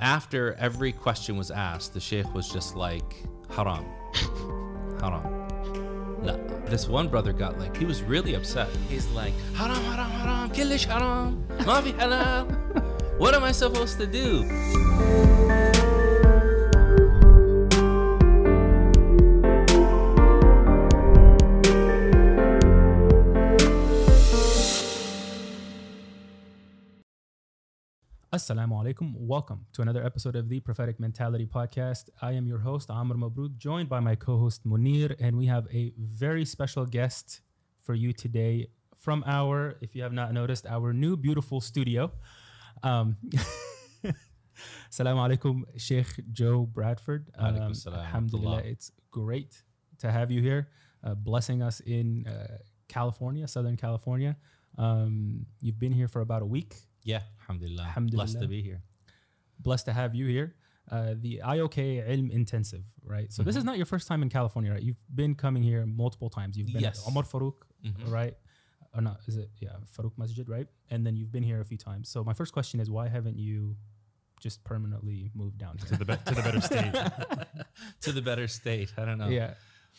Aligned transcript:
After 0.00 0.54
every 0.60 0.92
question 0.92 1.36
was 1.36 1.50
asked, 1.50 1.92
the 1.92 1.98
sheikh 1.98 2.32
was 2.32 2.48
just 2.48 2.76
like, 2.76 3.16
haram, 3.50 3.84
haram. 5.00 5.24
No. 6.22 6.36
This 6.66 6.86
one 6.86 7.08
brother 7.08 7.32
got 7.32 7.58
like, 7.58 7.76
he 7.76 7.84
was 7.84 8.04
really 8.04 8.34
upset. 8.34 8.68
He's 8.88 9.08
like, 9.08 9.32
haram, 9.56 9.74
haram, 9.74 10.08
haram, 10.08 10.50
killish 10.50 10.84
haram, 10.84 11.44
mafi 11.48 11.92
halal. 11.94 12.46
What 13.18 13.34
am 13.34 13.42
I 13.42 13.50
supposed 13.50 13.98
to 13.98 14.06
do? 14.06 14.44
Assalamu 28.38 28.80
alaikum. 28.80 29.14
Welcome 29.16 29.66
to 29.72 29.82
another 29.82 30.06
episode 30.06 30.36
of 30.36 30.48
the 30.48 30.60
Prophetic 30.60 31.00
Mentality 31.00 31.44
Podcast. 31.44 32.08
I 32.22 32.34
am 32.34 32.46
your 32.46 32.60
host, 32.60 32.88
Amr 32.88 33.16
Mabrouk, 33.16 33.56
joined 33.58 33.88
by 33.88 33.98
my 33.98 34.14
co 34.14 34.38
host, 34.38 34.64
Munir, 34.64 35.16
and 35.18 35.36
we 35.36 35.46
have 35.46 35.66
a 35.74 35.92
very 35.98 36.44
special 36.44 36.86
guest 36.86 37.40
for 37.82 37.96
you 37.96 38.12
today 38.12 38.68
from 38.94 39.24
our, 39.26 39.74
if 39.80 39.96
you 39.96 40.04
have 40.04 40.12
not 40.12 40.32
noticed, 40.32 40.66
our 40.66 40.92
new 40.92 41.16
beautiful 41.16 41.60
studio. 41.60 42.12
Um, 42.84 43.16
Assalamu 44.88 45.18
alaikum, 45.26 45.64
Sheikh 45.76 46.06
Joe 46.32 46.64
Bradford. 46.64 47.32
Um, 47.36 47.72
alhamdulillah, 47.88 48.58
it's 48.58 48.92
great 49.10 49.64
to 49.98 50.12
have 50.12 50.30
you 50.30 50.40
here, 50.40 50.68
uh, 51.02 51.14
blessing 51.16 51.60
us 51.60 51.80
in 51.80 52.28
uh, 52.28 52.58
California, 52.86 53.48
Southern 53.48 53.76
California. 53.76 54.36
Um, 54.78 55.46
you've 55.60 55.80
been 55.80 55.90
here 55.90 56.06
for 56.06 56.20
about 56.20 56.42
a 56.42 56.46
week. 56.46 56.76
Yeah, 57.12 57.22
alhamdulillah. 57.42 57.84
alhamdulillah. 57.90 58.24
Blessed 58.26 58.40
to 58.44 58.48
be 58.56 58.60
here. 58.68 58.80
blessed 59.68 59.86
to 59.90 59.92
have 60.00 60.14
you 60.14 60.26
here. 60.36 60.48
Uh, 60.90 61.14
the 61.26 61.40
IOK 61.56 61.78
Ilm 62.14 62.28
Intensive, 62.40 62.84
right? 63.14 63.28
So 63.36 63.42
this 63.48 63.56
is 63.60 63.64
not 63.68 63.76
your 63.80 63.86
first 63.94 64.06
time 64.10 64.20
in 64.22 64.30
California, 64.38 64.70
right? 64.74 64.82
You've 64.88 65.02
been 65.22 65.34
coming 65.34 65.62
here 65.70 65.82
multiple 66.02 66.30
times. 66.38 66.52
You've 66.56 66.72
been 66.76 66.80
Yes. 66.88 66.96
at 67.02 67.08
Omar 67.08 67.24
Farouk, 67.32 67.58
Mhm. 67.84 68.10
right? 68.18 68.34
Or 68.94 69.00
not? 69.08 69.18
Is 69.30 69.36
it 69.42 69.50
yeah 69.64 69.76
Farouk 69.94 70.16
Masjid, 70.22 70.46
right? 70.56 70.68
And 70.92 71.00
then 71.06 71.14
you've 71.18 71.32
been 71.36 71.42
here 71.50 71.60
a 71.60 71.64
few 71.72 71.76
times. 71.88 72.08
So 72.12 72.24
my 72.30 72.34
first 72.40 72.52
question 72.58 72.76
is, 72.80 72.88
why 72.96 73.08
haven't 73.16 73.38
you 73.38 73.76
just 74.46 74.62
permanently 74.64 75.30
moved 75.34 75.58
down 75.64 75.74
to 75.78 75.84
the 75.90 75.96
to 76.28 76.34
the 76.38 76.42
better 76.48 76.60
state. 76.70 76.94
to 78.04 78.10
the 78.12 78.22
better 78.22 78.46
state. 78.48 78.88
I 78.96 79.04
don't 79.04 79.18
know. 79.22 79.28
yeah, 79.28 79.54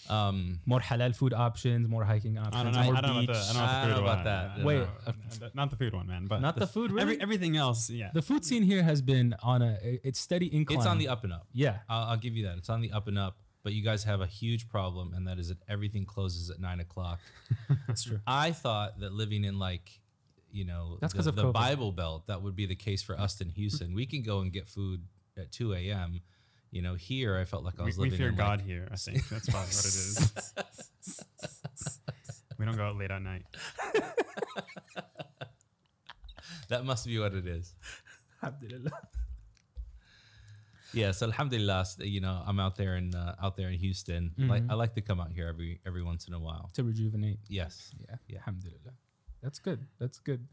Um, 0.09 0.59
more 0.65 0.79
halal 0.79 1.15
food 1.15 1.33
options, 1.33 1.87
more 1.87 2.03
hiking 2.03 2.37
options, 2.37 2.55
I 2.55 2.63
don't 2.63 2.73
know. 2.73 2.83
more 2.83 2.95
I 2.95 3.01
don't 3.01 3.13
know 3.13 3.19
beach. 3.21 3.29
about 3.29 3.43
the, 3.45 3.49
I 3.49 3.53
don't 3.53 3.61
know 3.61 3.67
I 3.67 3.69
about 3.69 3.83
the 3.83 3.87
food 3.87 3.95
know 3.95 4.01
about 4.03 4.15
one. 4.17 4.25
that. 4.25 4.57
Yeah, 4.57 4.63
Wait, 4.65 4.77
no, 4.79 4.87
uh, 5.07 5.11
no, 5.41 5.49
not 5.53 5.69
the 5.69 5.75
food 5.75 5.93
one, 5.93 6.07
man. 6.07 6.27
But 6.27 6.41
not 6.41 6.55
the, 6.55 6.67
food, 6.67 6.91
really. 6.91 7.01
Every, 7.03 7.21
everything 7.21 7.57
else, 7.57 7.89
yeah. 7.89 8.09
the 8.13 8.21
food 8.21 8.43
scene 8.45 8.63
here 8.63 8.81
has 8.81 9.01
been 9.01 9.35
on 9.43 9.61
a 9.61 9.77
it's 9.83 10.19
steady 10.19 10.53
incline. 10.53 10.79
it's 10.79 10.87
on 10.87 10.97
the 10.97 11.07
up 11.09 11.23
and 11.23 11.33
up. 11.33 11.47
yeah. 11.53 11.79
I'll, 11.89 12.09
I'll 12.11 12.17
give 12.17 12.35
you 12.35 12.45
that. 12.47 12.57
It's 12.57 12.69
on 12.69 12.81
the 12.81 12.91
up 12.91 13.07
and 13.07 13.19
up. 13.19 13.37
But 13.61 13.73
you 13.73 13.83
guys 13.83 14.05
have 14.05 14.21
a 14.21 14.25
huge 14.25 14.69
problem, 14.69 15.13
and 15.13 15.27
that 15.27 15.37
is 15.37 15.49
that 15.49 15.57
everything 15.67 16.05
closes 16.05 16.49
at 16.49 16.61
nine 16.61 16.79
o'clock. 16.79 17.19
That's 17.87 18.03
true. 18.03 18.21
I 18.25 18.53
thought 18.53 19.01
that 19.01 19.11
living 19.11 19.43
in 19.43 19.59
like, 19.59 19.99
you 20.49 20.63
know, 20.63 20.97
That's 21.01 21.11
the, 21.13 21.17
'cause 21.19 21.27
of 21.27 21.35
the 21.35 21.43
COVID. 21.43 21.53
Bible 21.53 21.91
Belt, 21.91 22.27
that 22.27 22.41
would 22.41 22.55
be 22.55 22.65
the 22.65 22.75
case 22.77 23.03
for 23.03 23.19
us 23.19 23.41
in 23.41 23.49
Houston. 23.49 23.93
we 23.93 24.05
can 24.05 24.21
go 24.23 24.39
and 24.39 24.51
get 24.53 24.65
food 24.65 25.01
at 25.37 25.51
two 25.51 25.73
a.m. 25.73 26.21
You 26.71 26.81
know, 26.81 26.93
here 26.95 27.37
I 27.37 27.45
felt 27.45 27.63
like 27.63 27.79
I 27.79 27.83
we, 27.83 27.87
was 27.87 27.97
we 27.97 28.05
living 28.05 28.17
fear 28.19 28.29
in 28.29 28.35
God 28.35 28.59
like, 28.59 28.67
here. 28.67 28.87
I 28.91 28.95
think 28.95 29.27
that's 29.27 29.49
probably 29.49 29.69
what 29.69 29.85
it 29.85 29.95
is. 29.95 30.31
we 32.59 32.65
don't 32.65 32.77
go 32.77 32.85
out 32.85 32.97
late 32.97 33.09
at 33.11 33.21
night. 33.21 33.43
that 36.69 36.85
must 36.85 37.05
be 37.05 37.17
what 37.19 37.33
it 37.33 37.47
is. 37.47 37.73
Alhamdulillah. 38.43 38.91
Yeah, 40.93 41.11
so 41.11 41.27
alhamdulillah, 41.27 41.85
you 41.99 42.19
know, 42.19 42.41
I'm 42.45 42.59
out 42.59 42.75
there 42.75 42.95
in 42.97 43.13
uh, 43.13 43.35
out 43.41 43.55
there 43.57 43.69
in 43.69 43.77
Houston. 43.77 44.31
Like 44.37 44.63
Mhm. 44.63 44.71
I 44.71 44.73
like 44.73 44.95
to 44.95 45.01
come 45.01 45.19
out 45.21 45.31
here 45.31 45.47
every 45.47 45.79
every 45.85 46.01
once 46.03 46.27
in 46.27 46.33
a 46.33 46.39
while. 46.39 46.71
To 46.75 46.83
rejuvenate. 46.83 47.39
Yes. 47.47 47.93
Yeah, 47.99 48.15
Yeah. 48.27 48.37
Alhamdulillah. 48.39 48.93
That's 49.41 49.59
good. 49.59 49.85
That's 49.99 50.19
good. 50.19 50.47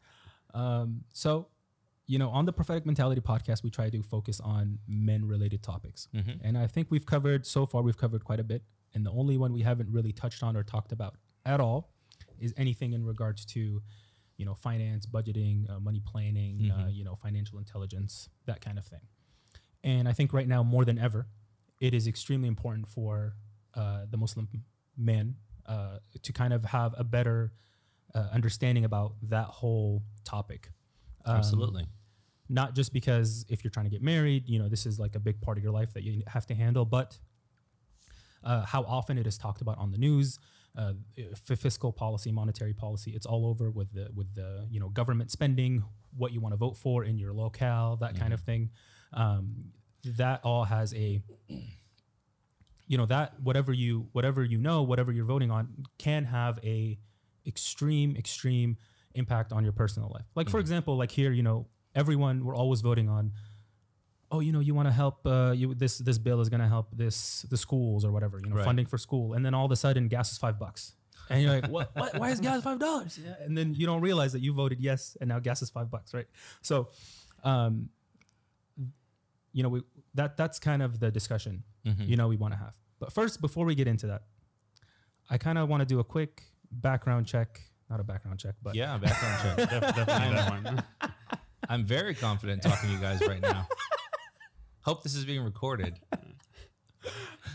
Um, 0.54 1.04
so, 1.12 1.48
you 2.06 2.18
know, 2.18 2.30
on 2.30 2.44
the 2.46 2.52
Prophetic 2.52 2.86
Mentality 2.86 3.20
podcast, 3.20 3.62
we 3.62 3.70
try 3.70 3.90
to 3.90 4.02
focus 4.02 4.40
on 4.40 4.78
men 4.86 5.26
related 5.26 5.62
topics. 5.62 6.08
Mhm. 6.14 6.38
And 6.42 6.56
I 6.58 6.66
think 6.66 6.90
we've 6.90 7.06
covered, 7.06 7.46
so 7.46 7.66
far, 7.66 7.82
we've 7.82 7.96
covered 7.96 8.24
quite 8.24 8.40
a 8.40 8.44
bit. 8.44 8.62
And 8.94 9.04
the 9.04 9.10
only 9.10 9.36
one 9.36 9.52
we 9.52 9.62
haven't 9.62 9.90
really 9.90 10.12
touched 10.12 10.42
on 10.42 10.56
or 10.56 10.62
talked 10.62 10.92
about 10.92 11.16
at 11.44 11.60
all 11.60 11.92
is 12.38 12.54
anything 12.56 12.92
in 12.92 13.04
regards 13.04 13.44
to, 13.46 13.82
you 14.36 14.44
know, 14.44 14.54
finance, 14.54 15.04
budgeting, 15.06 15.68
uh, 15.68 15.80
money 15.80 16.00
planning, 16.00 16.70
uh, 16.70 16.86
Mhm. 16.86 16.94
you 16.94 17.04
know, 17.04 17.16
financial 17.16 17.58
intelligence, 17.58 18.28
that 18.46 18.60
kind 18.60 18.78
of 18.78 18.84
thing. 18.84 19.00
And 19.82 20.08
I 20.08 20.12
think 20.12 20.32
right 20.32 20.48
now, 20.48 20.62
more 20.62 20.84
than 20.84 20.98
ever, 20.98 21.28
it 21.80 21.92
is 21.92 22.06
extremely 22.06 22.48
important 22.48 22.88
for 22.88 23.36
uh, 23.74 24.06
the 24.06 24.16
Muslim 24.16 24.48
man 24.96 25.36
uh, 25.66 25.98
to 26.22 26.32
kind 26.32 26.54
of 26.54 26.64
have 26.66 26.94
a 26.96 27.04
better 27.04 27.52
uh, 28.14 28.28
understanding 28.32 28.84
about 28.84 29.16
that 29.20 29.48
whole 29.48 30.02
topic. 30.24 30.70
Um, 31.26 31.36
Absolutely. 31.36 31.86
Not 32.48 32.74
just 32.74 32.92
because 32.92 33.44
if 33.48 33.64
you're 33.64 33.70
trying 33.70 33.86
to 33.86 33.90
get 33.90 34.02
married, 34.02 34.48
you 34.48 34.58
know, 34.58 34.68
this 34.68 34.86
is 34.86 34.98
like 35.00 35.16
a 35.16 35.20
big 35.20 35.40
part 35.40 35.58
of 35.58 35.64
your 35.64 35.72
life 35.72 35.92
that 35.94 36.04
you 36.04 36.22
have 36.28 36.46
to 36.46 36.54
handle, 36.54 36.84
but 36.84 37.18
uh, 38.44 38.64
how 38.64 38.82
often 38.84 39.18
it 39.18 39.26
is 39.26 39.36
talked 39.36 39.60
about 39.60 39.78
on 39.78 39.90
the 39.90 39.98
news, 39.98 40.38
uh, 40.78 40.92
f- 41.18 41.58
fiscal 41.58 41.92
policy, 41.92 42.30
monetary 42.30 42.72
policy. 42.72 43.10
It's 43.10 43.26
all 43.26 43.46
over 43.46 43.70
with 43.70 43.92
the 43.92 44.08
with 44.14 44.34
the 44.34 44.66
you 44.70 44.78
know 44.78 44.88
government 44.88 45.32
spending, 45.32 45.82
what 46.16 46.32
you 46.32 46.40
want 46.40 46.52
to 46.52 46.56
vote 46.56 46.76
for 46.76 47.04
in 47.04 47.18
your 47.18 47.32
locale, 47.32 47.96
that 47.96 48.18
kind 48.18 48.32
of 48.32 48.40
thing. 48.40 48.70
Um, 49.12 49.72
that 50.04 50.40
all 50.44 50.64
has 50.64 50.94
a 50.94 51.20
you 52.86 52.96
know 52.96 53.06
that 53.06 53.40
whatever 53.40 53.72
you 53.72 54.08
whatever 54.12 54.44
you 54.44 54.58
know 54.58 54.82
whatever 54.82 55.10
you're 55.10 55.24
voting 55.24 55.50
on 55.50 55.84
can 55.98 56.24
have 56.24 56.58
a 56.62 56.98
extreme 57.46 58.16
extreme 58.16 58.76
impact 59.16 59.52
on 59.52 59.64
your 59.64 59.72
personal 59.72 60.10
life. 60.14 60.26
Like 60.34 60.48
for 60.50 60.60
example 60.60 60.96
like 60.96 61.10
here 61.10 61.32
you 61.32 61.42
know 61.42 61.66
everyone 61.94 62.44
we're 62.44 62.54
always 62.54 62.80
voting 62.82 63.08
on 63.08 63.32
oh 64.30 64.40
you 64.40 64.52
know 64.52 64.60
you 64.60 64.74
want 64.74 64.86
to 64.88 64.92
help 64.92 65.26
uh, 65.26 65.52
you 65.56 65.74
this 65.74 65.98
this 65.98 66.18
bill 66.18 66.40
is 66.40 66.48
going 66.48 66.60
to 66.60 66.68
help 66.68 66.88
this 66.92 67.42
the 67.50 67.56
schools 67.56 68.04
or 68.04 68.10
whatever 68.12 68.38
you 68.42 68.48
know 68.50 68.56
Right. 68.56 68.64
funding 68.64 68.86
for 68.86 68.98
school. 68.98 69.34
And 69.34 69.44
then 69.44 69.54
all 69.54 69.64
of 69.64 69.72
a 69.72 69.76
sudden 69.76 70.08
gas 70.08 70.32
is 70.32 70.38
five 70.38 70.58
bucks. 70.58 70.94
And 71.30 71.42
you're 71.42 71.52
like 71.60 71.70
what, 71.70 71.90
what 71.96 72.18
why 72.20 72.30
is 72.30 72.40
gas 72.40 72.62
five 72.62 72.78
dollars? 72.78 73.18
Yeah. 73.24 73.34
and 73.44 73.56
then 73.58 73.74
you 73.74 73.86
don't 73.86 74.00
realize 74.02 74.32
that 74.32 74.40
you 74.42 74.52
voted 74.52 74.80
yes 74.80 75.16
and 75.20 75.28
now 75.28 75.38
gas 75.40 75.62
is 75.62 75.70
five 75.70 75.90
bucks 75.90 76.12
right? 76.14 76.26
So 76.62 76.88
um 77.44 77.88
you 79.52 79.62
know 79.62 79.68
we 79.70 79.82
that 80.14 80.36
that's 80.36 80.58
kind 80.58 80.82
of 80.82 81.00
the 81.00 81.10
discussion 81.10 81.62
Mhm. 81.86 82.08
you 82.08 82.16
know 82.16 82.28
we 82.28 82.36
want 82.36 82.52
to 82.54 82.58
have. 82.58 82.74
But 82.98 83.12
first 83.12 83.40
before 83.40 83.64
we 83.66 83.74
get 83.74 83.86
into 83.88 84.06
that 84.08 84.22
i 85.30 85.36
kind 85.38 85.58
of 85.58 85.68
want 85.68 85.80
to 85.80 85.86
do 85.86 85.98
a 86.00 86.04
quick 86.04 86.42
background 86.70 87.26
check 87.26 87.60
not 87.90 88.00
a 88.00 88.04
background 88.04 88.38
check 88.38 88.54
but 88.62 88.74
Yeah, 88.74 88.98
background 88.98 89.58
check. 89.58 89.70
Def- 89.70 89.96
definitely 90.06 90.34
that 90.36 90.50
one. 90.50 90.82
I'm 91.68 91.84
very 91.84 92.14
confident 92.14 92.62
talking 92.62 92.88
to 92.90 92.94
you 92.94 93.00
guys 93.00 93.20
right 93.26 93.40
now. 93.40 93.66
Hope 94.82 95.02
this 95.02 95.14
is 95.16 95.24
being 95.24 95.42
recorded. 95.42 95.98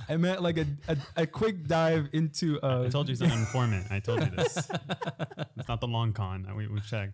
i 0.09 0.16
meant 0.18 0.41
like 0.41 0.58
a, 0.58 0.66
a, 0.88 0.97
a 1.18 1.25
quick 1.28 1.66
dive 1.68 2.08
into 2.14 2.59
uh 2.62 2.84
I 2.86 2.90
told 2.90 3.08
you 3.08 3.12
he's 3.14 3.22
an 3.22 3.31
informant. 3.31 3.88
I 3.91 4.00
told 4.00 4.22
you 4.22 4.30
this. 4.30 4.70
It's 5.58 5.68
not 5.68 5.80
the 5.81 5.88
long 5.88 6.14
con. 6.14 6.47
We, 6.56 6.68
we've 6.68 6.86
checked. 6.86 7.14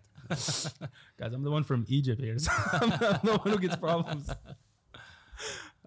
guys 1.18 1.32
i'm 1.32 1.42
the 1.42 1.50
one 1.50 1.64
from 1.64 1.86
egypt 1.88 2.20
here 2.20 2.38
so 2.38 2.52
i'm 2.82 2.90
the 2.90 3.40
one 3.42 3.50
who 3.50 3.58
gets 3.58 3.76
problems 3.76 4.28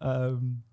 um 0.01 0.63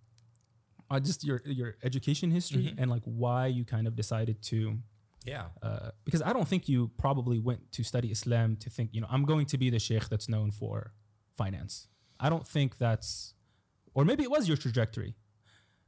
uh, 0.90 0.98
just 0.98 1.22
your 1.22 1.42
your 1.44 1.76
education 1.82 2.30
history 2.30 2.64
Mhm. 2.72 2.74
and 2.78 2.90
like 2.90 3.02
why 3.04 3.46
you 3.46 3.64
kind 3.66 3.86
of 3.86 3.94
decided 3.94 4.40
to 4.44 4.78
Yeah. 5.24 5.46
uh, 5.62 5.90
because 6.04 6.22
I 6.22 6.32
don't 6.32 6.48
think 6.48 6.68
you 6.68 6.90
probably 6.96 7.38
went 7.38 7.72
to 7.72 7.82
study 7.82 8.10
Islam 8.10 8.56
to 8.56 8.70
think, 8.70 8.90
you 8.92 9.00
know, 9.00 9.08
I'm 9.10 9.24
going 9.24 9.46
to 9.46 9.58
be 9.58 9.70
the 9.70 9.78
sheikh 9.78 10.08
that's 10.08 10.28
known 10.28 10.50
for 10.50 10.92
finance. 11.36 11.88
I 12.20 12.28
don't 12.28 12.46
think 12.46 12.78
that's, 12.78 13.34
or 13.94 14.04
maybe 14.04 14.22
it 14.22 14.30
was 14.30 14.48
your 14.48 14.56
trajectory. 14.56 15.14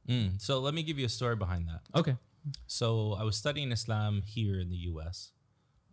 Mm. 0.07 0.41
So 0.41 0.59
let 0.59 0.73
me 0.73 0.83
give 0.83 0.99
you 0.99 1.05
a 1.05 1.09
story 1.09 1.35
behind 1.35 1.67
that. 1.67 1.81
Okay. 1.97 2.17
So 2.67 3.15
I 3.19 3.23
was 3.23 3.37
studying 3.37 3.71
Islam 3.71 4.21
here 4.25 4.59
in 4.59 4.69
the 4.69 4.77
U.S. 4.77 5.31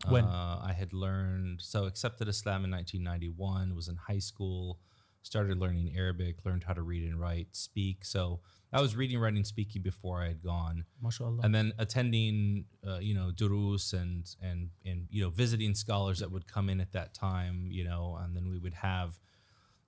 When? 0.09 0.25
Uh, 0.25 0.61
I 0.63 0.73
had 0.73 0.93
learned, 0.93 1.61
so 1.61 1.85
accepted 1.85 2.29
Islam 2.29 2.65
in 2.65 2.71
1991, 2.71 3.75
was 3.75 3.89
in 3.89 3.97
high 3.97 4.21
school, 4.21 4.79
started 5.23 5.59
learning 5.59 5.95
Arabic, 5.97 6.45
learned 6.45 6.65
how 6.65 6.73
to 6.75 6.83
read 6.83 7.05
and 7.05 7.21
write, 7.21 7.49
speak. 7.53 8.05
So 8.05 8.41
I 8.73 8.81
was 8.81 8.97
reading, 8.97 9.19
writing, 9.19 9.45
speaking 9.45 9.83
before 9.83 10.23
I 10.23 10.29
had 10.29 10.43
gone. 10.43 10.85
MashaAllah. 11.03 11.45
and 11.45 11.55
then 11.55 11.73
attending 11.79 12.67
uh, 12.87 12.99
you 12.99 13.15
know 13.15 13.31
durus 13.31 13.93
and 13.93 14.29
and 14.43 14.71
and 14.85 15.07
you 15.11 15.23
know 15.23 15.31
visiting 15.31 15.75
scholars 15.75 16.19
that 16.21 16.31
would 16.31 16.47
come 16.47 16.69
in 16.69 16.81
at 16.81 16.93
that 16.93 17.15
time 17.15 17.69
you 17.71 17.85
know 17.85 18.19
and 18.23 18.37
then 18.37 18.49
we 18.51 18.59
would 18.59 18.75
have 18.75 19.19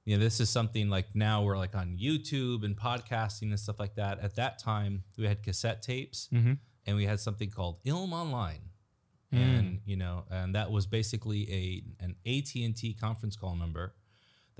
you 0.04 0.16
know 0.16 0.22
this 0.22 0.40
is 0.40 0.48
something 0.48 0.88
like 0.88 1.14
now 1.14 1.42
we're 1.42 1.58
like 1.58 1.74
on 1.74 1.98
youtube 2.00 2.64
and 2.64 2.76
podcasting 2.76 3.50
and 3.50 3.60
stuff 3.60 3.78
like 3.78 3.94
that 3.96 4.18
at 4.20 4.34
that 4.36 4.58
time 4.58 5.04
we 5.18 5.26
had 5.26 5.42
cassette 5.42 5.82
tapes 5.82 6.28
mm-hmm. 6.32 6.54
and 6.86 6.96
we 6.96 7.04
had 7.04 7.20
something 7.20 7.50
called 7.50 7.82
ilm 7.84 8.12
online 8.12 8.60
Mm. 9.32 9.58
and 9.58 9.80
you 9.86 9.96
know 9.96 10.24
and 10.28 10.56
that 10.56 10.72
was 10.72 10.86
basically 10.88 11.42
a 11.52 12.04
an 12.04 12.16
AT&T 12.26 12.96
conference 13.00 13.36
call 13.36 13.54
number 13.54 13.94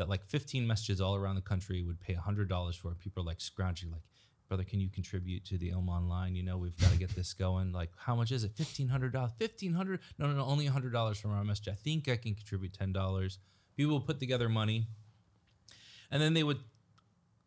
that 0.01 0.09
like 0.09 0.25
15 0.25 0.67
masjids 0.67 0.99
all 0.99 1.15
around 1.15 1.35
the 1.35 1.43
country 1.43 1.83
would 1.83 2.01
pay 2.01 2.15
$100 2.15 2.75
for. 2.79 2.95
People 2.95 3.23
are 3.23 3.27
like 3.27 3.41
scrounging, 3.41 3.91
like, 3.91 4.01
brother, 4.49 4.65
can 4.65 4.81
you 4.81 4.89
contribute 4.89 5.45
to 5.45 5.59
the 5.59 5.71
Ilm 5.73 5.89
Online? 5.89 6.35
You 6.35 6.43
know, 6.43 6.57
we've 6.57 6.77
got 6.79 6.91
to 6.91 6.99
get 6.99 7.15
this 7.15 7.35
going. 7.35 7.71
Like, 7.71 7.91
how 7.99 8.15
much 8.17 8.33
is 8.33 8.43
it? 8.43 8.57
$1,500? 8.57 9.13
1,500? 9.13 10.01
No, 10.19 10.27
no, 10.27 10.33
no, 10.33 10.45
only 10.47 10.67
$100 10.67 11.21
from 11.21 11.33
our 11.33 11.45
masjid. 11.45 11.75
I 11.75 11.77
think 11.77 12.09
I 12.09 12.17
can 12.17 12.35
contribute 12.35 12.73
$10. 12.73 13.37
People 13.77 14.01
put 14.01 14.19
together 14.19 14.49
money. 14.49 14.87
And 16.11 16.23
then 16.23 16.33
they 16.33 16.43
would 16.43 16.61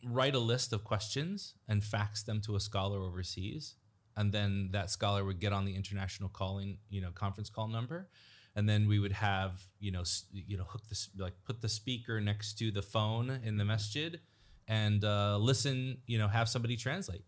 write 0.05 0.35
a 0.35 0.39
list 0.39 0.71
of 0.73 0.83
questions 0.83 1.55
and 1.67 1.83
fax 1.83 2.21
them 2.21 2.39
to 2.41 2.55
a 2.55 2.59
scholar 2.59 3.01
overseas. 3.01 3.77
And 4.15 4.31
then 4.31 4.69
that 4.73 4.91
scholar 4.91 5.25
would 5.25 5.39
get 5.39 5.53
on 5.53 5.65
the 5.65 5.75
international 5.75 6.29
calling, 6.29 6.77
you 6.91 7.01
know, 7.01 7.09
conference 7.09 7.49
call 7.49 7.67
number. 7.67 8.09
And 8.55 8.69
then 8.69 8.87
we 8.87 8.99
would 8.99 9.13
have, 9.13 9.63
you 9.79 9.91
know, 9.91 10.03
you 10.31 10.57
know, 10.57 10.63
hook 10.65 10.81
this, 10.89 11.09
like 11.17 11.33
put 11.43 11.61
the 11.61 11.69
speaker 11.69 12.21
next 12.21 12.57
to 12.59 12.71
the 12.71 12.81
phone 12.83 13.29
in 13.43 13.57
the 13.57 13.65
masjid 13.65 14.19
and 14.67 15.03
uh, 15.03 15.37
listen, 15.37 15.97
you 16.05 16.17
know, 16.19 16.27
have 16.27 16.47
somebody 16.47 16.77
translate, 16.77 17.25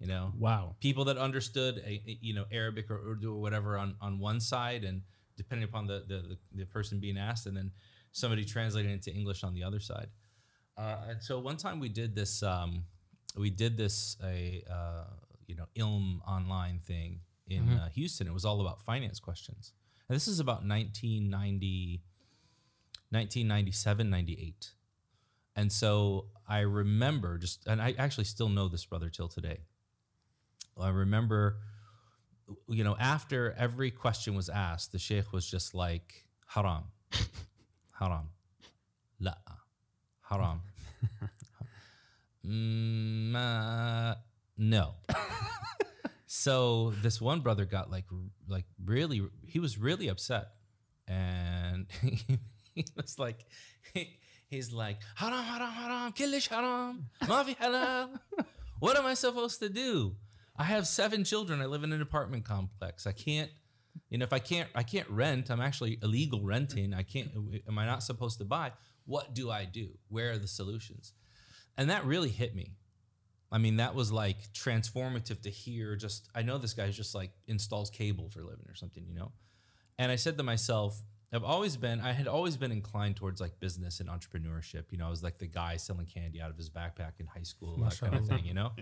you 0.00 0.06
know, 0.08 0.32
Wow. 0.36 0.74
people 0.80 1.04
that 1.06 1.16
understood 1.16 1.78
a, 1.78 1.88
a- 2.10 2.18
you 2.20 2.34
know 2.34 2.44
Arabic 2.52 2.90
or 2.90 2.98
Urdu 3.12 3.32
or 3.34 3.40
whatever 3.40 3.78
on, 3.78 3.94
on 4.00 4.18
one 4.18 4.40
side, 4.40 4.84
and 4.84 5.02
depending 5.36 5.64
upon 5.68 5.86
the, 5.86 6.04
the 6.06 6.18
the 6.28 6.38
the 6.60 6.66
person 6.66 7.00
being 7.00 7.16
asked, 7.16 7.46
and 7.46 7.56
then 7.56 7.70
somebody 8.12 8.44
translating 8.44 8.90
it 8.92 9.02
to 9.02 9.12
English 9.12 9.44
on 9.44 9.54
the 9.54 9.62
other 9.64 9.80
side. 9.80 10.08
Uh, 10.76 10.96
and 11.10 11.22
so 11.22 11.38
one 11.38 11.56
time 11.56 11.78
we 11.80 11.88
did 11.88 12.14
this, 12.14 12.42
um, 12.42 12.84
we 13.38 13.48
did 13.48 13.76
this 13.76 14.16
a 14.22 14.62
uh, 14.70 15.04
you 15.46 15.54
know 15.54 15.66
Ilm 15.76 16.20
online 16.26 16.80
thing 16.80 17.20
in 17.48 17.62
uh, 17.70 17.88
Houston. 17.90 18.26
It 18.26 18.34
was 18.34 18.44
all 18.44 18.60
about 18.60 18.82
finance 18.82 19.20
questions, 19.20 19.72
and 20.08 20.16
this 20.16 20.28
is 20.28 20.40
about 20.40 20.66
1990, 20.66 22.02
1997, 23.10 24.10
98. 24.10 24.72
And 25.56 25.72
so 25.72 26.26
I 26.48 26.60
remember 26.60 27.38
just, 27.38 27.66
and 27.66 27.80
I 27.80 27.94
actually 27.98 28.24
still 28.24 28.48
know 28.48 28.68
this 28.68 28.84
brother 28.84 29.08
till 29.08 29.28
today. 29.28 29.60
I 30.80 30.88
remember, 30.88 31.58
you 32.68 32.82
know, 32.82 32.96
after 32.98 33.54
every 33.56 33.90
question 33.90 34.34
was 34.34 34.48
asked, 34.48 34.92
the 34.92 34.98
sheikh 34.98 35.32
was 35.32 35.48
just 35.48 35.74
like, 35.74 36.24
haram, 36.48 36.84
haram, 37.98 38.30
la, 39.20 39.34
haram, 40.22 40.60
Mm, 42.46 43.34
uh, 43.34 44.14
no. 44.58 44.94
So 46.44 46.92
this 47.00 47.22
one 47.22 47.40
brother 47.40 47.64
got 47.64 47.90
like, 47.90 48.04
like 48.46 48.66
really, 48.84 49.22
he 49.46 49.60
was 49.60 49.78
really 49.78 50.08
upset, 50.08 50.48
and 51.08 51.86
he 52.74 52.84
was 52.94 53.18
like, 53.18 53.46
he's 54.50 54.70
like, 54.70 54.98
haram, 55.14 55.42
haram, 55.42 55.72
haram, 55.72 56.12
killish 56.12 56.48
haram, 56.48 57.06
mafi 57.22 57.56
halal. 57.56 58.10
What 58.78 58.98
am 58.98 59.06
I 59.06 59.14
supposed 59.14 59.60
to 59.60 59.70
do? 59.70 60.16
I 60.54 60.64
have 60.64 60.86
seven 60.86 61.24
children. 61.24 61.62
I 61.62 61.64
live 61.64 61.82
in 61.82 61.94
an 61.94 62.02
apartment 62.02 62.44
complex. 62.44 63.06
I 63.06 63.12
can't, 63.12 63.50
you 64.10 64.18
know, 64.18 64.24
if 64.24 64.34
I 64.34 64.38
can't, 64.38 64.68
I 64.74 64.82
can't 64.82 65.08
rent. 65.08 65.50
I'm 65.50 65.62
actually 65.62 65.98
illegal 66.02 66.44
renting. 66.44 66.92
I 66.92 67.04
can't. 67.04 67.30
Am 67.66 67.78
I 67.78 67.86
not 67.86 68.02
supposed 68.02 68.36
to 68.40 68.44
buy? 68.44 68.72
What 69.06 69.34
do 69.34 69.50
I 69.50 69.64
do? 69.64 69.92
Where 70.10 70.32
are 70.32 70.38
the 70.38 70.48
solutions? 70.48 71.14
And 71.78 71.88
that 71.88 72.04
really 72.04 72.28
hit 72.28 72.54
me. 72.54 72.72
I 73.54 73.58
mean, 73.58 73.76
that 73.76 73.94
was 73.94 74.10
like 74.10 74.52
transformative 74.52 75.42
to 75.42 75.50
hear. 75.50 75.94
Just 75.94 76.28
I 76.34 76.42
know 76.42 76.58
this 76.58 76.74
guy's 76.74 76.96
just 76.96 77.14
like 77.14 77.30
installs 77.46 77.88
cable 77.88 78.28
for 78.28 78.40
a 78.40 78.44
living 78.44 78.66
or 78.68 78.74
something, 78.74 79.04
you 79.06 79.14
know. 79.14 79.30
And 79.96 80.10
I 80.10 80.16
said 80.16 80.36
to 80.38 80.42
myself, 80.42 81.00
I've 81.32 81.44
always 81.44 81.76
been, 81.76 82.00
I 82.00 82.12
had 82.12 82.26
always 82.26 82.56
been 82.56 82.72
inclined 82.72 83.14
towards 83.14 83.40
like 83.40 83.60
business 83.60 84.00
and 84.00 84.08
entrepreneurship. 84.08 84.84
You 84.90 84.98
know, 84.98 85.06
I 85.06 85.10
was 85.10 85.22
like 85.22 85.38
the 85.38 85.46
guy 85.46 85.76
selling 85.76 86.06
candy 86.06 86.42
out 86.42 86.50
of 86.50 86.56
his 86.56 86.68
backpack 86.68 87.12
in 87.20 87.26
high 87.26 87.44
school, 87.44 87.76
that 87.78 87.96
kind 88.00 88.14
of 88.16 88.26
thing, 88.26 88.44
you 88.44 88.54
know? 88.54 88.72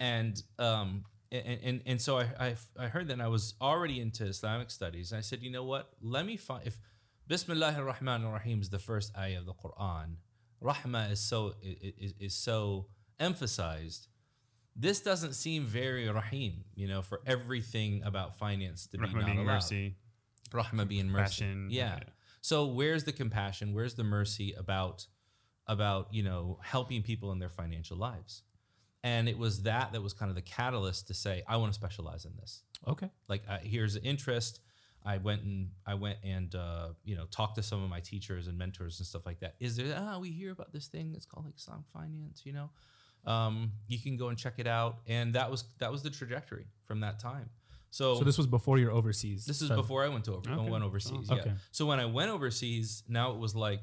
and, 0.00 0.42
um, 0.58 1.04
and, 1.30 1.58
and, 1.62 1.82
and 1.86 2.00
so 2.00 2.18
I, 2.18 2.26
I, 2.40 2.56
I 2.78 2.88
heard 2.88 3.06
that 3.08 3.14
and 3.14 3.22
I 3.22 3.28
was 3.28 3.54
already 3.60 4.00
into 4.00 4.24
Islamic 4.24 4.70
studies. 4.70 5.12
And 5.12 5.18
I 5.18 5.22
said, 5.22 5.40
you 5.40 5.50
know 5.50 5.64
what? 5.64 5.90
Let 6.02 6.26
me 6.26 6.36
find, 6.36 6.66
if 6.66 6.80
Bismillah 7.28 7.74
ar-Rahman 7.78 8.24
ar-Rahim 8.24 8.60
is 8.60 8.70
the 8.70 8.78
first 8.80 9.16
ayah 9.16 9.38
of 9.38 9.46
the 9.46 9.54
Quran, 9.54 10.16
Rahma 10.60 11.12
is 11.12 11.20
so, 11.20 11.54
is, 11.62 12.14
is 12.18 12.34
so 12.34 12.86
emphasized. 13.20 14.08
This 14.76 15.00
doesn't 15.00 15.34
seem 15.34 15.64
very 15.64 16.08
Rahim, 16.08 16.64
you 16.74 16.88
know, 16.88 17.02
for 17.02 17.20
everything 17.26 18.02
about 18.04 18.36
finance 18.36 18.86
to 18.88 18.98
be 18.98 19.06
Rahma 19.06 19.14
not 19.14 19.26
being 19.26 19.38
allowed. 19.38 19.54
mercy. 19.54 19.96
Rahma 20.50 20.88
being 20.88 21.08
mercy. 21.08 21.44
Yeah. 21.68 21.98
yeah. 21.98 22.00
So 22.40 22.66
where's 22.66 23.04
the 23.04 23.12
compassion? 23.12 23.72
Where's 23.72 23.94
the 23.94 24.04
mercy 24.04 24.52
about 24.56 25.06
about 25.66 26.12
you 26.12 26.22
know 26.22 26.58
helping 26.62 27.02
people 27.02 27.32
in 27.32 27.38
their 27.38 27.48
financial 27.48 27.96
lives? 27.96 28.42
And 29.02 29.28
it 29.28 29.38
was 29.38 29.62
that 29.62 29.92
that 29.92 30.02
was 30.02 30.12
kind 30.12 30.30
of 30.30 30.34
the 30.34 30.42
catalyst 30.42 31.06
to 31.08 31.14
say 31.14 31.42
I 31.46 31.56
want 31.56 31.72
to 31.72 31.78
specialize 31.78 32.24
in 32.24 32.32
this. 32.36 32.62
Okay. 32.86 33.08
Like 33.28 33.42
uh, 33.48 33.58
here's 33.62 33.96
an 33.96 34.02
interest. 34.02 34.60
I 35.04 35.18
went 35.18 35.42
and 35.42 35.70
I 35.86 35.94
went 35.94 36.18
and 36.24 36.54
uh, 36.54 36.88
you 37.04 37.14
know 37.14 37.26
talked 37.30 37.56
to 37.56 37.62
some 37.62 37.82
of 37.84 37.90
my 37.90 38.00
teachers 38.00 38.46
and 38.46 38.56
mentors 38.56 38.98
and 38.98 39.06
stuff 39.06 39.26
like 39.26 39.40
that. 39.40 39.54
Is 39.60 39.76
there 39.76 39.94
ah 39.96 40.18
we 40.18 40.30
hear 40.30 40.50
about 40.50 40.72
this 40.72 40.86
thing 40.86 41.12
that's 41.12 41.26
called 41.26 41.46
like 41.46 41.56
Islamic 41.56 41.86
finance? 41.92 42.42
You 42.44 42.54
know, 42.54 42.70
um, 43.26 43.72
you 43.88 43.98
can 43.98 44.16
go 44.16 44.28
and 44.28 44.38
check 44.38 44.54
it 44.58 44.66
out. 44.66 44.98
And 45.06 45.34
that 45.34 45.50
was 45.50 45.64
that 45.78 45.90
was 45.92 46.02
the 46.02 46.10
trajectory 46.10 46.66
from 46.84 47.00
that 47.00 47.18
time. 47.18 47.50
So, 47.90 48.18
So 48.18 48.24
this 48.24 48.36
was 48.36 48.46
before 48.48 48.78
you're 48.78 48.90
overseas. 48.90 49.46
this 49.46 49.62
is 49.62 49.68
So- 49.68 49.76
before 49.76 50.04
I 50.04 50.08
went 50.08 50.24
to 50.24 50.34
over, 50.34 50.50
I 50.50 50.54
Okay. 50.54 50.70
went 50.70 50.82
overseas. 50.84 51.28
Oh, 51.30 51.34
Yeah. 51.36 51.40
okay. 51.42 51.54
So 51.70 51.86
when 51.86 52.00
I 52.00 52.06
went 52.06 52.30
overseas, 52.30 53.04
now 53.08 53.30
it 53.32 53.38
was 53.38 53.54
like, 53.54 53.82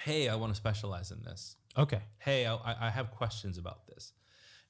hey, 0.00 0.28
I 0.28 0.34
want 0.34 0.50
to 0.52 0.54
specialize 0.56 1.10
in 1.10 1.22
this. 1.22 1.56
Okay. 1.78 2.02
Hey, 2.18 2.46
I, 2.46 2.54
I 2.54 2.86
I 2.88 2.90
have 2.90 3.10
questions 3.10 3.56
about 3.58 3.86
this. 3.86 4.12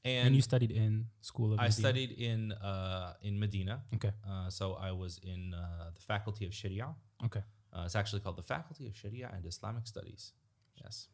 And, 0.04 0.28
And, 0.28 0.36
you 0.36 0.42
studied 0.42 0.70
in 0.70 1.08
school 1.20 1.52
of 1.52 1.58
I 1.58 1.64
Medina? 1.64 1.72
studied 1.72 2.12
in 2.12 2.52
uh, 2.52 3.14
in 3.22 3.38
Medina. 3.40 3.82
Okay. 3.94 4.12
Uh, 4.24 4.48
so 4.50 4.74
I 4.74 4.92
was 4.92 5.18
in 5.18 5.52
uh, 5.54 5.90
the 5.96 6.00
Faculty 6.00 6.46
of 6.46 6.54
Sharia. 6.54 6.94
Okay. 7.24 7.42
Uh, 7.72 7.82
it's 7.86 7.96
actually 7.96 8.20
called 8.20 8.36
the 8.36 8.42
Faculty 8.54 8.86
of 8.86 8.94
Sharia 8.96 9.28
and 9.34 9.44
Islamic 9.44 9.86
Studies. 9.88 10.32
Yes, 10.82 11.08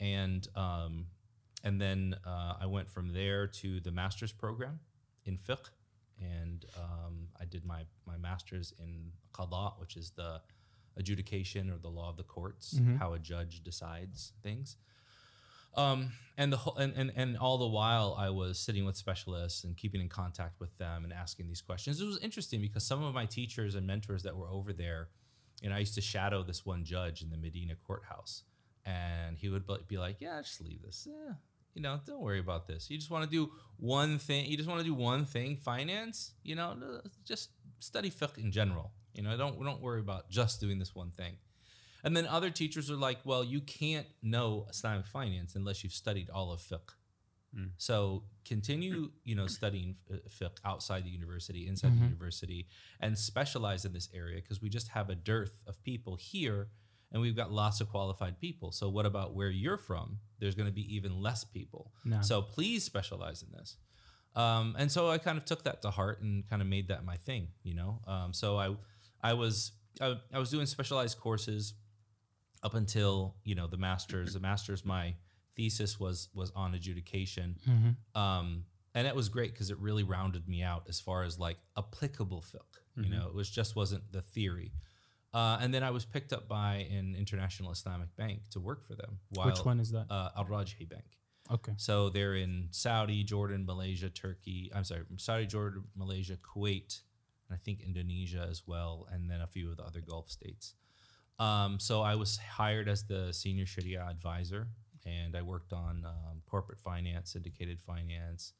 and 0.00 0.48
um, 0.56 1.06
and 1.64 1.80
then 1.80 2.14
uh, 2.24 2.54
I 2.60 2.66
went 2.66 2.88
from 2.88 3.12
there 3.12 3.46
to 3.48 3.80
the 3.80 3.90
master's 3.90 4.32
program 4.32 4.80
in 5.24 5.36
fiqh, 5.38 5.70
and 6.20 6.64
um, 6.76 7.28
I 7.40 7.44
did 7.44 7.64
my 7.64 7.84
my 8.06 8.16
master's 8.16 8.72
in 8.78 9.12
qada, 9.32 9.78
which 9.80 9.96
is 9.96 10.10
the 10.12 10.40
adjudication 10.96 11.70
or 11.70 11.78
the 11.78 11.88
law 11.90 12.08
of 12.08 12.16
the 12.16 12.22
courts, 12.22 12.74
how 12.98 13.12
a 13.12 13.18
judge 13.18 13.62
decides 13.62 14.32
things. 14.42 14.76
Um, 15.76 16.12
and 16.38 16.50
the 16.50 16.56
whole, 16.56 16.76
and, 16.76 16.94
and 16.96 17.12
and 17.16 17.36
all 17.36 17.58
the 17.58 17.66
while 17.66 18.14
I 18.18 18.30
was 18.30 18.58
sitting 18.58 18.86
with 18.86 18.96
specialists 18.96 19.64
and 19.64 19.76
keeping 19.76 20.00
in 20.00 20.08
contact 20.08 20.58
with 20.58 20.76
them 20.78 21.04
and 21.04 21.12
asking 21.12 21.48
these 21.48 21.60
questions. 21.60 22.00
It 22.00 22.06
was 22.06 22.18
interesting 22.18 22.62
because 22.62 22.86
some 22.86 23.02
of 23.02 23.12
my 23.12 23.26
teachers 23.26 23.74
and 23.74 23.86
mentors 23.86 24.22
that 24.22 24.34
were 24.36 24.48
over 24.48 24.72
there, 24.72 25.08
and 25.62 25.74
I 25.74 25.80
used 25.80 25.94
to 25.96 26.00
shadow 26.00 26.42
this 26.42 26.64
one 26.64 26.82
judge 26.84 27.20
in 27.20 27.28
the 27.28 27.36
Medina 27.36 27.74
courthouse, 27.74 28.44
and 28.86 29.36
he 29.36 29.50
would 29.50 29.66
be- 29.66 29.76
be 29.86 29.98
like, 29.98 30.18
"Yeah, 30.20 30.40
just 30.40 30.62
leave 30.62 30.80
this. 30.80 31.06
Eh, 31.10 31.32
you 31.76 31.82
know, 31.82 32.00
don't 32.06 32.20
worry 32.20 32.40
about 32.40 32.66
this. 32.66 32.90
You 32.90 32.96
just 32.96 33.10
want 33.10 33.24
to 33.24 33.30
do 33.30 33.52
one 33.76 34.18
thing. 34.18 34.46
You 34.46 34.56
just 34.56 34.68
want 34.68 34.80
to 34.80 34.86
do 34.86 34.94
one 34.94 35.24
thing, 35.26 35.56
finance. 35.56 36.32
You 36.42 36.56
know, 36.56 36.74
just 37.24 37.50
study 37.78 38.10
fiqh 38.10 38.38
in 38.38 38.50
general. 38.50 38.92
You 39.14 39.22
know, 39.22 39.36
don't 39.36 39.62
don't 39.62 39.82
worry 39.82 40.00
about 40.00 40.30
just 40.30 40.60
doing 40.60 40.78
this 40.78 40.94
one 40.94 41.10
thing." 41.10 41.36
And 42.02 42.16
then 42.16 42.26
other 42.26 42.50
teachers 42.50 42.90
are 42.90 42.96
like, 42.96 43.18
well, 43.24 43.42
you 43.44 43.60
can't 43.60 44.06
know 44.22 44.66
Islamic 44.70 45.06
finance 45.06 45.56
unless 45.56 45.82
you've 45.82 45.92
studied 45.92 46.30
all 46.30 46.52
of 46.52 46.60
fiqh. 46.60 46.90
So 47.78 48.24
continue, 48.44 49.10
you 49.24 49.34
know, 49.34 49.46
studying 49.46 49.96
uh, 50.12 50.16
fiqh 50.28 50.58
outside 50.64 51.04
the 51.04 51.10
university, 51.10 51.66
inside 51.66 51.92
the 51.98 52.04
university, 52.04 52.68
and 53.00 53.18
specialize 53.18 53.84
in 53.84 53.92
this 53.92 54.08
area 54.14 54.36
because 54.36 54.60
we 54.60 54.68
just 54.68 54.88
have 54.88 55.10
a 55.10 55.14
dearth 55.14 55.62
of 55.66 55.82
people 55.82 56.16
here, 56.16 56.68
and 57.12 57.22
we've 57.22 57.36
got 57.36 57.52
lots 57.52 57.80
of 57.80 57.88
qualified 57.88 58.38
people. 58.40 58.72
So 58.72 58.88
what 58.88 59.06
about 59.06 59.34
where 59.34 59.50
you're 59.50 59.78
from? 59.78 60.18
There's 60.38 60.54
going 60.54 60.66
to 60.66 60.72
be 60.72 60.94
even 60.94 61.20
less 61.22 61.44
people. 61.44 61.92
No. 62.04 62.20
So 62.22 62.42
please 62.42 62.84
specialize 62.84 63.42
in 63.42 63.48
this. 63.52 63.76
Um, 64.34 64.76
and 64.78 64.92
so 64.92 65.10
I 65.10 65.18
kind 65.18 65.38
of 65.38 65.44
took 65.44 65.64
that 65.64 65.82
to 65.82 65.90
heart 65.90 66.20
and 66.20 66.46
kind 66.48 66.60
of 66.60 66.68
made 66.68 66.88
that 66.88 67.04
my 67.04 67.16
thing, 67.16 67.48
you 67.62 67.74
know. 67.74 68.00
Um, 68.06 68.32
so 68.34 68.58
I, 68.58 68.76
I 69.22 69.32
was 69.32 69.72
I, 70.00 70.16
I 70.32 70.38
was 70.38 70.50
doing 70.50 70.66
specialized 70.66 71.18
courses 71.18 71.74
up 72.62 72.74
until 72.74 73.36
you 73.44 73.54
know 73.54 73.66
the 73.66 73.78
masters. 73.78 74.34
The 74.34 74.40
masters, 74.40 74.84
my 74.84 75.14
thesis 75.54 75.98
was 75.98 76.28
was 76.34 76.52
on 76.54 76.74
adjudication, 76.74 77.56
um, 78.14 78.64
and 78.94 79.06
it 79.06 79.14
was 79.16 79.30
great 79.30 79.52
because 79.52 79.70
it 79.70 79.78
really 79.78 80.02
rounded 80.02 80.46
me 80.48 80.62
out 80.62 80.84
as 80.88 81.00
far 81.00 81.22
as 81.22 81.38
like 81.38 81.56
applicable 81.78 82.42
fiqh. 82.42 82.60
You 83.04 83.10
know, 83.10 83.26
it 83.28 83.34
was 83.34 83.48
just 83.50 83.74
wasn't 83.76 84.10
the 84.12 84.22
theory. 84.22 84.72
Uh, 85.36 85.58
and 85.60 85.74
then 85.74 85.82
I 85.82 85.90
was 85.90 86.06
picked 86.06 86.32
up 86.32 86.48
by 86.48 86.86
an 86.90 87.14
international 87.14 87.70
Islamic 87.70 88.08
bank 88.16 88.48
to 88.52 88.58
work 88.58 88.82
for 88.82 88.94
them. 88.94 89.18
While, 89.28 89.48
Which 89.48 89.66
one 89.66 89.80
is 89.80 89.90
that? 89.92 90.06
Uh, 90.08 90.30
Al 90.34 90.46
Rajhi 90.46 90.88
Bank. 90.88 91.04
okay. 91.52 91.72
So 91.76 92.08
they're 92.08 92.36
in 92.36 92.68
Saudi, 92.70 93.22
Jordan, 93.22 93.66
Malaysia, 93.66 94.08
Turkey. 94.08 94.70
I'm 94.74 94.84
sorry, 94.84 95.02
Saudi, 95.18 95.44
Jordan, 95.44 95.84
Malaysia, 95.94 96.38
Kuwait, 96.38 97.02
and 97.50 97.54
I 97.54 97.58
think 97.62 97.82
Indonesia 97.82 98.46
as 98.50 98.62
well, 98.66 99.06
and 99.12 99.30
then 99.30 99.42
a 99.42 99.46
few 99.46 99.70
of 99.70 99.76
the 99.76 99.84
other 99.84 100.00
Gulf 100.00 100.30
states. 100.30 100.72
Um, 101.38 101.78
so 101.80 102.00
I 102.00 102.14
was 102.14 102.38
hired 102.38 102.88
as 102.88 103.04
the 103.04 103.30
senior 103.34 103.66
Sharia 103.66 104.06
advisor, 104.08 104.68
and 105.04 105.36
I 105.36 105.42
worked 105.42 105.74
on 105.74 106.06
um, 106.06 106.40
corporate 106.46 106.80
finance, 106.80 107.32
syndicated 107.34 107.78
finance. 107.82 108.54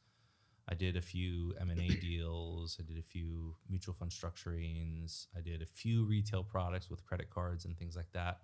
I 0.68 0.74
did 0.74 0.96
a 0.96 1.00
few 1.00 1.54
M 1.60 1.70
and 1.70 1.80
A 1.80 1.88
deals. 1.88 2.76
I 2.80 2.82
did 2.82 2.98
a 2.98 3.02
few 3.02 3.54
mutual 3.68 3.94
fund 3.94 4.10
structurings. 4.10 5.26
I 5.36 5.40
did 5.40 5.62
a 5.62 5.66
few 5.66 6.04
retail 6.04 6.42
products 6.42 6.90
with 6.90 7.04
credit 7.04 7.30
cards 7.30 7.64
and 7.64 7.78
things 7.78 7.94
like 7.94 8.10
that. 8.12 8.40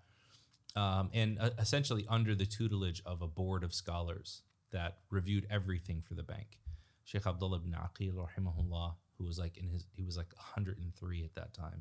Um, 0.75 1.11
and 1.13 1.39
uh, 1.41 1.51
essentially 1.59 2.07
under 2.09 2.35
the 2.35 2.47
tutelage 2.47 3.03
of 3.05 3.21
a 3.23 3.27
board 3.27 3.63
of 3.65 3.75
scholars 3.75 4.43
that 4.71 4.99
reviewed 5.11 5.47
everything 5.51 6.03
for 6.07 6.15
the 6.15 6.23
bank. 6.23 6.59
Sheikh 7.05 7.27
Abdullah 7.27 7.57
ibn 7.59 7.73
Aqil, 7.73 8.15
rahimahullah, 8.15 8.95
who 9.19 9.25
was 9.25 9.39
like 9.39 9.57
in 9.59 9.69
his, 9.69 9.87
he 9.95 10.03
was 10.03 10.17
like 10.17 10.33
103 10.37 11.25
at 11.25 11.35
that 11.35 11.53
time 11.53 11.81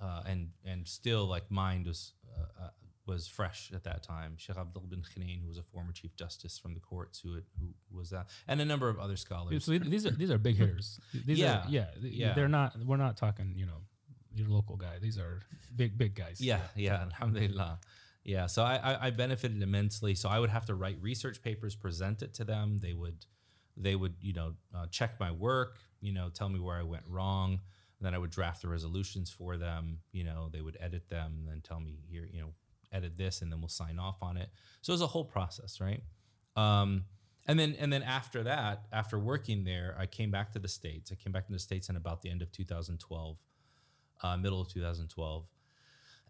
uh, 0.00 0.22
and 0.26 0.50
and 0.64 0.86
still 0.86 1.26
like 1.26 1.50
mind 1.50 1.86
was 1.86 2.12
uh, 2.38 2.64
uh, 2.64 2.70
was 3.06 3.26
fresh 3.26 3.70
at 3.74 3.84
that 3.84 4.02
time. 4.02 4.34
Sheikh 4.36 4.56
Abdul 4.56 4.84
bin 4.88 5.02
Khinain, 5.02 5.42
who 5.42 5.48
was 5.48 5.58
a 5.58 5.62
former 5.62 5.92
chief 5.92 6.14
justice 6.16 6.58
from 6.58 6.74
the 6.74 6.80
courts, 6.80 7.18
who 7.20 7.34
had, 7.34 7.44
who 7.58 7.68
was 7.96 8.10
that, 8.10 8.26
and 8.46 8.60
a 8.60 8.64
number 8.64 8.88
of 8.88 8.98
other 8.98 9.16
scholars. 9.16 9.64
So 9.64 9.72
these 9.78 10.06
are 10.06 10.10
these 10.10 10.30
are 10.30 10.38
big 10.38 10.56
hitters. 10.62 11.00
These 11.12 11.38
Yeah. 11.38 11.58
are, 11.60 11.66
yeah, 11.68 11.86
Yeah. 12.00 12.32
They're 12.34 12.48
not. 12.48 12.76
We're 12.84 12.96
not 12.96 13.16
talking. 13.16 13.54
You 13.56 13.66
know, 13.66 13.80
your 14.34 14.48
local 14.48 14.76
guy. 14.76 14.98
These 15.00 15.18
are 15.18 15.40
big 15.74 15.98
big 15.98 16.14
guys. 16.14 16.40
Yeah, 16.40 16.60
yeah, 16.76 17.02
alhamdulillah. 17.02 17.80
Yeah, 18.24 18.46
so 18.46 18.62
I, 18.62 18.76
I, 18.76 19.06
I 19.06 19.10
benefited 19.10 19.60
immensely. 19.60 20.14
So 20.14 20.28
I 20.28 20.38
would 20.38 20.50
have 20.50 20.66
to 20.66 20.76
write 20.76 20.96
research 21.00 21.42
papers, 21.42 21.74
present 21.74 22.22
it 22.22 22.34
to 22.34 22.44
them. 22.44 22.78
They 22.80 22.92
would, 22.92 23.26
they 23.76 23.96
would, 23.96 24.14
you 24.20 24.32
know, 24.32 24.54
uh, 24.72 24.86
check 24.92 25.18
my 25.18 25.32
work, 25.32 25.78
you 26.00 26.12
know, 26.12 26.28
tell 26.28 26.48
me 26.48 26.60
where 26.60 26.76
I 26.78 26.84
went 26.84 27.02
wrong. 27.08 27.54
And 27.98 28.06
then 28.06 28.14
I 28.14 28.18
would 28.18 28.30
draft 28.30 28.62
the 28.62 28.68
resolutions 28.68 29.28
for 29.30 29.56
them. 29.56 29.98
You 30.12 30.22
know, 30.22 30.48
they 30.52 30.60
would 30.60 30.76
edit 30.80 31.08
them, 31.08 31.34
and 31.40 31.48
then 31.48 31.62
tell 31.62 31.80
me 31.80 31.98
here, 32.08 32.28
you 32.32 32.40
know, 32.42 32.50
edit 32.92 33.16
this, 33.16 33.42
and 33.42 33.50
then 33.50 33.60
we'll 33.60 33.68
sign 33.68 33.98
off 33.98 34.22
on 34.22 34.36
it. 34.36 34.50
So 34.82 34.92
it 34.92 34.94
was 34.94 35.02
a 35.02 35.06
whole 35.08 35.24
process, 35.24 35.80
right? 35.80 36.02
Um, 36.56 37.04
and 37.46 37.58
then 37.58 37.76
and 37.78 37.92
then 37.92 38.02
after 38.02 38.42
that, 38.44 38.84
after 38.92 39.18
working 39.18 39.64
there, 39.64 39.96
I 39.98 40.06
came 40.06 40.30
back 40.30 40.52
to 40.52 40.58
the 40.58 40.68
states. 40.68 41.10
I 41.10 41.16
came 41.16 41.32
back 41.32 41.46
to 41.46 41.52
the 41.52 41.58
states 41.58 41.88
in 41.88 41.96
about 41.96 42.22
the 42.22 42.30
end 42.30 42.42
of 42.42 42.52
2012, 42.52 43.38
uh, 44.22 44.36
middle 44.36 44.60
of 44.60 44.68
2012. 44.68 45.44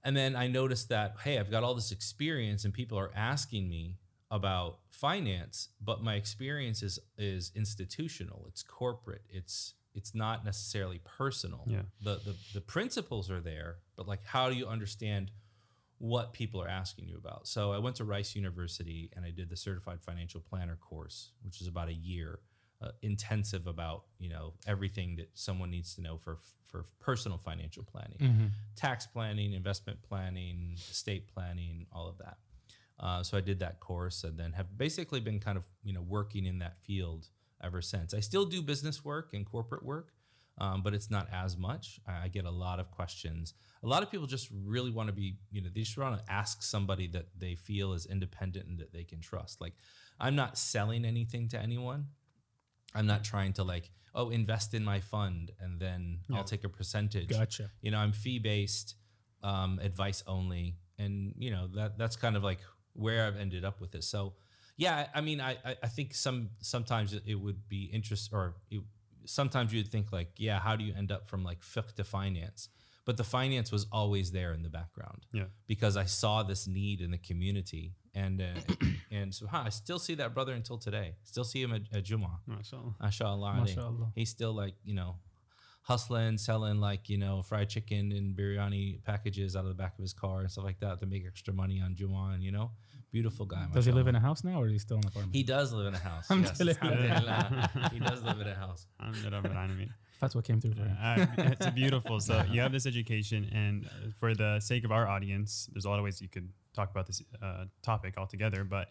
And 0.04 0.16
then 0.16 0.35
I 0.35 0.49
noticed 0.49 0.88
that, 0.88 1.14
hey, 1.23 1.38
I've 1.38 1.50
got 1.50 1.62
all 1.62 1.75
this 1.75 1.92
experience 1.92 2.64
and 2.64 2.75
people 2.75 2.99
are 2.99 3.12
asking 3.14 3.69
me 3.69 3.99
about 4.31 4.78
finance, 4.90 5.69
but 5.81 6.02
my 6.02 6.14
experience 6.14 6.83
is 6.83 6.99
is 7.19 7.52
institutional, 7.54 8.47
it's 8.49 8.62
corporate, 8.62 9.23
it's 9.28 9.75
it's 9.95 10.14
not 10.14 10.42
necessarily 10.45 11.00
personal. 11.04 11.64
Yeah. 11.66 11.83
The, 12.02 12.14
the 12.25 12.37
the 12.54 12.61
principles 12.62 13.31
are 13.31 13.40
there, 13.40 13.76
but 13.97 14.09
like 14.09 14.25
how 14.25 14.49
do 14.49 14.57
you 14.57 14.66
understand 14.66 15.31
what 16.03 16.33
people 16.33 16.61
are 16.61 16.69
asking 16.69 17.07
you 17.07 17.17
about? 17.17 17.47
So 17.47 17.71
I 17.71 17.79
went 17.79 17.95
to 17.97 18.05
Rice 18.05 18.35
University 18.35 19.09
and 19.15 19.25
I 19.25 19.31
did 19.31 19.49
the 19.49 19.57
certified 19.57 20.01
financial 20.03 20.41
planner 20.41 20.77
course, 20.77 21.31
which 21.45 21.61
is 21.61 21.69
about 21.69 21.89
a 21.89 21.95
year. 21.95 22.41
Uh, 22.85 22.91
intensive 23.03 23.69
about 23.69 24.03
you 24.19 24.29
know 24.29 24.55
everything 24.67 25.15
that 25.15 25.31
someone 25.35 25.71
needs 25.71 25.95
to 25.95 26.01
know 26.01 26.17
for 26.19 26.39
for 26.67 26.85
personal 26.99 27.39
financial 27.39 27.85
planning 27.85 28.19
Mm-hmm. 28.21 28.47
tax 28.75 29.07
planning, 29.07 29.53
investment 29.53 30.03
planning, 30.03 30.75
estate 30.91 31.29
planning, 31.33 31.87
all 31.93 32.09
of 32.09 32.19
that. 32.19 32.39
Uh, 32.99 33.23
so 33.23 33.39
I 33.39 33.41
did 33.41 33.61
that 33.61 33.79
course 33.79 34.25
and 34.25 34.37
then 34.37 34.53
have 34.55 34.77
basically 34.77 35.21
been 35.21 35.39
kind 35.39 35.57
of 35.57 35.65
you 35.85 35.93
know 35.93 36.03
working 36.03 36.45
in 36.45 36.59
that 36.59 36.77
field 36.81 37.29
ever 37.63 37.81
since. 37.81 38.13
I 38.15 38.19
still 38.21 38.47
do 38.47 38.61
business 38.63 39.05
work 39.05 39.33
and 39.33 39.47
corporate 39.47 39.85
work, 39.85 40.09
um, 40.62 40.83
but 40.85 40.95
it's 40.95 41.11
not 41.11 41.26
as 41.33 41.57
much. 41.69 42.00
I, 42.07 42.28
get 42.28 42.45
a 42.45 42.50
lot 42.50 42.78
of 42.81 42.87
questions. 42.90 43.54
A 43.83 43.88
lot 43.88 44.02
of 44.04 44.11
people 44.12 44.26
just 44.37 44.49
really 44.75 44.90
want 44.92 45.09
to 45.09 45.12
be 45.12 45.37
you 45.50 45.61
know 45.62 45.69
they 45.75 45.81
just 45.83 45.99
want 45.99 46.14
to 46.25 46.33
ask 46.33 46.62
somebody 46.62 47.07
that 47.09 47.26
they 47.37 47.54
feel 47.57 47.92
is 47.92 48.07
independent 48.07 48.66
and 48.69 48.78
that 48.78 48.92
they 48.92 49.04
can 49.04 49.21
trust. 49.21 49.61
Like 49.61 49.75
I'm 50.21 50.37
not 50.37 50.57
selling 50.57 51.04
anything 51.04 51.49
to 51.49 51.59
anyone. 51.61 52.07
I'm 52.95 53.07
not 53.07 53.25
trying 53.25 53.52
to 53.54 53.64
like 53.64 53.90
oh 54.14 54.28
invest 54.31 54.75
in 54.75 54.85
my 54.85 55.00
fund 55.00 55.50
and 55.61 55.81
then 55.81 56.21
Yeah. 56.28 56.37
I'll 56.37 56.45
take 56.45 56.64
a 56.64 56.69
percentage 56.69 57.28
Gotcha. 57.31 57.71
you 57.81 57.90
know 57.90 57.99
i'm 58.04 58.12
fee 58.12 58.38
based 58.38 58.97
um, 59.42 59.78
advice 59.83 60.23
only 60.26 60.76
and 60.99 61.35
you 61.38 61.50
know 61.50 61.66
that 61.78 61.97
that's 61.97 62.16
kind 62.16 62.37
of 62.37 62.42
like 62.45 62.61
where 62.92 63.25
i've 63.26 63.37
ended 63.38 63.64
up 63.64 63.81
with 63.81 63.95
it 63.95 64.04
so 64.04 64.35
yeah 64.76 65.07
i 65.14 65.21
mean 65.23 65.40
i 65.40 65.57
i 65.83 65.88
think 65.97 66.14
some 66.14 66.50
sometimes 66.61 67.14
it- 67.14 67.23
it 67.26 67.37
would 67.37 67.66
be 67.71 67.85
interest 67.99 68.28
or 68.33 68.54
it, 68.71 68.83
sometimes 69.26 69.73
you'd 69.73 69.88
think 69.88 70.12
like 70.12 70.31
yeah 70.37 70.59
how 70.59 70.76
do 70.76 70.85
you 70.85 70.95
end 70.97 71.11
up 71.12 71.29
from 71.29 71.43
like 71.45 71.61
fiqh 71.61 71.93
to 71.95 72.05
finance 72.05 72.69
but 73.05 73.17
the 73.17 73.25
finance 73.25 73.73
was 73.73 73.87
always 73.91 74.31
there 74.31 74.52
in 74.52 74.62
the 74.62 74.69
background 74.69 75.26
Yeah. 75.33 75.45
because 75.67 75.97
i 75.97 76.05
saw 76.05 76.43
this 76.43 76.67
need 76.67 77.00
in 77.00 77.11
the 77.11 77.19
community 77.19 77.95
and 78.14 78.41
uh, 78.43 78.61
and 79.11 79.35
so 79.35 79.47
i 79.52 79.69
still 79.71 79.99
see 79.99 80.14
that 80.17 80.35
brother 80.35 80.52
until 80.52 80.79
today 80.79 81.17
still 81.25 81.45
see 81.45 81.62
him 81.62 81.73
at, 81.73 81.83
at 81.93 82.05
Jumu'ah 82.05 82.38
MashaAllah. 82.49 82.95
Mashallah. 83.00 83.50
alayhi. 83.52 83.76
Mashallah. 83.76 84.12
He's 84.14 84.31
still 84.31 84.52
like, 84.52 84.75
you 84.85 84.95
know, 84.95 85.17
hustling, 85.83 86.39
selling 86.39 86.81
like, 86.81 87.09
you 87.09 87.19
know, 87.19 87.43
fried 87.43 87.69
chicken 87.69 88.12
and 88.12 88.37
biryani 88.37 89.03
packages 89.05 89.57
out 89.57 89.65
of 89.65 89.69
the 89.69 89.75
back 89.75 89.95
of 89.99 90.03
his 90.03 90.12
car 90.12 90.41
and 90.41 90.51
stuff 90.51 90.65
like 90.65 90.81
that 90.81 91.01
to 91.01 91.07
make 91.07 91.27
extra 91.27 91.53
money 91.53 91.81
on 91.81 91.95
Jumu'ah 91.95 92.35
and, 92.35 92.43
you 92.43 92.53
know, 92.53 92.71
beautiful 93.11 93.45
guy. 93.45 93.67
Does 93.73 93.85
he 93.85 93.93
live 93.93 94.07
in 94.07 94.15
a 94.15 94.21
house 94.21 94.43
now, 94.43 94.61
or 94.61 94.67
is 94.67 94.73
he 94.73 94.79
still 94.79 94.97
in 94.97 95.05
an 95.05 95.09
apartment? 95.09 95.35
He 95.35 95.43
does 95.43 95.73
live 95.73 95.87
in 95.87 95.95
a 95.95 95.99
house. 95.99 96.27
yes, 96.31 96.61
Alhamdulillah. 96.61 96.79
alhamdulillah. 96.83 97.91
he 97.93 97.99
does 97.99 98.23
live 98.23 98.41
in 98.41 98.47
a 98.49 98.55
house. 98.55 98.87
Alhamdulillah 99.01 99.43
Rabbil 99.43 99.57
Alameen. 99.57 99.91
That's 100.21 100.37
what 100.37 100.45
came 100.45 100.61
through 100.61 100.75
for 100.75 100.83
him. 100.83 100.97
Uh, 101.03 101.27
it's 101.39 101.71
beautiful. 101.71 102.21
So 102.21 102.45
you 102.49 102.61
have 102.61 102.71
this 102.71 102.87
education, 102.87 103.51
and 103.53 103.87
uh, 103.87 104.11
for 104.21 104.35
the 104.35 104.61
sake 104.61 104.85
of 104.85 104.93
our 104.93 105.09
audience, 105.09 105.69
there's 105.73 105.85
a 105.85 105.91
lot 105.91 105.99
of 105.99 106.05
ways 106.05 106.23
you 106.23 106.29
could 106.29 106.49
talk 106.75 106.93
about 106.93 107.09
this 107.09 107.23
uh, 107.43 107.65
topic 107.83 108.15
altogether. 108.17 108.62
But 108.62 108.91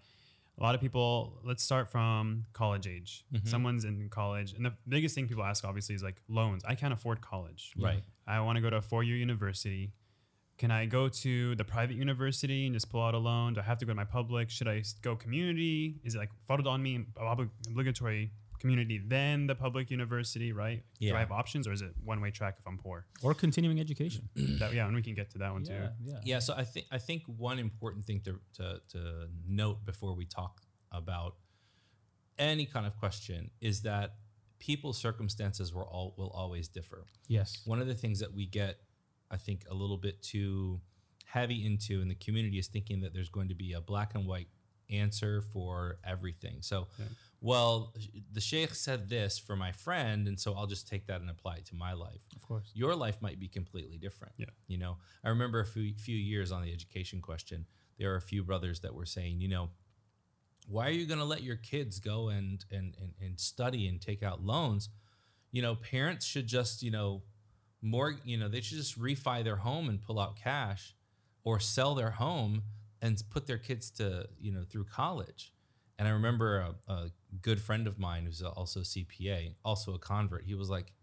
a 0.60 0.63
lot 0.63 0.75
of 0.75 0.81
people, 0.81 1.39
let's 1.43 1.63
start 1.63 1.88
from 1.88 2.46
college 2.53 2.88
age. 2.88 3.25
Mm-hmm. 3.34 3.48
Someone's 3.48 3.86
in 3.86 4.10
college, 4.10 4.53
and 4.53 4.65
the 4.65 4.74
biggest 4.88 5.15
thing 5.15 5.27
people 5.27 5.43
ask, 5.43 5.65
obviously, 5.65 5.96
is 5.96 6.03
like 6.03 6.22
loans. 6.27 6.63
I 6.67 6.75
can't 6.75 6.93
afford 6.93 7.22
college. 7.22 7.74
Right. 7.77 8.03
I 8.27 8.39
want 8.41 8.58
to 8.58 8.62
go 8.62 8.70
to 8.70 8.77
a 8.77 8.81
four-year 8.81 9.15
university. 9.15 9.93
Can 10.58 10.70
I 10.70 10.86
go 10.86 11.10
to 11.10 11.55
the 11.55 11.63
private 11.63 11.96
university 11.96 12.67
and 12.67 12.75
just 12.75 12.91
pull 12.91 13.01
out 13.01 13.15
a 13.15 13.17
loan? 13.17 13.53
Do 13.53 13.62
I 13.62 13.63
have 13.63 13.79
to 13.79 13.86
go 13.86 13.91
to 13.91 13.96
my 13.96 14.03
public? 14.03 14.51
Should 14.51 14.67
i 14.67 14.84
go 15.01 15.15
community? 15.15 15.96
Is 16.03 16.13
it 16.13 16.20
like 16.20 16.29
farded 16.46 16.67
on 16.67 16.84
me, 16.84 17.05
obligatory 17.17 18.31
community, 18.62 19.01
then 19.06 19.48
the 19.48 19.56
public 19.56 19.89
university, 19.91 20.53
right? 20.53 20.84
Do 21.00 21.15
I 21.15 21.20
have 21.20 21.32
options 21.32 21.68
or 21.68 21.74
is 21.74 21.82
it 21.82 21.91
one 22.03 22.22
way 22.22 22.32
track 22.32 22.56
if 22.60 22.68
I'm 22.68 22.77
poor? 22.77 23.06
Or 23.24 23.34
continuing 23.34 23.80
education. 23.80 24.30
that, 24.60 24.74
yeah, 24.74 24.86
and 24.86 24.96
we 24.96 25.01
can 25.01 25.15
get 25.15 25.32
to 25.32 25.39
that 25.39 25.51
one 25.51 25.65
yeah, 25.65 25.77
too. 25.77 25.84
yeah. 26.03 26.20
Yeah, 26.24 26.39
so 26.39 26.53
I 26.56 26.63
think 26.63 26.86
I 26.91 27.00
think 27.00 27.24
one 27.25 27.60
important 27.60 28.06
thing 28.06 28.22
to, 28.22 28.39
to 28.58 28.82
to 28.89 29.27
note 29.48 29.84
before 29.86 30.13
we 30.15 30.25
talk 30.25 30.62
about 30.91 31.36
any 32.38 32.65
kind 32.65 32.86
of 32.86 32.96
question 32.98 33.50
is 33.60 33.82
that 33.82 34.15
people's 34.60 34.98
circumstances 34.98 35.74
will 35.74 35.84
all 35.84 36.13
will 36.18 36.32
always 36.34 36.68
differ. 36.68 37.08
Yes. 37.27 37.62
one 37.65 37.82
of 37.82 37.88
the 37.88 37.96
things 37.96 38.20
that 38.20 38.34
we 38.34 38.46
get 38.46 38.77
i 39.32 39.38
think 39.38 39.63
a 39.70 39.74
little 39.74 39.98
bit 39.98 40.22
too 40.22 40.82
heavy 41.25 41.65
into 41.65 42.01
in 42.01 42.10
the 42.10 42.15
community 42.15 42.58
is 42.60 42.68
thinking 42.68 43.00
that 43.01 43.13
there's 43.13 43.30
going 43.30 43.48
to 43.48 43.56
be 43.56 43.74
a 43.74 43.82
black 43.82 44.15
and 44.15 44.27
white 44.27 44.50
answer 44.89 45.41
for 45.53 45.98
everything 46.03 46.58
so 46.62 46.88
well 47.41 47.93
the 48.31 48.39
sheikh 48.41 48.74
said 48.75 49.10
this 49.10 49.39
for 49.39 49.55
my 49.55 49.71
friend 49.71 50.27
and 50.27 50.39
so 50.39 50.53
i'll 50.53 50.67
just 50.67 50.88
take 50.88 51.07
that 51.07 51.21
and 51.21 51.29
apply 51.29 51.55
it 51.55 51.65
to 51.65 51.75
my 51.75 51.91
life 51.93 52.24
Of 52.36 52.41
course. 52.48 52.69
your 52.74 52.95
life 52.95 53.17
might 53.21 53.39
be 53.39 53.48
completely 53.48 53.98
different. 53.98 54.33
Yeah. 54.38 54.45
You 54.67 54.77
know, 54.77 54.98
I 55.24 55.29
remember 55.29 55.60
a 55.60 55.65
few, 55.65 55.93
few 55.95 56.15
years 56.15 56.51
on 56.51 56.62
the 56.62 56.71
education 56.71 57.19
question, 57.21 57.65
there 57.98 58.12
are 58.13 58.15
a 58.15 58.21
few 58.21 58.43
brothers 58.43 58.79
that 58.81 58.93
were 58.93 59.05
saying, 59.05 59.41
you 59.41 59.48
know, 59.48 59.69
why 60.67 60.88
are 60.88 60.91
you 60.91 61.05
going 61.05 61.19
to 61.19 61.25
let 61.25 61.43
your 61.43 61.55
kids 61.57 62.00
go 62.00 62.29
and, 62.29 62.63
and, 62.71 62.95
and, 63.01 63.13
and 63.19 63.39
study 63.39 63.88
and 63.88 64.00
take 64.00 64.21
out 64.24 64.43
loans? 64.43 64.89
You 65.51 65.62
know, 65.62 65.75
parents 65.75 66.25
should 66.25 66.48
just, 66.48 66.83
you 66.83 66.91
know, 66.91 67.24
more, 67.81 68.15
you 68.24 68.38
know, 68.38 68.48
they 68.48 68.62
should 68.62 68.77
just 68.77 69.00
refi 69.00 69.43
their 69.43 69.57
home 69.57 69.89
and 69.89 70.01
pull 70.01 70.19
out 70.19 70.36
cash 70.36 70.95
or 71.43 71.60
sell 71.60 71.95
their 71.95 72.12
home 72.12 72.62
and 73.01 73.21
put 73.31 73.48
their 73.48 73.57
kids 73.57 73.89
to, 73.91 74.27
you 74.39 74.51
know, 74.51 74.63
through 74.69 74.86
college. 74.86 75.51
And 76.01 76.08
I 76.08 76.13
remember 76.13 76.58
a, 76.88 76.91
a 76.91 77.12
good 77.43 77.62
friend 77.62 77.86
of 77.86 78.00
mine 78.00 78.25
who's 78.25 78.41
also 78.41 78.79
a 78.79 78.84
CPA, 78.84 79.53
also 79.63 79.93
a 79.93 80.00
convert. 80.00 80.46
He 80.46 80.55
was 80.55 80.67
like, 80.67 80.93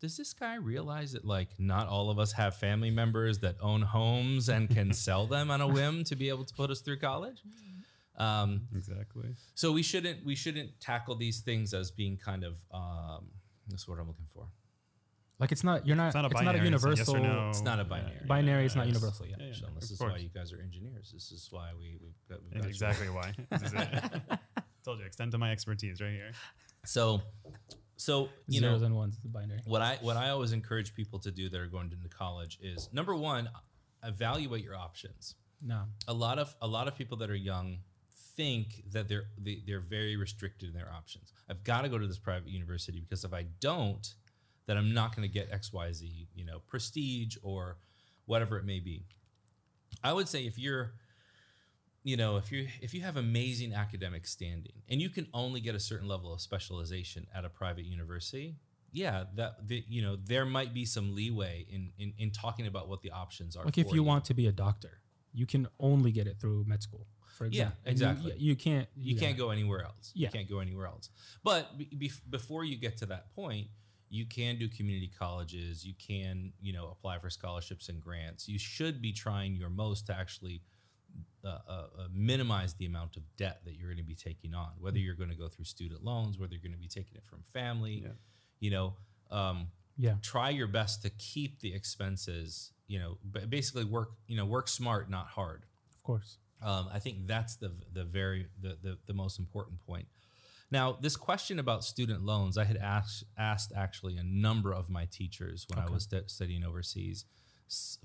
does 0.00 0.16
this 0.16 0.32
guy 0.32 0.56
realize 0.56 1.12
that 1.12 1.24
like 1.24 1.50
not 1.60 1.86
all 1.86 2.10
of 2.10 2.18
us 2.18 2.32
have 2.32 2.56
family 2.56 2.90
members 2.90 3.38
that 3.38 3.54
own 3.60 3.82
homes 3.82 4.48
and 4.48 4.68
can 4.68 4.92
sell 5.06 5.28
them 5.28 5.52
on 5.52 5.60
a 5.60 5.68
whim 5.68 6.02
to 6.02 6.16
be 6.16 6.30
able 6.30 6.42
to 6.44 6.52
put 6.52 6.68
us 6.68 6.80
through 6.80 6.98
college? 6.98 7.44
Um, 8.16 8.62
Exactly. 8.74 9.36
so 9.54 9.70
we 9.70 9.84
shouldn't 9.84 10.26
we 10.26 10.34
shouldn't 10.34 10.80
tackle 10.80 11.14
these 11.14 11.42
things 11.42 11.72
as 11.72 11.92
being 11.92 12.16
kind 12.16 12.42
of 12.42 12.58
um, 12.74 13.26
that's 13.68 13.86
what 13.86 14.00
I'm 14.00 14.08
looking 14.08 14.26
for. 14.34 14.48
Like 15.40 15.52
it's 15.52 15.64
not. 15.64 15.86
You're 15.86 15.96
not. 15.96 16.08
It's 16.08 16.14
not 16.14 16.24
a 16.24 16.26
It's 16.26 16.34
binary. 16.34 16.44
not 16.44 16.54
a 16.54 16.58
it's 16.76 16.84
universal. 16.84 17.14
yes 17.16 17.24
or 17.26 17.34
no. 17.34 17.48
It's 17.48 17.62
not 17.62 17.80
a 17.80 17.84
binary. 17.84 18.20
Binary 18.26 18.66
is 18.66 18.76
not 18.76 18.86
Yes. 18.86 18.94
universal. 18.94 19.26
Yeah. 19.26 19.36
Yeah, 19.38 19.46
yeah, 19.46 19.66
this 19.74 19.90
is 19.90 19.98
course. 19.98 20.12
why 20.12 20.18
you 20.18 20.28
guys 20.28 20.52
are 20.52 20.60
engineers. 20.60 21.10
This 21.12 21.32
is 21.32 21.48
why 21.50 21.70
we 21.78 21.96
we've 22.02 22.12
got, 22.28 22.42
we've 22.42 22.52
got 22.52 22.62
That's 22.62 22.80
you. 22.80 22.86
exactly 22.86 23.08
why. 23.08 23.32
This. 23.58 24.38
Told 24.84 24.98
you, 25.00 25.04
extend 25.04 25.32
to 25.32 25.38
my 25.38 25.50
expertise 25.52 26.00
right 26.00 26.10
here. 26.12 26.32
So 26.84 27.22
so 27.96 28.28
you 28.48 28.60
know 28.60 28.68
Zeros 28.68 28.80
know 28.80 28.86
and 28.86 28.96
ones. 28.96 29.18
The 29.22 29.28
binary. 29.28 29.60
what 29.64 29.82
I 29.82 29.96
what 30.00 30.16
I 30.16 30.30
always 30.30 30.52
encourage 30.52 30.94
people 30.94 31.18
to 31.20 31.30
do 31.30 31.48
that 31.50 31.60
are 31.60 31.66
going 31.66 31.90
into 31.92 32.08
college 32.08 32.58
is 32.62 32.88
number 32.92 33.14
one, 33.14 33.48
evaluate 34.04 34.64
your 34.64 34.76
options. 34.76 35.34
No. 35.62 35.82
A 36.08 36.14
lot 36.14 36.38
of 36.38 36.54
a 36.62 36.66
lot 36.66 36.88
of 36.88 36.96
people 36.96 37.16
that 37.18 37.30
are 37.30 37.34
young 37.36 37.78
think 38.36 38.82
that 38.92 39.08
they're 39.08 39.24
they, 39.38 39.62
they're 39.66 39.80
very 39.80 40.16
restricted 40.16 40.68
in 40.70 40.74
their 40.74 40.90
options. 40.90 41.32
I've 41.50 41.62
got 41.64 41.82
to 41.82 41.88
go 41.90 41.98
to 41.98 42.06
this 42.06 42.18
private 42.18 42.48
university 42.48 43.00
because 43.00 43.24
if 43.24 43.34
I 43.34 43.44
don't, 43.60 44.14
then 44.66 44.76
I'm 44.76 44.92
not 44.94 45.14
going 45.16 45.26
to 45.28 45.32
get 45.32 45.48
X 45.52 45.72
Y 45.72 45.92
Z, 45.92 46.28
you 46.34 46.44
know, 46.44 46.60
prestige 46.66 47.36
or 47.42 47.78
whatever 48.26 48.58
it 48.58 48.64
may 48.64 48.80
be. 48.80 49.04
I 50.04 50.12
would 50.12 50.28
say 50.28 50.46
if 50.46 50.58
you're 50.58 50.92
you 52.02 52.16
know 52.16 52.36
if 52.36 52.50
you 52.50 52.68
if 52.80 52.94
you 52.94 53.02
have 53.02 53.16
amazing 53.16 53.74
academic 53.74 54.26
standing 54.26 54.82
and 54.88 55.00
you 55.02 55.10
can 55.10 55.26
only 55.34 55.60
get 55.60 55.74
a 55.74 55.80
certain 55.80 56.08
level 56.08 56.32
of 56.32 56.40
specialization 56.40 57.26
at 57.34 57.44
a 57.44 57.48
private 57.50 57.84
university 57.84 58.56
yeah 58.92 59.24
that 59.34 59.68
the, 59.68 59.84
you 59.86 60.00
know 60.00 60.16
there 60.24 60.46
might 60.46 60.72
be 60.72 60.84
some 60.86 61.14
leeway 61.14 61.66
in, 61.68 61.92
in 61.98 62.14
in 62.18 62.30
talking 62.30 62.66
about 62.66 62.88
what 62.88 63.02
the 63.02 63.10
options 63.10 63.54
are 63.56 63.64
Like 63.64 63.76
if 63.78 63.88
for 63.88 63.94
you 63.94 64.02
want 64.02 64.24
to 64.26 64.34
be 64.34 64.46
a 64.46 64.52
doctor, 64.52 65.00
you 65.32 65.44
can 65.46 65.68
only 65.78 66.10
get 66.10 66.26
it 66.26 66.38
through 66.40 66.64
med 66.66 66.82
school. 66.82 67.06
For 67.36 67.46
Yeah, 67.46 67.50
example. 67.50 67.76
And 67.84 67.92
exactly. 67.92 68.32
You, 68.38 68.48
you 68.50 68.56
can't. 68.56 68.88
you 68.96 69.14
yeah. 69.14 69.20
can't 69.20 69.38
go 69.38 69.50
anywhere 69.50 69.82
else 69.84 70.12
Yeah. 70.14 70.28
you 70.28 70.32
can't 70.32 70.48
go 70.48 70.58
anywhere 70.60 70.86
else 70.86 71.10
but 71.44 71.76
be, 71.78 72.10
before 72.30 72.64
you 72.64 72.76
get 72.76 72.96
to 72.98 73.06
that 73.06 73.34
point 73.34 73.68
you 74.10 74.26
can 74.26 74.58
do 74.58 74.68
community 74.68 75.10
colleges 75.18 75.84
you 75.86 75.94
can 76.04 76.52
you 76.60 76.72
know 76.72 76.88
apply 76.90 77.18
for 77.18 77.30
scholarships 77.30 77.88
and 77.88 78.00
grants 78.00 78.48
you 78.48 78.58
should 78.58 79.00
be 79.00 79.12
trying 79.12 79.54
your 79.54 79.70
most 79.70 80.06
to 80.06 80.14
actually 80.14 80.60
uh, 81.44 81.48
uh, 81.48 81.70
uh, 81.70 81.86
minimize 82.12 82.74
the 82.74 82.86
amount 82.86 83.16
of 83.16 83.22
debt 83.36 83.60
that 83.64 83.74
you're 83.76 83.88
going 83.88 83.96
to 83.96 84.02
be 84.04 84.14
taking 84.14 84.54
on 84.54 84.68
whether 84.78 84.98
you're 84.98 85.14
going 85.14 85.30
to 85.30 85.36
go 85.36 85.48
through 85.48 85.64
student 85.64 86.04
loans 86.04 86.38
whether 86.38 86.52
you're 86.52 86.62
going 86.62 86.72
to 86.72 86.78
be 86.78 86.88
taking 86.88 87.16
it 87.16 87.24
from 87.24 87.40
family 87.42 88.02
Yeah. 88.04 88.10
you 88.60 88.70
know 88.70 88.94
um, 89.30 89.68
Yeah. 89.96 90.16
try 90.22 90.50
your 90.50 90.66
best 90.68 91.02
to 91.02 91.10
keep 91.10 91.60
the 91.60 91.72
expenses 91.74 92.72
you 92.88 92.98
know 92.98 93.18
ba- 93.24 93.46
basically 93.46 93.84
work 93.84 94.10
you 94.26 94.36
know 94.36 94.44
work 94.44 94.68
smart 94.68 95.08
not 95.08 95.26
hard 95.28 95.62
Of 95.96 96.02
course. 96.02 96.38
um, 96.62 96.88
I 96.92 96.98
think 96.98 97.26
that's 97.26 97.56
the 97.56 97.72
the 97.92 98.04
very 98.04 98.46
the, 98.60 98.76
the 98.82 98.98
the 99.06 99.14
most 99.14 99.38
important 99.38 99.78
point. 99.86 100.06
Now, 100.70 100.96
this 101.00 101.16
question 101.16 101.58
about 101.58 101.82
student 101.84 102.24
loans, 102.24 102.56
I 102.56 102.64
had 102.64 102.76
asked 102.76 103.24
asked 103.36 103.72
actually 103.76 104.16
a 104.16 104.22
number 104.22 104.72
of 104.72 104.88
my 104.88 105.06
teachers 105.06 105.66
when 105.68 105.78
I 105.84 105.90
was 105.90 106.04
stu- 106.04 106.22
studying 106.26 106.64
overseas, 106.64 107.24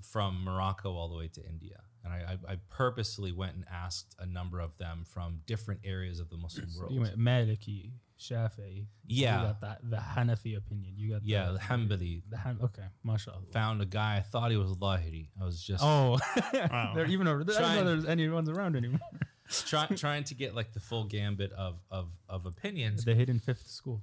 from 0.02 0.42
Morocco 0.44 0.94
all 0.94 1.08
the 1.08 1.16
way 1.16 1.28
to 1.28 1.44
India, 1.44 1.80
and 2.04 2.12
I, 2.12 2.36
I, 2.48 2.52
I 2.52 2.56
purposely 2.70 3.32
went 3.32 3.54
and 3.56 3.64
asked 3.72 4.14
a 4.20 4.26
number 4.26 4.60
of 4.60 4.76
them 4.78 5.04
from 5.06 5.40
different 5.46 5.80
areas 5.84 6.20
of 6.20 6.28
the 6.30 6.36
Muslim 6.36 6.66
world. 6.78 6.92
You 6.92 7.00
went 7.00 7.18
Maliki, 7.18 7.90
Shafi'i. 8.20 8.86
Yeah. 9.06 9.40
You 9.40 9.46
got 9.48 9.60
that 9.62 9.78
the 9.90 9.96
Hanafi 9.96 10.56
opinion. 10.56 10.94
You 10.96 11.10
got 11.14 11.24
yeah, 11.24 11.46
the, 11.46 11.52
the 11.54 11.58
Hanbali 11.58 12.22
the 12.30 12.36
Han- 12.38 12.58
okay, 12.62 12.84
mashallah. 13.04 13.42
found 13.52 13.80
a 13.82 13.86
guy. 13.86 14.16
I 14.16 14.20
thought 14.20 14.50
he 14.52 14.56
was 14.56 14.70
Zahiri. 14.72 15.28
I 15.40 15.44
was 15.44 15.60
just 15.62 15.82
Oh, 15.84 16.18
Wow. 16.54 16.92
there 16.94 17.06
oh. 17.06 17.10
even 17.10 17.26
over. 17.28 17.42
there. 17.44 17.56
I 17.56 17.60
don't 17.60 17.68
Trying- 17.72 17.84
know 17.84 17.90
there's 17.90 18.04
anyone's 18.06 18.48
around 18.48 18.76
anymore. 18.76 19.00
Try, 19.50 19.86
trying 19.86 20.24
to 20.24 20.34
get 20.34 20.54
like 20.54 20.72
the 20.72 20.80
full 20.80 21.04
gambit 21.04 21.52
of 21.52 21.80
of 21.90 22.16
of 22.28 22.46
opinions. 22.46 23.04
the 23.04 23.14
hidden 23.14 23.38
fifth 23.38 23.66
school. 23.68 24.02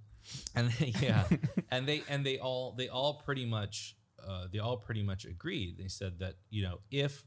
and 0.56 0.72
they, 0.72 0.94
yeah 1.02 1.26
and 1.70 1.86
they 1.88 2.04
and 2.10 2.26
they 2.26 2.38
all 2.40 2.74
they 2.78 2.88
all 2.88 3.16
pretty 3.26 3.46
much 3.46 3.96
uh, 4.26 4.48
they 4.52 4.60
all 4.60 4.78
pretty 4.78 5.04
much 5.04 5.26
agreed 5.26 5.78
they 5.78 5.90
said 5.90 6.20
that 6.20 6.36
you 6.50 6.64
know 6.64 6.80
if 6.92 7.26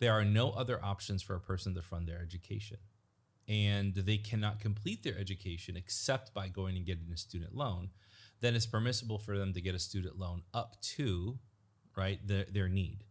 there 0.00 0.12
are 0.12 0.24
no 0.24 0.50
other 0.50 0.82
options 0.82 1.22
for 1.22 1.34
a 1.34 1.40
person 1.40 1.74
to 1.74 1.82
fund 1.82 2.08
their 2.08 2.20
education 2.20 2.78
and 3.48 3.94
they 3.94 4.16
cannot 4.16 4.60
complete 4.60 5.02
their 5.02 5.18
education 5.18 5.76
except 5.76 6.32
by 6.32 6.48
going 6.48 6.76
and 6.76 6.86
getting 6.86 7.12
a 7.12 7.16
student 7.16 7.54
loan 7.54 7.90
then 8.40 8.54
it's 8.56 8.66
permissible 8.66 9.18
for 9.18 9.36
them 9.36 9.52
to 9.52 9.60
get 9.60 9.74
a 9.74 9.78
student 9.78 10.18
loan 10.18 10.42
up 10.54 10.80
to 10.80 11.38
right 11.96 12.18
their, 12.26 12.44
their 12.44 12.68
need. 12.68 13.04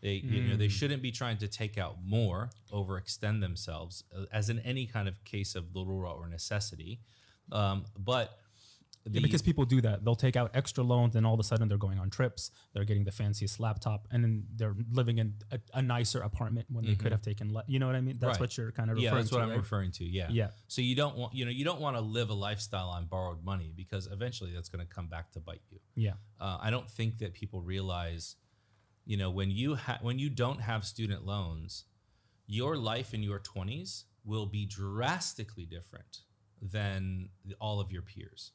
They 0.00 0.14
you 0.14 0.42
know 0.42 0.56
they 0.56 0.68
shouldn't 0.68 1.00
be 1.02 1.12
trying 1.12 1.38
to 1.38 1.48
take 1.48 1.78
out 1.78 1.96
more 2.04 2.50
overextend 2.72 3.40
themselves 3.40 4.02
uh, 4.16 4.24
as 4.32 4.50
in 4.50 4.58
any 4.60 4.84
kind 4.86 5.06
of 5.06 5.22
case 5.24 5.54
of 5.54 5.66
darura 5.66 6.18
or 6.18 6.28
necessity. 6.28 6.98
Um, 7.52 7.84
but 7.96 8.38
Yeah, 9.10 9.20
because 9.20 9.42
people 9.42 9.64
do 9.64 9.80
that. 9.80 10.04
They'll 10.04 10.14
take 10.14 10.36
out 10.36 10.50
extra 10.54 10.84
loans, 10.84 11.16
and 11.16 11.26
all 11.26 11.34
of 11.34 11.40
a 11.40 11.42
sudden 11.42 11.66
they're 11.68 11.76
going 11.76 11.98
on 11.98 12.08
trips. 12.08 12.50
They're 12.72 12.84
getting 12.84 13.04
the 13.04 13.10
fanciest 13.10 13.58
laptop, 13.58 14.06
and 14.12 14.22
then 14.22 14.44
they're 14.54 14.76
living 14.92 15.18
in 15.18 15.34
a, 15.50 15.58
a 15.74 15.82
nicer 15.82 16.20
apartment 16.20 16.66
when 16.70 16.84
they 16.84 16.94
could 16.94 17.10
have 17.10 17.20
taken. 17.22 17.52
Le- 17.52 17.64
you 17.66 17.78
know 17.80 17.86
what 17.86 17.96
I 17.96 18.00
mean? 18.00 18.18
That's 18.20 18.32
Right. 18.34 18.40
what 18.40 18.56
you're 18.56 18.70
kind 18.70 18.90
of 18.90 18.96
referring 18.96 19.10
to. 19.10 19.16
yeah, 19.16 19.20
that's 19.22 19.32
what. 19.32 19.42
I'm 19.42 19.48
right? 19.50 19.58
referring 19.58 19.90
to. 19.92 20.04
Yeah. 20.04 20.28
Yeah. 20.30 20.48
So 20.68 20.82
you 20.82 20.94
don't 20.94 21.16
want 21.16 21.34
you 21.34 21.44
know 21.44 21.50
you 21.50 21.64
don't 21.64 21.80
want 21.80 21.96
to 21.96 22.00
live 22.00 22.30
a 22.30 22.34
lifestyle 22.34 22.88
on 22.90 23.06
borrowed 23.06 23.44
money 23.44 23.72
because 23.76 24.06
eventually 24.06 24.52
that's 24.54 24.68
going 24.68 24.86
to 24.86 24.94
come 24.94 25.08
back 25.08 25.32
to 25.32 25.40
bite 25.40 25.62
you. 25.70 25.80
Yeah. 25.96 26.12
Uh, 26.40 26.58
I 26.60 26.70
don't 26.70 26.88
think 26.88 27.18
that 27.18 27.34
people 27.34 27.60
realize, 27.60 28.36
you 29.04 29.16
know, 29.16 29.30
when 29.30 29.50
you 29.50 29.74
ha- 29.74 29.98
when 30.00 30.18
you 30.20 30.30
don't 30.30 30.60
have 30.60 30.84
student 30.84 31.26
loans, 31.26 31.86
your 32.46 32.76
life 32.76 33.12
in 33.14 33.22
your 33.24 33.40
20s 33.40 34.04
will 34.24 34.46
be 34.46 34.64
drastically 34.64 35.66
different 35.66 36.18
than 36.60 37.28
all 37.60 37.80
of 37.80 37.90
your 37.90 38.02
peers. 38.02 38.52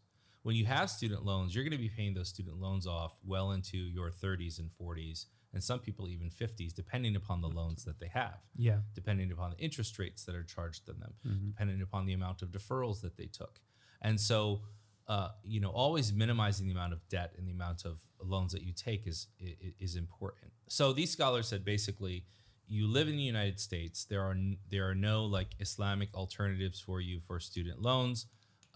When 0.48 0.56
you 0.56 0.66
have 0.66 0.90
student 0.90 1.26
loans, 1.26 1.54
you're 1.54 1.66
going 1.66 1.74
to 1.74 1.78
be 1.78 1.90
paying 1.90 2.14
those 2.14 2.30
student 2.30 2.58
loans 2.58 2.88
off 2.88 3.18
well 3.26 3.52
into 3.52 3.76
your 3.78 4.10
30s 4.10 4.60
and 4.60 4.70
40s, 4.72 5.26
and 5.54 5.62
some 5.62 5.80
people 5.80 6.08
even 6.08 6.30
50s, 6.30 6.74
depending 6.74 7.18
upon 7.18 7.42
the 7.42 7.50
loans 7.50 7.84
that 7.84 8.00
they 8.00 8.08
have 8.08 8.40
Yeah. 8.56 8.80
depending 8.96 9.30
upon 9.34 9.52
the 9.52 9.58
interest 9.58 10.00
rates 10.00 10.24
that 10.24 10.36
are 10.36 10.46
charged 10.46 10.90
on 10.90 11.00
them, 11.02 11.16
depending 11.50 11.82
upon 11.82 12.06
the 12.06 12.14
amount 12.14 12.42
of 12.44 12.52
deferrals 12.52 13.02
that 13.02 13.18
they 13.18 13.26
took. 13.26 13.60
And 14.02 14.18
so, 14.22 14.62
uh, 15.08 15.32
you 15.44 15.60
know, 15.60 15.70
always 15.70 16.14
minimizing 16.14 16.68
the 16.68 16.74
amount 16.74 16.94
of 16.94 17.06
debt 17.10 17.34
and 17.38 17.46
the 17.46 17.52
amount 17.52 17.84
of 17.84 18.00
loans 18.22 18.54
that 18.54 18.62
you 18.62 18.72
take 18.72 19.06
is 19.06 19.28
is, 19.40 19.74
is 19.80 19.96
important. 19.98 20.54
So 20.70 20.94
these 20.94 21.12
scholars 21.12 21.50
said 21.50 21.66
basically, 21.66 22.26
you 22.68 22.88
live 22.88 23.10
in 23.10 23.18
the 23.18 23.30
United 23.36 23.60
States. 23.60 24.06
There 24.06 24.22
are 24.22 24.38
there 24.70 24.90
are 24.90 24.96
no 24.96 25.26
like 25.26 25.56
Islamic 25.60 26.10
alternatives 26.14 26.80
for 26.80 27.02
you 27.02 27.20
for 27.20 27.38
student 27.42 27.82
loans. 27.82 28.28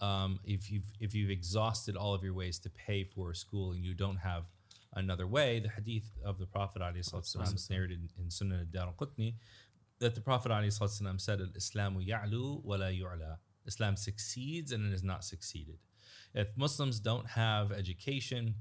Um, 0.02 0.40
if 0.44 0.70
you've 0.70 0.90
if 0.98 1.14
you've 1.14 1.30
exhausted 1.30 1.96
all 1.96 2.12
of 2.12 2.22
your 2.24 2.34
ways 2.34 2.58
to 2.64 2.70
pay 2.70 3.04
for 3.04 3.30
a 3.30 3.36
school 3.36 3.70
and 3.72 3.84
you 3.84 3.94
don't 3.94 4.16
have 4.16 4.44
another 4.94 5.26
way, 5.26 5.60
the 5.60 5.68
hadith 5.68 6.10
of 6.24 6.38
the 6.38 6.46
Prophet 6.46 6.82
ﷺ 6.82 7.54
is 7.54 7.70
narrated 7.70 8.00
in 8.18 8.26
Sunan 8.26 8.66
al-Darqutni 8.66 9.34
that 10.00 10.14
the 10.16 10.20
Prophet 10.20 10.50
ﷺ 10.50 11.20
said, 11.20 11.38
"Islamu 11.56 12.04
ya'lu 12.06 12.64
wa 12.64 12.76
la 12.76 12.86
yu'la." 12.86 13.36
Islam 13.64 13.96
succeeds 13.96 14.72
and 14.72 14.84
it 14.92 14.92
is 14.92 15.04
not 15.04 15.24
succeeded. 15.24 15.78
If 16.34 16.48
Muslims 16.56 16.98
don't 16.98 17.28
have 17.28 17.70
education, 17.70 18.54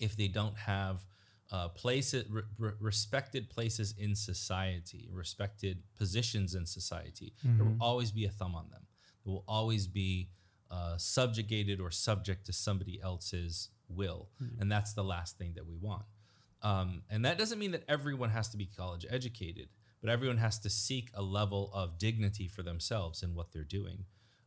if 0.00 0.16
they 0.16 0.28
don't 0.28 0.56
have 0.56 1.04
uh, 1.50 1.68
places, 1.68 2.24
re- 2.30 2.42
re- 2.58 2.72
respected 2.80 3.50
places 3.50 3.94
in 3.98 4.14
society, 4.14 5.10
respected 5.12 5.82
positions 5.98 6.54
in 6.54 6.64
society, 6.64 7.34
there 7.44 7.66
will 7.66 7.76
always 7.78 8.10
be 8.10 8.24
a 8.24 8.30
thumb 8.30 8.54
on 8.54 8.70
them. 8.70 8.86
There 9.24 9.34
will 9.34 9.44
always 9.46 9.86
be 9.86 10.30
uh, 10.72 10.96
subjugated 10.96 11.80
or 11.80 11.90
subject 11.90 12.46
to 12.46 12.52
somebody 12.52 12.98
else's 13.02 13.68
will, 13.88 14.28
and 14.60 14.72
that's 14.72 14.94
the 14.94 15.04
last 15.04 15.38
thing 15.38 15.52
that 15.54 15.66
we 15.66 15.76
want. 15.76 16.04
Um, 16.62 17.02
and 17.10 17.24
that 17.24 17.38
doesn't 17.38 17.58
mean 17.58 17.72
that 17.72 17.84
everyone 17.88 18.30
has 18.30 18.48
to 18.50 18.56
be 18.56 18.66
college 18.66 19.04
educated, 19.10 19.68
but 20.00 20.10
everyone 20.10 20.38
has 20.38 20.58
to 20.60 20.70
seek 20.70 21.10
a 21.14 21.22
level 21.22 21.70
of 21.74 21.98
dignity 21.98 22.48
for 22.48 22.62
themselves 22.62 23.22
in 23.22 23.34
what 23.34 23.52
they're 23.52 23.64
doing. 23.64 24.04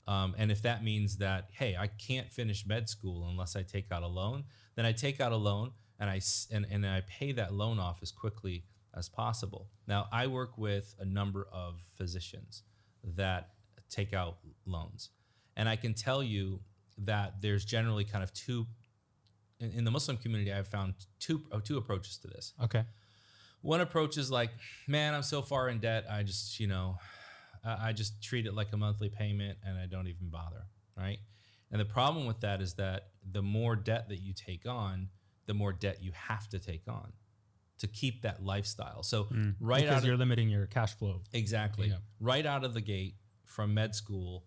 Um, 0.08 0.36
and 0.38 0.52
if 0.52 0.62
that 0.62 0.84
means 0.84 1.18
that, 1.18 1.50
hey, 1.52 1.76
I 1.78 1.88
can't 1.88 2.32
finish 2.32 2.66
med 2.66 2.90
school 2.90 3.28
unless 3.30 3.56
I 3.56 3.64
take 3.64 3.92
out 3.92 4.04
a 4.04 4.08
loan, 4.08 4.46
then 4.76 4.86
I 4.86 4.92
take 4.92 5.20
out 5.20 5.32
a 5.32 5.38
loan 5.38 5.72
and 6.00 6.10
I 6.10 6.22
and, 6.52 6.66
and 6.70 6.86
I 6.86 7.02
pay 7.08 7.32
that 7.34 7.54
loan 7.54 7.80
off 7.80 8.00
as 8.02 8.12
quickly 8.12 8.66
as 8.96 9.10
possible. 9.10 9.70
Now, 9.88 10.08
I 10.12 10.28
work 10.28 10.58
with 10.58 10.96
a 11.00 11.06
number 11.06 11.48
of 11.52 11.82
physicians 11.98 12.64
that 13.04 13.50
take 13.90 14.14
out 14.14 14.38
loans, 14.66 15.10
and 15.56 15.70
I 15.70 15.76
can 15.76 15.94
tell 15.94 16.22
you 16.24 16.62
that 17.00 17.42
there's 17.42 17.66
generally 17.66 18.04
kind 18.04 18.24
of 18.24 18.34
two 18.34 18.68
in, 19.60 19.72
in 19.72 19.84
the 19.84 19.92
Muslim 19.92 20.18
community. 20.18 20.52
I've 20.52 20.68
found 20.68 20.94
two 21.20 21.44
oh, 21.52 21.60
two 21.60 21.78
approaches 21.78 22.18
to 22.20 22.28
this. 22.28 22.54
Okay. 22.64 22.84
One 23.62 23.82
approach 23.82 24.18
is 24.18 24.30
like, 24.30 24.52
man, 24.88 25.16
I'm 25.16 25.24
so 25.24 25.42
far 25.42 25.70
in 25.70 25.80
debt. 25.80 26.06
I 26.10 26.22
just, 26.22 26.60
you 26.60 26.68
know, 26.68 26.98
I, 27.66 27.94
just 27.94 28.22
treat 28.22 28.46
it 28.46 28.54
like 28.54 28.72
a 28.74 28.78
monthly 28.78 29.10
payment 29.10 29.58
and 29.66 29.76
I 29.76 29.88
don't 29.88 30.08
even 30.08 30.30
bother. 30.30 30.68
Right. 30.96 31.18
And 31.72 31.82
the 31.82 31.86
problem 31.86 32.28
with 32.28 32.42
that 32.42 32.62
is 32.62 32.76
that 32.76 33.08
the 33.30 33.42
more 33.42 33.76
debt 33.76 34.10
that 34.10 34.20
you 34.20 34.34
take 34.34 34.68
on, 34.68 35.10
the 35.48 35.56
more 35.56 35.74
debt 35.74 35.98
you 36.02 36.12
have 36.14 36.48
to 36.50 36.60
take 36.60 36.84
on 36.88 37.12
to 37.80 37.88
keep 37.88 38.22
that 38.22 38.44
lifestyle. 38.44 39.02
So 39.02 39.26
mm. 39.26 39.56
right 39.60 39.82
because 39.82 40.04
out 40.04 40.08
you're 40.08 40.18
limiting 40.18 40.48
your 40.48 40.68
cash 40.68 40.94
flow. 40.94 41.22
exactly 41.34 41.88
Yeah. 41.88 41.96
right 42.20 42.46
out 42.46 42.64
of 42.64 42.74
the 42.74 42.82
gate 42.82 43.16
from 43.46 43.74
med 43.74 43.96
school, 43.96 44.46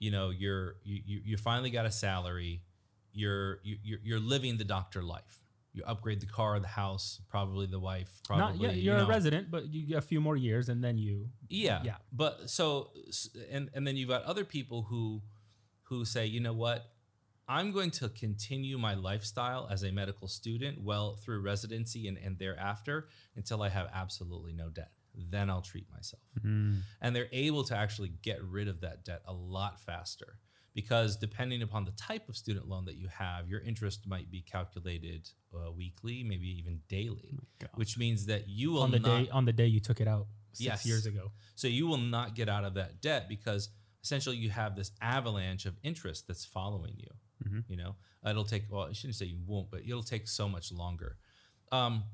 you 0.00 0.10
know, 0.10 0.30
you're 0.30 0.76
you 0.82 1.00
you, 1.06 1.20
you 1.24 1.36
finally 1.36 1.70
got 1.70 1.86
a 1.86 1.90
salary. 1.92 2.62
You're 3.12 3.60
you, 3.62 3.76
you're 3.84 3.98
you're 4.02 4.20
living 4.20 4.56
the 4.56 4.64
doctor 4.64 5.02
life. 5.02 5.44
You 5.72 5.84
upgrade 5.86 6.20
the 6.20 6.26
car, 6.26 6.58
the 6.58 6.66
house, 6.66 7.20
probably 7.28 7.66
the 7.66 7.78
wife. 7.78 8.10
Probably 8.26 8.44
Not 8.44 8.56
yeah, 8.60 8.70
you 8.72 8.82
you're 8.82 8.96
know. 8.96 9.04
a 9.04 9.08
resident, 9.08 9.52
but 9.52 9.68
you 9.68 9.86
get 9.86 9.98
a 9.98 10.02
few 10.02 10.20
more 10.20 10.36
years, 10.36 10.68
and 10.68 10.82
then 10.82 10.98
you. 10.98 11.28
Yeah. 11.48 11.82
Yeah. 11.84 11.96
But 12.12 12.50
so 12.50 12.90
and 13.52 13.70
and 13.74 13.86
then 13.86 13.96
you've 13.96 14.08
got 14.08 14.24
other 14.24 14.44
people 14.44 14.82
who 14.82 15.22
who 15.82 16.04
say, 16.04 16.26
you 16.26 16.40
know 16.40 16.52
what, 16.52 16.90
I'm 17.46 17.72
going 17.72 17.90
to 17.92 18.08
continue 18.08 18.78
my 18.78 18.94
lifestyle 18.94 19.68
as 19.70 19.82
a 19.82 19.90
medical 19.90 20.28
student 20.28 20.82
well 20.82 21.16
through 21.16 21.40
residency 21.42 22.08
and, 22.08 22.16
and 22.16 22.38
thereafter 22.38 23.08
until 23.36 23.62
I 23.62 23.68
have 23.68 23.88
absolutely 23.92 24.52
no 24.52 24.70
debt. 24.70 24.92
Then 25.14 25.50
I'll 25.50 25.62
treat 25.62 25.86
myself. 25.90 26.22
And 26.42 27.14
they're 27.16 27.28
able 27.32 27.64
to 27.64 27.76
actually 27.76 28.12
get 28.22 28.42
rid 28.42 28.68
of 28.68 28.80
that 28.82 29.04
debt 29.04 29.22
a 29.26 29.32
lot 29.32 29.80
faster 29.80 30.38
because 30.74 31.16
depending 31.16 31.62
upon 31.62 31.84
the 31.84 31.90
type 31.92 32.28
of 32.28 32.36
student 32.36 32.68
loan 32.68 32.84
that 32.86 32.94
you 32.96 33.08
have, 33.08 33.48
your 33.48 33.60
interest 33.60 34.06
might 34.06 34.30
be 34.30 34.40
calculated 34.40 35.28
uh, 35.54 35.70
weekly, 35.72 36.22
maybe 36.22 36.46
even 36.58 36.80
daily, 36.88 37.38
which 37.74 37.98
means 37.98 38.26
that 38.26 38.48
you 38.48 38.72
will 38.72 38.82
on 38.82 38.90
the 38.92 38.98
not 39.00 39.24
day 39.24 39.28
on 39.30 39.44
the 39.44 39.52
day 39.52 39.66
you 39.66 39.80
took 39.80 40.00
it 40.00 40.06
out 40.08 40.26
six 40.52 40.64
Yes. 40.66 40.86
years 40.86 41.06
ago. 41.06 41.32
so 41.56 41.66
you 41.68 41.86
will 41.86 41.96
not 41.98 42.34
get 42.34 42.48
out 42.48 42.64
of 42.64 42.74
that 42.74 43.00
debt 43.00 43.28
because 43.28 43.68
essentially 44.02 44.36
you 44.36 44.50
have 44.50 44.76
this 44.76 44.92
avalanche 45.02 45.66
of 45.66 45.76
interest 45.82 46.26
that's 46.28 46.44
following 46.44 46.94
you. 46.96 47.08
You 47.68 47.76
know, 47.76 47.96
it'll 48.28 48.44
take. 48.44 48.64
Well, 48.70 48.82
I 48.88 48.92
shouldn't 48.92 49.14
say 49.16 49.26
you 49.26 49.38
won't, 49.46 49.70
but 49.70 49.80
it'll 49.80 50.02
take 50.02 50.28
so 50.28 50.48
much 50.48 50.70
longer. 50.70 51.16
Um, 51.72 52.04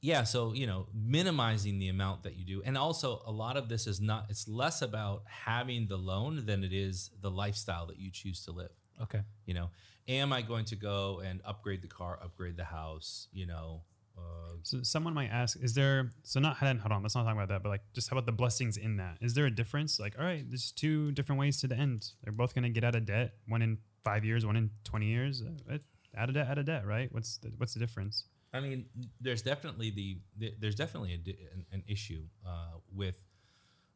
yeah. 0.00 0.24
So 0.24 0.52
you 0.52 0.66
know, 0.66 0.86
minimizing 0.94 1.78
the 1.78 1.88
amount 1.88 2.22
that 2.24 2.36
you 2.36 2.44
do, 2.44 2.62
and 2.64 2.76
also 2.76 3.22
a 3.26 3.32
lot 3.32 3.56
of 3.56 3.68
this 3.68 3.86
is 3.86 4.00
not. 4.00 4.26
It's 4.28 4.48
less 4.48 4.82
about 4.82 5.22
having 5.26 5.86
the 5.88 5.96
loan 5.96 6.44
than 6.46 6.64
it 6.64 6.72
is 6.72 7.10
the 7.20 7.30
lifestyle 7.30 7.86
that 7.86 7.98
you 7.98 8.10
choose 8.10 8.44
to 8.44 8.52
live. 8.52 8.70
Okay. 9.00 9.20
You 9.46 9.54
know, 9.54 9.70
am 10.08 10.32
I 10.32 10.42
going 10.42 10.64
to 10.66 10.76
go 10.76 11.20
and 11.24 11.40
upgrade 11.44 11.82
the 11.82 11.88
car, 11.88 12.18
upgrade 12.22 12.56
the 12.56 12.64
house? 12.64 13.28
You 13.32 13.46
know, 13.46 13.82
uh, 14.16 14.54
So 14.62 14.82
someone 14.82 15.14
might 15.14 15.28
ask, 15.28 15.58
is 15.62 15.74
there 15.74 16.10
so 16.22 16.40
not 16.40 16.56
halal 16.56 16.70
and 16.70 16.80
haram? 16.80 17.02
Let's 17.02 17.14
not 17.14 17.24
talk 17.24 17.34
about 17.34 17.48
that, 17.48 17.62
but 17.62 17.68
like 17.68 17.82
just 17.94 18.08
how 18.10 18.14
about 18.14 18.26
the 18.26 18.32
blessings 18.32 18.76
in 18.76 18.96
that? 18.96 19.18
Is 19.20 19.34
there 19.34 19.46
a 19.46 19.50
difference? 19.50 20.00
Like, 20.00 20.18
all 20.18 20.24
right, 20.24 20.44
there's 20.48 20.72
two 20.72 21.12
different 21.12 21.38
ways 21.38 21.60
to 21.60 21.68
the 21.68 21.76
end. 21.76 22.10
They're 22.22 22.32
both 22.32 22.54
gonna 22.54 22.70
get 22.70 22.84
out 22.84 22.94
of 22.94 23.06
debt. 23.06 23.34
One 23.46 23.62
in 23.62 23.78
five 24.04 24.24
years, 24.24 24.44
one 24.44 24.56
in 24.56 24.70
twenty 24.84 25.06
years. 25.06 25.42
Uh, 25.42 25.78
out 26.16 26.28
of 26.28 26.34
debt, 26.34 26.48
out 26.48 26.58
of 26.58 26.64
debt, 26.64 26.86
right? 26.86 27.12
What's 27.12 27.38
the, 27.38 27.52
what's 27.58 27.74
the 27.74 27.80
difference? 27.80 28.24
I 28.52 28.60
mean, 28.60 28.86
there's 29.20 29.42
definitely 29.42 29.90
the, 29.90 30.54
there's 30.58 30.74
definitely 30.74 31.12
a, 31.12 31.54
an, 31.54 31.66
an, 31.70 31.84
issue 31.86 32.24
uh, 32.46 32.78
with 32.94 33.22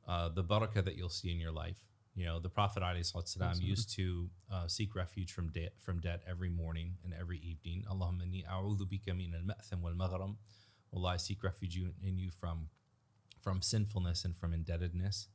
uh, 0.06 0.28
the 0.28 0.44
barakah 0.44 0.84
that 0.84 0.96
you'll 0.96 1.08
see 1.08 1.30
in 1.30 1.38
your 1.38 1.52
life. 1.52 1.78
You 2.14 2.26
know, 2.26 2.38
the 2.38 2.50
Prophet 2.50 2.82
ﷺ 2.82 3.62
used 3.62 3.94
to 3.96 4.28
uh, 4.52 4.66
seek 4.66 4.94
refuge 4.94 5.32
from 5.32 5.48
debt 5.48 5.72
from 5.78 6.00
debt 6.00 6.22
every 6.28 6.50
morning 6.50 6.96
and 7.04 7.14
every 7.18 7.38
evening. 7.38 7.84
Allahumma 7.90 8.24
inni 8.26 8.44
a'udhu 8.46 8.86
bika 8.86 9.16
min 9.16 9.32
al-ma'tham 9.34 9.80
wal-maghram. 9.80 10.36
Allah, 10.94 11.08
I 11.08 11.16
seek 11.16 11.42
refuge 11.42 11.78
in 11.78 12.18
you 12.18 12.30
from 12.30 12.68
from 13.40 13.62
sinfulness 13.62 14.26
and 14.26 14.36
from 14.36 14.52
indebtedness. 14.52 15.28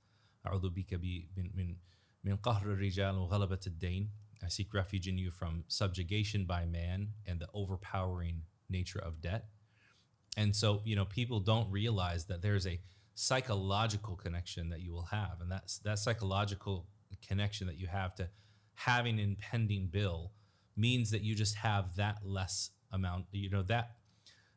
A'udhu 0.46 0.70
bika 0.70 1.02
min 1.02 1.50
min 1.56 1.78
min 2.24 2.38
qahr 2.38 2.64
rijal 2.64 3.28
wa 3.28 3.36
ghalabat 3.36 3.66
ad-dain. 3.66 4.10
I 4.44 4.50
seek 4.50 4.72
refuge 4.72 5.08
in 5.08 5.18
you 5.18 5.32
from 5.32 5.64
subjugation 5.68 6.46
by 6.46 6.66
man 6.66 7.14
and 7.26 7.40
the 7.40 7.48
overpowering 7.56 8.44
nature 8.70 9.00
of 9.00 9.22
debt. 9.22 9.46
And 10.36 10.56
so, 10.56 10.82
you 10.86 10.96
know, 10.96 11.06
people 11.06 11.40
don't 11.40 11.70
realize 11.72 12.26
that 12.26 12.42
there's 12.42 12.68
a 12.68 12.80
psychological 13.16 14.16
connection 14.16 14.70
that 14.70 14.82
you 14.82 14.94
will 14.94 15.08
have. 15.12 15.42
And 15.42 15.52
that's 15.52 15.80
that 15.80 16.00
psychological 16.00 16.88
connection 17.28 17.68
that 17.68 17.78
you 17.78 17.88
have 17.88 18.14
to 18.16 18.30
having 18.76 19.20
an 19.20 19.26
impending 19.26 19.88
bill 19.88 20.32
means 20.76 21.10
that 21.10 21.22
you 21.22 21.34
just 21.34 21.56
have 21.56 21.96
that 21.96 22.20
less 22.24 22.70
amount, 22.92 23.26
you 23.32 23.50
know, 23.50 23.64
that 23.64 23.92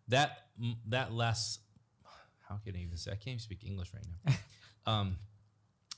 that 0.08 0.48
that 0.86 1.12
less 1.12 1.60
how 2.46 2.56
can 2.56 2.76
I 2.76 2.80
even 2.80 2.96
say 2.96 3.12
I 3.12 3.14
can't 3.14 3.28
even 3.28 3.38
speak 3.38 3.64
English 3.64 3.92
right 3.94 4.04
now. 4.26 4.34
um 4.92 5.16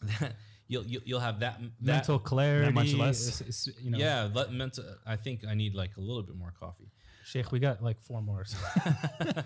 you'll, 0.69 0.85
you'll 0.85 1.03
you'll 1.05 1.21
have 1.21 1.41
that, 1.41 1.61
that 1.81 1.93
Mental 1.93 2.19
clarity. 2.19 2.73
much 2.73 2.95
less? 2.95 3.69
you 3.81 3.91
know, 3.91 3.99
yeah, 3.99 4.29
let 4.33 4.53
mental 4.53 4.85
I 5.07 5.17
think 5.17 5.45
I 5.49 5.55
need 5.55 5.75
like 5.75 5.97
a 5.97 6.01
little 6.01 6.23
bit 6.23 6.37
more 6.37 6.55
coffee. 6.59 6.91
Sheikh, 7.25 7.53
we 7.53 7.59
got 7.59 7.83
like 7.83 8.01
four 8.01 8.23
more. 8.23 8.45
so- 8.45 8.59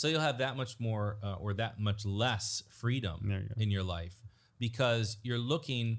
So 0.00 0.08
you'll 0.08 0.20
have 0.22 0.38
that 0.38 0.56
much 0.56 0.80
more 0.80 1.18
uh, 1.22 1.34
or 1.34 1.52
that 1.54 1.78
much 1.78 2.06
less 2.06 2.62
freedom 2.70 3.20
you 3.22 3.62
in 3.62 3.70
your 3.70 3.82
life 3.82 4.14
because 4.58 5.18
you're 5.22 5.36
looking, 5.36 5.98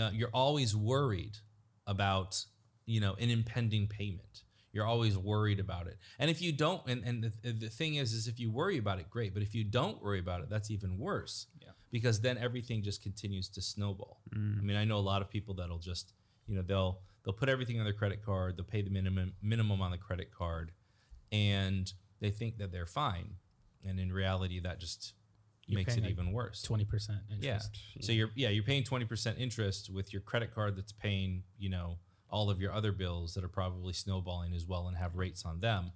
uh, 0.00 0.10
you're 0.12 0.32
always 0.34 0.74
worried 0.74 1.36
about, 1.86 2.44
you 2.86 3.00
know, 3.00 3.14
an 3.20 3.30
impending 3.30 3.86
payment. 3.86 4.42
You're 4.72 4.84
always 4.84 5.16
worried 5.16 5.60
about 5.60 5.86
it. 5.86 5.96
And 6.18 6.28
if 6.28 6.42
you 6.42 6.50
don't, 6.50 6.82
and, 6.88 7.04
and 7.04 7.22
the, 7.22 7.52
the 7.52 7.68
thing 7.68 7.94
is, 7.94 8.12
is 8.14 8.26
if 8.26 8.40
you 8.40 8.50
worry 8.50 8.78
about 8.78 8.98
it, 8.98 9.08
great. 9.08 9.32
But 9.32 9.44
if 9.44 9.54
you 9.54 9.62
don't 9.62 10.02
worry 10.02 10.18
about 10.18 10.40
it, 10.40 10.50
that's 10.50 10.72
even 10.72 10.98
worse. 10.98 11.46
Yeah. 11.62 11.68
Because 11.92 12.20
then 12.20 12.38
everything 12.38 12.82
just 12.82 13.00
continues 13.00 13.48
to 13.50 13.62
snowball. 13.62 14.22
Mm. 14.34 14.58
I 14.58 14.62
mean, 14.62 14.76
I 14.76 14.84
know 14.84 14.96
a 14.96 15.06
lot 15.12 15.22
of 15.22 15.30
people 15.30 15.54
that'll 15.54 15.78
just, 15.78 16.14
you 16.48 16.56
know, 16.56 16.62
they'll 16.62 16.98
they'll 17.26 17.34
put 17.34 17.48
everything 17.50 17.78
on 17.78 17.84
their 17.84 17.92
credit 17.92 18.24
card, 18.24 18.56
they'll 18.56 18.64
pay 18.64 18.80
the 18.80 18.90
minimum 18.90 19.34
minimum 19.42 19.82
on 19.82 19.90
the 19.90 19.98
credit 19.98 20.30
card, 20.32 20.70
and 21.32 21.92
they 22.20 22.30
think 22.30 22.56
that 22.58 22.72
they're 22.72 22.86
fine. 22.86 23.34
And 23.84 24.00
in 24.00 24.12
reality, 24.12 24.60
that 24.60 24.80
just 24.80 25.12
You're 25.66 25.80
makes 25.80 25.96
it 25.96 26.04
like, 26.04 26.12
even 26.12 26.32
worse. 26.32 26.62
Twenty 26.62 26.84
percent 26.84 27.18
interest. 27.30 27.78
Yeah. 27.94 28.02
So 28.02 28.12
you're 28.12 28.30
yeah 28.36 28.48
you're 28.48 28.64
paying 28.64 28.84
twenty 28.84 29.04
percent 29.04 29.38
interest 29.38 29.90
with 29.92 30.12
your 30.12 30.22
credit 30.22 30.54
card 30.54 30.76
that's 30.76 30.92
paying 30.92 31.42
you 31.58 31.68
know 31.68 31.98
all 32.30 32.48
of 32.48 32.60
your 32.60 32.72
other 32.72 32.92
bills 32.92 33.34
that 33.34 33.44
are 33.44 33.48
probably 33.48 33.92
snowballing 33.92 34.54
as 34.54 34.64
well 34.64 34.88
and 34.88 34.96
have 34.96 35.16
rates 35.16 35.44
on 35.44 35.60
them, 35.60 35.92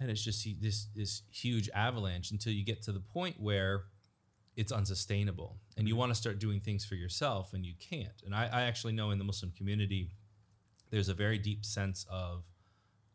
and 0.00 0.10
it's 0.10 0.24
just 0.24 0.48
this 0.60 0.88
this 0.94 1.22
huge 1.30 1.68
avalanche 1.74 2.30
until 2.30 2.52
you 2.52 2.64
get 2.64 2.82
to 2.82 2.92
the 2.92 3.00
point 3.00 3.36
where 3.38 3.84
it's 4.56 4.72
unsustainable 4.72 5.56
and 5.76 5.86
you 5.86 5.94
want 5.94 6.10
to 6.10 6.14
start 6.14 6.38
doing 6.38 6.60
things 6.60 6.84
for 6.84 6.94
yourself 6.94 7.52
and 7.52 7.64
you 7.64 7.74
can't. 7.78 8.22
And 8.24 8.34
I, 8.34 8.48
I 8.52 8.62
actually 8.62 8.94
know 8.94 9.10
in 9.10 9.18
the 9.18 9.24
Muslim 9.24 9.52
community 9.52 10.10
there's 10.90 11.08
a 11.08 11.14
very 11.14 11.38
deep 11.38 11.64
sense 11.64 12.06
of 12.10 12.44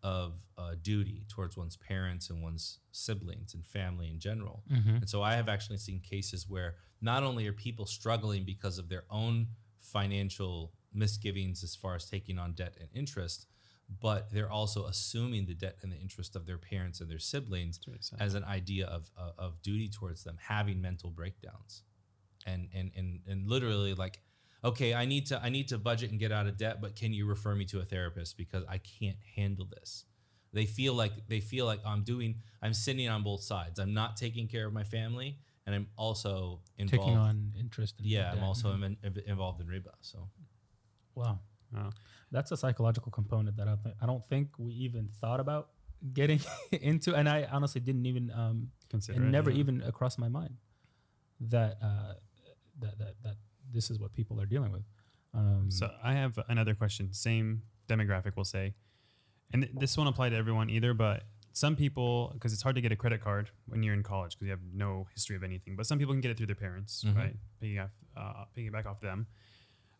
of 0.03 0.41
uh, 0.57 0.73
duty 0.81 1.25
towards 1.29 1.55
one's 1.55 1.77
parents 1.77 2.31
and 2.31 2.41
one's 2.41 2.79
siblings 2.91 3.53
and 3.53 3.63
family 3.63 4.09
in 4.09 4.19
general. 4.19 4.63
And 4.95 5.07
so 5.09 5.21
I 5.21 5.35
have 5.35 5.47
actually 5.47 5.77
seen 5.77 5.99
cases 5.99 6.49
where 6.49 6.75
not 7.01 7.21
only 7.21 7.47
are 7.47 7.53
people 7.53 7.85
struggling 7.85 8.43
because 8.43 8.79
of 8.79 8.89
their 8.89 9.03
own 9.11 9.47
financial 9.79 10.73
misgivings 10.93 11.63
as 11.63 11.75
far 11.75 11.95
as 11.95 12.09
taking 12.09 12.39
on 12.39 12.53
debt 12.53 12.75
and 12.79 12.89
interest, 12.95 13.45
but 13.99 14.31
they're 14.31 14.49
also 14.49 14.85
assuming 14.85 15.45
the 15.45 15.53
debt 15.53 15.77
and 15.81 15.91
the 15.91 15.97
interest 15.97 16.35
of 16.35 16.45
their 16.45 16.57
parents 16.57 17.01
and 17.01 17.09
their 17.09 17.19
siblings 17.19 17.79
as 18.19 18.35
an 18.35 18.43
idea 18.43 18.85
of, 18.87 19.09
of, 19.17 19.33
of 19.37 19.61
duty 19.61 19.89
towards 19.89 20.23
them, 20.23 20.37
having 20.39 20.81
mental 20.81 21.09
breakdowns. 21.09 21.83
And, 22.45 22.69
and, 22.73 22.91
and, 22.95 23.19
and 23.27 23.47
literally 23.47 23.93
like, 23.93 24.19
okay, 24.63 24.93
I 24.93 25.05
need 25.05 25.27
to 25.27 25.41
I 25.41 25.49
need 25.49 25.67
to 25.69 25.77
budget 25.77 26.11
and 26.11 26.19
get 26.19 26.31
out 26.31 26.47
of 26.47 26.57
debt, 26.57 26.81
but 26.81 26.95
can 26.95 27.13
you 27.13 27.25
refer 27.27 27.53
me 27.55 27.65
to 27.65 27.79
a 27.79 27.85
therapist 27.85 28.37
because 28.37 28.63
I 28.69 28.79
can't 28.79 29.17
handle 29.35 29.65
this. 29.65 30.05
They 30.53 30.65
feel 30.65 30.93
like 30.93 31.13
they 31.27 31.39
feel 31.39 31.65
like 31.65 31.79
I'm 31.85 32.03
doing 32.03 32.35
I'm 32.61 32.73
sitting 32.73 33.07
on 33.07 33.23
both 33.23 33.41
sides. 33.41 33.79
I'm 33.79 33.93
not 33.93 34.17
taking 34.17 34.47
care 34.47 34.65
of 34.65 34.73
my 34.73 34.83
family 34.83 35.37
and 35.65 35.75
I'm 35.75 35.87
also 35.97 36.61
involved. 36.77 37.05
Taking 37.05 37.17
on 37.17 37.53
interest. 37.59 37.95
In 37.99 38.05
yeah, 38.05 38.31
I'm 38.31 38.43
also 38.43 38.73
in, 38.73 38.97
in- 39.03 39.23
involved 39.27 39.61
in 39.61 39.67
riba. 39.67 39.93
So 40.01 40.29
Wow. 41.15 41.39
Wow. 41.73 41.89
That's 42.31 42.51
a 42.51 42.57
psychological 42.57 43.11
component 43.11 43.57
that 43.57 43.67
I, 43.67 43.75
th- 43.81 43.95
I 44.01 44.05
don't 44.05 44.25
think 44.25 44.49
we 44.57 44.73
even 44.73 45.09
thought 45.19 45.39
about 45.39 45.69
getting 46.13 46.39
into, 46.71 47.13
and 47.15 47.27
I 47.29 47.47
honestly 47.51 47.81
didn't 47.81 48.05
even 48.05 48.31
um, 48.31 48.71
Consider 48.89 49.21
it 49.21 49.25
never 49.25 49.49
yeah. 49.51 49.57
even 49.59 49.81
across 49.83 50.17
my 50.17 50.27
mind 50.27 50.55
that 51.39 51.77
uh, 51.81 52.13
that 52.79 52.97
that 52.99 53.15
that 53.23 53.35
this 53.71 53.89
is 53.89 53.99
what 53.99 54.13
people 54.13 54.39
are 54.41 54.45
dealing 54.45 54.71
with. 54.71 54.83
Um, 55.33 55.71
So 55.71 55.89
I 56.03 56.13
have 56.13 56.37
another 56.49 56.73
question. 56.75 57.13
Same 57.13 57.61
demographic, 57.87 58.33
we'll 58.35 58.45
say, 58.45 58.73
and 59.53 59.63
th- 59.63 59.73
this 59.77 59.97
won't 59.97 60.09
apply 60.09 60.29
to 60.29 60.35
everyone 60.35 60.69
either. 60.69 60.93
But 60.93 61.23
some 61.53 61.75
people, 61.75 62.31
because 62.33 62.51
it's 62.53 62.61
hard 62.61 62.75
to 62.75 62.81
get 62.81 62.91
a 62.91 62.95
credit 62.95 63.21
card 63.21 63.49
when 63.67 63.83
you're 63.83 63.93
in 63.93 64.03
college 64.03 64.33
because 64.33 64.45
you 64.45 64.51
have 64.51 64.59
no 64.73 65.07
history 65.13 65.35
of 65.35 65.43
anything. 65.43 65.75
But 65.75 65.85
some 65.85 65.99
people 65.99 66.13
can 66.13 66.21
get 66.21 66.31
it 66.31 66.37
through 66.37 66.47
their 66.47 66.55
parents, 66.55 67.03
Mhm. 67.05 67.15
right? 67.15 67.35
Piggyback, 67.61 67.89
uh, 68.17 68.45
piggyback 68.57 68.85
off 68.85 68.99
them. 69.01 69.27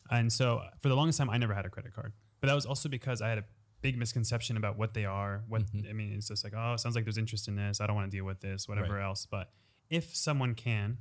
And 0.10 0.32
so 0.32 0.62
for 0.80 0.90
the 0.90 0.96
longest 0.96 1.18
time, 1.20 1.30
I 1.30 1.38
never 1.38 1.54
had 1.54 1.66
a 1.66 1.70
credit 1.70 1.94
card. 1.94 2.14
But 2.40 2.48
that 2.48 2.54
was 2.56 2.66
also 2.66 2.90
because 2.90 3.22
I 3.22 3.30
had 3.30 3.38
a 3.38 3.46
big 3.82 3.98
misconception 3.98 4.58
about 4.58 4.78
what 4.78 4.94
they 4.94 5.06
are. 5.06 5.44
What 5.48 5.64
Mhm. 5.72 5.90
I 5.90 5.94
mean, 5.94 6.14
it's 6.14 6.28
just 6.28 6.44
like, 6.44 6.54
oh, 6.56 6.76
sounds 6.76 6.96
like 6.96 7.06
there's 7.06 7.18
interest 7.18 7.48
in 7.48 7.56
this. 7.56 7.82
I 7.82 7.88
don't 7.88 7.96
want 7.96 8.12
to 8.12 8.16
deal 8.16 8.26
with 8.26 8.40
this, 8.42 8.68
whatever 8.68 8.96
Right. 8.96 9.04
else. 9.06 9.26
But 9.26 9.52
if 9.90 10.16
someone 10.16 10.56
can 10.56 11.00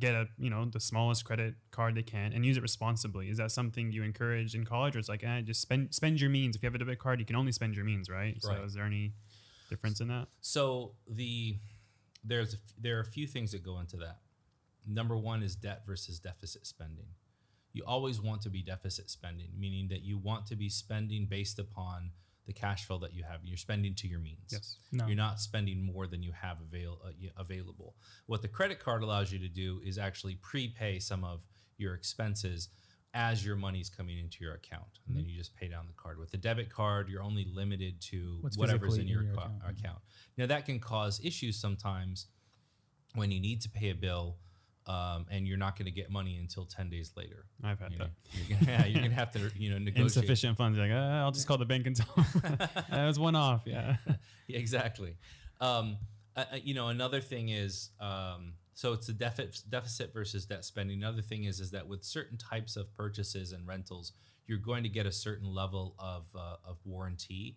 get 0.00 0.14
a 0.16 0.28
you 0.36 0.50
know 0.50 0.64
the 0.64 0.80
smallest 0.80 1.24
credit 1.24 1.54
card 1.70 1.94
they 1.94 2.02
can 2.02 2.32
and 2.32 2.44
use 2.44 2.56
it 2.56 2.60
responsibly, 2.62 3.28
is 3.30 3.36
that 3.38 3.52
something 3.52 3.92
you 3.92 4.02
encourage 4.02 4.54
in 4.54 4.64
college, 4.64 4.96
or 4.96 4.98
it's 4.98 5.08
like, 5.08 5.22
eh, 5.22 5.42
just 5.42 5.60
spend 5.60 5.94
spend 5.94 6.20
your 6.20 6.30
means. 6.30 6.56
If 6.56 6.62
you 6.62 6.66
have 6.66 6.74
a 6.74 6.78
debit 6.78 6.98
card, 6.98 7.20
you 7.20 7.26
can 7.26 7.36
only 7.36 7.52
spend 7.52 7.76
your 7.76 7.84
means, 7.84 8.08
right? 8.10 8.34
right. 8.34 8.42
So 8.42 8.64
is 8.64 8.74
there 8.74 8.84
any 8.84 9.14
difference 9.68 10.00
in 10.00 10.08
that? 10.08 10.28
So 10.40 10.96
the 11.08 11.58
there's 12.24 12.56
there 12.78 12.96
are 12.96 13.00
a 13.00 13.04
few 13.04 13.26
things 13.26 13.52
that 13.52 13.62
go 13.62 13.78
into 13.78 13.96
that. 13.98 14.20
Number 14.84 15.16
one 15.16 15.42
is 15.42 15.54
debt 15.54 15.84
versus 15.86 16.18
deficit 16.18 16.66
spending. 16.66 17.14
You 17.76 17.82
always 17.86 18.22
want 18.22 18.40
to 18.40 18.48
be 18.48 18.62
deficit 18.62 19.10
spending, 19.10 19.50
meaning 19.54 19.88
that 19.88 20.02
you 20.02 20.16
want 20.16 20.46
to 20.46 20.56
be 20.56 20.70
spending 20.70 21.26
based 21.26 21.58
upon 21.58 22.10
the 22.46 22.54
cash 22.54 22.86
flow 22.86 22.98
that 23.00 23.12
you 23.12 23.22
have. 23.22 23.40
You're 23.44 23.58
spending 23.58 23.94
to 23.96 24.08
your 24.08 24.18
means. 24.18 24.48
Yes. 24.50 24.78
no. 24.92 25.06
You're 25.06 25.14
not 25.14 25.40
spending 25.40 25.82
more 25.82 26.06
than 26.06 26.22
you 26.22 26.32
have 26.32 26.56
avail- 26.62 27.02
uh, 27.04 27.10
available. 27.36 27.94
What 28.24 28.40
the 28.40 28.48
credit 28.48 28.80
card 28.80 29.02
allows 29.02 29.30
you 29.30 29.38
to 29.40 29.48
do 29.48 29.82
is 29.84 29.98
actually 29.98 30.36
prepay 30.36 31.00
some 31.00 31.22
of 31.22 31.46
your 31.76 31.92
expenses 31.92 32.70
as 33.12 33.44
your 33.44 33.56
money's 33.56 33.90
coming 33.90 34.18
into 34.18 34.38
your 34.40 34.54
account, 34.54 35.00
and 35.06 35.14
then 35.14 35.26
you 35.26 35.36
just 35.36 35.54
pay 35.54 35.68
down 35.68 35.86
the 35.86 36.02
card. 36.02 36.18
With 36.18 36.30
the 36.30 36.38
debit 36.38 36.70
card, 36.70 37.10
you're 37.10 37.22
only 37.22 37.46
limited 37.52 38.00
to 38.12 38.38
What's 38.40 38.56
whatever's 38.56 38.96
in 38.96 39.06
your, 39.06 39.20
in 39.20 39.26
your 39.26 39.34
account. 39.34 39.52
account. 39.66 39.98
Now 40.38 40.46
that 40.46 40.64
can 40.64 40.80
cause 40.80 41.20
issues 41.22 41.58
sometimes 41.58 42.26
when 43.14 43.30
you 43.30 43.40
need 43.40 43.60
to 43.62 43.68
pay 43.68 43.90
a 43.90 43.94
bill. 43.94 44.36
Um, 44.86 45.26
and 45.30 45.48
you're 45.48 45.58
not 45.58 45.76
going 45.76 45.86
to 45.86 45.90
get 45.90 46.10
money 46.10 46.36
until 46.36 46.64
10 46.64 46.90
days 46.90 47.10
later. 47.16 47.46
I've 47.64 47.80
had 47.80 47.90
You 47.90 47.98
that. 47.98 48.04
know, 48.04 48.10
you're 48.46 48.58
gonna, 48.60 48.70
yeah, 48.78 48.86
you're 48.86 49.02
gonna 49.02 49.14
have 49.14 49.32
to, 49.32 49.50
you 49.56 49.70
know, 49.70 49.78
negotiate. 49.78 50.04
Insufficient 50.04 50.56
funds. 50.56 50.78
Like, 50.78 50.92
uh, 50.92 50.94
I'll 50.94 51.32
just 51.32 51.48
call 51.48 51.58
the 51.58 51.64
bank 51.64 51.88
and 51.88 51.96
tell 51.96 52.14
them. 52.14 52.56
that 52.90 53.06
was 53.06 53.18
one 53.18 53.34
off. 53.34 53.62
Yeah. 53.66 53.96
Yeah, 54.46 54.58
exactly. 54.58 55.16
Um, 55.60 55.96
uh, 56.36 56.44
uh, 56.52 56.56
you 56.62 56.72
know, 56.74 56.88
another 56.88 57.20
thing 57.20 57.48
is, 57.48 57.90
um, 57.98 58.52
so 58.74 58.92
it's 58.92 59.06
the 59.08 59.12
deficit 59.12 59.68
deficit 59.68 60.12
versus 60.12 60.44
debt 60.46 60.64
spending. 60.64 60.98
Another 61.02 61.22
thing 61.22 61.44
is, 61.44 61.58
is 61.60 61.70
that 61.72 61.88
with 61.88 62.04
certain 62.04 62.36
types 62.38 62.76
of 62.76 62.94
purchases 62.94 63.50
and 63.52 63.66
rentals, 63.66 64.12
you're 64.46 64.58
going 64.58 64.82
to 64.84 64.88
get 64.88 65.06
a 65.06 65.12
certain 65.12 65.52
level 65.52 65.94
of 65.98 66.26
uh, 66.36 66.56
of 66.64 66.76
warranty 66.84 67.56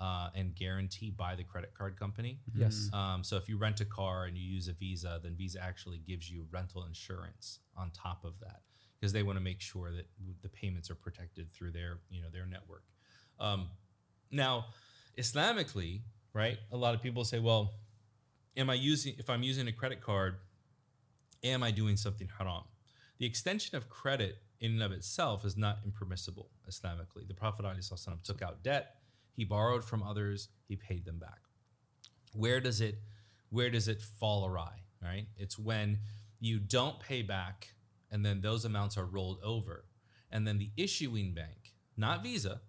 uh, 0.00 0.30
and 0.34 0.54
guarantee 0.54 1.10
by 1.10 1.34
the 1.34 1.42
credit 1.42 1.74
card 1.74 1.98
company. 1.98 2.38
Yes. 2.54 2.88
Um, 2.92 3.24
so 3.24 3.36
if 3.36 3.48
you 3.48 3.58
rent 3.58 3.80
a 3.80 3.84
car 3.84 4.24
and 4.24 4.36
you 4.36 4.44
use 4.44 4.68
a 4.68 4.72
Visa, 4.72 5.20
then 5.22 5.34
Visa 5.36 5.62
actually 5.62 5.98
gives 5.98 6.30
you 6.30 6.46
rental 6.50 6.84
insurance 6.84 7.60
on 7.76 7.90
top 7.90 8.24
of 8.24 8.38
that 8.40 8.60
because 8.98 9.12
they 9.12 9.22
want 9.22 9.38
to 9.38 9.44
make 9.44 9.60
sure 9.60 9.90
that 9.92 10.06
the 10.42 10.48
payments 10.48 10.90
are 10.90 10.94
protected 10.94 11.52
through 11.52 11.72
their 11.72 11.98
you 12.10 12.22
know 12.22 12.28
their 12.32 12.46
network. 12.46 12.84
Um, 13.40 13.68
now, 14.30 14.66
Islamically, 15.18 16.02
right? 16.32 16.58
A 16.72 16.76
lot 16.76 16.94
of 16.94 17.02
people 17.02 17.24
say, 17.24 17.38
well, 17.38 17.74
am 18.56 18.70
I 18.70 18.74
using 18.74 19.14
if 19.18 19.28
I'm 19.30 19.42
using 19.42 19.68
a 19.68 19.72
credit 19.72 20.00
card, 20.00 20.36
am 21.42 21.62
I 21.62 21.70
doing 21.70 21.96
something 21.96 22.28
haram? 22.38 22.64
The 23.18 23.26
extension 23.26 23.76
of 23.76 23.88
credit 23.88 24.38
in 24.60 24.72
and 24.72 24.82
of 24.82 24.92
itself 24.92 25.44
is 25.44 25.56
not 25.56 25.78
impermissible 25.84 26.50
Islamically. 26.68 27.26
The 27.26 27.34
Prophet 27.34 27.64
ﷺ 27.64 28.22
took 28.22 28.42
out 28.42 28.62
debt, 28.62 28.96
he 29.38 29.44
borrowed 29.44 29.84
from 29.84 30.02
others, 30.02 30.48
he 30.66 30.74
paid 30.74 31.04
them 31.04 31.20
back. 31.20 31.38
Where 32.32 32.60
does 32.60 32.80
it 32.80 32.96
where 33.50 33.70
does 33.70 33.86
it 33.86 34.02
fall 34.02 34.44
awry? 34.44 34.82
Right? 35.00 35.26
It's 35.36 35.56
when 35.56 36.00
you 36.40 36.58
don't 36.58 36.98
pay 36.98 37.22
back 37.22 37.68
and 38.10 38.26
then 38.26 38.40
those 38.40 38.64
amounts 38.64 38.98
are 38.98 39.04
rolled 39.04 39.38
over. 39.44 39.84
And 40.32 40.44
then 40.46 40.58
the 40.58 40.70
issuing 40.76 41.34
bank, 41.34 41.72
not 41.96 42.24
Visa, 42.24 42.60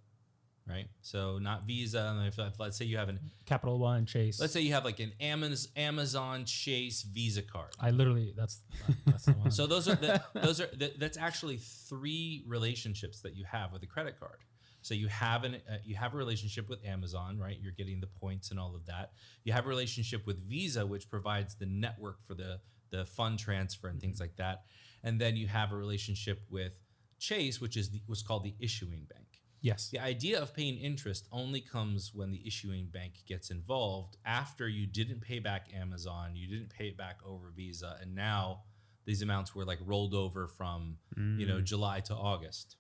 right? 0.67 0.87
So 1.01 1.39
not 1.39 1.63
Visa. 1.65 2.15
and 2.15 2.27
If, 2.27 2.37
if 2.37 2.59
let's 2.59 2.77
say 2.77 2.85
you 2.85 2.97
have 2.97 3.09
an 3.09 3.19
Capital 3.47 3.79
One, 3.79 4.05
Chase. 4.05 4.39
let's 4.39 4.53
say 4.53 4.61
you 4.61 4.73
have 4.73 4.85
like 4.85 4.99
an 4.99 5.11
Amaz- 5.19 5.69
Amazon 5.75 6.45
Chase 6.45 7.01
Visa 7.01 7.41
card. 7.41 7.71
I 7.79 7.89
literally 7.89 8.31
that's 8.37 8.61
that's 9.07 9.25
the 9.25 9.31
one. 9.33 9.49
So 9.49 9.65
those 9.65 9.89
are 9.89 9.95
the, 9.95 10.21
those 10.35 10.61
are 10.61 10.67
the, 10.67 10.93
that's 10.99 11.17
actually 11.17 11.57
three 11.57 12.43
relationships 12.47 13.21
that 13.21 13.35
you 13.35 13.43
have 13.45 13.73
with 13.73 13.81
a 13.81 13.87
credit 13.87 14.19
card. 14.19 14.37
So 14.81 14.93
you 14.93 15.07
have 15.07 15.43
an 15.43 15.55
uh, 15.69 15.77
you 15.83 15.95
have 15.95 16.13
a 16.13 16.17
relationship 16.17 16.69
with 16.69 16.85
Amazon, 16.85 17.37
right? 17.37 17.57
You're 17.61 17.73
getting 17.73 17.99
the 17.99 18.07
points 18.07 18.51
and 18.51 18.59
all 18.59 18.75
of 18.75 18.85
that. 18.85 19.11
You 19.43 19.53
have 19.53 19.65
a 19.65 19.69
relationship 19.69 20.25
with 20.25 20.47
Visa, 20.47 20.85
which 20.85 21.09
provides 21.09 21.55
the 21.55 21.65
network 21.65 22.23
for 22.25 22.33
the 22.33 22.59
the 22.91 23.05
fund 23.05 23.39
transfer 23.39 23.87
and 23.87 23.99
things 23.99 24.19
like 24.19 24.35
that. 24.37 24.63
And 25.03 25.19
then 25.19 25.35
you 25.35 25.47
have 25.47 25.71
a 25.71 25.75
relationship 25.75 26.41
with 26.49 26.81
Chase, 27.19 27.61
which 27.61 27.77
is 27.77 27.89
the, 27.91 28.01
what's 28.07 28.21
called 28.23 28.43
the 28.43 28.55
issuing 28.59 29.05
bank. 29.13 29.41
yes. 29.61 29.89
The 29.89 29.99
idea 29.99 30.41
of 30.41 30.55
paying 30.55 30.77
interest 30.77 31.27
only 31.31 31.61
comes 31.61 32.11
when 32.13 32.31
the 32.31 32.41
issuing 32.47 32.87
bank 32.87 33.13
gets 33.27 33.51
involved 33.51 34.17
after 34.25 34.67
you 34.67 34.87
didn't 34.87 35.19
pay 35.21 35.39
back 35.39 35.67
Amazon, 35.75 36.31
you 36.35 36.47
didn't 36.47 36.69
pay 36.69 36.87
it 36.87 36.97
back 36.97 37.19
over 37.25 37.51
Visa, 37.55 37.97
and 38.01 38.15
now 38.15 38.61
these 39.05 39.21
amounts 39.21 39.53
were 39.53 39.65
like 39.65 39.79
rolled 39.85 40.13
over 40.13 40.47
from 40.47 40.97
you 41.37 41.45
know 41.45 41.59
July 41.61 41.99
to 42.01 42.13
August. 42.13 42.77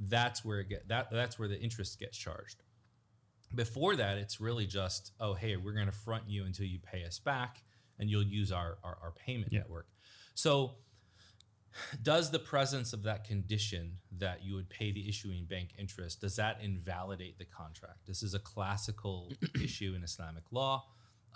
That's 0.00 0.44
where 0.44 0.60
it 0.60 0.68
get 0.68 0.88
that 0.88 1.10
that's 1.10 1.38
where 1.38 1.48
the 1.48 1.58
interest 1.60 1.98
gets 1.98 2.16
charged. 2.16 2.62
Before 3.54 3.96
that, 3.96 4.18
it's 4.18 4.40
really 4.40 4.66
just 4.66 5.12
oh 5.20 5.34
hey 5.34 5.56
we're 5.56 5.72
going 5.72 5.86
to 5.86 5.92
front 5.92 6.24
you 6.28 6.44
until 6.44 6.66
you 6.66 6.78
pay 6.78 7.04
us 7.04 7.18
back, 7.18 7.62
and 7.98 8.08
you'll 8.10 8.22
use 8.22 8.52
our 8.52 8.78
our, 8.84 8.98
our 9.02 9.12
payment 9.12 9.52
Yeah. 9.52 9.60
network. 9.60 9.86
So 10.34 10.76
does 12.02 12.30
the 12.30 12.38
presence 12.38 12.92
of 12.92 13.02
that 13.04 13.24
condition 13.24 13.92
that 14.18 14.42
you 14.42 14.54
would 14.54 14.68
pay 14.68 14.90
the 14.90 15.08
issuing 15.08 15.44
bank 15.44 15.70
interest 15.78 16.20
does 16.20 16.34
that 16.36 16.58
invalidate 16.62 17.38
the 17.38 17.44
contract 17.44 17.98
this 18.06 18.22
is 18.22 18.34
a 18.34 18.38
classical 18.38 19.30
issue 19.62 19.92
in 19.94 20.02
islamic 20.02 20.42
law 20.50 20.84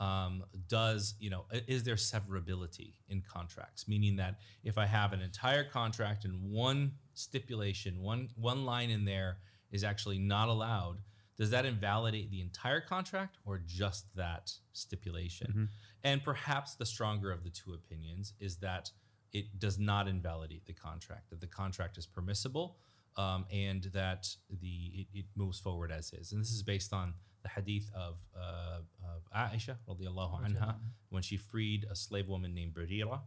um, 0.01 0.43
does 0.69 1.15
you 1.21 1.29
know 1.31 1.45
is 1.69 1.85
there 1.85 1.97
severability 1.97 2.95
in 3.09 3.21
contracts 3.23 3.87
meaning 3.87 4.17
that 4.17 4.39
if 4.65 4.79
i 4.79 4.87
have 4.87 5.13
an 5.13 5.21
entire 5.21 5.63
contract 5.65 6.25
and 6.25 6.35
one 6.51 6.93
stipulation. 7.15 8.01
One 8.01 8.31
one 8.37 8.65
line 8.65 8.91
in 8.91 9.05
there 9.05 9.39
is 9.71 9.85
actually 9.85 10.19
not 10.19 10.49
allowed. 10.49 10.99
Does 11.39 11.51
that 11.51 11.65
invalidate 11.65 12.31
the 12.31 12.41
entire 12.41 12.81
contract 12.81 13.39
or 13.45 13.63
just 13.67 14.15
that 14.17 14.53
stipulation? 14.73 15.69
And 16.05 16.23
perhaps 16.23 16.75
the 16.75 16.87
stronger 16.87 17.33
of 17.33 17.43
the 17.43 17.51
two 17.51 17.73
opinions 17.73 18.35
is 18.39 18.57
that 18.57 18.91
it 19.33 19.59
does 19.59 19.79
not 19.79 20.09
invalidate 20.09 20.67
the 20.67 20.75
contract, 20.75 21.31
that 21.31 21.41
the 21.41 21.47
contract 21.47 21.97
is 21.97 22.07
permissible, 22.07 22.77
um, 23.17 23.47
and 23.51 23.85
that 23.95 24.29
the 24.61 24.91
it, 24.95 25.07
it 25.15 25.25
moves 25.35 25.59
forward 25.59 25.91
as 25.91 26.13
is. 26.13 26.33
And 26.33 26.41
this 26.41 26.53
is 26.53 26.63
based 26.63 26.93
on 26.93 27.15
the 27.43 27.49
hadith 27.49 27.91
of, 27.95 28.19
uh, 28.39 28.81
of 29.05 29.23
Aisha 29.35 29.77
radiallahu 29.89 30.45
anha. 30.47 30.77
when 31.11 31.23
she 31.23 31.37
freed 31.37 31.87
a 31.91 31.97
slave 31.97 32.29
woman 32.29 32.55
named 32.55 32.75
Barira, 32.75 33.21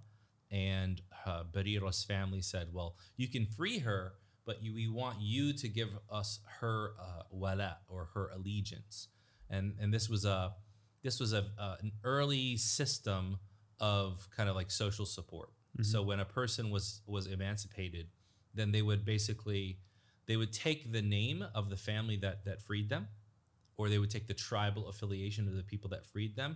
and 0.55 1.01
uh, 1.25 1.43
Barira's 1.51 2.03
family 2.03 2.41
said, 2.41 2.69
"Well, 2.71 2.95
you 3.17 3.27
can 3.27 3.45
free 3.45 3.79
her, 3.79 4.13
but 4.45 4.63
you, 4.63 4.73
we 4.73 4.87
want 4.87 5.19
you 5.19 5.51
to 5.51 5.67
give 5.67 5.89
us 6.09 6.39
her 6.59 6.93
uh, 6.99 7.23
wala 7.29 7.77
or 7.89 8.09
her 8.13 8.31
allegiance." 8.33 9.09
And 9.49 9.73
and 9.79 9.93
this 9.93 10.09
was 10.09 10.23
a 10.23 10.53
this 11.03 11.19
was 11.19 11.33
a, 11.33 11.45
uh, 11.59 11.75
an 11.81 11.91
early 12.03 12.55
system 12.55 13.37
of 13.79 14.27
kind 14.35 14.49
of 14.49 14.55
like 14.55 14.71
social 14.71 15.05
support. 15.05 15.49
So 15.81 16.01
when 16.01 16.21
a 16.21 16.25
person 16.25 16.71
was 16.71 17.01
was 17.05 17.27
emancipated, 17.27 18.07
then 18.53 18.71
they 18.71 18.81
would 18.81 19.03
basically 19.03 19.79
they 20.25 20.37
would 20.37 20.53
take 20.53 20.93
the 20.93 21.01
name 21.01 21.45
of 21.53 21.69
the 21.69 21.75
family 21.75 22.15
that 22.17 22.45
that 22.45 22.61
freed 22.61 22.87
them, 22.87 23.09
or 23.75 23.89
they 23.89 23.99
would 23.99 24.09
take 24.09 24.27
the 24.27 24.33
tribal 24.33 24.87
affiliation 24.87 25.49
of 25.49 25.55
the 25.55 25.63
people 25.63 25.89
that 25.89 26.05
freed 26.05 26.37
them, 26.37 26.55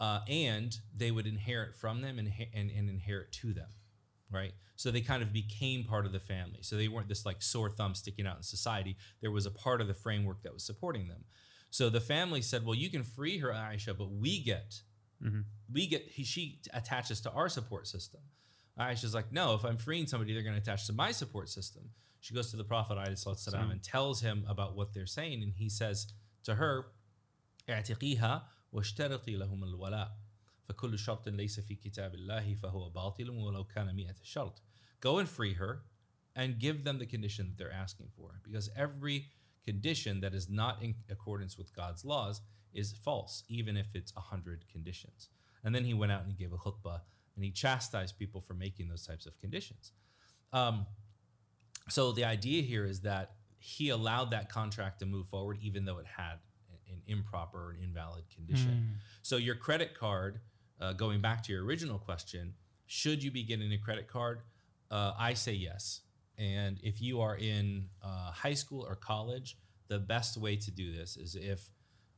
uh, 0.00 0.20
and 0.28 0.76
they 0.96 1.10
would 1.10 1.26
inherit 1.26 1.74
from 1.74 2.00
them 2.00 2.18
and, 2.18 2.32
and, 2.54 2.70
and 2.70 2.88
inherit 2.88 3.32
to 3.32 3.52
them 3.52 3.68
right? 4.30 4.52
So 4.76 4.90
they 4.90 5.00
kind 5.00 5.22
of 5.22 5.32
became 5.32 5.84
part 5.84 6.06
of 6.06 6.12
the 6.12 6.20
family. 6.20 6.60
So 6.62 6.76
they 6.76 6.88
weren't 6.88 7.08
this 7.08 7.26
like 7.26 7.42
sore 7.42 7.70
thumb 7.70 7.94
sticking 7.94 8.26
out 8.26 8.36
in 8.36 8.42
society. 8.42 8.96
There 9.20 9.30
was 9.30 9.46
a 9.46 9.50
part 9.50 9.80
of 9.80 9.88
the 9.88 9.94
framework 9.94 10.42
that 10.42 10.52
was 10.52 10.64
supporting 10.64 11.08
them. 11.08 11.24
So 11.70 11.90
the 11.90 12.00
family 12.00 12.40
said, 12.42 12.64
"Well, 12.64 12.74
you 12.74 12.90
can 12.90 13.02
free 13.02 13.38
her, 13.38 13.48
Aisha, 13.50 13.96
but 13.96 14.10
we 14.10 14.42
get, 14.42 14.80
mm-hmm. 15.22 15.40
we 15.72 15.86
get. 15.86 16.08
She 16.12 16.60
attaches 16.72 17.20
to 17.22 17.30
our 17.32 17.48
support 17.48 17.86
system." 17.86 18.20
Aisha's 18.78 19.14
like, 19.14 19.32
"No, 19.32 19.54
if 19.54 19.64
I'm 19.64 19.76
freeing 19.76 20.06
somebody, 20.06 20.32
they're 20.32 20.42
going 20.42 20.54
to 20.54 20.62
attach 20.62 20.86
to 20.86 20.92
my 20.92 21.10
support 21.10 21.48
system." 21.50 21.90
She 22.20 22.34
goes 22.34 22.50
to 22.50 22.56
the 22.56 22.64
Prophet 22.64 22.98
and 23.70 23.82
tells 23.82 24.20
him 24.22 24.44
about 24.48 24.76
what 24.76 24.94
they're 24.94 25.06
saying, 25.06 25.42
and 25.42 25.52
he 25.54 25.68
says 25.68 26.12
to 26.44 26.54
her, 26.54 26.86
واشترطي 28.71 29.35
لهم 29.35 29.63
الولاء 29.63 30.17
فكل 30.63 30.99
شرط 30.99 31.29
ليس 31.29 31.59
في 31.59 31.75
كتاب 31.75 32.15
الله 32.15 32.55
فهو 32.55 32.89
باطل 32.89 33.29
ولو 33.29 33.63
كان 33.63 33.95
مئة 33.95 34.15
شرط. 34.23 34.61
Go 35.01 35.19
and 35.19 35.27
free 35.27 35.53
her 35.53 35.83
and 36.35 36.59
give 36.59 36.83
them 36.83 36.97
the 36.99 37.05
condition 37.05 37.47
that 37.47 37.57
they're 37.57 37.71
asking 37.71 38.09
for 38.15 38.39
because 38.43 38.69
every 38.75 39.27
condition 39.65 40.21
that 40.21 40.33
is 40.33 40.49
not 40.49 40.81
in 40.81 40.95
accordance 41.09 41.57
with 41.57 41.73
God's 41.75 42.03
laws 42.05 42.41
is 42.73 42.91
false, 42.91 43.43
even 43.47 43.77
if 43.77 43.87
it's 43.93 44.13
a 44.17 44.21
hundred 44.21 44.65
conditions. 44.71 45.29
And 45.63 45.73
then 45.73 45.85
he 45.85 45.93
went 45.93 46.11
out 46.11 46.21
and 46.23 46.31
he 46.31 46.37
gave 46.37 46.53
a 46.53 46.57
khutbah 46.57 47.01
and 47.35 47.43
he 47.43 47.51
chastised 47.51 48.17
people 48.17 48.41
for 48.41 48.53
making 48.53 48.89
those 48.89 49.05
types 49.05 49.25
of 49.25 49.39
conditions. 49.39 49.91
Um, 50.51 50.85
so 51.89 52.11
the 52.11 52.25
idea 52.25 52.61
here 52.61 52.85
is 52.85 53.01
that 53.01 53.31
he 53.59 53.89
allowed 53.89 54.31
that 54.31 54.49
contract 54.49 54.99
to 54.99 55.05
move 55.05 55.27
forward, 55.27 55.57
even 55.61 55.85
though 55.85 55.99
it 55.99 56.05
had 56.05 56.39
an 56.92 57.02
improper 57.06 57.58
or 57.58 57.76
invalid 57.82 58.24
condition. 58.34 58.98
So 59.22 59.36
your 59.36 59.54
credit 59.54 59.94
card, 59.94 60.40
uh, 60.80 60.92
going 60.92 61.20
back 61.20 61.42
to 61.44 61.52
your 61.52 61.64
original 61.64 61.98
question, 61.98 62.54
should 62.86 63.22
you 63.22 63.30
be 63.30 63.42
getting 63.42 63.72
a 63.72 63.78
credit 63.78 64.08
card? 64.08 64.40
Uh, 64.90 65.12
I 65.18 65.34
say 65.34 65.52
yes. 65.52 66.02
And 66.38 66.78
if 66.82 67.02
you 67.02 67.20
are 67.20 67.36
in 67.36 67.88
uh, 68.02 68.30
high 68.30 68.54
school 68.54 68.86
or 68.88 68.94
college, 68.94 69.56
the 69.88 69.98
best 69.98 70.36
way 70.36 70.56
to 70.56 70.70
do 70.70 70.94
this 70.94 71.16
is 71.16 71.34
if, 71.34 71.68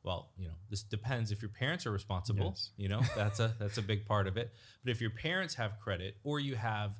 well, 0.03 0.31
you 0.37 0.47
know, 0.47 0.55
this 0.69 0.83
depends 0.83 1.33
if 1.33 1.41
your 1.43 1.51
parents 1.51 1.87
are 1.87 1.91
responsible. 1.91 2.47
Yes. 2.47 2.71
You 2.77 2.89
know, 2.89 3.01
that's 3.17 3.41
a 3.41 3.55
that's 3.59 3.79
a 3.79 3.83
big 3.83 4.07
part 4.07 4.27
of 4.27 4.37
it. 4.37 4.53
But 4.85 4.91
if 4.91 5.01
your 5.01 5.11
parents 5.11 5.55
have 5.55 5.79
credit, 5.79 6.17
or 6.23 6.39
you 6.41 6.57
have 6.57 6.93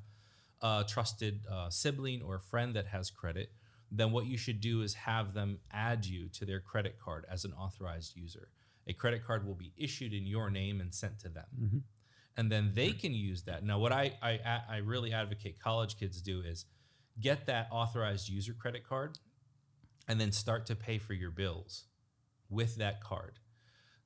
a 0.61 0.83
trusted 0.87 1.45
uh, 1.49 1.69
sibling 1.69 2.21
or 2.21 2.35
a 2.35 2.39
friend 2.39 2.75
that 2.75 2.87
has 2.87 3.09
credit, 3.09 3.51
then 3.91 4.11
what 4.11 4.25
you 4.25 4.37
should 4.37 4.61
do 4.61 4.81
is 4.81 4.93
have 4.93 5.33
them 5.33 5.59
add 5.71 6.05
you 6.05 6.29
to 6.29 6.45
their 6.45 6.59
credit 6.59 6.97
card 6.97 7.25
as 7.29 7.43
an 7.43 7.53
authorized 7.53 8.15
user. 8.15 8.49
A 8.87 8.93
credit 8.93 9.25
card 9.25 9.45
will 9.45 9.55
be 9.55 9.73
issued 9.77 10.13
in 10.13 10.25
your 10.25 10.49
name 10.49 10.81
and 10.81 10.93
sent 10.93 11.19
to 11.19 11.29
them 11.29 11.45
mm-hmm. 11.61 11.77
and 12.37 12.51
then 12.51 12.71
they 12.73 12.93
can 12.93 13.13
use 13.13 13.43
that. 13.43 13.63
Now, 13.63 13.79
what 13.79 13.91
I, 13.91 14.13
I 14.21 14.39
I 14.69 14.77
really 14.77 15.13
advocate 15.13 15.59
college 15.59 15.99
kids 15.99 16.21
do 16.21 16.41
is 16.41 16.65
get 17.19 17.45
that 17.47 17.67
authorized 17.71 18.29
user 18.29 18.53
credit 18.53 18.87
card, 18.87 19.19
and 20.07 20.19
then 20.19 20.31
start 20.31 20.65
to 20.67 20.75
pay 20.75 20.97
for 20.97 21.13
your 21.13 21.31
bills 21.31 21.85
with 22.49 22.75
that 22.77 23.01
card. 23.01 23.39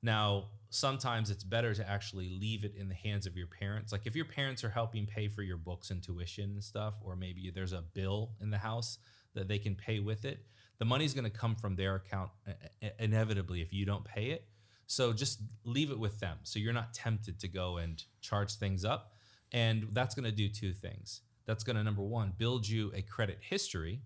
Now, 0.02 0.44
sometimes 0.70 1.30
it's 1.30 1.44
better 1.44 1.74
to 1.74 1.88
actually 1.88 2.28
leave 2.28 2.64
it 2.64 2.74
in 2.76 2.88
the 2.88 2.94
hands 2.94 3.26
of 3.26 3.36
your 3.36 3.46
parents. 3.46 3.92
Like 3.92 4.02
if 4.06 4.14
your 4.14 4.24
parents 4.24 4.62
are 4.62 4.68
helping 4.68 5.06
pay 5.06 5.28
for 5.28 5.42
your 5.42 5.56
books 5.56 5.90
and 5.90 6.02
tuition 6.02 6.50
and 6.50 6.62
stuff, 6.62 6.94
or 7.02 7.16
maybe 7.16 7.50
there's 7.52 7.72
a 7.72 7.82
bill 7.82 8.32
in 8.40 8.50
the 8.50 8.58
house 8.58 8.98
that 9.36 9.48
they 9.48 9.58
can 9.58 9.76
pay 9.76 10.00
with 10.00 10.24
it, 10.24 10.44
the 10.78 10.84
money's 10.84 11.14
going 11.14 11.24
to 11.24 11.30
come 11.30 11.54
from 11.54 11.76
their 11.76 11.94
account 11.94 12.30
inevitably 12.98 13.62
if 13.62 13.72
you 13.72 13.86
don't 13.86 14.04
pay 14.04 14.26
it. 14.26 14.48
So 14.86 15.12
just 15.12 15.40
leave 15.64 15.90
it 15.90 15.98
with 15.98 16.20
them. 16.20 16.38
So 16.42 16.58
you're 16.58 16.72
not 16.72 16.92
tempted 16.92 17.40
to 17.40 17.48
go 17.48 17.78
and 17.78 18.02
charge 18.20 18.54
things 18.54 18.84
up. 18.84 19.12
And 19.52 19.88
that's 19.92 20.14
going 20.14 20.24
to 20.24 20.32
do 20.32 20.48
two 20.48 20.72
things. 20.72 21.22
That's 21.46 21.64
going 21.64 21.76
to, 21.76 21.84
number 21.84 22.02
one, 22.02 22.32
build 22.36 22.68
you 22.68 22.92
a 22.94 23.02
credit 23.02 23.38
history. 23.40 24.02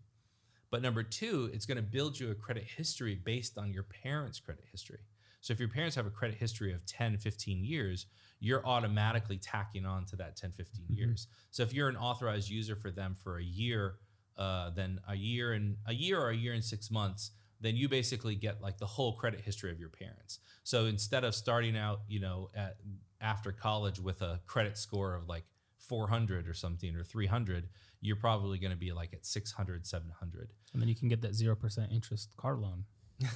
But 0.71 0.83
number 0.83 1.03
two, 1.03 1.51
it's 1.53 1.66
going 1.66 1.77
to 1.77 1.83
build 1.83 2.19
you 2.19 2.31
a 2.31 2.35
credit 2.35 2.64
history 2.77 3.14
based 3.14 3.59
on 3.59 3.73
your 3.73 3.83
parents' 3.83 4.38
credit 4.38 4.64
history. 4.71 5.01
So 5.40 5.53
if 5.53 5.59
your 5.59 5.69
parents 5.69 5.97
have 5.97 6.07
a 6.07 6.11
credit 6.11 6.37
history 6.37 6.73
of 6.73 6.85
10, 6.87 7.16
15 7.16 7.64
years, 7.64 8.07
you're 8.40 8.64
automatically 8.66 9.38
tacking 9.38 9.87
on 9.87 10.05
to 10.07 10.16
that 10.16 10.37
10, 10.37 10.53
15 10.53 10.85
mm-hmm. 10.85 10.95
years. 10.95 11.27
So 11.51 11.62
if 11.62 11.75
you're 11.75 11.88
an 11.88 11.97
authorized 11.97 12.51
user 12.51 12.77
for 12.77 12.90
them 12.90 13.16
for 13.23 13.38
a 13.38 13.43
year, 13.43 13.97
uh, 14.37 14.71
then 14.71 15.01
a 15.09 15.14
year 15.14 15.53
and 15.53 15.77
a 15.87 15.95
year 15.95 16.21
or 16.21 16.31
a 16.31 16.37
year 16.37 16.53
and 16.53 16.64
six 16.64 16.90
months, 16.90 17.31
then 17.61 17.77
you 17.77 17.88
basically 17.88 18.35
get 18.35 18.62
like 18.62 18.79
the 18.79 18.87
whole 18.87 19.14
credit 19.16 19.40
history 19.40 19.71
of 19.71 19.79
your 19.79 19.90
parents. 19.90 20.38
So 20.64 20.87
instead 20.87 21.25
of 21.25 21.35
starting 21.35 21.77
out, 21.77 22.01
you 22.09 22.21
know, 22.21 22.51
at 22.55 22.77
after 23.21 23.53
college 23.53 24.01
with 24.01 24.23
a 24.23 24.40
credit 24.47 24.79
score 24.79 25.14
of 25.14 25.29
like 25.29 25.45
400 25.79 26.49
or 26.49 26.55
something 26.55 26.97
or 26.97 27.05
300, 27.05 27.69
you're 28.01 28.16
probably 28.16 28.59
going 28.59 28.71
to 28.71 28.79
be 28.79 28.93
like 28.93 29.12
at 29.12 29.27
600, 29.27 29.87
700. 29.87 30.53
And 30.73 30.81
then 30.81 30.88
you 30.88 30.95
can 30.95 31.09
get 31.09 31.21
that 31.23 31.33
0% 31.33 31.93
interest 31.93 32.37
car 32.37 32.57
loan. 32.57 32.85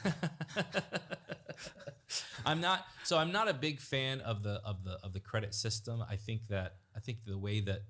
I'm 2.46 2.60
not 2.60 2.84
so 3.02 3.18
I'm 3.18 3.32
not 3.32 3.48
a 3.48 3.54
big 3.54 3.80
fan 3.80 4.20
of 4.20 4.42
the 4.42 4.60
of 4.64 4.84
the 4.84 4.98
of 5.02 5.12
the 5.12 5.20
credit 5.20 5.54
system. 5.54 6.02
I 6.08 6.16
think 6.16 6.48
that 6.48 6.76
I 6.96 7.00
think 7.00 7.24
the 7.26 7.38
way 7.38 7.60
that 7.60 7.82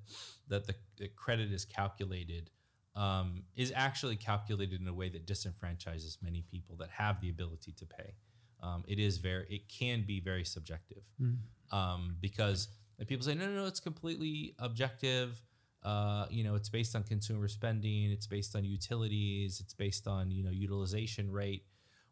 that 0.49 0.67
the, 0.67 0.75
the 0.97 1.09
credit 1.09 1.53
is 1.53 1.65
calculated 1.65 2.51
um, 2.97 3.43
is 3.57 3.73
actually 3.75 4.17
calculated 4.17 4.81
in 4.81 4.87
a 4.89 4.95
way 4.95 5.09
that 5.09 5.27
disenfranchises 5.27 6.19
many 6.23 6.43
people 6.51 6.77
that 6.77 6.91
have 6.91 7.21
the 7.21 7.29
ability 7.29 7.73
to 7.73 7.87
pay. 7.87 8.15
Um, 8.63 8.85
it 8.89 8.99
is 8.99 9.19
very 9.19 9.47
it 9.51 9.69
can 9.69 10.05
be 10.07 10.21
very 10.21 10.45
subjective 10.45 11.03
mm. 11.21 11.37
um, 11.71 12.17
because 12.21 12.69
people 13.07 13.25
say 13.25 13.35
no 13.35 13.47
no 13.47 13.53
no 13.53 13.67
it's 13.67 13.81
completely 13.81 14.55
objective. 14.59 15.43
Uh, 15.83 16.25
you 16.31 16.43
know 16.43 16.55
it's 16.55 16.71
based 16.71 16.97
on 16.97 17.03
consumer 17.03 17.49
spending, 17.49 18.11
it's 18.11 18.27
based 18.27 18.57
on 18.57 18.65
utilities, 18.65 19.61
it's 19.61 19.75
based 19.75 20.07
on 20.07 20.31
you 20.31 20.43
know 20.43 20.51
utilization 20.51 21.31
rate. 21.31 21.65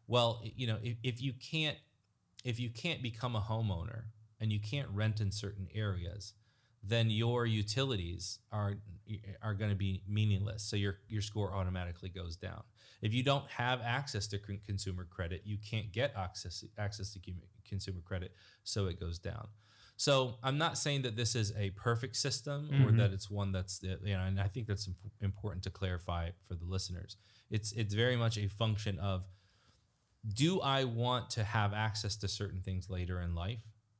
Well, 0.07 0.43
you 0.43 0.67
know 0.67 0.77
if, 0.83 0.97
if 1.01 1.21
you 1.21 1.33
can't 1.33 1.77
if 2.43 2.59
you 2.59 2.69
can't 2.69 3.01
become 3.01 3.35
a 3.35 3.41
homeowner 3.41 4.03
and 4.39 4.51
you 4.51 4.59
can't 4.59 4.89
rent 4.89 5.21
in 5.21 5.31
certain 5.31 5.67
areas, 5.73 6.33
then 6.83 7.09
your 7.09 7.45
utilities 7.45 8.39
are 8.51 8.75
are 9.41 9.53
going 9.53 9.69
to 9.69 9.75
be 9.75 10.01
meaningless. 10.07 10.63
So 10.63 10.75
your 10.75 10.97
your 11.07 11.21
score 11.21 11.53
automatically 11.53 12.09
goes 12.09 12.35
down. 12.35 12.63
If 13.01 13.13
you 13.13 13.23
don't 13.23 13.49
have 13.49 13.81
access 13.81 14.27
to 14.27 14.39
consumer 14.39 15.05
credit, 15.09 15.41
you 15.45 15.57
can't 15.57 15.91
get 15.91 16.13
access 16.17 16.63
access 16.77 17.13
to 17.13 17.19
consumer 17.67 18.01
credit, 18.03 18.33
so 18.63 18.87
it 18.87 18.99
goes 18.99 19.19
down. 19.19 19.47
So 19.95 20.35
I'm 20.43 20.57
not 20.57 20.77
saying 20.77 21.03
that 21.03 21.15
this 21.15 21.35
is 21.35 21.53
a 21.57 21.69
perfect 21.71 22.15
system 22.15 22.69
mm-hmm. 22.71 22.87
or 22.87 22.91
that 22.97 23.11
it's 23.11 23.29
one 23.29 23.51
that's 23.51 23.81
you 23.83 23.97
know, 24.03 24.23
and 24.23 24.39
I 24.39 24.47
think 24.47 24.67
that's 24.67 24.89
important 25.21 25.63
to 25.63 25.69
clarify 25.69 26.31
for 26.47 26.55
the 26.55 26.65
listeners. 26.65 27.15
It's 27.49 27.71
it's 27.73 27.93
very 27.93 28.17
much 28.17 28.37
a 28.37 28.47
function 28.47 28.99
of 28.99 29.23
do 30.33 30.61
I 30.61 30.85
want 30.85 31.29
to 31.31 31.43
have 31.43 31.73
access 31.73 32.15
to 32.17 32.27
certain 32.27 32.61
things 32.61 32.89
later 32.89 33.21
in 33.21 33.35
life 33.35 33.59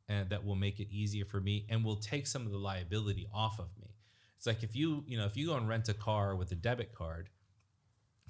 and 0.10 0.30
that 0.30 0.46
will 0.46 0.56
make 0.56 0.80
it 0.80 0.88
easier 0.92 1.26
for 1.26 1.40
me 1.40 1.66
and 1.70 1.84
will 1.84 1.96
take 1.96 2.28
some 2.28 2.46
of 2.46 2.52
the 2.52 2.58
liability 2.58 3.28
off 3.34 3.60
of 3.60 3.70
me. 3.82 3.96
It's 4.38 4.46
like 4.46 4.64
if 4.64 4.76
you, 4.76 5.04
you 5.08 5.18
know, 5.18 5.26
if 5.26 5.38
you 5.38 5.48
go 5.48 5.56
and 5.56 5.68
rent 5.68 5.88
a 5.90 5.94
car 5.94 6.36
with 6.36 6.52
a 6.52 6.56
debit 6.56 6.94
card, 6.94 7.30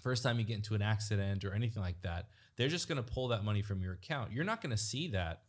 first 0.01 0.21
time 0.21 0.37
you 0.37 0.45
get 0.45 0.57
into 0.57 0.75
an 0.75 0.81
accident 0.81 1.43
or 1.43 1.53
anything 1.53 1.81
like 1.81 2.01
that, 2.01 2.27
they're 2.55 2.67
just 2.67 2.87
going 2.87 3.03
to 3.03 3.13
pull 3.13 3.29
that 3.29 3.43
money 3.43 3.61
from 3.61 3.81
your 3.81 3.93
account. 3.93 4.31
You're 4.31 4.43
not 4.43 4.61
going 4.61 4.71
to 4.71 4.77
see 4.77 5.07
that 5.09 5.41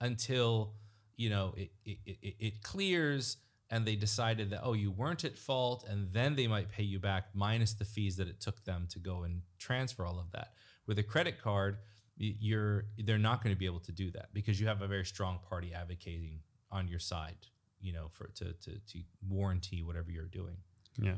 until, 0.00 0.74
you 1.16 1.30
know, 1.30 1.54
it, 1.56 1.72
it, 1.84 1.98
it, 2.06 2.34
it 2.38 2.62
clears 2.62 3.38
and 3.72 3.86
they 3.86 3.96
decided 3.96 4.50
that 4.50 4.60
oh 4.62 4.74
you 4.74 4.90
weren't 4.90 5.24
at 5.24 5.38
fault 5.38 5.84
and 5.88 6.12
then 6.12 6.36
they 6.36 6.46
might 6.46 6.68
pay 6.68 6.82
you 6.82 7.00
back 7.00 7.28
minus 7.34 7.72
the 7.72 7.86
fees 7.86 8.16
that 8.16 8.28
it 8.28 8.38
took 8.38 8.62
them 8.64 8.86
to 8.90 8.98
go 8.98 9.22
and 9.22 9.40
transfer 9.58 10.04
all 10.04 10.20
of 10.20 10.30
that 10.32 10.52
with 10.86 10.98
a 10.98 11.02
credit 11.02 11.40
card 11.42 11.78
you're 12.16 12.84
they're 13.04 13.18
not 13.18 13.42
going 13.42 13.54
to 13.54 13.58
be 13.58 13.66
able 13.66 13.80
to 13.80 13.92
do 13.92 14.10
that 14.10 14.32
because 14.32 14.60
you 14.60 14.66
have 14.66 14.82
a 14.82 14.86
very 14.86 15.04
strong 15.04 15.38
party 15.48 15.72
advocating 15.74 16.40
on 16.70 16.86
your 16.86 16.98
side 16.98 17.36
you 17.82 17.92
know 17.92 18.06
for 18.08 18.28
to 18.28 18.52
to, 18.54 18.70
to 18.86 18.98
warranty 19.28 19.82
whatever 19.82 20.10
you're 20.10 20.24
doing. 20.26 20.56
Yeah. 20.98 21.16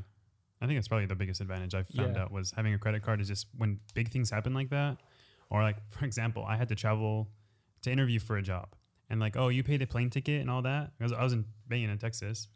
I 0.61 0.67
think 0.67 0.79
it's 0.79 0.87
probably 0.87 1.05
the 1.05 1.15
biggest 1.15 1.41
advantage 1.41 1.75
i 1.75 1.83
found 1.83 2.15
yeah. 2.15 2.23
out 2.23 2.31
was 2.31 2.51
having 2.55 2.73
a 2.73 2.79
credit 2.79 3.03
card 3.03 3.21
is 3.21 3.27
just 3.27 3.47
when 3.57 3.79
big 3.93 4.09
things 4.09 4.31
happen 4.31 4.53
like 4.53 4.69
that 4.69 4.97
or 5.49 5.61
like 5.61 5.77
for 5.89 6.05
example 6.05 6.43
i 6.47 6.55
had 6.55 6.69
to 6.69 6.75
travel 6.75 7.29
to 7.83 7.91
interview 7.91 8.19
for 8.19 8.37
a 8.37 8.41
job 8.41 8.69
and 9.09 9.19
like 9.19 9.37
oh 9.37 9.49
you 9.49 9.63
pay 9.63 9.77
the 9.77 9.85
plane 9.85 10.09
ticket 10.09 10.41
and 10.41 10.49
all 10.49 10.61
that? 10.63 10.91
Because 10.97 11.11
i 11.11 11.21
was 11.23 11.33
in 11.33 11.45
Bain 11.67 11.89
in 11.89 11.97
texas. 11.97 12.47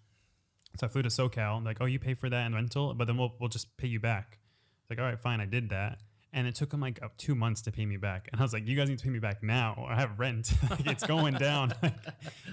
So 0.80 0.88
i 0.88 0.90
flew 0.90 1.04
to 1.04 1.10
socal 1.10 1.64
like 1.64 1.78
oh 1.82 1.86
you 1.86 2.00
pay 2.00 2.16
for 2.16 2.30
that 2.30 2.46
and 2.46 2.56
rental 2.56 2.94
but 2.94 3.06
then 3.06 3.18
we'll, 3.18 3.36
we'll 3.40 3.50
just 3.50 3.78
pay 3.78 3.88
you 3.88 4.00
back. 4.00 4.40
It's 4.82 4.90
like 4.90 5.00
all 5.00 5.06
right 5.06 5.20
fine 5.20 5.40
i 5.42 5.46
did 5.46 5.70
that 5.70 6.00
and 6.32 6.48
it 6.48 6.56
took 6.56 6.72
him 6.72 6.80
like 6.80 7.02
up 7.02 7.18
two 7.18 7.34
months 7.34 7.62
to 7.64 7.72
pay 7.72 7.86
me 7.86 7.98
back. 7.98 8.30
And 8.32 8.40
I 8.40 8.44
was 8.44 8.54
like, 8.54 8.68
"You 8.68 8.76
guys 8.76 8.90
need 8.90 9.00
to 9.00 9.04
pay 9.04 9.10
me 9.10 9.20
back 9.20 9.42
now, 9.42 9.88
I 9.90 9.96
have 9.96 10.20
rent. 10.20 10.54
like, 10.70 10.86
it's 10.88 11.06
going 11.06 11.34
down." 11.36 11.74
like, 11.84 11.94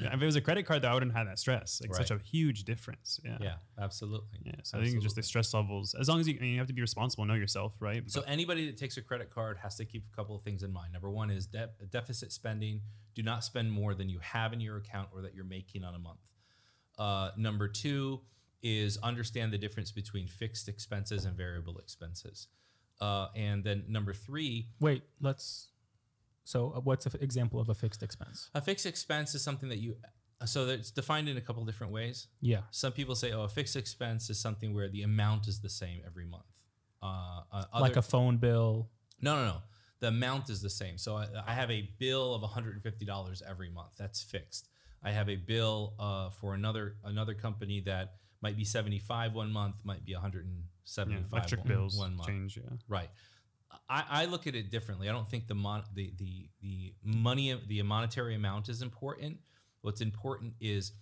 if 0.01 0.23
it 0.23 0.25
was 0.25 0.37
a 0.37 0.41
credit 0.41 0.65
card, 0.65 0.83
though, 0.83 0.89
I 0.89 0.95
wouldn't 0.95 1.15
have 1.15 1.27
that 1.27 1.39
stress. 1.39 1.81
Like 1.83 1.91
right. 1.91 2.07
such 2.07 2.11
a 2.11 2.23
huge 2.23 2.65
difference. 2.65 3.21
Yeah, 3.25 3.39
yeah, 3.41 3.55
absolutely. 3.79 4.39
Yeah, 4.45 4.53
so 4.53 4.59
absolutely. 4.59 4.89
I 4.89 4.91
think 4.93 5.03
just 5.03 5.17
the 5.17 5.23
stress 5.23 5.53
levels. 5.53 5.95
As 5.99 6.09
long 6.09 6.21
as 6.21 6.29
you, 6.29 6.37
I 6.39 6.43
mean, 6.43 6.53
you 6.53 6.59
have 6.59 6.69
to 6.69 6.73
be 6.73 6.81
responsible, 6.81 7.25
know 7.27 7.35
yourself, 7.35 7.75
right? 7.81 8.03
So 8.11 8.21
but, 8.21 8.31
anybody 8.31 8.67
that 8.67 8.77
takes 8.77 8.97
a 8.97 9.03
credit 9.03 9.31
card 9.31 9.59
has 9.63 9.77
to 9.77 9.85
keep 9.85 10.05
a 10.13 10.17
couple 10.17 10.35
of 10.35 10.43
things 10.43 10.63
in 10.63 10.73
mind. 10.73 10.93
Number 10.93 11.11
one 11.11 11.31
is 11.31 11.47
de- 11.47 11.71
deficit 11.91 12.33
spending. 12.33 12.81
Do 13.15 13.23
not 13.23 13.45
spend 13.45 13.73
more 13.73 13.95
than 13.95 14.09
you 14.09 14.19
have 14.21 14.53
in 14.53 14.61
your 14.61 14.77
account 14.77 15.09
or 15.13 15.23
that 15.23 15.35
you're 15.35 15.45
making 15.45 15.85
on 15.85 15.95
a 15.95 15.99
month. 15.99 16.35
Uh, 16.99 17.31
number 17.37 17.69
two 17.69 18.21
is 18.63 18.97
understand 18.99 19.53
the 19.53 19.59
difference 19.59 19.93
between 19.93 20.27
fixed 20.27 20.69
expenses 20.69 21.25
and 21.25 21.37
variable 21.37 21.79
expenses. 21.79 22.49
Uh, 23.01 23.29
and 23.35 23.63
then 23.65 23.85
number 23.89 24.13
three. 24.13 24.69
Wait, 24.81 25.03
let's. 25.21 25.69
So, 26.45 26.73
uh, 26.77 26.81
what's 26.81 27.07
an 27.07 27.13
example 27.21 27.61
of 27.61 27.69
a 27.69 27.75
fixed 27.75 28.03
expense? 28.03 28.51
A 28.55 28.61
fixed 28.61 28.87
expense 28.87 29.35
is 29.35 29.43
something 29.43 29.69
that 29.69 29.79
you. 29.79 29.97
So 30.45 30.69
it's 30.69 30.91
defined 30.91 31.31
in 31.31 31.39
a 31.39 31.41
couple 31.41 31.65
different 31.65 31.95
ways. 31.95 32.29
Yeah. 32.43 32.61
Some 32.71 32.93
people 32.93 33.15
say, 33.15 33.33
oh, 33.33 33.45
a 33.45 33.49
fixed 33.49 33.75
expense 33.75 34.29
is 34.29 34.39
something 34.39 34.75
where 34.75 34.89
the 34.89 35.03
amount 35.03 35.49
is 35.49 35.61
the 35.61 35.71
same 35.71 36.03
every 36.07 36.27
month. 36.27 36.45
Uh, 37.03 37.41
uh, 37.51 37.65
like 37.81 37.97
a 37.97 38.03
phone 38.03 38.37
bill. 38.37 38.91
No, 39.21 39.37
no, 39.37 39.45
no. 39.47 39.57
The 40.01 40.09
amount 40.09 40.51
is 40.51 40.61
the 40.61 40.69
same. 40.69 40.99
So 40.99 41.17
I, 41.17 41.27
I 41.47 41.53
have 41.53 41.71
a 41.71 41.89
bill 41.99 42.35
of 42.35 42.43
$150 42.43 43.43
every 43.49 43.71
month. 43.71 43.93
That's 43.99 44.23
fixed. 44.23 44.69
I 45.03 45.11
have 45.11 45.31
a 45.31 45.37
bill 45.37 45.95
uh, 45.99 46.31
for 46.31 46.55
another 46.55 46.97
another 47.05 47.35
company 47.35 47.81
that 47.87 48.15
might 48.43 48.57
be 48.57 48.65
75 48.65 49.35
one 49.35 49.51
month, 49.51 49.77
might 49.85 50.05
be 50.05 50.15
175 50.15 51.09
yeah, 51.09 51.39
electric 51.39 51.61
one, 51.61 51.69
bills 51.69 51.99
one 51.99 52.17
month. 52.17 52.29
change, 52.29 52.57
yeah. 52.57 52.77
Right. 52.89 53.11
I, 53.89 54.05
I 54.11 54.25
look 54.27 54.47
at 54.47 54.55
it 54.55 54.71
differently. 54.71 55.09
I 55.09 55.13
don't 55.13 55.29
think 55.29 55.49
the 55.49 55.55
mon- 55.55 55.85
the 55.95 56.13
the 56.19 56.49
the 56.61 56.95
money 57.05 57.59
the 57.67 57.83
monetary 57.83 58.35
amount 58.35 58.69
is 58.69 58.83
important. 58.83 59.39
What's 59.83 60.01
important 60.01 60.55
is 60.61 60.93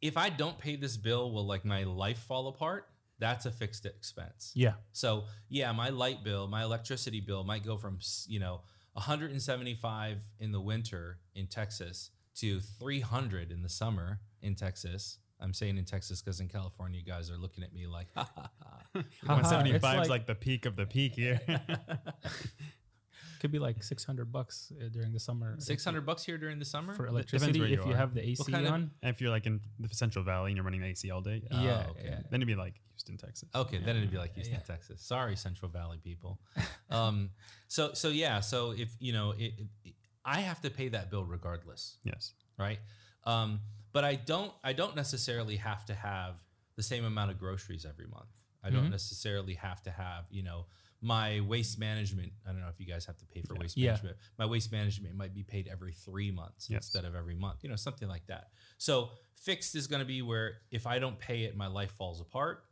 if 0.00 0.16
I 0.16 0.28
don't 0.28 0.58
pay 0.58 0.76
this 0.76 0.96
bill, 0.96 1.32
will 1.32 1.46
like 1.46 1.64
my 1.64 1.84
life 1.84 2.18
fall 2.18 2.48
apart? 2.48 2.88
That's 3.18 3.46
a 3.46 3.50
fixed 3.50 3.86
expense. 3.86 4.52
Yeah. 4.54 4.74
So 4.92 5.24
yeah, 5.48 5.72
my 5.72 5.88
light 5.88 6.22
bill, 6.24 6.46
my 6.46 6.62
electricity 6.62 7.20
bill 7.20 7.44
might 7.44 7.64
go 7.64 7.76
from 7.76 7.98
you 8.26 8.40
know 8.40 8.62
175 8.94 10.22
in 10.40 10.52
the 10.52 10.60
winter 10.60 11.18
in 11.34 11.46
Texas 11.46 12.10
to 12.36 12.60
300 12.60 13.50
in 13.50 13.62
the 13.62 13.68
summer 13.68 14.20
in 14.42 14.54
Texas. 14.54 15.18
I'm 15.44 15.52
saying 15.52 15.76
in 15.76 15.84
Texas 15.84 16.22
because 16.22 16.40
in 16.40 16.48
California, 16.48 16.98
you 16.98 17.04
guys 17.04 17.30
are 17.30 17.36
looking 17.36 17.62
at 17.62 17.74
me 17.74 17.86
like, 17.86 18.08
ha 18.16 18.28
ha 18.34 18.50
ha. 18.62 18.80
175 19.26 20.02
is 20.02 20.08
like 20.08 20.26
the 20.26 20.34
peak 20.34 20.64
of 20.64 20.74
the 20.74 20.86
peak 20.86 21.14
here. 21.14 21.38
Could 23.40 23.52
be 23.52 23.58
like 23.58 23.82
600 23.82 24.32
bucks 24.32 24.72
uh, 24.80 24.88
during 24.88 25.12
the 25.12 25.20
summer. 25.20 25.56
600 25.58 26.06
bucks 26.06 26.24
here 26.24 26.38
during 26.38 26.58
the 26.58 26.64
summer 26.64 26.94
for 26.94 27.06
electricity 27.06 27.74
if 27.74 27.84
you 27.84 27.92
have 27.92 28.14
the 28.14 28.26
AC 28.26 28.54
on. 28.54 28.90
Of, 29.02 29.10
if 29.10 29.20
you're 29.20 29.28
like 29.28 29.44
in 29.44 29.60
the 29.78 29.94
Central 29.94 30.24
Valley 30.24 30.52
and 30.52 30.56
you're 30.56 30.64
running 30.64 30.80
the 30.80 30.86
AC 30.86 31.10
all 31.10 31.20
day. 31.20 31.42
Yeah. 31.50 31.62
yeah, 31.62 31.84
oh, 31.86 31.90
okay. 31.90 32.02
yeah. 32.06 32.20
Then 32.30 32.38
it'd 32.40 32.46
be 32.46 32.54
like 32.54 32.80
Houston, 32.92 33.18
Texas. 33.18 33.50
Okay, 33.54 33.76
yeah. 33.76 33.84
then 33.84 33.96
it'd 33.96 34.10
be 34.10 34.16
like 34.16 34.34
Houston, 34.34 34.62
Texas. 34.66 35.02
Sorry, 35.02 35.36
Central 35.36 35.70
Valley 35.70 35.98
people. 36.02 36.40
um, 36.90 37.28
so 37.68 37.92
so 37.92 38.08
yeah, 38.08 38.40
so 38.40 38.70
if 38.70 38.96
you 38.98 39.12
know, 39.12 39.32
it, 39.32 39.52
it, 39.84 39.94
I 40.24 40.40
have 40.40 40.62
to 40.62 40.70
pay 40.70 40.88
that 40.88 41.10
bill 41.10 41.26
regardless. 41.26 41.98
Yes. 42.02 42.32
Right. 42.58 42.78
Um, 43.24 43.60
but 43.94 44.04
I 44.04 44.16
don't 44.16 44.52
I 44.62 44.74
don't 44.74 44.94
necessarily 44.94 45.56
have 45.56 45.86
to 45.86 45.94
have 45.94 46.42
the 46.76 46.82
same 46.82 47.06
amount 47.06 47.30
of 47.30 47.38
groceries 47.38 47.86
every 47.88 48.06
month. 48.06 48.44
I 48.62 48.68
don't 48.68 48.82
mm-hmm. 48.82 48.90
necessarily 48.90 49.54
have 49.54 49.82
to 49.84 49.90
have, 49.90 50.24
you 50.30 50.42
know, 50.42 50.66
my 51.00 51.40
waste 51.40 51.78
management. 51.78 52.32
I 52.46 52.50
don't 52.50 52.60
know 52.60 52.68
if 52.68 52.80
you 52.80 52.86
guys 52.86 53.04
have 53.06 53.18
to 53.18 53.26
pay 53.26 53.42
for 53.42 53.54
waste 53.54 53.76
Yeah. 53.76 53.90
management. 53.90 54.16
My 54.38 54.46
waste 54.46 54.72
management 54.72 55.14
might 55.14 55.34
be 55.34 55.44
paid 55.44 55.68
every 55.68 55.92
three 55.92 56.30
months 56.30 56.68
Yes. 56.68 56.84
instead 56.84 57.04
of 57.04 57.14
every 57.14 57.36
month, 57.36 57.62
you 57.62 57.68
know, 57.68 57.76
something 57.76 58.08
like 58.08 58.26
that. 58.26 58.50
So 58.78 59.10
fixed 59.36 59.74
is 59.76 59.86
going 59.86 60.00
to 60.00 60.06
be 60.06 60.22
where 60.22 60.62
if 60.70 60.86
I 60.86 60.98
don't 60.98 61.18
pay 61.18 61.44
it, 61.44 61.56
my 61.56 61.66
life 61.68 61.92
falls 61.92 62.20
apart. 62.20 62.64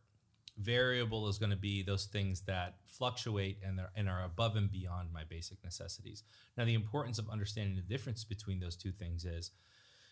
Variable 0.57 1.29
is 1.29 1.39
going 1.39 1.51
to 1.51 1.57
be 1.57 1.83
those 1.83 2.07
things 2.07 2.41
that 2.43 2.79
fluctuate 2.87 3.59
and, 3.63 3.79
are- 3.79 3.93
and 3.95 4.09
are 4.09 4.25
above 4.25 4.57
and 4.57 4.73
beyond 4.73 5.13
my 5.13 5.25
basic 5.25 5.63
necessities. 5.63 6.25
Now, 6.57 6.65
the 6.65 6.75
importance 6.75 7.19
of 7.19 7.29
understanding 7.29 7.77
the 7.77 7.83
difference 7.83 8.25
between 8.25 8.61
those 8.61 8.77
two 8.77 8.93
things 8.93 9.25
is 9.25 9.51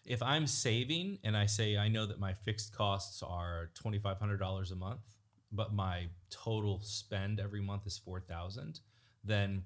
if 0.05 0.23
I'm 0.23 0.47
saving 0.47 1.19
and 1.25 1.37
I 1.37 1.47
say 1.47 1.77
I 1.77 1.89
know 1.89 2.07
that 2.07 2.19
my 2.19 2.33
fixed 2.33 2.75
costs 2.75 3.23
are 3.23 3.71
twenty 3.75 3.99
five 3.99 4.19
hundred 4.19 4.39
dollars 4.39 4.71
a 4.71 4.77
month, 4.77 5.03
but 5.53 5.73
my 5.75 6.07
total 6.31 6.81
spend 6.83 7.41
every 7.41 7.61
month 7.61 7.87
is 7.87 7.99
four 7.99 8.21
thousand, 8.21 8.81
then 9.25 9.63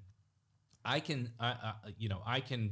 I 0.83 0.99
can, 0.99 1.31
I, 1.39 1.47
I, 1.47 1.73
you 1.97 2.09
know, 2.09 2.21
I 2.25 2.41
can, 2.41 2.71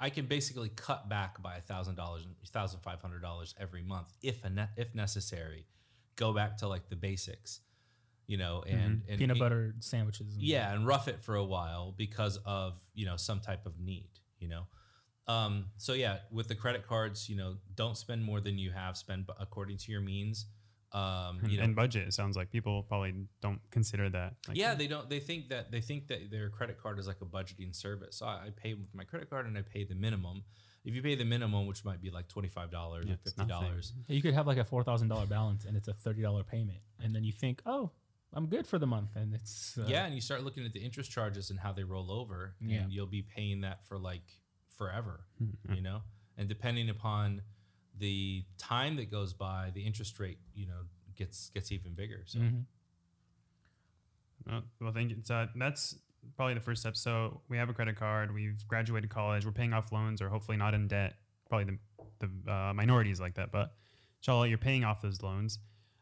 I 0.00 0.10
can 0.10 0.26
basically 0.26 0.68
cut 0.70 1.08
back 1.08 1.40
by 1.42 1.56
a 1.56 1.60
thousand 1.60 1.94
dollars, 1.94 2.26
thousand 2.48 2.80
five 2.80 3.00
hundred 3.00 3.22
dollars 3.22 3.54
every 3.60 3.82
month 3.82 4.08
if 4.22 4.44
a 4.44 4.50
ne- 4.50 4.68
if 4.76 4.94
necessary. 4.94 5.66
Go 6.16 6.32
back 6.32 6.56
to 6.58 6.68
like 6.68 6.88
the 6.88 6.96
basics, 6.96 7.60
you 8.26 8.38
know, 8.38 8.64
mm-hmm. 8.66 8.76
and, 8.78 9.02
and 9.08 9.18
Peanut 9.18 9.36
and- 9.36 9.38
butter 9.38 9.74
sandwiches. 9.80 10.34
and- 10.34 10.42
yeah 10.42 10.72
and 10.72 10.86
rough 10.86 11.08
it 11.08 11.20
for 11.22 11.34
a 11.36 11.44
while 11.44 11.94
because 11.96 12.38
of 12.46 12.78
you 12.94 13.04
know 13.06 13.16
some 13.16 13.40
type 13.40 13.66
of 13.66 13.78
need 13.78 14.08
you 14.40 14.48
know 14.48 14.62
um, 15.28 15.66
so 15.76 15.92
yeah 15.92 16.18
with 16.30 16.48
the 16.48 16.54
credit 16.54 16.86
cards 16.86 17.28
you 17.28 17.36
know 17.36 17.56
don't 17.74 17.96
spend 17.96 18.22
more 18.22 18.40
than 18.40 18.58
you 18.58 18.70
have 18.70 18.96
spend 18.96 19.28
according 19.40 19.76
to 19.76 19.90
your 19.92 20.00
means 20.00 20.46
um, 20.92 21.40
you 21.46 21.58
know 21.58 21.64
and 21.64 21.74
budget. 21.74 22.06
It 22.06 22.14
sounds 22.14 22.36
like 22.36 22.50
people 22.50 22.82
probably 22.84 23.12
don't 23.42 23.60
consider 23.70 24.08
that. 24.10 24.34
Like, 24.48 24.56
yeah 24.56 24.74
they 24.74 24.86
don't 24.86 25.10
they 25.10 25.18
think 25.20 25.48
that 25.48 25.70
they 25.72 25.80
think 25.80 26.06
that 26.08 26.30
their 26.30 26.48
credit 26.48 26.78
card 26.80 26.98
is 26.98 27.06
like 27.08 27.20
a 27.20 27.24
budgeting 27.26 27.74
service 27.74 28.16
so 28.16 28.26
I, 28.26 28.34
I 28.46 28.50
pay 28.56 28.74
with 28.74 28.94
my 28.94 29.04
credit 29.04 29.28
card 29.28 29.46
and 29.46 29.58
i 29.58 29.62
pay 29.62 29.82
the 29.84 29.96
minimum 29.96 30.44
if 30.84 30.94
you 30.94 31.02
pay 31.02 31.16
the 31.16 31.24
minimum 31.24 31.66
which 31.66 31.84
might 31.84 32.00
be 32.00 32.10
like 32.10 32.28
$25 32.28 32.70
Yeah, 33.04 33.14
or 33.14 33.46
$50 33.46 33.90
You 34.06 34.22
could 34.22 34.34
have 34.34 34.46
like 34.46 34.58
a 34.58 34.64
four 34.64 34.84
thousand 34.84 35.08
dollar 35.08 35.26
balance 35.26 35.64
and 35.64 35.76
it's 35.76 35.88
a 35.88 35.92
thirty 35.92 36.22
dollar 36.22 36.44
payment, 36.44 36.78
and 37.02 37.12
then 37.14 37.24
you 37.24 37.32
think, 37.32 37.60
oh, 37.66 37.90
I'm 38.32 38.46
good 38.46 38.66
for 38.68 38.78
the 38.78 38.86
month, 38.86 39.16
and 39.16 39.34
it's 39.34 39.76
uh, 39.76 39.86
yeah 39.88 40.06
and 40.06 40.14
you 40.14 40.20
start 40.20 40.44
looking 40.44 40.64
at 40.64 40.72
the 40.72 40.78
interest 40.80 41.10
charges 41.10 41.50
and 41.50 41.58
how 41.58 41.72
they 41.72 41.82
roll 41.82 42.12
over 42.12 42.54
and 42.60 42.70
Yeah. 42.70 42.84
you'll 42.88 43.06
be 43.08 43.22
paying 43.22 43.62
that 43.62 43.84
for 43.84 43.98
like 43.98 44.22
forever 44.76 45.20
you 45.74 45.80
know 45.80 46.00
and 46.38 46.48
depending 46.48 46.88
upon 46.90 47.40
the 47.98 48.44
time 48.58 48.96
that 48.96 49.10
goes 49.10 49.32
by 49.32 49.70
the 49.74 49.82
interest 49.86 50.18
rate 50.20 50.38
you 50.54 50.66
know 50.66 50.80
gets 51.16 51.50
gets 51.50 51.72
even 51.72 51.92
bigger 51.94 52.22
so 52.26 52.38
Mhm. 52.38 52.64
Uh, 54.48 54.60
well, 54.80 54.92
thank 54.92 55.10
you. 55.10 55.16
So 55.24 55.48
that's 55.56 55.96
probably 56.36 56.54
the 56.54 56.60
first 56.60 56.80
step. 56.82 56.96
So 56.96 57.40
we 57.48 57.56
have 57.56 57.68
a 57.68 57.72
credit 57.74 57.96
card. 57.96 58.32
We've 58.32 58.62
graduated 58.68 59.10
college. 59.10 59.44
We're 59.44 59.52
paying 59.52 59.72
off 59.72 59.90
loans, 59.92 60.22
or 60.22 60.28
hopefully 60.28 60.56
not 60.56 60.74
in 60.74 60.86
debt. 60.88 61.14
Probably 61.48 61.64
the 61.64 61.78
the 62.46 62.52
uh, 62.52 62.72
minorities 62.74 63.20
like 63.20 63.34
that. 63.34 63.50
But 63.50 63.74
inshallah, 64.20 64.46
you're 64.48 64.58
paying 64.58 64.84
off 64.84 65.02
those 65.02 65.20
loans. 65.22 65.58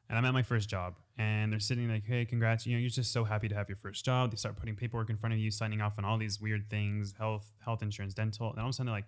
And 0.09 0.19
I'm 0.19 0.25
at 0.25 0.35
my 0.35 0.43
first 0.43 0.69
job, 0.69 0.97
and 1.17 1.51
they're 1.51 1.61
sitting 1.61 1.89
like, 1.89 2.05
"Hey, 2.05 2.25
congrats! 2.25 2.67
You 2.67 2.75
know, 2.75 2.81
you're 2.81 2.91
just 2.91 3.13
so 3.13 3.25
happy 3.25 3.49
to 3.49 3.55
have 3.55 3.69
your 3.69 3.77
first 3.77 4.05
job." 4.05 4.31
They 4.31 4.37
start 4.37 4.57
putting 4.57 4.77
paperwork 4.77 5.09
in 5.11 5.17
front 5.17 5.33
of 5.33 5.39
you, 5.39 5.51
signing 5.51 5.81
off 5.81 5.99
on 5.99 6.05
all 6.05 6.19
these 6.19 6.41
weird 6.41 6.69
things, 6.69 7.15
health, 7.19 7.53
health 7.65 7.83
insurance, 7.83 8.13
dental. 8.15 8.51
And 8.51 8.59
all 8.59 8.67
of 8.67 8.71
a 8.71 8.73
sudden, 8.75 8.87
they're 8.87 8.97
like, 8.97 9.07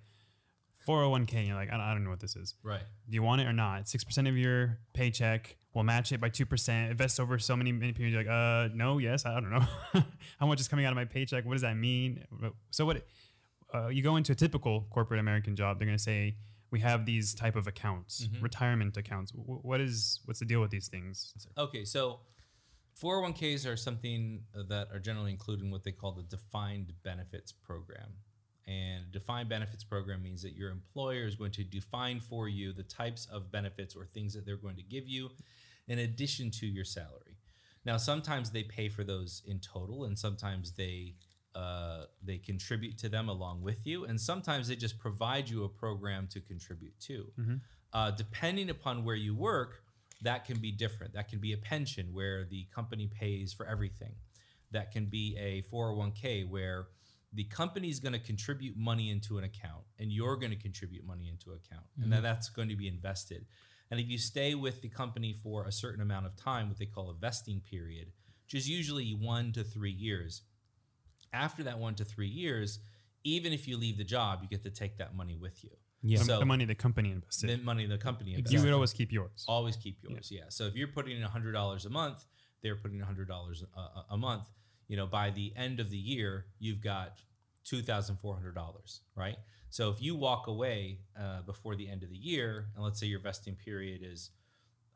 401k. 0.86 1.34
And 1.34 1.46
you're 1.48 1.56
like, 1.56 1.68
I 1.68 1.72
don't, 1.72 1.80
I 1.80 1.92
don't 1.92 2.04
know 2.04 2.10
what 2.10 2.20
this 2.20 2.36
is 2.36 2.54
right 2.62 2.82
do 3.08 3.14
you 3.14 3.22
want 3.22 3.40
it 3.40 3.46
or 3.46 3.52
not? 3.52 3.88
Six 3.88 4.04
percent 4.04 4.28
of 4.28 4.36
your 4.36 4.78
paycheck. 4.92 5.56
We'll 5.74 5.84
match 5.84 6.12
it 6.12 6.20
by 6.20 6.28
two 6.28 6.46
percent. 6.46 6.90
Invest 6.90 7.20
over 7.20 7.38
so 7.38 7.56
many 7.56 7.72
many 7.72 7.92
periods. 7.92 8.14
You're 8.14 8.24
like, 8.24 8.70
uh, 8.70 8.74
no, 8.74 8.98
yes, 8.98 9.26
I 9.26 9.34
don't 9.34 9.50
know. 9.50 9.64
How 10.38 10.46
much 10.46 10.60
is 10.60 10.68
coming 10.68 10.84
out 10.84 10.92
of 10.92 10.96
my 10.96 11.04
paycheck? 11.04 11.44
What 11.44 11.52
does 11.52 11.62
that 11.62 11.76
mean? 11.76 12.24
So 12.70 12.86
what? 12.86 13.06
Uh, 13.74 13.88
you 13.88 14.02
go 14.02 14.16
into 14.16 14.32
a 14.32 14.34
typical 14.34 14.86
corporate 14.90 15.20
American 15.20 15.56
job. 15.56 15.78
They're 15.78 15.86
gonna 15.86 15.98
say 15.98 16.36
we 16.76 16.80
have 16.82 17.06
these 17.06 17.28
type 17.34 17.56
of 17.56 17.66
accounts, 17.66 18.14
mm-hmm. 18.26 18.42
retirement 18.42 18.94
accounts. 18.96 19.30
Wh- 19.32 19.64
What 19.70 19.80
is 19.80 20.20
what's 20.26 20.40
the 20.40 20.44
deal 20.52 20.60
with 20.60 20.70
these 20.76 20.88
things? 20.88 21.14
okay 21.66 21.84
so 21.84 22.20
401ks 23.02 23.66
are 23.70 23.76
something 23.76 24.42
that 24.68 24.88
are 24.92 24.98
generally 24.98 25.30
included 25.30 25.64
in 25.64 25.70
what 25.70 25.84
they 25.84 25.92
call 25.92 26.12
the 26.12 26.22
defined 26.36 26.92
benefits 27.02 27.52
program 27.52 28.10
and 28.66 29.12
defined 29.12 29.48
benefits 29.48 29.84
program 29.84 30.22
means 30.22 30.42
that 30.42 30.54
your 30.60 30.70
employer 30.70 31.24
is 31.26 31.34
going 31.36 31.52
to 31.52 31.64
define 31.64 32.18
for 32.20 32.48
you 32.48 32.72
the 32.72 32.82
types 32.82 33.26
of 33.36 33.52
benefits 33.52 33.94
or 33.94 34.04
things 34.06 34.34
that 34.34 34.44
they're 34.46 34.56
going 34.66 34.76
to 34.76 34.82
give 34.82 35.06
you 35.06 35.30
in 35.88 35.98
addition 36.00 36.50
to 36.50 36.66
your 36.66 36.84
salary 36.84 37.36
now 37.84 37.96
sometimes 37.96 38.50
they 38.50 38.62
pay 38.64 38.88
for 38.88 39.04
those 39.04 39.42
in 39.46 39.58
total 39.60 40.04
and 40.04 40.18
sometimes 40.18 40.72
they 40.72 41.14
uh, 41.56 42.04
they 42.22 42.38
contribute 42.38 42.98
to 42.98 43.08
them 43.08 43.28
along 43.28 43.62
with 43.62 43.86
you 43.86 44.04
and 44.04 44.20
sometimes 44.20 44.68
they 44.68 44.76
just 44.76 44.98
provide 44.98 45.48
you 45.48 45.64
a 45.64 45.68
program 45.68 46.28
to 46.28 46.40
contribute 46.40 46.98
to. 47.00 47.26
Uh, 47.92 48.10
depending 48.10 48.68
upon 48.70 49.04
where 49.04 49.16
you 49.16 49.34
work 49.34 49.82
that 50.22 50.44
can 50.44 50.58
be 50.58 50.72
different. 50.72 51.12
That 51.14 51.28
can 51.28 51.40
be 51.40 51.52
a 51.52 51.58
pension 51.58 52.08
where 52.12 52.44
the 52.44 52.66
company 52.74 53.06
pays 53.06 53.52
for 53.52 53.66
everything. 53.66 54.14
That 54.72 54.90
can 54.90 55.06
be 55.06 55.36
a 55.38 55.62
401k 55.74 56.48
where 56.48 56.88
the 57.32 57.44
company 57.44 57.88
is 57.88 58.00
going 58.00 58.14
to 58.14 58.18
contribute 58.18 58.76
money 58.76 59.10
into 59.10 59.36
an 59.38 59.44
account 59.44 59.84
and 59.98 60.10
you're 60.10 60.36
going 60.36 60.52
to 60.52 60.56
contribute 60.56 61.06
money 61.06 61.28
into 61.28 61.50
an 61.50 61.58
account 61.64 61.86
and 62.02 62.10
then 62.10 62.22
that's 62.22 62.48
going 62.48 62.68
to 62.68 62.76
be 62.76 62.88
invested. 62.88 63.44
And 63.90 64.00
if 64.00 64.08
you 64.08 64.18
stay 64.18 64.54
with 64.54 64.80
the 64.80 64.88
company 64.88 65.32
for 65.32 65.64
a 65.64 65.72
certain 65.72 66.02
amount 66.02 66.26
of 66.26 66.36
time 66.36 66.68
what 66.68 66.78
they 66.78 66.86
call 66.86 67.10
a 67.10 67.14
vesting 67.14 67.60
period 67.60 68.08
which 68.46 68.54
is 68.54 68.68
usually 68.68 69.10
one 69.10 69.52
to 69.52 69.64
three 69.64 69.90
years 69.90 70.42
after 71.32 71.62
that 71.64 71.78
one 71.78 71.94
to 71.94 72.04
three 72.04 72.28
years 72.28 72.78
even 73.24 73.52
if 73.52 73.66
you 73.66 73.76
leave 73.76 73.96
the 73.98 74.04
job 74.04 74.40
you 74.42 74.48
get 74.48 74.62
to 74.62 74.70
take 74.70 74.98
that 74.98 75.14
money 75.16 75.36
with 75.36 75.62
you 75.64 75.70
Yeah. 76.02 76.18
The, 76.18 76.24
So- 76.24 76.38
the 76.38 76.44
money 76.46 76.64
the 76.64 76.74
company 76.74 77.10
invested. 77.10 77.50
the 77.50 77.64
money 77.64 77.86
the 77.86 77.98
company 77.98 78.34
invested. 78.34 78.56
You 78.58 78.64
would 78.64 78.72
always 78.72 78.92
keep 78.92 79.10
yours. 79.12 79.44
always 79.48 79.76
keep 79.76 79.98
yours 80.02 80.28
yeah. 80.30 80.44
so 80.48 80.64
if 80.66 80.74
you're 80.76 80.88
putting 80.88 81.16
in 81.20 81.26
$100 81.26 81.86
a 81.86 81.90
month 81.90 82.24
they're 82.62 82.76
putting 82.76 83.00
$100 83.00 83.28
a, 83.30 83.78
a- 83.80 84.06
a 84.10 84.16
month 84.16 84.46
you 84.88 84.96
know 84.96 85.06
by 85.06 85.30
the 85.30 85.52
end 85.56 85.80
of 85.80 85.90
the 85.90 85.96
year 85.98 86.46
you've 86.58 86.80
got 86.80 87.18
$2400 87.70 89.00
right 89.16 89.36
so 89.68 89.90
if 89.90 90.00
you 90.00 90.14
walk 90.14 90.46
away 90.46 91.00
uh, 91.20 91.42
before 91.42 91.74
the 91.76 91.88
end 91.88 92.02
of 92.02 92.10
the 92.10 92.16
year 92.16 92.68
and 92.74 92.84
let's 92.84 92.98
say 93.00 93.06
your 93.06 93.20
vesting 93.20 93.56
period 93.56 94.00
is 94.04 94.30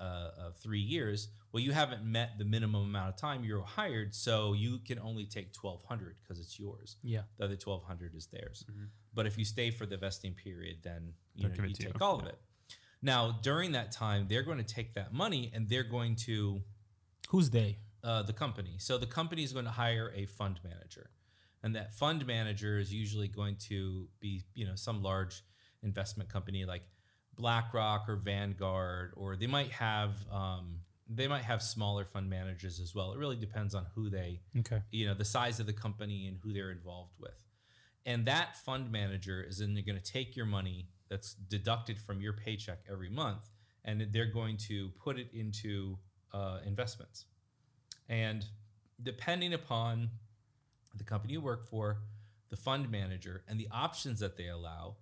uh, 0.00 0.30
of 0.46 0.56
three 0.56 0.80
years 0.80 1.28
well 1.52 1.62
you 1.62 1.72
haven't 1.72 2.02
met 2.04 2.30
the 2.38 2.44
minimum 2.44 2.82
amount 2.84 3.08
of 3.08 3.16
time 3.16 3.44
you're 3.44 3.62
hired 3.62 4.14
so 4.14 4.54
you 4.54 4.78
can 4.78 4.98
only 4.98 5.26
take 5.26 5.48
1200 5.60 6.16
because 6.22 6.38
it's 6.40 6.58
yours 6.58 6.96
Yeah. 7.02 7.22
the 7.38 7.44
other 7.44 7.56
1200 7.62 8.14
is 8.14 8.26
theirs 8.26 8.64
but 9.14 9.26
if 9.26 9.36
you 9.36 9.44
stay 9.44 9.70
for 9.70 9.86
the 9.86 9.96
vesting 9.98 10.32
period 10.34 10.78
then 10.82 11.12
you, 11.34 11.48
know, 11.48 11.54
you 11.54 11.74
to 11.74 11.82
you. 11.82 11.88
take 11.92 12.00
all 12.00 12.18
of 12.20 12.26
it 12.26 12.38
now 13.02 13.38
during 13.42 13.72
that 13.72 13.92
time 13.92 14.26
they're 14.28 14.42
going 14.42 14.58
to 14.58 14.74
take 14.74 14.94
that 14.94 15.12
money 15.12 15.50
and 15.54 15.68
they're 15.68 15.82
going 15.84 16.16
to 16.16 16.60
Who's 17.28 17.50
they? 17.50 17.78
uh, 18.02 18.22
the 18.22 18.32
company 18.32 18.76
so 18.78 18.96
the 18.96 19.06
company 19.06 19.42
is 19.44 19.52
going 19.52 19.66
to 19.66 19.70
hire 19.70 20.10
a 20.16 20.24
fund 20.26 20.58
manager 20.64 21.10
and 21.62 21.76
that 21.76 21.92
fund 21.92 22.26
manager 22.26 22.78
is 22.78 22.90
usually 22.92 23.28
going 23.28 23.56
to 23.68 24.08
be 24.20 24.42
you 24.54 24.64
know 24.66 24.74
some 24.76 25.02
large 25.02 25.42
investment 25.82 26.28
company 26.30 26.64
like 26.64 26.82
blackrock 27.40 28.08
or 28.08 28.16
vanguard 28.16 29.12
or 29.16 29.36
they 29.36 29.46
might 29.46 29.70
have 29.72 30.14
um, 30.30 30.80
they 31.08 31.26
might 31.26 31.42
have 31.42 31.60
smaller 31.62 32.04
fund 32.04 32.28
managers 32.30 32.78
as 32.78 32.94
well. 32.94 33.12
It 33.12 33.18
really 33.18 33.36
depends 33.36 33.74
on 33.74 33.86
who 33.94 34.10
they 34.10 34.40
Okay. 34.58 34.80
you 34.92 35.06
know 35.06 35.14
the 35.14 35.24
size 35.24 35.58
of 35.60 35.66
the 35.66 35.72
company 35.72 36.26
and 36.28 36.36
who 36.42 36.52
they're 36.52 36.70
involved 36.70 37.14
with. 37.18 37.38
And 38.06 38.26
that 38.26 38.56
fund 38.64 38.90
manager 38.92 39.42
is 39.48 39.58
then 39.58 39.74
going 39.86 39.98
to 39.98 40.12
take 40.18 40.36
your 40.36 40.46
money 40.46 40.88
that's 41.08 41.34
deducted 41.34 41.98
from 41.98 42.20
your 42.20 42.32
paycheck 42.32 42.78
every 42.90 43.10
month 43.10 43.44
and 43.84 44.06
they're 44.12 44.32
going 44.40 44.56
to 44.68 44.90
put 45.04 45.18
it 45.18 45.28
into 45.32 45.98
uh, 46.32 46.58
investments. 46.66 47.24
And 48.08 48.44
depending 49.02 49.52
upon 49.54 50.10
the 50.94 51.04
company 51.04 51.32
you 51.34 51.40
work 51.40 51.64
for 51.64 51.98
the 52.50 52.56
fund 52.56 52.90
manager 52.90 53.42
and 53.48 53.58
the 53.58 53.68
options 53.72 54.20
that 54.20 54.36
they 54.36 54.48
allow 54.48 54.96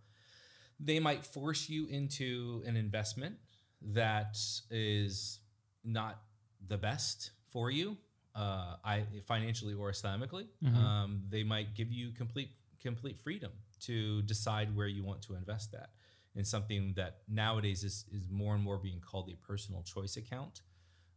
they 0.81 1.01
might 1.01 1.25
force 1.25 1.69
you 1.69 1.87
into 1.87 2.63
an 2.67 2.77
investment 2.77 3.37
that 3.83 4.37
is 4.71 5.41
not 5.85 6.21
the 6.67 6.77
best 6.77 7.31
for 7.53 7.71
you 7.71 7.97
uh, 8.35 8.77
I, 8.85 9.05
financially 9.27 9.75
or 9.75 9.91
Islamically. 9.91 10.47
Um, 10.77 11.23
they 11.29 11.43
might 11.43 11.75
give 11.75 11.91
you 11.93 12.13
complete 12.13 12.51
complete 12.81 13.19
freedom 13.19 13.51
to 13.81 14.23
decide 14.23 14.75
where 14.77 14.87
you 14.87 15.05
want 15.05 15.23
to 15.23 15.35
invest 15.35 15.73
that 15.73 15.91
in 16.37 16.45
something 16.45 16.93
that 16.97 17.19
nowadays 17.29 17.83
is, 17.83 18.05
is 18.13 18.29
more 18.31 18.55
and 18.55 18.63
more 18.63 18.79
being 18.79 19.01
called 19.01 19.29
a 19.31 19.37
personal 19.45 19.83
choice 19.83 20.17
account, 20.17 20.61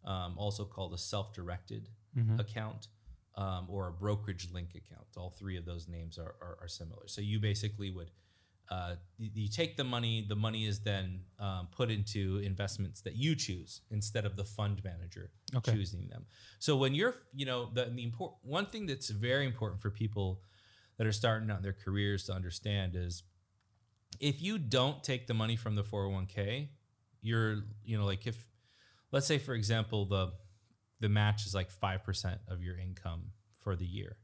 um, 0.06 0.34
also 0.38 0.66
called 0.66 0.94
a 0.94 0.98
self-directed 0.98 1.90
account 2.40 2.88
um, 3.36 3.68
or 3.70 3.88
a 3.88 3.92
brokerage 3.92 4.50
link 4.52 4.70
account. 4.70 5.06
All 5.16 5.30
three 5.30 5.58
of 5.58 5.66
those 5.66 5.88
names 5.88 6.18
are, 6.18 6.36
are, 6.42 6.58
are 6.62 6.68
similar. 6.68 7.04
So 7.08 7.22
you 7.22 7.40
basically 7.40 7.92
would 7.92 8.10
uh, 8.72 8.96
you, 9.18 9.50
take 9.50 9.76
the 9.76 9.84
money. 9.84 10.26
The 10.28 10.36
money 10.36 10.66
is 10.66 10.80
then 10.80 11.24
um, 11.40 11.68
put 11.72 11.92
into 11.92 12.42
investments 12.44 13.02
that 13.02 13.18
you 13.18 13.36
choose 13.36 13.82
instead 13.92 14.26
of 14.26 14.38
the 14.38 14.46
fund 14.46 14.82
manager 14.84 15.30
Okay. 15.54 15.74
choosing 15.74 16.08
them. 16.08 16.26
So 16.60 16.78
when 16.78 16.96
you're, 16.96 17.16
you 17.34 17.46
know, 17.46 17.70
the, 17.74 17.92
the 17.94 18.04
important 18.04 18.40
one 18.44 18.66
thing 18.66 18.86
that's 18.86 19.10
very 19.10 19.46
important 19.46 19.82
for 19.82 19.90
people 19.90 20.42
that 20.98 21.06
are 21.06 21.12
starting 21.12 21.52
out 21.52 21.58
in 21.58 21.64
their 21.64 21.74
careers 21.74 22.24
to 22.26 22.34
understand 22.34 22.96
is 22.96 23.24
if 24.22 24.42
you 24.42 24.58
don't 24.58 25.04
take 25.04 25.28
the 25.28 25.34
money 25.34 25.58
from 25.58 25.76
the 25.76 25.84
401k, 25.84 26.70
you're, 27.22 27.64
you 27.84 27.98
know, 27.98 28.06
like 28.06 28.26
if, 28.26 28.48
let's 29.12 29.28
say 29.28 29.38
for 29.38 29.54
example, 29.54 30.06
the 30.06 30.32
the 31.02 31.10
match 31.10 31.46
is 31.48 31.54
like 31.56 31.72
five 31.72 32.04
percent 32.04 32.40
of 32.48 32.62
your 32.62 32.78
income 32.78 33.32
for 33.60 33.76
the 33.76 33.86
year, 33.86 34.18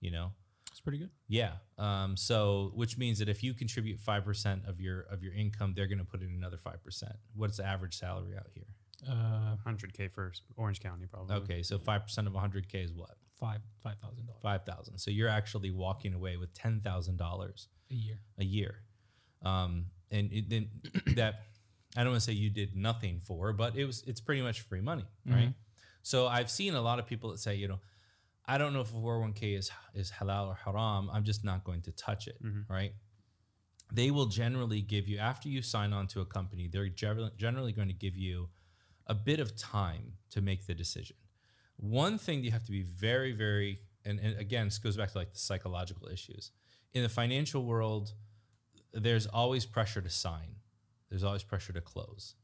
you 0.00 0.10
know, 0.10 0.32
It's 0.78 0.84
pretty 0.84 0.98
good. 0.98 1.10
yeah. 1.26 1.54
Um, 1.76 2.16
so 2.16 2.70
which 2.72 2.96
means 2.96 3.18
that 3.18 3.28
if 3.28 3.42
you 3.42 3.52
contribute 3.52 3.98
five 3.98 4.24
percent 4.24 4.62
of 4.64 4.80
your 4.80 5.00
of 5.10 5.24
your 5.24 5.32
income, 5.34 5.72
they're 5.74 5.88
going 5.88 5.98
to 5.98 6.04
put 6.04 6.22
in 6.22 6.28
another 6.28 6.56
five 6.56 6.84
percent. 6.84 7.14
What's 7.34 7.56
the 7.56 7.66
average 7.66 7.98
salary 7.98 8.36
out 8.36 8.46
here? 8.54 8.66
Uh, 9.08 9.56
100K 9.66 10.08
for 10.12 10.32
Orange 10.56 10.78
County, 10.78 11.06
probably. 11.06 11.34
Okay, 11.34 11.62
so 11.64 11.78
five 11.80 12.02
percent 12.04 12.28
of 12.28 12.32
100k 12.32 12.84
is 12.84 12.92
what? 12.92 13.10
five 13.40 13.58
five 13.82 13.96
thousand 14.00 14.26
dollars 14.26 14.40
Five 14.40 14.64
thousand. 14.64 14.98
So 14.98 15.10
you're 15.10 15.28
actually 15.28 15.72
walking 15.72 16.14
away 16.14 16.36
with 16.36 16.54
ten 16.54 16.80
thousand 16.80 17.16
dollars 17.16 17.66
a 17.90 17.94
year. 17.94 18.20
a 18.38 18.44
year, 18.44 18.82
um, 19.44 19.86
and 20.12 20.32
it, 20.32 20.48
then 20.48 20.68
that 21.16 21.42
I 21.96 22.04
don't 22.04 22.12
want 22.12 22.22
to 22.22 22.26
say 22.26 22.34
you 22.34 22.50
did 22.50 22.76
nothing 22.76 23.18
for, 23.18 23.52
but 23.52 23.74
it 23.74 23.84
was 23.84 24.04
it's 24.06 24.20
pretty 24.20 24.42
much 24.42 24.60
free 24.60 24.80
money, 24.80 25.06
right? 25.26 25.54
So 26.02 26.28
I've 26.28 26.50
seen 26.50 26.74
a 26.74 26.80
lot 26.80 27.00
of 27.00 27.06
people 27.06 27.30
that 27.32 27.38
say, 27.38 27.56
you 27.56 27.66
know, 27.66 27.80
I 28.48 28.56
don't 28.56 28.72
know 28.72 28.80
if 28.80 28.90
a 28.90 28.96
401k 28.96 29.58
is 29.58 29.70
is 29.94 30.10
halal 30.10 30.48
or 30.48 30.54
haram. 30.54 31.10
I'm 31.12 31.24
just 31.24 31.44
not 31.44 31.64
going 31.64 31.82
to 31.82 31.92
touch 31.92 32.26
it, 32.26 32.42
mm-hmm. 32.42 32.72
right? 32.72 32.92
They 33.92 34.10
will 34.10 34.26
generally 34.26 34.80
give 34.80 35.06
you 35.06 35.18
after 35.18 35.48
you 35.48 35.60
sign 35.60 35.92
on 35.92 36.06
to 36.08 36.20
a 36.22 36.26
company, 36.26 36.66
they're 36.66 36.88
generally 36.88 37.30
generally 37.36 37.72
going 37.72 37.88
to 37.88 37.94
give 37.94 38.16
you 38.16 38.48
a 39.06 39.14
bit 39.14 39.38
of 39.38 39.56
time 39.56 40.14
to 40.30 40.40
make 40.40 40.66
the 40.66 40.74
decision. 40.74 41.16
One 41.76 42.18
thing 42.18 42.42
you 42.42 42.50
have 42.50 42.64
to 42.64 42.72
be 42.72 42.82
very, 42.82 43.32
very, 43.32 43.80
and, 44.04 44.18
and 44.18 44.38
again, 44.38 44.66
this 44.66 44.78
goes 44.78 44.96
back 44.96 45.12
to 45.12 45.18
like 45.18 45.32
the 45.32 45.38
psychological 45.38 46.08
issues. 46.08 46.50
In 46.92 47.02
the 47.02 47.08
financial 47.08 47.64
world, 47.64 48.12
there's 48.92 49.26
always 49.26 49.64
pressure 49.64 50.00
to 50.00 50.10
sign. 50.10 50.56
There's 51.08 51.24
always 51.24 51.42
pressure 51.42 51.72
to 51.72 51.80
close. 51.80 52.34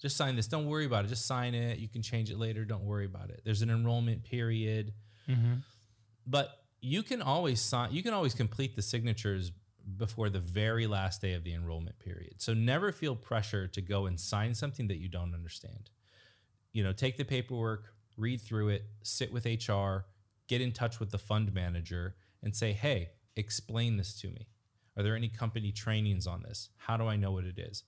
Just 0.00 0.16
sign 0.16 0.36
this. 0.36 0.46
Don't 0.46 0.66
worry 0.66 0.86
about 0.86 1.04
it. 1.04 1.08
Just 1.08 1.26
sign 1.26 1.54
it. 1.54 1.78
You 1.78 1.88
can 1.88 2.02
change 2.02 2.30
it 2.30 2.38
later. 2.38 2.64
Don't 2.64 2.84
worry 2.84 3.04
about 3.04 3.30
it. 3.30 3.42
There's 3.44 3.62
an 3.62 3.70
enrollment 3.70 4.24
period. 4.24 4.92
Mm-hmm. 5.28 5.54
But 6.26 6.50
you 6.80 7.02
can 7.02 7.22
always 7.22 7.60
sign, 7.60 7.92
you 7.92 8.02
can 8.02 8.14
always 8.14 8.34
complete 8.34 8.76
the 8.76 8.82
signatures 8.82 9.52
before 9.96 10.28
the 10.28 10.38
very 10.38 10.86
last 10.86 11.22
day 11.22 11.32
of 11.32 11.44
the 11.44 11.54
enrollment 11.54 11.98
period. 11.98 12.34
So 12.38 12.54
never 12.54 12.92
feel 12.92 13.16
pressure 13.16 13.66
to 13.68 13.80
go 13.80 14.06
and 14.06 14.20
sign 14.20 14.54
something 14.54 14.88
that 14.88 14.98
you 14.98 15.08
don't 15.08 15.34
understand. 15.34 15.90
You 16.72 16.84
know, 16.84 16.92
take 16.92 17.16
the 17.16 17.24
paperwork, 17.24 17.94
read 18.16 18.40
through 18.40 18.68
it, 18.68 18.84
sit 19.02 19.32
with 19.32 19.46
HR, 19.46 20.04
get 20.46 20.60
in 20.60 20.72
touch 20.72 21.00
with 21.00 21.10
the 21.10 21.18
fund 21.18 21.54
manager 21.54 22.16
and 22.42 22.54
say, 22.54 22.72
"Hey, 22.72 23.10
explain 23.36 23.96
this 23.96 24.18
to 24.20 24.28
me. 24.28 24.48
Are 24.96 25.02
there 25.02 25.16
any 25.16 25.28
company 25.28 25.72
trainings 25.72 26.26
on 26.26 26.42
this? 26.42 26.68
How 26.76 26.96
do 26.96 27.06
I 27.06 27.16
know 27.16 27.32
what 27.32 27.44
it 27.44 27.58
is?" 27.58 27.84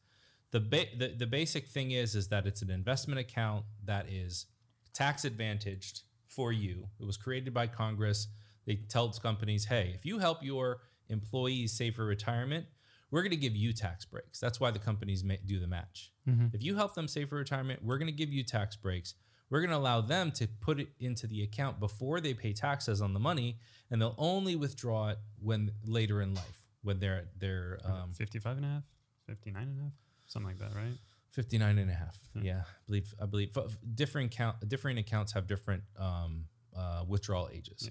The, 0.53 0.61
ba- 0.61 0.97
the 0.97 1.09
the 1.09 1.27
basic 1.27 1.69
thing 1.69 1.91
is 1.91 2.15
is 2.15 2.29
that 2.29 2.47
it's 2.47 2.63
an 2.63 2.71
investment 2.71 3.21
account 3.21 3.67
that 3.85 4.09
is 4.09 4.47
tax 4.95 5.25
advantaged 5.25 6.03
for 6.31 6.53
you. 6.53 6.89
It 6.99 7.05
was 7.05 7.17
created 7.17 7.53
by 7.53 7.67
Congress. 7.67 8.29
They 8.67 8.77
tell 8.77 9.11
companies, 9.11 9.65
"Hey, 9.67 9.93
if 9.95 10.07
you 10.07 10.19
help 10.19 10.43
your 10.43 10.81
employees 11.09 11.73
save 11.73 11.97
for 11.97 12.05
retirement, 12.07 12.67
we're 13.11 13.23
going 13.23 13.31
to 13.31 13.37
give 13.37 13.57
you 13.57 13.73
tax 13.73 14.05
breaks." 14.05 14.39
That's 14.39 14.61
why 14.61 14.71
the 14.71 14.79
companies 14.79 15.23
do 15.47 15.59
the 15.59 15.67
match. 15.67 16.13
If 16.55 16.63
you 16.63 16.77
help 16.77 16.95
them 16.95 17.09
save 17.09 17.29
for 17.31 17.37
retirement, 17.37 17.85
we're 17.85 17.99
going 17.99 18.07
to 18.07 18.17
give 18.17 18.33
you 18.33 18.45
tax 18.45 18.77
breaks. 18.77 19.15
We're 19.51 19.61
going 19.61 19.71
to 19.71 19.77
allow 19.77 20.01
them 20.01 20.31
to 20.33 20.47
put 20.47 20.79
it 20.79 20.91
into 21.01 21.27
the 21.27 21.43
account 21.43 21.81
before 21.81 22.21
they 22.21 22.35
pay 22.35 22.53
taxes 22.53 23.03
on 23.03 23.13
the 23.15 23.19
money, 23.19 23.59
and 23.91 24.01
they'll 24.01 24.15
only 24.17 24.55
withdraw 24.55 25.09
it 25.09 25.19
when 25.43 25.73
later 25.85 26.23
in 26.23 26.35
life, 26.35 26.67
when 26.83 27.01
they're 27.01 27.25
they're 27.37 27.81
um, 27.85 28.13
55 28.13 28.57
and 28.59 28.67
a 28.67 28.69
half, 28.69 28.83
59 29.27 29.63
and 29.63 29.79
a 29.81 29.83
half, 29.83 29.93
something 30.29 30.49
like 30.49 30.59
that, 30.59 30.77
right? 30.77 30.97
59 31.31 31.79
and 31.79 31.91
a 31.91 31.95
half. 31.95 32.19
Yeah, 32.35 32.63
I 32.63 32.87
believe 32.87 33.15
I 33.23 33.27
believe 33.27 33.57
f- 33.57 33.77
different 33.95 34.33
account 34.35 34.69
different 34.69 34.99
accounts 34.99 35.33
have 35.33 35.47
different 35.47 35.83
um, 35.99 36.47
uh, 36.77 37.05
withdrawal 37.07 37.49
ages. 37.53 37.89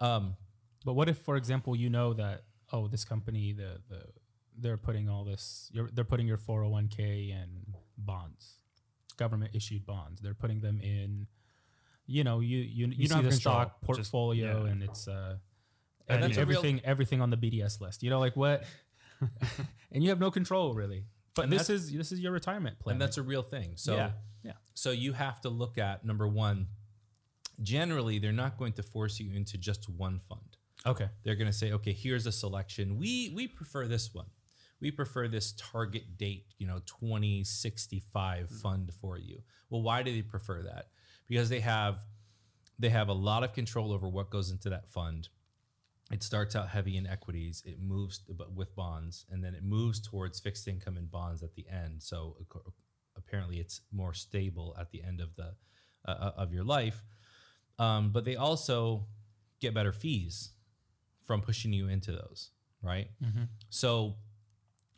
Um, 0.00 0.36
But 0.84 0.92
what 0.94 1.08
if, 1.08 1.18
for 1.18 1.36
example, 1.36 1.74
you 1.74 1.90
know 1.90 2.12
that 2.14 2.44
oh, 2.72 2.86
this 2.88 3.04
company 3.04 3.52
the 3.52 3.80
the 3.88 4.02
they're 4.58 4.76
putting 4.78 5.08
all 5.08 5.24
this 5.24 5.70
you're, 5.72 5.88
they're 5.92 6.04
putting 6.04 6.26
your 6.26 6.38
401k 6.38 7.30
in 7.30 7.74
bonds, 7.98 8.58
government 9.16 9.50
issued 9.54 9.84
bonds. 9.86 10.20
They're 10.20 10.34
putting 10.34 10.60
them 10.60 10.80
in, 10.80 11.26
you 12.06 12.24
know, 12.24 12.40
you 12.40 12.58
you, 12.58 12.86
you, 12.88 13.08
don't 13.08 13.08
see 13.08 13.14
have 13.14 13.24
the 13.24 13.30
control, 13.30 13.54
stock 13.54 13.80
just- 13.80 13.86
portfolio 13.86 14.64
yeah. 14.64 14.70
and 14.72 14.82
it's 14.82 15.08
uh 15.08 15.36
And 16.08 16.22
and 16.22 16.22
that's 16.24 16.36
a 16.38 16.46
real- 16.46 16.58
everything 16.58 16.80
everything 16.84 17.20
on 17.22 17.30
the 17.30 17.36
BDS 17.36 17.80
list. 17.80 18.02
You 18.02 18.10
know, 18.10 18.20
like 18.20 18.36
what, 18.36 18.64
and 19.92 20.02
you 20.02 20.08
have 20.10 20.20
no 20.20 20.30
control 20.30 20.74
really. 20.74 21.04
But 21.36 21.44
And 21.44 21.52
this 21.52 21.70
is 21.70 21.92
this 21.92 22.10
is 22.10 22.18
your 22.18 22.32
retirement 22.32 22.80
plan. 22.80 22.94
and 22.94 23.00
that's 23.00 23.18
a 23.18 23.22
real 23.22 23.42
thing. 23.42 23.72
So 23.76 23.94
yeah, 23.94 24.10
yeah. 24.42 24.52
so 24.74 24.90
you 24.90 25.12
have 25.12 25.40
to 25.42 25.50
look 25.50 25.78
at 25.78 26.04
number 26.04 26.26
one. 26.26 26.66
Generally, 27.62 28.18
they're 28.18 28.32
not 28.32 28.58
going 28.58 28.72
to 28.74 28.82
force 28.82 29.20
you 29.20 29.32
into 29.32 29.56
just 29.58 29.88
one 29.88 30.20
fund. 30.28 30.56
Okay. 30.84 31.08
They're 31.24 31.36
going 31.36 31.50
to 31.50 31.56
say, 31.56 31.72
okay, 31.72 31.92
here's 31.92 32.26
a 32.26 32.32
selection. 32.32 32.96
We 32.96 33.32
we 33.34 33.46
prefer 33.46 33.86
this 33.86 34.12
one. 34.14 34.26
We 34.80 34.90
prefer 34.90 35.28
this 35.28 35.52
target 35.52 36.18
date, 36.18 36.54
you 36.58 36.66
know, 36.66 36.80
2065 36.86 38.48
mm. 38.48 38.60
fund 38.60 38.92
for 38.92 39.18
you. 39.18 39.42
Well, 39.70 39.82
why 39.82 40.02
do 40.02 40.12
they 40.12 40.22
prefer 40.22 40.62
that? 40.62 40.88
Because 41.28 41.48
they 41.50 41.60
have 41.60 41.98
they 42.78 42.88
have 42.88 43.08
a 43.08 43.14
lot 43.14 43.44
of 43.44 43.52
control 43.52 43.92
over 43.92 44.08
what 44.08 44.30
goes 44.30 44.50
into 44.50 44.70
that 44.70 44.88
fund. 44.88 45.28
It 46.12 46.22
starts 46.22 46.54
out 46.54 46.68
heavy 46.68 46.96
in 46.96 47.06
equities, 47.06 47.62
it 47.66 47.80
moves 47.80 48.20
but 48.28 48.52
with 48.52 48.74
bonds, 48.76 49.26
and 49.30 49.42
then 49.42 49.54
it 49.54 49.64
moves 49.64 50.00
towards 50.00 50.38
fixed 50.38 50.68
income 50.68 50.96
and 50.96 51.10
bonds 51.10 51.42
at 51.42 51.54
the 51.54 51.66
end. 51.68 52.02
So 52.02 52.36
apparently, 53.16 53.58
it's 53.58 53.80
more 53.90 54.14
stable 54.14 54.76
at 54.78 54.90
the 54.92 55.02
end 55.02 55.20
of 55.20 55.34
the 55.34 55.54
uh, 56.06 56.30
of 56.36 56.52
your 56.52 56.64
life. 56.64 57.02
Um, 57.78 58.10
but 58.12 58.24
they 58.24 58.36
also 58.36 59.06
get 59.60 59.74
better 59.74 59.92
fees 59.92 60.50
from 61.24 61.42
pushing 61.42 61.72
you 61.72 61.88
into 61.88 62.12
those, 62.12 62.50
right? 62.82 63.08
So 63.68 64.14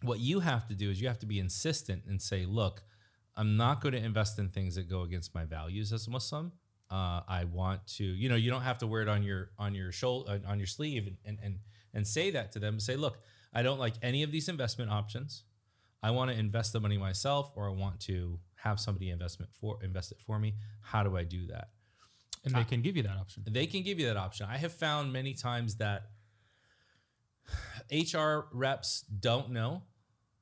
what 0.02 0.20
you 0.20 0.40
have 0.40 0.68
to 0.68 0.74
do 0.74 0.90
is 0.90 1.00
you 1.00 1.08
have 1.08 1.18
to 1.20 1.26
be 1.26 1.38
insistent 1.38 2.02
and 2.06 2.20
say, 2.20 2.44
look, 2.44 2.82
I'm 3.34 3.56
not 3.56 3.80
going 3.80 3.94
to 3.94 4.04
invest 4.04 4.38
in 4.38 4.48
things 4.48 4.74
that 4.74 4.88
go 4.90 5.02
against 5.02 5.34
my 5.34 5.44
values 5.44 5.92
as 5.92 6.06
a 6.06 6.10
Muslim. 6.10 6.52
Uh, 6.90 7.20
I 7.28 7.44
want 7.44 7.86
to, 7.98 8.04
you 8.04 8.28
know, 8.28 8.36
you 8.36 8.50
don't 8.50 8.62
have 8.62 8.78
to 8.78 8.86
wear 8.86 9.02
it 9.02 9.08
on 9.08 9.22
your 9.22 9.50
on 9.58 9.74
your 9.74 9.92
shoulder 9.92 10.40
on 10.46 10.58
your 10.58 10.66
sleeve 10.66 11.06
and 11.06 11.16
and 11.24 11.38
and, 11.42 11.58
and 11.92 12.06
say 12.06 12.30
that 12.30 12.52
to 12.52 12.58
them 12.58 12.80
say, 12.80 12.96
look, 12.96 13.18
I 13.52 13.62
don't 13.62 13.78
like 13.78 13.94
any 14.02 14.22
of 14.22 14.32
these 14.32 14.48
investment 14.48 14.90
options. 14.90 15.44
I 16.02 16.12
want 16.12 16.30
to 16.30 16.38
invest 16.38 16.72
the 16.72 16.80
money 16.80 16.96
myself, 16.96 17.52
or 17.56 17.68
I 17.68 17.72
want 17.72 18.00
to 18.00 18.38
have 18.56 18.78
somebody 18.78 19.10
investment 19.10 19.52
for 19.52 19.78
invest 19.82 20.12
it 20.12 20.20
for 20.20 20.38
me. 20.38 20.54
How 20.80 21.02
do 21.02 21.16
I 21.16 21.24
do 21.24 21.46
that? 21.48 21.68
And 22.44 22.54
they 22.54 22.64
can 22.64 22.82
give 22.82 22.96
you 22.96 23.02
that 23.02 23.16
option. 23.16 23.42
They 23.46 23.66
can 23.66 23.82
give 23.82 23.98
you 23.98 24.06
that 24.06 24.16
option. 24.16 24.46
I 24.48 24.56
have 24.56 24.72
found 24.72 25.12
many 25.12 25.34
times 25.34 25.76
that 25.76 26.04
HR 27.92 28.46
reps 28.52 29.02
don't 29.02 29.50
know 29.50 29.82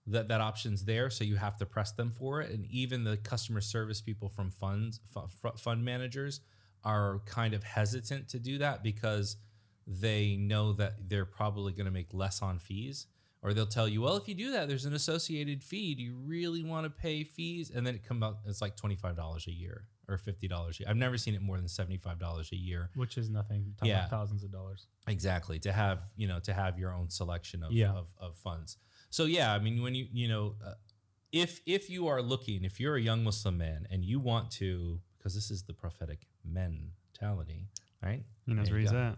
that 0.08 0.28
that 0.28 0.40
option's 0.40 0.84
there, 0.84 1.10
so 1.10 1.24
you 1.24 1.36
have 1.36 1.56
to 1.58 1.66
press 1.66 1.92
them 1.92 2.10
for 2.10 2.40
it. 2.40 2.50
And 2.52 2.64
even 2.66 3.04
the 3.04 3.16
customer 3.16 3.60
service 3.60 4.00
people 4.00 4.28
from 4.28 4.50
funds 4.50 5.00
fu- 5.12 5.26
fu- 5.28 5.56
fund 5.56 5.84
managers 5.84 6.40
are 6.84 7.20
kind 7.26 7.54
of 7.54 7.64
hesitant 7.64 8.28
to 8.28 8.38
do 8.38 8.58
that 8.58 8.82
because 8.84 9.36
they 9.86 10.36
know 10.36 10.72
that 10.74 11.08
they're 11.08 11.24
probably 11.24 11.72
going 11.72 11.86
to 11.86 11.92
make 11.92 12.12
less 12.12 12.42
on 12.42 12.58
fees. 12.58 13.06
Or 13.42 13.54
they'll 13.54 13.66
tell 13.66 13.86
you, 13.86 14.02
well, 14.02 14.16
if 14.16 14.26
you 14.26 14.34
do 14.34 14.50
that, 14.52 14.66
there's 14.66 14.86
an 14.86 14.94
associated 14.94 15.62
fee. 15.62 15.94
Do 15.94 16.02
you 16.02 16.16
really 16.24 16.64
want 16.64 16.84
to 16.84 16.90
pay 16.90 17.22
fees? 17.22 17.70
And 17.72 17.86
then 17.86 17.94
it 17.94 18.02
comes 18.02 18.22
out, 18.24 18.38
it's 18.46 18.60
like 18.60 18.76
twenty 18.76 18.96
five 18.96 19.14
dollars 19.16 19.46
a 19.46 19.52
year 19.52 19.84
or 20.08 20.18
fifty 20.18 20.48
dollars. 20.48 20.80
I've 20.88 20.96
never 20.96 21.16
seen 21.16 21.34
it 21.34 21.42
more 21.42 21.56
than 21.56 21.68
seventy 21.68 21.98
five 21.98 22.18
dollars 22.18 22.50
a 22.52 22.56
year. 22.56 22.90
Which 22.96 23.16
is 23.18 23.30
nothing. 23.30 23.74
Yeah. 23.84 24.08
thousands 24.08 24.42
of 24.42 24.50
dollars. 24.50 24.86
Exactly 25.06 25.60
to 25.60 25.70
have 25.72 26.06
you 26.16 26.26
know 26.26 26.40
to 26.40 26.52
have 26.54 26.76
your 26.78 26.92
own 26.92 27.08
selection 27.08 27.62
of 27.62 27.70
Yeah. 27.72 27.92
of, 27.92 28.12
of 28.18 28.34
funds. 28.36 28.78
So 29.10 29.24
yeah, 29.24 29.52
I 29.52 29.58
mean 29.58 29.82
when 29.82 29.94
you 29.94 30.06
you 30.12 30.28
know 30.28 30.54
uh, 30.64 30.74
if 31.32 31.60
if 31.66 31.90
you 31.90 32.08
are 32.08 32.22
looking 32.22 32.64
if 32.64 32.80
you're 32.80 32.96
a 32.96 33.00
young 33.00 33.24
Muslim 33.24 33.58
man 33.58 33.86
and 33.90 34.04
you 34.04 34.20
want 34.20 34.50
to 34.52 35.00
because 35.18 35.34
this 35.34 35.50
is 35.50 35.62
the 35.64 35.72
prophetic 35.72 36.20
mentality, 36.44 37.66
right? 38.02 38.22
He 38.46 38.54
knows 38.54 38.70
where 38.70 38.78
you 38.78 38.86
he's 38.86 38.92
at. 38.92 39.16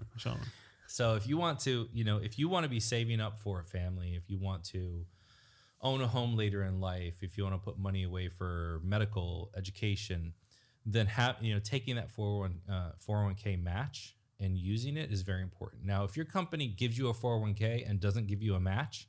So 0.86 1.16
if 1.16 1.26
you 1.26 1.36
want 1.36 1.60
to, 1.60 1.86
you 1.92 2.02
know, 2.02 2.16
if 2.16 2.38
you 2.38 2.48
want 2.48 2.64
to 2.64 2.70
be 2.70 2.80
saving 2.80 3.20
up 3.20 3.38
for 3.38 3.60
a 3.60 3.64
family, 3.64 4.14
if 4.14 4.30
you 4.30 4.38
want 4.38 4.64
to 4.64 5.04
own 5.82 6.00
a 6.00 6.06
home 6.06 6.34
later 6.34 6.64
in 6.64 6.80
life, 6.80 7.18
if 7.20 7.36
you 7.36 7.44
want 7.44 7.54
to 7.56 7.60
put 7.60 7.78
money 7.78 8.04
away 8.04 8.28
for 8.28 8.80
medical 8.82 9.50
education, 9.54 10.32
then 10.86 11.06
have 11.06 11.36
you 11.42 11.52
know 11.52 11.60
taking 11.60 11.96
that 11.96 12.10
401 12.10 12.60
uh, 12.74 12.92
401k 13.06 13.62
match 13.62 14.16
and 14.40 14.56
using 14.56 14.96
it 14.96 15.12
is 15.12 15.22
very 15.22 15.42
important. 15.42 15.84
Now, 15.84 16.04
if 16.04 16.16
your 16.16 16.26
company 16.26 16.68
gives 16.68 16.96
you 16.96 17.08
a 17.08 17.14
401k 17.14 17.88
and 17.88 18.00
doesn't 18.00 18.26
give 18.26 18.42
you 18.42 18.54
a 18.54 18.60
match, 18.60 19.08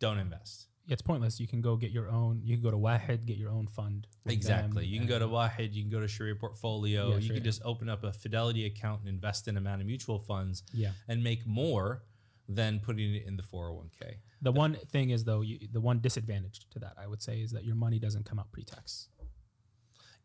don't 0.00 0.18
invest. 0.18 0.66
it's 0.86 1.00
pointless. 1.00 1.40
You 1.40 1.46
can 1.48 1.62
go 1.62 1.76
get 1.76 1.92
your 1.92 2.10
own. 2.10 2.40
You 2.44 2.56
can 2.56 2.62
go 2.62 2.70
to 2.70 2.76
Wahed, 2.76 3.24
get 3.24 3.38
your 3.38 3.50
own 3.50 3.66
fund. 3.66 4.06
Exactly. 4.26 4.82
them, 4.84 4.92
You 4.92 4.98
can 4.98 5.08
go 5.08 5.18
to 5.18 5.26
Wahed, 5.26 5.72
you 5.74 5.82
can 5.82 5.90
go 5.90 6.00
to 6.00 6.06
Sharia 6.08 6.34
Portfolio, 6.34 7.08
Yeah, 7.08 7.14
you 7.16 7.20
Sharia. 7.22 7.36
can 7.40 7.44
just 7.44 7.62
open 7.64 7.88
up 7.88 8.04
a 8.04 8.12
Fidelity 8.12 8.66
account 8.66 9.00
and 9.00 9.08
invest 9.08 9.48
in 9.48 9.56
a 9.56 9.60
amount 9.60 9.80
of 9.80 9.86
mutual 9.86 10.18
funds 10.18 10.62
Yeah. 10.74 10.90
and 11.08 11.22
make 11.24 11.46
more 11.46 12.02
than 12.48 12.80
putting 12.80 13.14
it 13.14 13.24
in 13.26 13.38
the 13.38 13.42
401k. 13.42 14.16
The 14.42 14.52
one 14.52 14.74
thing 14.74 15.08
is 15.08 15.24
though, 15.24 15.40
you, 15.40 15.58
the 15.72 15.80
one 15.80 16.00
disadvantage 16.00 16.66
to 16.72 16.78
that 16.80 16.92
I 16.98 17.06
would 17.06 17.22
say 17.22 17.40
is 17.40 17.52
that 17.52 17.64
your 17.64 17.76
money 17.76 17.98
doesn't 17.98 18.24
come 18.26 18.38
out 18.38 18.52
pre-tax. 18.52 19.08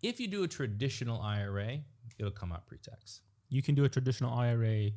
If 0.02 0.20
you 0.20 0.28
do 0.28 0.44
a 0.44 0.48
traditional 0.50 1.22
IRA, 1.22 1.80
it'll 2.18 2.32
come 2.32 2.52
out 2.52 2.68
pre-tax. 2.68 3.22
You 3.48 3.62
can 3.62 3.76
do 3.76 3.86
a 3.86 3.90
traditional 3.90 4.34
IRA 4.34 4.92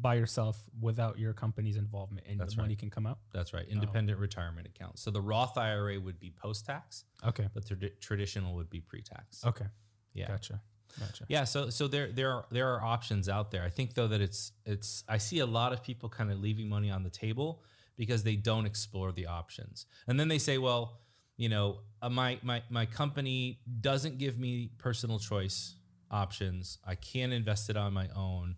by 0.00 0.14
yourself 0.14 0.58
without 0.80 1.18
your 1.18 1.32
company's 1.32 1.76
involvement, 1.76 2.26
and 2.26 2.40
That's 2.40 2.54
the 2.54 2.62
money 2.62 2.74
can 2.76 2.88
come 2.90 3.06
out. 3.06 3.18
That's 3.32 3.52
right. 3.52 3.66
Independent 3.68 4.18
retirement 4.18 4.66
account. 4.66 4.98
So 4.98 5.10
the 5.10 5.20
Roth 5.20 5.58
IRA 5.58 6.00
would 6.00 6.18
be 6.18 6.30
post-tax, 6.30 7.04
Okay. 7.24 7.48
but 7.52 7.66
the 7.68 7.74
tradi- 7.76 8.00
traditional 8.00 8.54
would 8.54 8.70
be 8.70 8.80
pre-tax. 8.80 9.44
Okay. 9.44 9.66
Yeah. 10.14 10.28
Gotcha. 10.28 10.60
Gotcha. 10.98 11.24
Yeah, 11.28 11.44
so 11.44 11.70
so 11.70 11.88
there 11.88 12.08
there 12.12 12.30
are 12.32 12.44
there 12.50 12.74
are 12.74 12.82
options 12.82 13.26
out 13.28 13.50
there. 13.50 13.62
I 13.62 13.70
think 13.70 13.94
though 13.94 14.08
that 14.08 14.20
it's 14.20 14.52
it's 14.66 15.04
I 15.08 15.16
see 15.18 15.38
a 15.38 15.46
lot 15.46 15.72
of 15.72 15.82
people 15.82 16.10
kind 16.10 16.30
of 16.30 16.38
leaving 16.38 16.68
money 16.68 16.90
on 16.90 17.02
the 17.02 17.08
table 17.10 17.62
because 17.96 18.22
they 18.24 18.36
don't 18.36 18.66
explore 18.66 19.10
the 19.12 19.26
options. 19.26 19.86
And 20.06 20.20
then 20.20 20.28
they 20.28 20.38
say, 20.38 20.58
well, 20.58 21.00
you 21.38 21.48
know, 21.48 21.80
uh, 22.02 22.10
my 22.10 22.38
my 22.42 22.62
my 22.68 22.84
company 22.84 23.60
doesn't 23.80 24.18
give 24.18 24.38
me 24.38 24.70
personal 24.76 25.18
choice 25.18 25.76
options. 26.10 26.76
I 26.86 26.94
can't 26.94 27.32
invest 27.32 27.70
it 27.70 27.76
on 27.78 27.94
my 27.94 28.08
own 28.14 28.56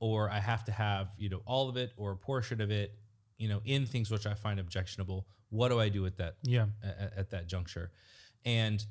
or 0.00 0.28
I 0.30 0.40
have 0.40 0.64
to 0.64 0.72
have, 0.72 1.10
you 1.18 1.28
know, 1.28 1.42
all 1.46 1.68
of 1.68 1.76
it 1.76 1.92
or 1.96 2.12
a 2.12 2.16
portion 2.16 2.60
of 2.60 2.70
it, 2.70 2.98
you 3.38 3.48
know, 3.48 3.60
in 3.64 3.86
things 3.86 4.10
which 4.10 4.26
I 4.26 4.34
find 4.34 4.58
objectionable. 4.58 5.26
What 5.50 5.68
do 5.68 5.78
I 5.78 5.88
do 5.88 6.02
with 6.02 6.16
that 6.16 6.36
Yeah. 6.42 6.66
at, 6.82 7.12
at 7.16 7.30
that 7.30 7.46
juncture. 7.46 7.92
And 8.44 8.84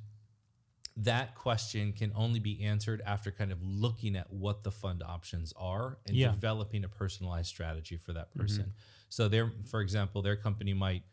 that 0.98 1.36
question 1.36 1.94
can 1.94 2.12
only 2.16 2.40
be 2.40 2.64
answered 2.64 3.02
after 3.06 3.32
kind 3.32 3.52
of 3.52 3.64
looking 3.64 4.16
at 4.16 4.32
what 4.32 4.64
the 4.64 4.72
fund 4.72 5.02
options 5.02 5.54
are 5.58 5.98
and 6.06 6.16
Yeah. 6.16 6.32
developing 6.32 6.84
a 6.84 6.90
personalized 6.90 7.48
strategy 7.48 7.98
for 7.98 8.14
that 8.14 8.32
person. 8.36 8.74
So 9.08 9.28
there, 9.30 9.52
for 9.70 9.82
example, 9.82 10.22
their 10.22 10.36
company 10.36 10.74
might 10.74 11.04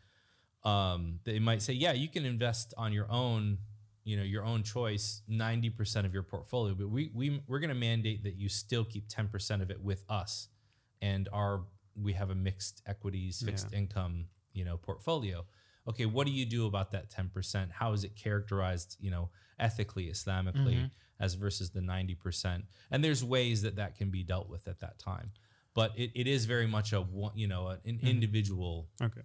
um, 0.64 1.20
they 1.22 1.38
might 1.38 1.62
say, 1.62 1.74
yeah, 1.74 1.92
you 1.92 2.09
can 2.09 2.24
invest 2.24 2.74
on 2.76 2.92
your 2.92 3.09
own, 3.09 3.59
you 4.07 4.16
know, 4.16 4.22
your 4.22 4.44
own 4.44 4.62
choice, 4.62 5.22
90% 5.28 6.07
of 6.07 6.14
your 6.14 6.22
portfolio, 6.22 6.74
but 6.74 6.88
we, 6.88 7.11
we 7.12 7.42
we're 7.48 7.59
going 7.59 7.70
to 7.70 7.74
mandate 7.74 8.22
that 8.22 8.36
you 8.36 8.48
still 8.48 8.84
keep 8.84 9.09
10% 9.09 9.61
of 9.61 9.70
it 9.70 9.82
with 9.82 10.04
us. 10.09 10.46
And 11.02 11.28
our 11.32 11.64
we 12.00 12.12
have 12.12 12.30
a 12.30 12.34
mixed 12.34 12.82
equities, 12.86 13.42
fixed 13.44 13.72
income, 13.72 14.26
you 14.52 14.64
know, 14.64 14.76
portfolio. 14.76 15.44
Okay, 15.88 16.07
what 16.07 16.26
do 16.26 16.32
you 16.32 16.46
do 16.46 16.66
about 16.66 16.92
that 16.92 17.11
10%? 17.11 17.72
How 17.72 17.92
is 17.92 18.04
it 18.04 18.14
characterized, 18.14 18.96
you 19.00 19.11
know, 19.11 19.30
ethically, 19.59 20.07
Islamically, 20.07 20.76
mm-hmm. 20.76 20.86
as 21.18 21.34
versus 21.34 21.70
the 21.70 21.80
90%? 21.80 22.62
And 22.90 23.02
there's 23.02 23.24
ways 23.24 23.62
that 23.62 23.76
that 23.76 23.96
can 23.96 24.11
be 24.11 24.22
dealt 24.22 24.48
with 24.48 24.68
at 24.68 24.80
that 24.80 24.98
time. 25.00 25.32
But 25.74 25.92
it, 25.96 26.12
it 26.14 26.26
is 26.26 26.44
very 26.44 26.66
much 26.66 26.92
a 26.92 27.00
one, 27.00 27.32
you 27.34 27.48
know, 27.48 27.68
an 27.68 27.78
mm-hmm. 27.86 28.07
individual 28.07 28.88
Okay. 29.02 29.22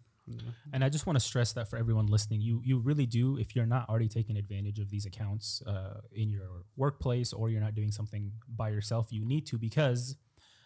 And 0.74 0.84
I 0.84 0.90
just 0.90 1.06
want 1.06 1.16
to 1.18 1.20
stress 1.32 1.54
that 1.54 1.70
for 1.70 1.78
everyone 1.78 2.08
listening, 2.08 2.42
you 2.42 2.62
you 2.64 2.80
really 2.80 3.06
do 3.06 3.38
if 3.38 3.56
you're 3.56 3.66
not 3.66 3.88
already 3.90 4.08
taking 4.08 4.38
advantage 4.38 4.80
of 4.80 4.90
these 4.90 5.06
accounts 5.06 5.62
uh, 5.68 6.02
in 6.12 6.30
your 6.30 6.64
workplace 6.76 7.34
or 7.34 7.50
you're 7.50 7.62
not 7.62 7.76
doing 7.76 7.92
something 7.92 8.32
by 8.48 8.70
yourself, 8.70 9.08
you 9.12 9.26
need 9.26 9.46
to 9.48 9.58
because, 9.58 10.16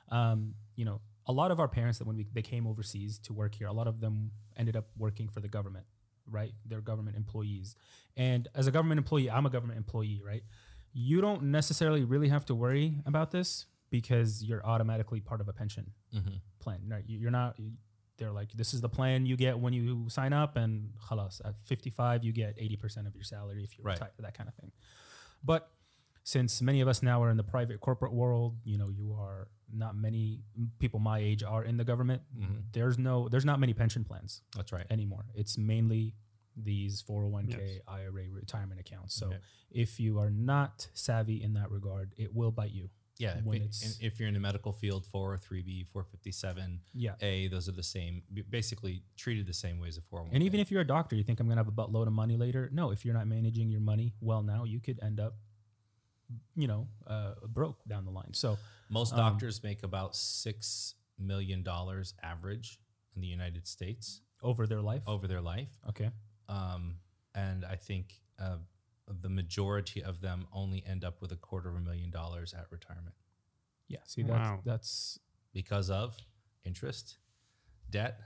um, 0.09 0.53
you 0.75 0.85
know, 0.85 1.01
a 1.27 1.31
lot 1.31 1.49
of 1.51 1.59
our 1.59 1.67
parents 1.67 1.97
that 1.99 2.05
when 2.07 2.17
we, 2.17 2.25
they 2.33 2.41
came 2.41 2.67
overseas 2.67 3.17
to 3.19 3.33
work 3.33 3.55
here, 3.55 3.67
a 3.67 3.73
lot 3.73 3.87
of 3.87 3.99
them 3.99 4.31
ended 4.57 4.75
up 4.75 4.85
working 4.97 5.27
for 5.27 5.39
the 5.39 5.47
government, 5.47 5.85
right? 6.29 6.53
They're 6.65 6.81
government 6.81 7.15
employees, 7.17 7.75
and 8.15 8.47
as 8.53 8.67
a 8.67 8.71
government 8.71 8.99
employee, 8.99 9.29
I'm 9.29 9.45
a 9.45 9.49
government 9.49 9.77
employee, 9.77 10.21
right? 10.25 10.43
You 10.93 11.19
don't 11.21 11.43
necessarily 11.43 12.03
really 12.05 12.29
have 12.29 12.45
to 12.45 12.55
worry 12.55 13.01
about 13.05 13.31
this 13.31 13.65
because 13.89 14.43
you're 14.43 14.65
automatically 14.65 15.19
part 15.19 15.41
of 15.41 15.47
a 15.47 15.53
pension 15.53 15.91
plan. 16.59 16.81
Right? 16.87 17.03
You- 17.07 17.19
You're 17.19 17.31
not. 17.31 17.57
They're 18.17 18.31
like, 18.31 18.51
this 18.53 18.73
is 18.73 18.81
the 18.81 18.89
plan 18.89 19.25
you 19.25 19.35
get 19.35 19.59
when 19.59 19.73
you 19.73 20.07
sign 20.09 20.33
up, 20.33 20.55
and 20.55 20.91
khalas, 21.09 21.41
at 21.43 21.55
55, 21.65 22.23
you 22.23 22.31
get 22.31 22.57
80% 22.57 23.07
of 23.07 23.15
your 23.15 23.23
salary 23.23 23.63
if 23.63 23.77
you 23.77 23.83
Right. 23.83 23.93
retire, 23.93 24.11
that 24.19 24.33
kind 24.37 24.47
of 24.47 24.55
thing. 24.55 24.71
But 25.43 25.69
since 26.23 26.61
many 26.61 26.81
of 26.81 26.87
us 26.87 27.03
now 27.03 27.21
are 27.21 27.29
in 27.29 27.37
the 27.37 27.43
private 27.43 27.79
corporate 27.81 28.13
world, 28.13 28.57
you 28.63 28.77
know, 28.77 28.89
you 28.89 29.13
are 29.13 29.47
not 29.71 29.95
many 29.95 30.41
people 30.79 30.99
my 30.99 31.19
age 31.19 31.43
are 31.43 31.63
in 31.63 31.77
the 31.77 31.83
government. 31.83 32.21
Mm-hmm. 32.37 32.53
There's 32.71 32.97
no, 32.97 33.27
there's 33.29 33.45
not 33.45 33.59
many 33.59 33.73
pension 33.73 34.03
plans 34.03 34.41
That's 34.55 34.71
right. 34.71 34.85
anymore. 34.89 35.25
It's 35.35 35.57
mainly 35.57 36.13
these 36.55 37.03
401k, 37.03 37.49
Yes. 37.49 37.79
IRA 37.87 38.29
retirement 38.31 38.79
accounts. 38.79 39.13
So 39.13 39.27
Okay. 39.27 39.37
if 39.71 39.99
you 39.99 40.19
are 40.19 40.29
not 40.29 40.87
savvy 40.93 41.43
in 41.43 41.53
that 41.53 41.69
regard, 41.69 42.13
it 42.17 42.33
will 42.33 42.51
bite 42.51 42.71
you. 42.71 42.89
Yeah, 43.17 43.37
if, 43.37 43.43
when 43.45 43.57
it- 43.57 43.65
it's- 43.65 43.97
if 44.01 44.19
you're 44.19 44.27
in 44.27 44.33
the 44.33 44.39
medical 44.39 44.73
field, 44.73 45.05
403b, 45.05 45.87
457, 45.87 46.81
Yeah. 46.93 47.15
A, 47.21 47.47
those 47.47 47.69
are 47.69 47.71
the 47.71 47.83
same, 47.83 48.23
basically 48.49 49.03
treated 49.15 49.45
the 49.47 49.53
same 49.53 49.79
way 49.79 49.87
as 49.87 49.97
a 49.97 50.01
401k. 50.01 50.29
And 50.33 50.43
even 50.43 50.59
if 50.59 50.69
you're 50.71 50.81
a 50.81 50.87
doctor, 50.87 51.15
you 51.15 51.23
think 51.23 51.39
I'm 51.39 51.47
going 51.47 51.57
to 51.57 51.63
have 51.63 51.67
a 51.67 51.71
buttload 51.71 52.07
of 52.07 52.13
money 52.13 52.35
later. 52.37 52.69
No, 52.73 52.91
if 52.91 53.05
you're 53.05 53.13
not 53.13 53.27
managing 53.27 53.69
your 53.69 53.79
money 53.81 54.13
well 54.19 54.43
now, 54.43 54.63
you 54.65 54.79
could 54.81 54.99
end 55.01 55.19
up, 55.19 55.37
you 56.55 56.67
know, 56.67 56.87
uh, 57.07 57.35
broke 57.47 57.83
down 57.87 58.03
the 58.05 58.11
line. 58.11 58.33
So, 58.33 58.57
most 58.89 59.13
um, 59.13 59.19
doctors 59.19 59.63
make 59.63 59.83
about 59.83 60.13
$6 60.13 60.93
million 61.17 61.65
average 62.21 62.79
in 63.15 63.21
the 63.21 63.27
United 63.27 63.65
States 63.67 64.21
over 64.41 64.67
their 64.67 64.81
life. 64.81 65.03
over 65.07 65.27
their 65.27 65.41
life. 65.41 65.69
Okay. 65.89 66.09
Um, 66.49 66.95
and 67.33 67.63
I 67.65 67.75
think 67.77 68.19
uh, 68.39 68.57
the 69.07 69.29
majority 69.29 70.03
of 70.03 70.21
them 70.21 70.47
only 70.51 70.83
end 70.85 71.03
up 71.03 71.21
with 71.21 71.31
a 71.31 71.35
quarter 71.35 71.69
of 71.69 71.75
a 71.75 71.79
million 71.79 72.09
dollars 72.09 72.53
at 72.53 72.65
retirement 72.71 73.15
Yeah. 73.87 73.99
See, 74.05 74.23
Wow. 74.23 74.61
that's, 74.63 74.65
that's, 74.65 75.19
because 75.53 75.89
of 75.89 76.17
interest, 76.65 77.17
debt, 77.89 78.19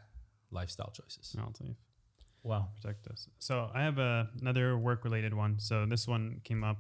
lifestyle 0.52 0.92
choices. 0.92 1.36
I'll 1.38 1.52
tell 1.52 1.68
you. 1.68 1.76
wow. 2.44 2.70
protect 2.82 3.08
us. 3.08 3.28
So 3.38 3.70
I 3.74 3.84
have 3.84 4.00
a, 4.00 4.30
another 4.42 4.78
work 4.78 5.04
related 5.04 5.34
one. 5.34 5.60
So 5.60 5.86
this 5.86 6.08
one 6.08 6.42
came 6.44 6.64
up 6.64 6.78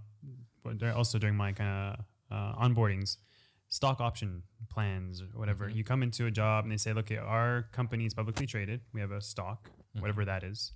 but 0.63 0.81
also 0.91 1.17
during 1.19 1.35
my 1.35 1.51
kind 1.51 1.69
of 1.69 2.05
uh, 2.31 2.63
onboardings, 2.63 3.17
stock 3.69 4.01
option 4.01 4.43
plans 4.69 5.21
or 5.21 5.27
whatever. 5.33 5.67
Mm-hmm. 5.67 5.77
You 5.77 5.83
come 5.83 6.03
into 6.03 6.25
a 6.25 6.31
job 6.31 6.65
and 6.65 6.71
they 6.71 6.77
say, 6.77 6.93
look, 6.93 7.11
our 7.11 7.67
company 7.71 8.05
is 8.05 8.13
publicly 8.13 8.45
traded. 8.45 8.81
We 8.93 9.01
have 9.01 9.11
a 9.11 9.21
stock, 9.21 9.69
mm-hmm. 9.69 10.01
whatever 10.01 10.25
that 10.25 10.43
is. 10.43 10.73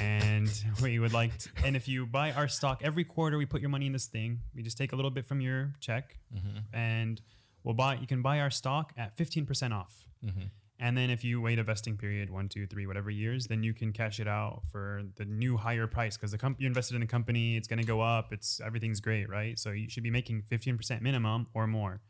And 0.00 0.50
we 0.82 0.98
would 0.98 1.12
like, 1.12 1.36
to, 1.38 1.48
and 1.64 1.76
if 1.76 1.88
you 1.88 2.06
buy 2.06 2.32
our 2.32 2.48
stock 2.48 2.80
every 2.84 3.04
quarter, 3.04 3.36
we 3.36 3.46
put 3.46 3.60
your 3.60 3.70
money 3.70 3.86
in 3.86 3.92
this 3.92 4.06
thing. 4.06 4.40
We 4.54 4.62
just 4.62 4.78
take 4.78 4.92
a 4.92 4.96
little 4.96 5.10
bit 5.10 5.26
from 5.26 5.40
your 5.40 5.74
check 5.80 6.16
mm-hmm. 6.34 6.58
and 6.72 7.20
we'll 7.64 7.74
buy, 7.74 7.96
you 7.96 8.06
can 8.06 8.22
buy 8.22 8.40
our 8.40 8.50
stock 8.50 8.92
at 8.96 9.16
15% 9.16 9.72
off. 9.72 10.06
Mm-hmm. 10.24 10.46
And 10.80 10.96
then 10.96 11.10
if 11.10 11.24
you 11.24 11.40
wait 11.40 11.58
a 11.58 11.64
vesting 11.64 11.96
period, 11.96 12.30
one, 12.30 12.48
two, 12.48 12.66
three, 12.66 12.86
whatever 12.86 13.10
years, 13.10 13.48
then 13.48 13.64
you 13.64 13.74
can 13.74 13.92
cash 13.92 14.20
it 14.20 14.28
out 14.28 14.62
for 14.70 15.02
the 15.16 15.24
new 15.24 15.56
higher 15.56 15.88
price 15.88 16.16
because 16.16 16.30
the 16.30 16.38
company 16.38 16.64
you 16.64 16.68
invested 16.68 16.94
in 16.94 17.02
a 17.02 17.06
company, 17.06 17.56
it's 17.56 17.66
going 17.66 17.80
to 17.80 17.86
go 17.86 18.00
up. 18.00 18.32
It's 18.32 18.60
everything's 18.64 19.00
great, 19.00 19.28
right? 19.28 19.58
So 19.58 19.70
you 19.70 19.90
should 19.90 20.04
be 20.04 20.10
making 20.10 20.42
15% 20.42 21.00
minimum 21.00 21.48
or 21.52 21.66
more. 21.66 22.00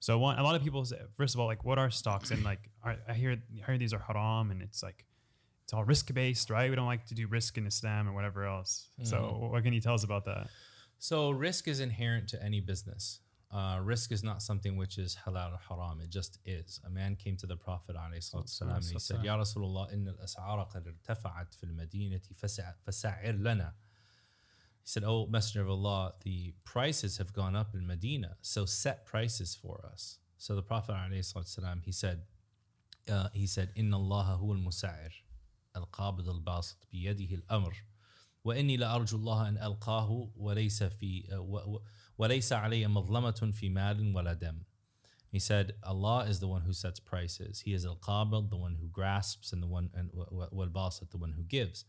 So 0.00 0.18
one, 0.18 0.38
a 0.38 0.42
lot 0.42 0.56
of 0.56 0.64
people 0.64 0.82
say, 0.86 0.96
first 1.14 1.34
of 1.34 1.40
all, 1.40 1.46
like 1.46 1.62
what 1.62 1.78
are 1.78 1.90
stocks? 1.90 2.30
And 2.30 2.42
like 2.42 2.70
I 2.82 3.12
hear 3.12 3.32
I 3.32 3.66
hear 3.66 3.76
these 3.76 3.92
are 3.92 3.98
haram 3.98 4.50
and 4.50 4.62
it's 4.62 4.82
like 4.82 5.04
it's 5.70 5.74
all 5.76 5.84
risk 5.84 6.12
based, 6.12 6.50
right? 6.50 6.68
We 6.68 6.74
don't 6.74 6.88
like 6.94 7.06
to 7.06 7.14
do 7.14 7.28
risk 7.28 7.56
in 7.56 7.64
Islam 7.64 8.08
or 8.08 8.12
whatever 8.12 8.44
else. 8.44 8.88
So 9.04 9.18
what 9.52 9.62
can 9.62 9.72
you 9.72 9.80
tell 9.80 9.94
us 9.94 10.02
about 10.02 10.24
that? 10.24 10.48
So 10.98 11.30
risk 11.30 11.68
is 11.68 11.78
inherent 11.78 12.26
to 12.30 12.42
any 12.42 12.60
business. 12.60 13.20
Uh, 13.52 13.78
risk 13.80 14.10
is 14.10 14.24
not 14.24 14.42
something 14.42 14.76
which 14.76 14.98
is 14.98 15.16
halal 15.24 15.52
or 15.52 15.60
haram. 15.68 16.00
It 16.00 16.10
just 16.10 16.38
is. 16.44 16.80
A 16.84 16.90
man 16.90 17.14
came 17.14 17.36
to 17.36 17.46
the 17.46 17.54
Prophet 17.54 17.94
ﷺ 17.94 18.34
and 18.62 18.84
he 18.84 18.98
said, 18.98 19.16
Ya 19.24 19.36
Rasulullah, 19.38 19.92
inna 19.92 20.10
al-as'ara 20.18 20.66
qad 20.72 20.84
irtafa'at 20.92 21.54
fil 21.54 21.70
madinati 21.70 22.32
fasa- 22.36 22.74
fasa'ir 22.84 23.40
lana. 23.40 23.74
He 24.82 24.88
said, 24.88 25.04
Oh, 25.06 25.26
Messenger 25.28 25.62
of 25.62 25.70
Allah, 25.70 26.14
the 26.24 26.52
prices 26.64 27.18
have 27.18 27.32
gone 27.32 27.54
up 27.54 27.74
in 27.74 27.86
Medina, 27.86 28.36
so 28.40 28.64
set 28.64 29.06
prices 29.06 29.54
for 29.54 29.88
us. 29.92 30.18
So 30.36 30.56
the 30.56 30.62
Prophet 30.62 30.96
ﷺ, 30.96 31.84
he 31.84 31.92
said, 31.92 32.22
uh, 33.08 33.28
he 33.32 33.46
said, 33.46 33.70
Inna 33.76 33.98
Allah 33.98 34.38
huwa 34.42 34.56
al-musa'ir, 34.58 35.12
al-qabid 35.75 36.27
al-basit 36.27 36.77
biyadihi 36.93 37.41
al-amr. 37.49 37.73
وإني 38.45 38.77
لأرجو 38.77 39.17
الله 39.17 39.47
أن 39.49 39.57
ألقاه 39.57 40.31
وليس 40.37 40.83
في 40.83 41.27
و- 41.37 41.75
و- 41.75 41.83
وليس 42.17 42.53
علي 42.53 42.87
مظلمة 42.87 43.51
في 43.53 43.69
مال 43.69 44.15
ولا 44.15 44.33
دم. 44.33 44.63
He 45.31 45.39
said, 45.39 45.73
Allah 45.83 46.25
is 46.29 46.39
the 46.39 46.47
one 46.47 46.61
who 46.61 46.71
sets 46.71 46.99
prices. 46.99 47.61
He 47.61 47.73
is 47.73 47.85
al-qabid, 47.85 48.49
the 48.49 48.55
one 48.57 48.75
who 48.79 48.87
grasps, 48.87 49.51
and 49.51 49.61
the 49.61 49.67
one 49.67 49.89
and 49.93 50.09
wal-basit, 50.13 51.09
the 51.11 51.17
one 51.17 51.33
who 51.33 51.43
gives. 51.43 51.83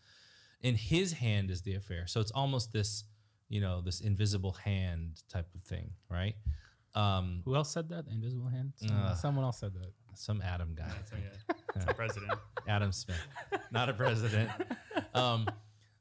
In 0.63 0.75
His 0.75 1.13
hand 1.13 1.51
is 1.51 1.63
the 1.63 1.75
affair. 1.75 2.07
So 2.09 2.21
it's 2.21 2.33
almost 2.33 2.73
this, 2.73 3.05
you 3.49 3.61
know, 3.61 3.83
this 3.83 4.01
invisible 4.01 4.53
hand 4.65 5.23
type 5.29 5.49
of 5.55 5.63
thing, 5.63 5.91
right? 6.11 6.35
Um, 6.95 7.43
Who 7.45 7.55
else 7.55 7.71
said 7.71 7.91
that? 7.91 8.07
Invisible 8.11 8.49
hand? 8.49 8.73
Someone, 8.77 9.03
Uh. 9.03 9.15
someone 9.15 9.45
else 9.45 9.59
said 9.61 9.75
that. 9.75 9.93
some 10.15 10.41
Adam 10.41 10.75
guy. 10.75 10.91
It's 11.76 11.86
a 11.86 11.94
president. 11.94 12.32
Adam 12.68 12.92
Smith, 12.92 13.18
not 13.72 13.90
a 13.90 13.94
president. 13.94 14.50
Um, 15.14 15.48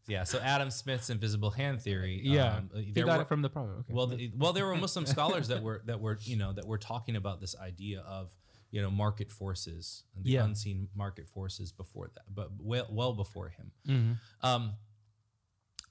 yeah, 0.08 0.24
so 0.24 0.38
Adam 0.40 0.70
Smith's 0.70 1.08
invisible 1.10 1.50
hand 1.50 1.80
theory. 1.80 2.20
Yeah, 2.22 2.56
um, 2.56 2.70
he 2.74 2.90
got 2.92 3.16
were- 3.16 3.22
it 3.22 3.28
from 3.28 3.42
the 3.42 3.48
prophet. 3.50 3.70
Okay. 3.80 3.92
well, 3.94 4.06
the, 4.08 4.32
well, 4.36 4.52
there 4.52 4.66
were 4.66 4.76
Muslim 4.76 5.06
scholars 5.06 5.48
that 5.48 5.62
were 5.62 5.82
that 5.86 6.00
were 6.00 6.18
you 6.22 6.36
know 6.36 6.52
that 6.52 6.66
were 6.66 6.78
talking 6.78 7.16
about 7.16 7.40
this 7.40 7.54
idea 7.56 8.00
of 8.00 8.32
you 8.72 8.82
know 8.82 8.90
market 8.90 9.30
forces 9.30 10.04
and 10.16 10.24
the 10.24 10.30
Yeah. 10.30 10.44
unseen 10.44 10.88
market 10.94 11.28
forces 11.28 11.70
before 11.72 12.10
that, 12.14 12.24
but 12.34 12.50
well, 12.58 12.86
well 12.90 13.12
before 13.12 13.48
him. 13.50 13.70
Mhm. 13.86 14.16
Um, 14.46 14.72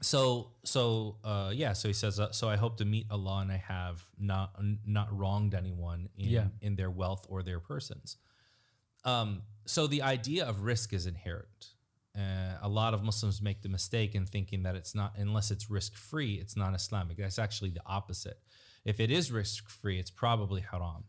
so 0.02 0.52
so 0.64 1.18
uh, 1.24 1.52
yeah, 1.54 1.74
so 1.74 1.88
he 1.90 1.94
says, 1.94 2.20
uh, 2.20 2.32
so 2.32 2.50
I 2.50 2.56
hope 2.56 2.78
to 2.78 2.86
meet 2.86 3.08
Allah 3.12 3.40
and 3.42 3.52
I 3.52 3.58
have 3.58 4.02
not 4.18 4.54
not 4.86 5.18
wronged 5.18 5.54
anyone 5.54 6.10
in 6.18 6.30
Yeah. 6.30 6.48
in 6.62 6.76
their 6.76 6.90
wealth 6.92 7.26
or 7.30 7.44
their 7.44 7.60
persons. 7.60 8.18
Um, 9.06 9.42
so 9.70 9.86
the 9.86 10.02
idea 10.02 10.46
of 10.46 10.64
risk 10.64 10.94
is 10.94 11.06
inherent. 11.06 11.68
Uh, 12.18 12.58
a 12.64 12.68
lot 12.68 12.96
of 12.96 13.04
Muslims 13.04 13.40
make 13.40 13.62
the 13.62 13.70
mistake 13.70 14.16
in 14.16 14.26
thinking 14.26 14.64
that 14.64 14.76
it's 14.76 14.96
not 14.96 15.14
unless 15.16 15.52
it's 15.52 15.70
risk 15.70 15.96
free, 15.96 16.36
it's 16.36 16.58
not 16.58 16.74
Islamic. 16.74 17.18
That's 17.18 17.38
actually 17.38 17.70
the 17.70 17.82
opposite. 17.86 18.40
If 18.84 19.00
it 19.00 19.12
is 19.12 19.32
risk 19.32 19.70
free, 19.70 20.00
it's 20.00 20.10
probably 20.10 20.62
haram 20.62 21.04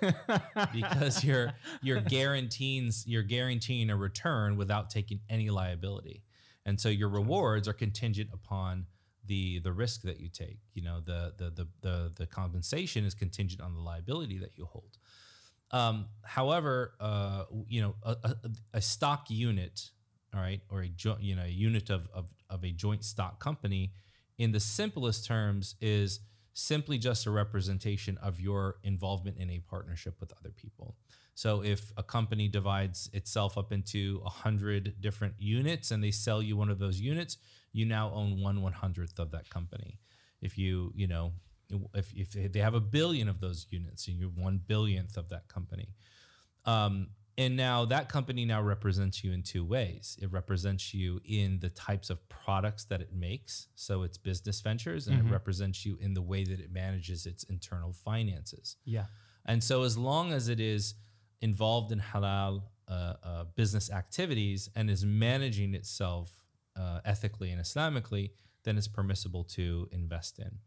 because 0.72 1.24
you're 1.24 1.52
you're 1.82 2.00
guaranteeing 2.00 2.92
you're 3.06 3.24
guaranteeing 3.24 3.90
a 3.90 3.96
return 3.96 4.56
without 4.56 4.88
taking 4.88 5.20
any 5.28 5.50
liability, 5.50 6.22
and 6.64 6.80
so 6.80 6.88
your 6.88 7.08
rewards 7.08 7.66
are 7.66 7.72
contingent 7.72 8.30
upon 8.32 8.86
the 9.26 9.58
the 9.58 9.72
risk 9.72 10.02
that 10.02 10.20
you 10.20 10.28
take. 10.28 10.58
You 10.74 10.82
know 10.82 11.00
the 11.00 11.34
the 11.36 11.50
the 11.50 11.68
the, 11.80 12.12
the 12.14 12.26
compensation 12.26 13.04
is 13.04 13.14
contingent 13.14 13.60
on 13.60 13.74
the 13.74 13.80
liability 13.80 14.38
that 14.38 14.56
you 14.56 14.66
hold. 14.66 14.96
Um, 15.70 16.06
however, 16.22 16.94
uh, 17.00 17.44
you 17.68 17.80
know 17.80 17.94
a, 18.02 18.16
a, 18.22 18.36
a 18.74 18.80
stock 18.80 19.30
unit, 19.30 19.90
all 20.34 20.40
right, 20.40 20.60
or 20.70 20.82
a 20.82 20.88
jo- 20.88 21.18
you 21.20 21.34
know 21.34 21.44
a 21.44 21.48
unit 21.48 21.90
of, 21.90 22.08
of 22.14 22.30
of 22.48 22.64
a 22.64 22.70
joint 22.70 23.04
stock 23.04 23.40
company, 23.40 23.92
in 24.38 24.52
the 24.52 24.60
simplest 24.60 25.26
terms, 25.26 25.74
is 25.80 26.20
simply 26.52 26.98
just 26.98 27.26
a 27.26 27.30
representation 27.30 28.16
of 28.18 28.40
your 28.40 28.76
involvement 28.82 29.36
in 29.38 29.50
a 29.50 29.58
partnership 29.68 30.14
with 30.20 30.32
other 30.38 30.50
people. 30.50 30.96
So 31.34 31.62
if 31.62 31.92
a 31.98 32.02
company 32.02 32.48
divides 32.48 33.10
itself 33.12 33.58
up 33.58 33.72
into 33.72 34.22
a 34.24 34.30
hundred 34.30 34.94
different 35.00 35.34
units 35.38 35.90
and 35.90 36.02
they 36.02 36.10
sell 36.10 36.42
you 36.42 36.56
one 36.56 36.70
of 36.70 36.78
those 36.78 36.98
units, 36.98 37.36
you 37.72 37.84
now 37.84 38.10
own 38.14 38.40
one 38.40 38.62
one 38.62 38.72
hundredth 38.72 39.18
of 39.18 39.32
that 39.32 39.50
company. 39.50 39.98
If 40.40 40.56
you 40.56 40.92
you 40.94 41.06
know 41.06 41.32
if, 41.94 42.12
if 42.14 42.52
they 42.52 42.60
have 42.60 42.74
a 42.74 42.80
billion 42.80 43.28
of 43.28 43.40
those 43.40 43.66
units 43.70 44.08
and 44.08 44.18
you're 44.18 44.28
one 44.28 44.60
billionth 44.66 45.16
of 45.16 45.28
that 45.30 45.48
company. 45.48 45.88
Um, 46.64 47.08
and 47.38 47.54
now 47.54 47.84
that 47.84 48.08
company 48.08 48.46
now 48.46 48.62
represents 48.62 49.22
you 49.22 49.32
in 49.32 49.42
two 49.42 49.64
ways. 49.64 50.16
It 50.22 50.32
represents 50.32 50.94
you 50.94 51.20
in 51.24 51.58
the 51.58 51.68
types 51.68 52.08
of 52.08 52.26
products 52.30 52.84
that 52.84 53.02
it 53.02 53.12
makes, 53.12 53.68
so 53.74 54.04
it's 54.04 54.16
business 54.16 54.62
ventures, 54.62 55.06
and 55.06 55.18
it 55.18 55.30
represents 55.30 55.84
you 55.84 55.98
in 56.00 56.14
the 56.14 56.22
way 56.22 56.44
that 56.44 56.60
it 56.60 56.72
manages 56.72 57.26
its 57.26 57.44
internal 57.44 57.92
finances. 57.92 58.76
yeah. 58.84 59.04
And 59.44 59.62
so, 59.62 59.82
as 59.82 59.96
long 59.96 60.32
as 60.32 60.48
it 60.48 60.60
is 60.60 60.94
involved 61.40 61.92
in 61.92 62.00
halal 62.00 62.62
uh, 62.88 63.14
uh, 63.22 63.44
business 63.54 63.90
activities 63.90 64.68
and 64.74 64.90
is 64.90 65.04
managing 65.04 65.74
itself 65.74 66.32
uh, 66.74 67.00
ethically 67.04 67.50
and 67.50 67.60
Islamically, 67.60 68.30
then 68.64 68.76
it's 68.76 68.88
permissible 68.88 69.44
to 69.44 69.88
invest 69.92 70.38
in. 70.38 70.58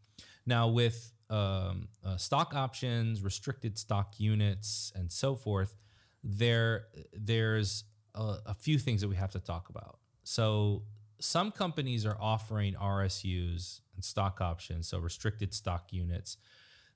Now, 0.46 0.68
with 0.68 1.12
um, 1.28 1.88
uh, 2.04 2.16
stock 2.16 2.54
options, 2.54 3.22
restricted 3.22 3.78
stock 3.78 4.18
units, 4.18 4.92
and 4.94 5.10
so 5.10 5.34
forth, 5.34 5.76
there 6.24 6.86
there's 7.12 7.84
a, 8.14 8.36
a 8.46 8.54
few 8.54 8.78
things 8.78 9.00
that 9.00 9.08
we 9.08 9.16
have 9.16 9.30
to 9.32 9.40
talk 9.40 9.68
about. 9.68 9.98
So, 10.24 10.82
some 11.20 11.50
companies 11.50 12.06
are 12.06 12.16
offering 12.18 12.74
RSUs 12.74 13.80
and 13.94 14.04
stock 14.04 14.40
options, 14.40 14.88
so 14.88 14.98
restricted 14.98 15.54
stock 15.54 15.92
units 15.92 16.36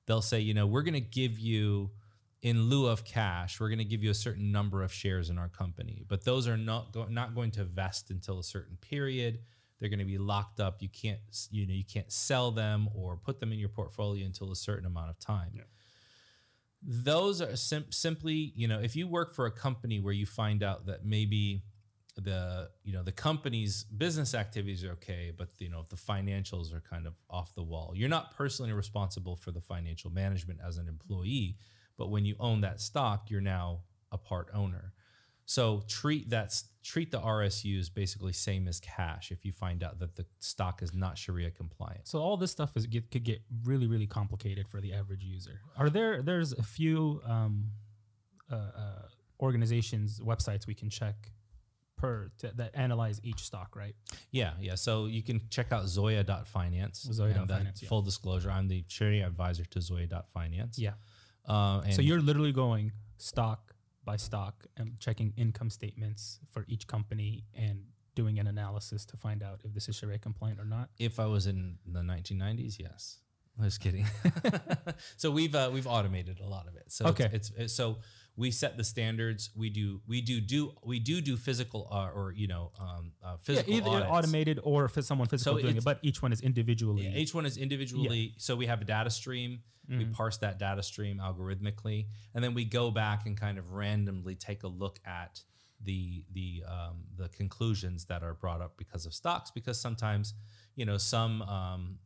they'll 0.05 0.21
say, 0.21 0.39
you 0.39 0.53
know, 0.53 0.67
we're 0.67 0.83
going 0.83 0.93
to 0.93 0.99
give 0.99 1.39
you 1.39 1.91
in 2.41 2.69
lieu 2.69 2.87
of 2.87 3.03
cash, 3.03 3.59
we're 3.59 3.69
going 3.69 3.79
to 3.79 3.85
give 3.85 4.03
you 4.03 4.11
a 4.11 4.15
certain 4.15 4.51
number 4.51 4.83
of 4.83 4.93
shares 4.93 5.29
in 5.29 5.37
our 5.37 5.49
company, 5.49 6.03
but 6.07 6.23
those 6.25 6.47
are 6.47 6.57
not 6.57 6.91
go- 6.91 7.07
not 7.09 7.33
going 7.33 7.51
to 7.51 7.63
vest 7.63 8.11
until 8.11 8.37
a 8.37 8.43
certain 8.43 8.77
period. 8.77 9.39
They're 9.79 9.89
going 9.89 9.99
to 9.99 10.05
be 10.05 10.17
locked 10.17 10.59
up. 10.59 10.81
You 10.81 10.89
can't, 10.89 11.19
you 11.51 11.67
know, 11.67 11.73
you 11.73 11.83
can't 11.83 12.11
sell 12.11 12.51
them 12.51 12.89
or 12.95 13.17
put 13.17 13.39
them 13.39 13.51
in 13.51 13.59
your 13.59 13.69
portfolio 13.69 14.25
until 14.25 14.51
a 14.51 14.55
certain 14.55 14.85
amount 14.85 15.09
of 15.09 15.19
time. 15.19 15.51
Yeah. 15.53 15.63
Those 16.81 17.41
are 17.41 17.55
sim- 17.55 17.91
simply, 17.91 18.53
you 18.55 18.67
know, 18.67 18.79
if 18.79 18.95
you 18.95 19.07
work 19.07 19.35
for 19.35 19.47
a 19.47 19.51
company 19.51 19.99
where 19.99 20.13
you 20.13 20.25
find 20.25 20.63
out 20.63 20.85
that 20.85 21.05
maybe 21.05 21.63
the 22.17 22.69
you 22.83 22.93
know 22.93 23.03
the 23.03 23.11
company's 23.11 23.83
business 23.83 24.33
activities 24.33 24.85
are 24.85 24.91
okay 24.91 25.33
but 25.37 25.49
you 25.59 25.69
know 25.69 25.83
the 25.89 25.97
financials 25.97 26.73
are 26.73 26.81
kind 26.89 27.05
of 27.05 27.13
off 27.29 27.53
the 27.55 27.63
wall 27.63 27.91
you're 27.93 28.07
not 28.07 28.33
personally 28.35 28.71
responsible 28.71 29.35
for 29.35 29.51
the 29.51 29.59
financial 29.59 30.09
management 30.09 30.59
as 30.65 30.77
an 30.77 30.87
employee 30.87 31.57
but 31.97 32.09
when 32.09 32.23
you 32.23 32.35
own 32.39 32.61
that 32.61 32.79
stock 32.79 33.29
you're 33.29 33.41
now 33.41 33.79
a 34.13 34.17
part 34.17 34.47
owner 34.53 34.93
so 35.45 35.83
treat 35.87 36.29
that 36.29 36.59
treat 36.83 37.11
the 37.11 37.19
rsus 37.19 37.91
basically 37.93 38.33
same 38.33 38.67
as 38.67 38.79
cash 38.79 39.31
if 39.31 39.43
you 39.45 39.51
find 39.51 39.83
out 39.83 39.99
that 39.99 40.15
the 40.15 40.25
stock 40.39 40.81
is 40.81 40.93
not 40.93 41.17
sharia 41.17 41.51
compliant 41.51 42.07
So 42.07 42.19
all 42.19 42.37
this 42.37 42.51
stuff 42.51 42.75
is 42.77 42.85
get, 42.87 43.09
could 43.11 43.23
get 43.23 43.41
really 43.63 43.87
really 43.87 44.07
complicated 44.07 44.67
for 44.67 44.79
the 44.81 44.93
average 44.93 45.23
user. 45.23 45.59
Are 45.77 45.89
there 45.89 46.21
there's 46.21 46.51
a 46.53 46.63
few 46.63 47.21
um, 47.25 47.65
uh, 48.51 48.55
uh, 48.55 49.01
organizations 49.39 50.19
websites 50.19 50.65
we 50.67 50.73
can 50.73 50.89
check 50.89 51.31
per 51.97 52.29
to, 52.39 52.51
that 52.55 52.71
analyze 52.73 53.19
each 53.23 53.41
stock, 53.43 53.75
right? 53.75 53.95
yeah 54.31 54.53
yeah 54.59 54.75
so 54.75 55.05
you 55.05 55.23
can 55.23 55.41
check 55.49 55.71
out 55.71 55.87
zoya.finance 55.87 57.07
Zoya.finance, 57.11 57.47
that- 57.47 57.81
yeah. 57.81 57.89
full 57.89 58.01
disclosure 58.01 58.51
i'm 58.51 58.67
the 58.67 58.83
sharia 58.87 59.25
advisor 59.25 59.65
to 59.65 59.79
zoya.finance 59.81 60.77
Yeah. 60.77 60.93
uh, 61.47 61.81
and 61.85 61.93
So 61.93 62.01
you're 62.01 62.21
literally 62.21 62.51
going 62.51 62.91
stock 63.17 63.74
by 64.05 64.15
stock 64.15 64.65
and 64.77 64.99
checking 64.99 65.33
income 65.35 65.69
statements 65.69 66.39
for 66.51 66.65
each 66.67 66.87
company 66.87 67.43
and 67.53 67.85
doing 68.15 68.39
an 68.39 68.47
analysis 68.47 69.05
to 69.05 69.17
find 69.17 69.43
out 69.43 69.61
if 69.65 69.73
this 69.73 69.89
is 69.89 69.95
Sharia 69.95 70.19
compliant 70.19 70.59
or 70.59 70.65
not. 70.65 70.89
If 70.97 71.19
I 71.19 71.25
was 71.25 71.47
in 71.47 71.77
the 71.85 71.99
1990s, 71.99 72.79
yes. 72.79 73.19
I 73.59 73.63
was 73.63 73.77
kidding. 73.77 74.05
so 75.17 75.31
we've 75.31 75.55
uh, 75.55 75.69
we've 75.73 75.87
automated 75.87 76.39
a 76.41 76.47
lot 76.47 76.67
of 76.67 76.75
it. 76.75 76.91
So 76.91 77.07
Okay. 77.07 77.29
it's, 77.31 77.51
it's 77.55 77.73
so 77.73 77.97
we 78.35 78.51
set 78.51 78.75
the 78.75 78.83
standards. 78.83 79.49
We 79.55 79.69
do 79.69 80.01
we 80.07 80.21
do 80.21 80.41
do 80.41 80.73
we 80.83 80.99
do 80.99 81.21
do 81.21 81.37
physical 81.37 81.87
uh, 81.89 82.09
or 82.13 82.33
you 82.33 82.47
know 82.47 82.71
um, 82.79 83.13
uh, 83.23 83.37
physical 83.37 83.71
yeah, 83.73 83.79
either 83.79 83.89
audits. 83.89 84.11
automated 84.11 84.59
or 84.63 84.85
if 84.85 85.01
someone 85.05 85.27
physical 85.29 85.55
So 85.55 85.61
doing 85.61 85.77
it, 85.77 85.85
but 85.85 85.99
each 86.01 86.21
one 86.21 86.33
is 86.33 86.41
individually. 86.41 87.03
Yeah, 87.03 87.17
each 87.17 87.33
one 87.33 87.45
is 87.45 87.57
individually. 87.57 88.33
So 88.37 88.55
we 88.57 88.65
have 88.65 88.81
a 88.81 88.85
data 88.85 89.09
stream. 89.09 89.59
We 89.87 90.03
parse 90.05 90.37
that 90.37 90.57
data 90.57 90.81
stream 90.81 91.19
algorithmically, 91.23 92.07
and 92.33 92.43
then 92.43 92.55
we 92.55 92.65
go 92.65 92.89
back 92.89 93.27
and 93.27 93.39
kind 93.39 93.59
of 93.59 93.73
randomly 93.73 94.33
take 94.33 94.63
a 94.63 94.67
look 94.67 94.99
at 95.05 95.41
the 95.79 96.25
the 96.33 96.63
um, 96.67 97.03
the 97.15 97.29
conclusions 97.29 98.05
that 98.05 98.23
are 98.23 98.33
brought 98.33 98.61
up 98.61 98.77
because 98.77 99.05
of 99.05 99.13
stocks. 99.13 99.51
Because 99.51 99.79
sometimes, 99.79 100.33
you 100.75 100.85
know, 100.87 100.97
some 100.97 101.43
um, 101.43 101.99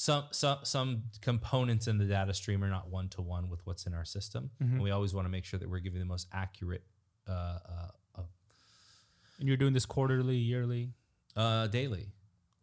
some 0.00 0.24
some 0.30 0.58
some 0.62 1.02
components 1.20 1.88
in 1.88 1.98
the 1.98 2.04
data 2.04 2.32
stream 2.32 2.62
are 2.62 2.70
not 2.70 2.88
one 2.88 3.08
to 3.10 3.20
one 3.20 3.50
with 3.50 3.60
what's 3.66 3.84
in 3.84 3.92
our 3.94 4.04
system, 4.04 4.50
and 4.60 4.80
we 4.80 4.90
always 4.92 5.12
want 5.12 5.26
to 5.26 5.30
make 5.30 5.44
sure 5.44 5.58
that 5.60 5.68
we're 5.68 5.80
giving 5.80 5.98
the 5.98 6.06
most 6.06 6.28
accurate 6.32 6.84
uh, 7.28 7.32
uh, 7.32 7.58
uh, 8.18 8.22
and 9.40 9.48
you're 9.48 9.56
doing 9.56 9.72
this 9.74 9.84
quarterly, 9.86 10.36
yearly. 10.36 10.92
uh, 11.36 11.66
daily. 11.66 12.06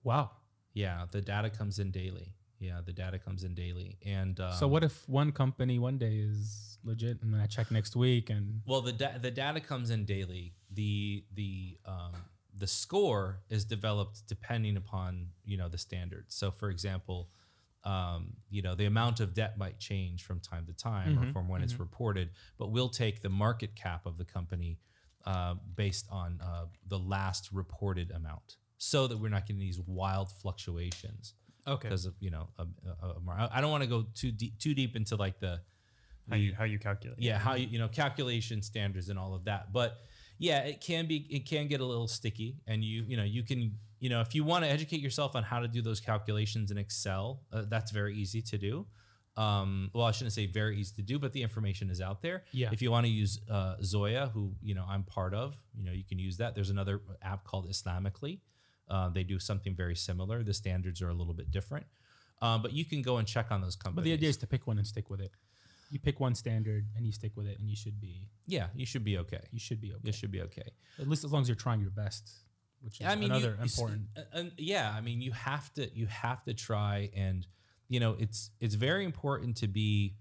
Wow. 0.04 0.32
Yeah, 0.74 1.06
the 1.12 1.22
data 1.22 1.50
comes 1.50 1.78
in 1.80 1.92
daily. 1.92 2.34
Yeah, 2.60 2.80
the 2.86 2.94
data 2.94 3.20
comes 3.20 3.44
in 3.44 3.54
daily, 3.54 3.98
and 4.06 4.40
um, 4.40 4.54
so 4.54 4.66
what 4.68 4.84
if 4.86 5.08
one 5.10 5.32
company 5.34 5.78
one 5.78 5.98
day 5.98 6.16
is 6.18 6.78
legit 6.86 7.22
and 7.22 7.34
then 7.34 7.42
I 7.42 7.48
check 7.48 7.70
next 7.72 7.96
week 7.98 8.30
and 8.30 8.62
Well, 8.66 8.82
the 8.82 8.94
da- 8.94 9.18
the 9.22 9.32
data 9.32 9.60
comes 9.60 9.90
in 9.90 10.06
daily. 10.06 10.54
The 10.72 11.26
the 11.34 11.78
um, 11.86 12.14
the 12.58 12.68
score 12.68 13.42
is 13.50 13.66
developed 13.66 14.28
depending 14.28 14.78
upon 14.78 15.28
you 15.44 15.58
know 15.58 15.70
the 15.70 15.78
standards. 15.78 16.36
So, 16.36 16.52
for 16.52 16.70
example, 16.70 17.30
um, 17.84 18.34
you 18.50 18.62
know 18.62 18.76
the 18.76 18.86
amount 18.86 19.20
of 19.20 19.34
debt 19.34 19.58
might 19.58 19.80
change 19.80 20.24
from 20.24 20.40
time 20.40 20.66
to 20.68 20.74
time 20.74 21.20
or 21.20 21.32
from 21.32 21.48
when 21.48 21.62
it's 21.62 21.80
reported, 21.80 22.30
but 22.58 22.72
we'll 22.72 22.90
take 22.90 23.22
the 23.22 23.30
market 23.30 23.76
cap 23.76 24.06
of 24.06 24.18
the 24.18 24.26
company 24.26 24.80
uh, 25.26 25.56
based 25.76 26.08
on 26.12 26.40
uh, 26.44 26.66
the 26.88 27.00
last 27.00 27.50
reported 27.52 28.12
amount, 28.12 28.58
so 28.78 29.08
that 29.08 29.18
we're 29.18 29.30
not 29.30 29.46
getting 29.46 29.60
these 29.60 29.80
wild 29.80 30.32
fluctuations 30.32 31.34
okay. 31.68 31.88
because 31.88 32.06
of 32.06 32.14
you 32.20 32.32
know 32.32 32.48
a, 32.58 32.64
a, 33.04 33.08
a 33.10 33.50
I 33.52 33.62
don't 33.62 33.72
want 33.72 33.84
to 33.84 33.90
go 33.90 34.06
too 34.14 34.32
deep 34.32 34.58
too 34.60 34.74
deep 34.74 34.96
into 34.96 35.16
like 35.16 35.40
the 35.40 35.62
How 36.30 36.36
you 36.36 36.54
how 36.58 36.64
you 36.64 36.80
calculate? 36.80 37.20
yeah 37.20 37.38
how 37.38 37.56
you 37.56 37.68
you 37.68 37.80
know 37.80 37.88
calculation 37.88 38.62
standards 38.62 39.10
and 39.10 39.20
all 39.20 39.34
of 39.34 39.46
that 39.46 39.72
but 39.72 39.98
yeah 40.38 40.60
it 40.60 40.82
can 40.82 41.08
be 41.08 41.18
it 41.30 41.46
can 41.46 41.68
get 41.68 41.82
a 41.82 41.86
little 41.86 42.08
sticky 42.08 42.58
and 42.68 42.84
you 42.84 43.04
you 43.08 43.18
know 43.18 43.24
you 43.24 43.44
can 43.44 43.78
you 44.00 44.10
know 44.10 44.22
if 44.22 44.36
you 44.36 44.44
want 44.44 44.64
to 44.64 44.70
educate 44.70 45.00
yourself 45.02 45.36
on 45.36 45.44
how 45.44 45.60
to 45.60 45.68
do 45.68 45.82
those 45.82 46.00
calculations 46.00 46.72
in 46.72 46.78
excel 46.78 47.42
uh, 47.54 47.64
that's 47.70 47.92
very 47.92 48.16
easy 48.16 48.42
to 48.42 48.58
do 48.58 48.86
Um, 49.38 49.92
well, 49.94 50.08
I 50.08 50.12
shouldn't 50.16 50.32
say 50.34 50.46
very 50.48 50.76
easy 50.80 50.94
to 50.96 51.02
do, 51.02 51.20
but 51.20 51.32
the 51.34 51.42
information 51.42 51.90
is 51.90 52.00
out 52.00 52.20
there. 52.22 52.38
Yeah. 52.54 52.70
If 52.76 52.82
you 52.82 52.90
want 52.96 53.06
to 53.06 53.12
use 53.12 53.34
uh, 53.58 53.76
Zoya, 53.84 54.24
who 54.34 54.44
you 54.62 54.76
know 54.78 54.86
I'm 54.94 55.04
part 55.04 55.34
of, 55.34 55.50
you 55.78 55.84
know 55.86 55.92
you 56.00 56.06
can 56.12 56.20
use 56.28 56.36
that. 56.38 56.56
There's 56.56 56.70
another 56.78 56.96
app 57.22 57.44
called 57.44 57.66
Islamically. 57.74 58.40
Uh, 58.94 59.10
they 59.10 59.24
do 59.24 59.38
something 59.40 59.76
very 59.76 59.96
similar. 60.08 60.38
The 60.52 60.54
standards 60.54 61.02
are 61.02 61.10
a 61.10 61.18
little 61.22 61.34
bit 61.34 61.52
different, 61.52 61.86
um, 62.46 62.62
but 62.62 62.72
you 62.72 62.86
can 62.86 63.02
go 63.02 63.18
and 63.20 63.28
check 63.28 63.48
on 63.52 63.60
those 63.66 63.76
companies. 63.76 63.96
But 63.98 64.04
the 64.10 64.14
idea 64.14 64.30
is 64.30 64.38
to 64.38 64.48
pick 64.48 64.68
one 64.68 64.78
and 64.78 64.88
stick 64.88 65.10
with 65.10 65.20
it. 65.28 65.32
You 65.92 66.00
pick 66.00 66.20
one 66.20 66.36
standard 66.36 66.88
and 66.96 67.06
you 67.06 67.12
stick 67.12 67.34
with 67.36 67.48
it, 67.48 67.60
and 67.60 67.70
you 67.70 67.76
should 67.76 68.00
be 68.00 68.30
yeah, 68.48 68.68
you 68.76 68.86
should 68.86 69.04
be 69.04 69.18
okay. 69.20 69.42
you 69.52 69.60
should 69.60 69.80
be 69.82 69.92
okay. 69.94 70.02
You 70.04 70.12
should 70.12 70.32
be 70.32 70.42
okay. 70.42 70.70
At 71.00 71.08
least 71.08 71.24
as 71.24 71.32
long 71.32 71.42
as 71.42 71.48
you're 71.50 71.56
trying 71.56 71.80
your 71.82 71.92
best, 71.92 72.30
which 72.82 73.00
is 73.02 73.08
I 73.08 73.16
mean, 73.16 73.32
another 73.32 73.56
you 73.58 73.64
important. 73.64 74.08
uh, 74.18 74.22
uh, 74.40 74.44
yeah, 74.58 74.94
I 74.96 75.02
mean, 75.02 75.22
you 75.22 75.32
have 75.32 75.74
to 75.76 75.90
you 75.96 76.08
have 76.08 76.44
to 76.46 76.54
try 76.54 77.10
and 77.16 77.46
you 77.88 78.00
know 78.00 78.16
it's 78.20 78.50
it's 78.60 78.76
very 78.76 79.06
important 79.06 79.58
to 79.58 79.68
be 79.68 80.16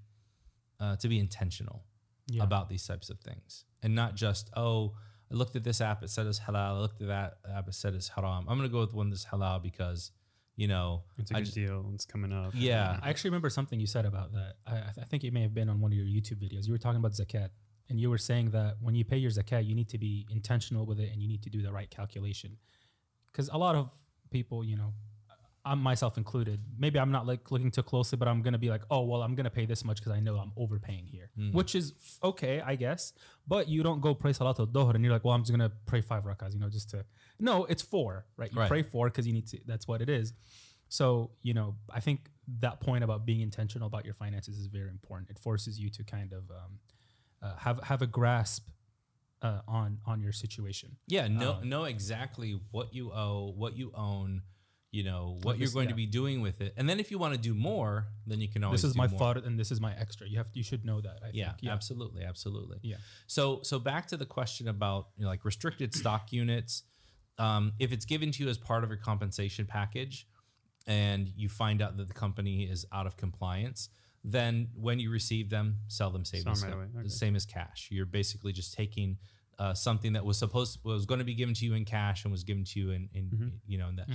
uh, 0.80 0.96
to 0.96 1.08
be 1.08 1.18
intentional 1.18 1.84
Yeah. 2.26 2.42
about 2.44 2.68
these 2.68 2.86
types 2.86 3.08
of 3.10 3.20
things 3.20 3.64
and 3.82 3.94
not 3.94 4.14
just 4.16 4.50
oh 4.56 4.92
I 5.30 5.34
looked 5.34 5.56
at 5.56 5.64
this 5.64 5.80
app 5.80 6.02
it 6.02 6.10
said 6.10 6.26
it's 6.26 6.40
halal 6.40 6.56
I 6.76 6.78
looked 6.78 7.00
at 7.00 7.08
that 7.08 7.34
app 7.56 7.68
it 7.68 7.74
said 7.74 7.94
it's 7.94 8.08
haram 8.08 8.44
I'm 8.48 8.56
gonna 8.58 8.68
go 8.68 8.80
with 8.80 8.94
one 8.94 9.08
that's 9.10 9.24
halal 9.26 9.62
because 9.62 10.10
you 10.57 10.68
know 10.68 11.02
It's 11.18 11.30
a 11.30 11.34
I 11.34 11.38
good 11.40 11.44
just- 11.46 11.55
deal. 11.57 11.90
It's 11.94 12.05
coming 12.05 12.32
up. 12.32 12.52
Yeah. 12.55 12.98
I 13.02 13.11
actually 13.11 13.30
remember 13.30 13.50
something 13.50 13.78
you 13.80 13.86
said 13.86 14.07
about 14.07 14.32
that. 14.32 14.55
I, 14.66 14.76
I 15.00 15.05
think 15.05 15.24
it 15.24 15.32
may 15.32 15.42
have 15.42 15.55
been 15.55 15.68
on 15.68 15.80
one 15.80 15.90
of 15.92 15.98
your 15.98 16.07
YouTube 16.07 16.38
videos. 16.42 16.66
You 16.66 16.72
were 16.72 16.78
talking 16.78 16.98
about 17.00 17.12
zakat, 17.12 17.50
and 17.88 17.98
you 18.00 18.09
were 18.11 18.18
saying 18.18 18.50
that 18.50 18.76
when 18.80 18.94
you 18.94 19.05
pay 19.05 19.16
your 19.18 19.30
zakat, 19.30 19.66
you 19.66 19.74
need 19.74 19.88
to 19.90 19.98
be 19.98 20.26
intentional 20.30 20.86
with 20.86 21.00
it, 21.00 21.11
and 21.12 21.20
you 21.22 21.28
need 21.28 21.42
to 21.42 21.50
do 21.50 21.61
the 21.62 21.72
right 21.72 21.90
calculation. 21.90 22.57
Because 23.26 23.48
a 23.52 23.59
lot 23.59 23.74
of 23.74 23.90
people, 24.30 24.64
you 24.64 24.76
know, 24.76 24.92
I'm 25.66 25.80
myself 25.80 26.18
included. 26.18 26.60
Maybe 26.78 26.98
I'm 26.98 27.10
not 27.10 27.26
like 27.26 27.50
looking 27.50 27.70
too 27.70 27.82
closely, 27.82 28.16
but 28.18 28.28
I'm 28.28 28.42
gonna 28.42 28.58
be 28.58 28.68
like, 28.68 28.82
oh 28.90 29.02
well, 29.02 29.22
I'm 29.22 29.34
gonna 29.34 29.50
pay 29.50 29.66
this 29.66 29.82
much 29.84 29.98
because 30.00 30.12
I 30.12 30.20
know 30.20 30.36
I'm 30.36 30.52
overpaying 30.56 31.06
here, 31.06 31.30
which 31.52 31.74
is 31.74 31.92
f- 31.96 32.18
okay, 32.30 32.60
I 32.60 32.74
guess. 32.76 33.12
But 33.48 33.68
you 33.68 33.82
don't 33.82 34.00
go 34.00 34.14
pray 34.14 34.32
salat 34.32 34.58
al 34.60 34.66
dohr 34.66 34.94
and 34.94 35.02
you're 35.04 35.12
like, 35.12 35.24
well, 35.24 35.34
I'm 35.34 35.42
just 35.42 35.52
gonna 35.52 35.72
pray 35.86 36.00
five 36.02 36.24
rakas, 36.24 36.52
you 36.54 36.60
know, 36.60 36.68
just 36.68 36.90
to. 36.90 37.04
No, 37.40 37.64
it's 37.64 37.82
four, 37.82 38.26
right? 38.36 38.52
You 38.52 38.58
Right. 38.60 38.68
pray 38.68 38.82
four 38.82 39.08
because 39.08 39.26
you 39.26 39.32
need 39.32 39.46
to. 39.48 39.58
That's 39.66 39.86
what 39.88 40.00
it 40.02 40.08
is. 40.10 40.34
So, 40.88 41.30
you 41.42 41.54
know, 41.54 41.76
I 41.90 42.00
think 42.00 42.30
that 42.60 42.80
point 42.80 43.02
about 43.02 43.24
being 43.24 43.40
intentional 43.40 43.86
about 43.86 44.04
your 44.04 44.14
finances 44.14 44.58
is 44.58 44.66
very 44.66 44.90
important. 44.90 45.30
It 45.30 45.38
forces 45.38 45.80
you 45.80 45.88
to 45.90 46.04
kind 46.04 46.32
of 46.32 46.42
um, 46.50 46.78
uh, 47.42 47.56
have 47.56 47.80
have 47.84 48.02
a 48.02 48.06
grasp 48.06 48.68
uh, 49.42 49.60
on 49.66 49.98
on 50.06 50.20
your 50.20 50.32
situation. 50.32 50.96
yeah 51.06 51.26
know 51.28 51.52
Um, 51.54 51.68
know 51.68 51.84
exactly 51.84 52.60
what 52.70 52.94
you 52.94 53.12
owe 53.12 53.52
what 53.62 53.76
you 53.76 53.92
own 53.94 54.42
you 54.95 55.03
know 55.09 55.22
what 55.42 55.45
Like 55.53 55.59
you're 55.59 55.66
this- 55.66 55.74
going 55.78 55.88
to 55.88 55.95
be 56.05 56.07
doing 56.07 56.40
with 56.47 56.61
it 56.61 56.72
and 56.78 56.84
then 56.88 56.99
if 57.01 57.11
you 57.11 57.18
want 57.18 57.32
to 57.34 57.40
do 57.51 57.55
more 57.70 58.07
then 58.26 58.40
you 58.40 58.49
can 58.55 58.62
always 58.64 58.82
This 58.82 58.88
is 58.90 58.95
do 58.95 59.03
my 59.05 59.09
more. 59.09 59.18
thought, 59.18 59.36
and 59.47 59.59
this 59.62 59.70
is 59.74 59.80
my 59.88 59.92
extra. 60.05 60.24
You 60.30 60.38
have 60.38 60.49
you 60.55 60.62
should 60.62 60.84
know 60.90 61.01
that. 61.07 61.18
I 61.26 61.30
yeah, 61.32 61.53
think. 61.55 61.72
absolutely 61.72 62.22
absolutely 62.24 62.78
Yeah. 62.82 62.97
so 63.26 63.42
so 63.62 63.78
back 63.78 64.07
to 64.12 64.16
the 64.16 64.26
question 64.38 64.68
about 64.68 65.03
you 65.16 65.24
know, 65.24 65.30
like 65.34 65.45
restricted 65.45 65.95
stock 65.95 66.32
units 66.32 66.72
um, 67.47 67.72
if 67.84 67.90
it's 67.92 68.05
given 68.14 68.30
to 68.34 68.45
you 68.45 68.49
as 68.55 68.59
part 68.70 68.82
of 68.84 68.88
your 68.90 68.99
compensation 69.11 69.64
package 69.66 70.16
and 70.86 71.28
you 71.36 71.49
find 71.49 71.80
out 71.82 71.97
that 71.97 72.09
the 72.09 72.14
company 72.14 72.57
is 72.74 72.86
out 72.92 73.07
of 73.07 73.16
compliance 73.16 73.88
then 74.26 74.68
when 74.86 74.99
you 74.99 75.11
receive 75.11 75.51
them 75.51 75.78
sell 75.88 76.11
them 76.11 76.24
save 76.24 76.42
Sell 76.42 76.53
as 76.53 76.61
them 76.62 76.70
right 76.70 76.76
sale. 76.88 76.90
away. 76.95 77.01
Okay. 77.01 77.09
same 77.09 77.36
as 77.36 77.45
cash 77.45 77.88
you're 77.90 78.07
basically 78.07 78.53
just 78.53 78.72
taking 78.74 79.18
uh, 79.59 79.72
something 79.72 80.14
that 80.14 80.24
was 80.24 80.36
supposed 80.36 80.78
was 80.84 81.07
going 81.07 81.18
to 81.20 81.24
be 81.24 81.34
given 81.34 81.55
to 81.55 81.64
you 81.64 81.74
in 81.74 81.84
cash 81.84 82.24
and 82.24 82.32
was 82.32 82.42
given 82.42 82.64
to 82.64 82.80
you 82.80 82.90
in, 82.90 83.09
in 83.14 83.24
Mm-hmm. 83.26 83.49
you 83.66 83.78
know 83.78 83.88
in 83.88 83.97
that 83.97 84.09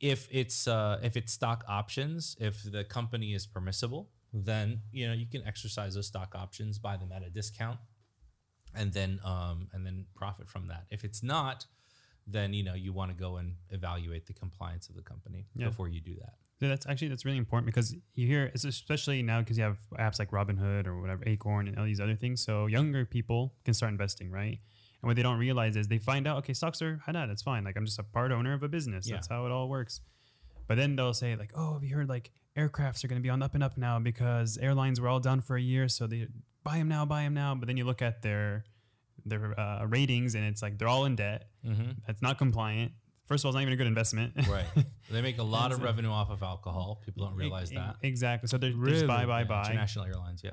if 0.00 0.28
it's 0.30 0.66
uh, 0.68 0.98
if 1.02 1.16
it's 1.16 1.32
stock 1.32 1.64
options 1.68 2.36
if 2.40 2.62
the 2.70 2.84
company 2.84 3.34
is 3.34 3.46
permissible 3.46 4.10
then 4.32 4.80
you 4.92 5.06
know 5.06 5.14
you 5.14 5.26
can 5.26 5.42
exercise 5.46 5.94
those 5.94 6.06
stock 6.06 6.34
options 6.34 6.78
buy 6.78 6.96
them 6.96 7.10
at 7.12 7.22
a 7.22 7.30
discount 7.30 7.78
and 8.74 8.92
then 8.92 9.18
um, 9.24 9.68
and 9.72 9.86
then 9.86 10.06
profit 10.14 10.48
from 10.48 10.68
that 10.68 10.84
if 10.90 11.04
it's 11.04 11.22
not 11.22 11.66
then 12.26 12.52
you 12.52 12.62
know 12.64 12.74
you 12.74 12.92
want 12.92 13.10
to 13.10 13.16
go 13.16 13.36
and 13.36 13.54
evaluate 13.70 14.26
the 14.26 14.32
compliance 14.32 14.88
of 14.88 14.96
the 14.96 15.02
company 15.02 15.46
Yeah. 15.54 15.68
before 15.68 15.88
you 15.88 16.00
do 16.00 16.14
that 16.16 16.34
Yeah, 16.60 16.68
that's 16.68 16.86
actually 16.86 17.08
that's 17.08 17.24
really 17.24 17.38
important 17.38 17.66
because 17.66 17.94
you 18.14 18.26
hear 18.26 18.50
especially 18.54 19.22
now 19.22 19.40
because 19.40 19.56
you 19.58 19.64
have 19.64 19.78
apps 19.98 20.18
like 20.18 20.30
Robinhood 20.30 20.86
or 20.86 21.00
whatever 21.00 21.22
Acorn 21.26 21.68
and 21.68 21.78
all 21.78 21.84
these 21.84 22.00
other 22.00 22.16
things. 22.16 22.42
So 22.42 22.66
younger 22.66 23.04
people 23.04 23.54
can 23.64 23.74
start 23.74 23.92
investing, 23.92 24.30
right? 24.30 24.58
And 25.06 25.10
what 25.10 25.14
they 25.14 25.22
don't 25.22 25.38
realize 25.38 25.76
is 25.76 25.86
they 25.86 25.98
find 25.98 26.26
out, 26.26 26.38
okay, 26.38 26.52
stocks 26.52 26.82
are 26.82 27.00
halal, 27.06 27.30
it's 27.30 27.40
fine. 27.42 27.62
Like 27.62 27.76
I'm 27.76 27.86
just 27.86 28.00
a 28.00 28.02
part 28.02 28.32
owner 28.32 28.52
of 28.54 28.64
a 28.64 28.68
business. 28.68 29.06
Yeah. 29.06 29.14
That's 29.14 29.28
how 29.28 29.46
it 29.46 29.52
all 29.52 29.68
works. 29.68 30.00
But 30.66 30.78
then 30.78 30.96
they'll 30.96 31.14
say 31.14 31.36
like, 31.36 31.52
oh, 31.54 31.74
have 31.74 31.84
you 31.84 31.94
heard 31.94 32.08
like 32.08 32.32
aircrafts 32.58 33.04
are 33.04 33.06
going 33.08 33.20
to 33.20 33.22
be 33.22 33.30
on 33.30 33.38
the 33.38 33.44
up 33.44 33.54
and 33.54 33.62
up 33.62 33.78
now 33.78 34.00
because 34.00 34.58
airlines 34.58 35.00
were 35.00 35.06
all 35.06 35.20
down 35.20 35.42
for 35.42 35.54
a 35.56 35.60
year, 35.60 35.86
so 35.86 36.08
they 36.08 36.26
buy 36.64 36.78
them 36.78 36.88
now, 36.88 37.04
buy 37.06 37.22
them 37.22 37.34
now. 37.34 37.54
But 37.54 37.68
then 37.68 37.76
you 37.76 37.84
look 37.84 38.02
at 38.02 38.22
their 38.22 38.64
their 39.24 39.54
uh, 39.60 39.84
ratings 39.86 40.34
and 40.34 40.44
it's 40.44 40.60
like 40.60 40.76
they're 40.76 40.88
all 40.88 41.04
in 41.04 41.14
debt. 41.14 41.50
mm-hmm. 41.64 41.92
That's 42.04 42.20
not 42.20 42.36
compliant. 42.36 42.90
First 43.26 43.44
of 43.44 43.46
all, 43.46 43.50
it's 43.50 43.54
not 43.54 43.62
even 43.62 43.74
a 43.74 43.76
good 43.76 43.86
investment. 43.86 44.32
right 44.50 44.66
they 45.12 45.22
make 45.22 45.38
a 45.38 45.42
lot 45.56 45.70
of 45.70 45.78
That's 45.78 45.84
revenue 45.84 46.10
off 46.10 46.30
of 46.30 46.42
alcohol 46.42 47.00
people 47.04 47.26
don't 47.26 47.36
realize 47.36 47.70
that 47.70 47.94
Exactly. 48.02 48.48
So 48.48 48.58
they're, 48.58 48.70
they're 48.70 48.78
Really? 48.80 48.92
just 48.94 49.06
buy, 49.06 49.24
buy, 49.24 49.42
Yeah, 49.42 49.44
buy. 49.44 49.66
international 49.66 50.06
airlines 50.06 50.42
yeah 50.44 50.50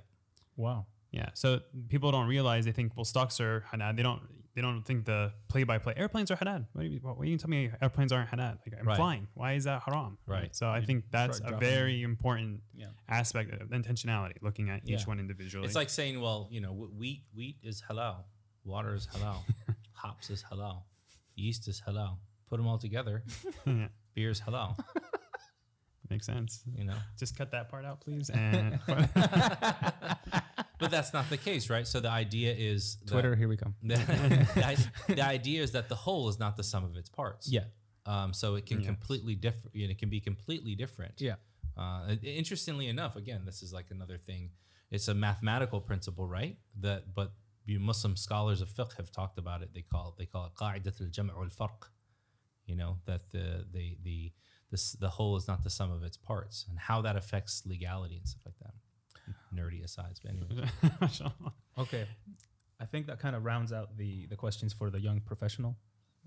Wow. 0.58 0.86
Yeah. 1.12 1.30
So 1.34 1.62
people 1.90 2.12
don't 2.12 2.28
realize 2.28 2.66
they 2.66 2.72
think 2.72 2.96
well 2.96 3.06
stocks 3.06 3.40
are 3.40 3.66
halal. 3.74 3.96
They 3.96 4.04
don't 4.04 4.22
they 4.56 4.62
don't 4.62 4.84
think 4.84 5.06
the 5.06 5.32
play 5.48 5.64
by 5.64 5.78
play 5.80 5.94
airplanes 5.98 6.30
are 6.32 6.36
halal. 6.36 6.66
What, 6.74 6.84
do 6.84 6.88
you, 6.88 7.00
what, 7.02 7.18
what 7.18 7.28
you 7.28 7.34
can 7.34 7.40
tell 7.40 7.50
me 7.50 7.72
airplanes 7.82 8.12
aren't 8.12 8.30
halal? 8.30 8.60
Like 8.66 8.80
I'm 8.80 8.88
Right. 8.88 8.96
flying. 8.98 9.28
Why 9.34 9.54
is 9.54 9.64
that 9.64 9.82
haram? 9.84 10.18
Right. 10.28 10.56
So 10.56 10.70
I 10.70 10.82
think 10.86 11.06
that's 11.12 11.40
a 11.40 11.42
dropping 11.44 11.60
very 11.60 12.04
important 12.04 12.62
Yeah. 12.76 12.88
aspect 13.10 13.52
of 13.60 13.70
intentionality, 13.70 14.36
looking 14.42 14.70
at 14.70 14.84
each 14.84 15.02
Yeah. 15.02 15.06
one 15.06 15.20
individually. 15.20 15.66
It's 15.66 15.76
like 15.76 15.90
saying, 15.90 16.22
well, 16.22 16.48
you 16.52 16.62
know, 16.62 16.72
wheat 16.74 17.24
wheat 17.34 17.58
is 17.64 17.82
halal, 17.90 18.26
water 18.64 18.94
is 18.94 19.08
halal, 19.08 19.38
hops 19.94 20.30
is 20.30 20.44
halal, 20.52 20.84
yeast 21.36 21.68
is 21.68 21.82
halal. 21.88 22.18
Put 22.50 22.58
them 22.58 22.68
all 22.68 22.78
together, 22.78 23.24
Yeah. 23.66 23.88
beer 24.14 24.30
is 24.30 24.42
halal. 24.42 24.78
makes 26.12 26.28
sense. 26.28 26.62
You 26.76 26.84
know, 26.84 26.98
Just 27.18 27.36
cut 27.36 27.50
that 27.52 27.70
part 27.70 27.86
out, 27.86 28.02
please. 28.02 28.30
And 28.30 28.80
but 30.84 30.92
that's 30.92 31.14
not 31.14 31.30
the 31.30 31.38
case, 31.50 31.70
right? 31.76 31.88
So 31.88 32.00
the 32.00 32.10
idea 32.10 32.52
is 32.72 32.98
that- 33.06 33.12
Twitter, 33.14 33.36
here 33.36 33.48
we 33.54 33.58
come. 33.64 33.74
The, 33.92 33.96
the 35.08 35.16
the 35.16 35.26
idea 35.38 35.60
is 35.64 35.72
that 35.72 35.88
the 35.94 35.96
whole 36.06 36.30
is 36.32 36.38
not 36.46 36.54
the 36.58 36.64
sum 36.72 36.84
of 36.90 36.96
its 37.02 37.10
parts. 37.10 37.46
Yeah. 37.58 37.66
Um, 38.06 38.34
so 38.34 38.56
it 38.60 38.66
can 38.70 38.80
Yes. 38.80 38.88
completely 38.94 39.36
different. 39.46 39.72
You 39.76 39.88
know, 39.88 39.92
it 39.92 40.00
can 40.04 40.10
be 40.10 40.20
completely 40.32 40.76
different. 40.84 41.16
Yeah. 41.30 41.36
Uh, 41.78 42.16
interestingly 42.22 42.88
enough, 42.96 43.16
again, 43.16 43.42
this 43.46 43.64
is 43.64 43.72
like 43.74 43.88
another 43.98 44.18
thing. 44.18 44.52
It's 44.92 45.08
a 45.08 45.14
mathematical 45.28 45.80
principle, 45.90 46.28
right? 46.40 46.56
That, 46.86 47.02
but 47.20 47.30
you 47.66 47.80
Muslim 47.80 48.16
scholars 48.16 48.60
of 48.62 48.70
fiqh 48.70 48.94
have 48.98 49.10
talked 49.20 49.38
about 49.40 49.60
it. 49.64 49.70
They 49.74 49.82
call 49.94 50.06
it, 50.10 50.16
they 50.20 50.26
call 50.34 50.46
it 50.48 50.54
qa'idat 50.62 51.02
al-jam' 51.02 51.32
wal-farq. 51.36 51.80
You 52.66 52.76
know 52.82 52.98
that 53.10 53.24
the 53.36 53.66
the 53.76 53.98
the 54.08 54.32
this 54.72 54.84
the 54.94 55.10
whole 55.18 55.36
is 55.38 55.48
not 55.48 55.64
the 55.64 55.70
sum 55.70 55.92
of 55.92 56.04
its 56.04 56.18
parts, 56.18 56.66
and 56.70 56.78
how 56.90 57.02
that 57.02 57.16
affects 57.16 57.64
legality 57.66 58.18
and 58.18 58.28
stuff 58.28 58.44
like 58.46 58.60
that. 58.66 58.74
Nerdy 59.56 59.84
asides, 59.84 60.20
but 60.20 60.32
anyway. 60.32 60.68
Okay. 61.78 62.06
I 62.80 62.86
think 62.86 63.08
that 63.08 63.20
kind 63.20 63.36
of 63.36 63.44
rounds 63.46 63.72
out 63.72 63.98
the 63.98 64.26
the 64.28 64.36
questions 64.36 64.74
for 64.74 64.90
the 64.90 65.00
young 65.00 65.22
professional 65.22 65.76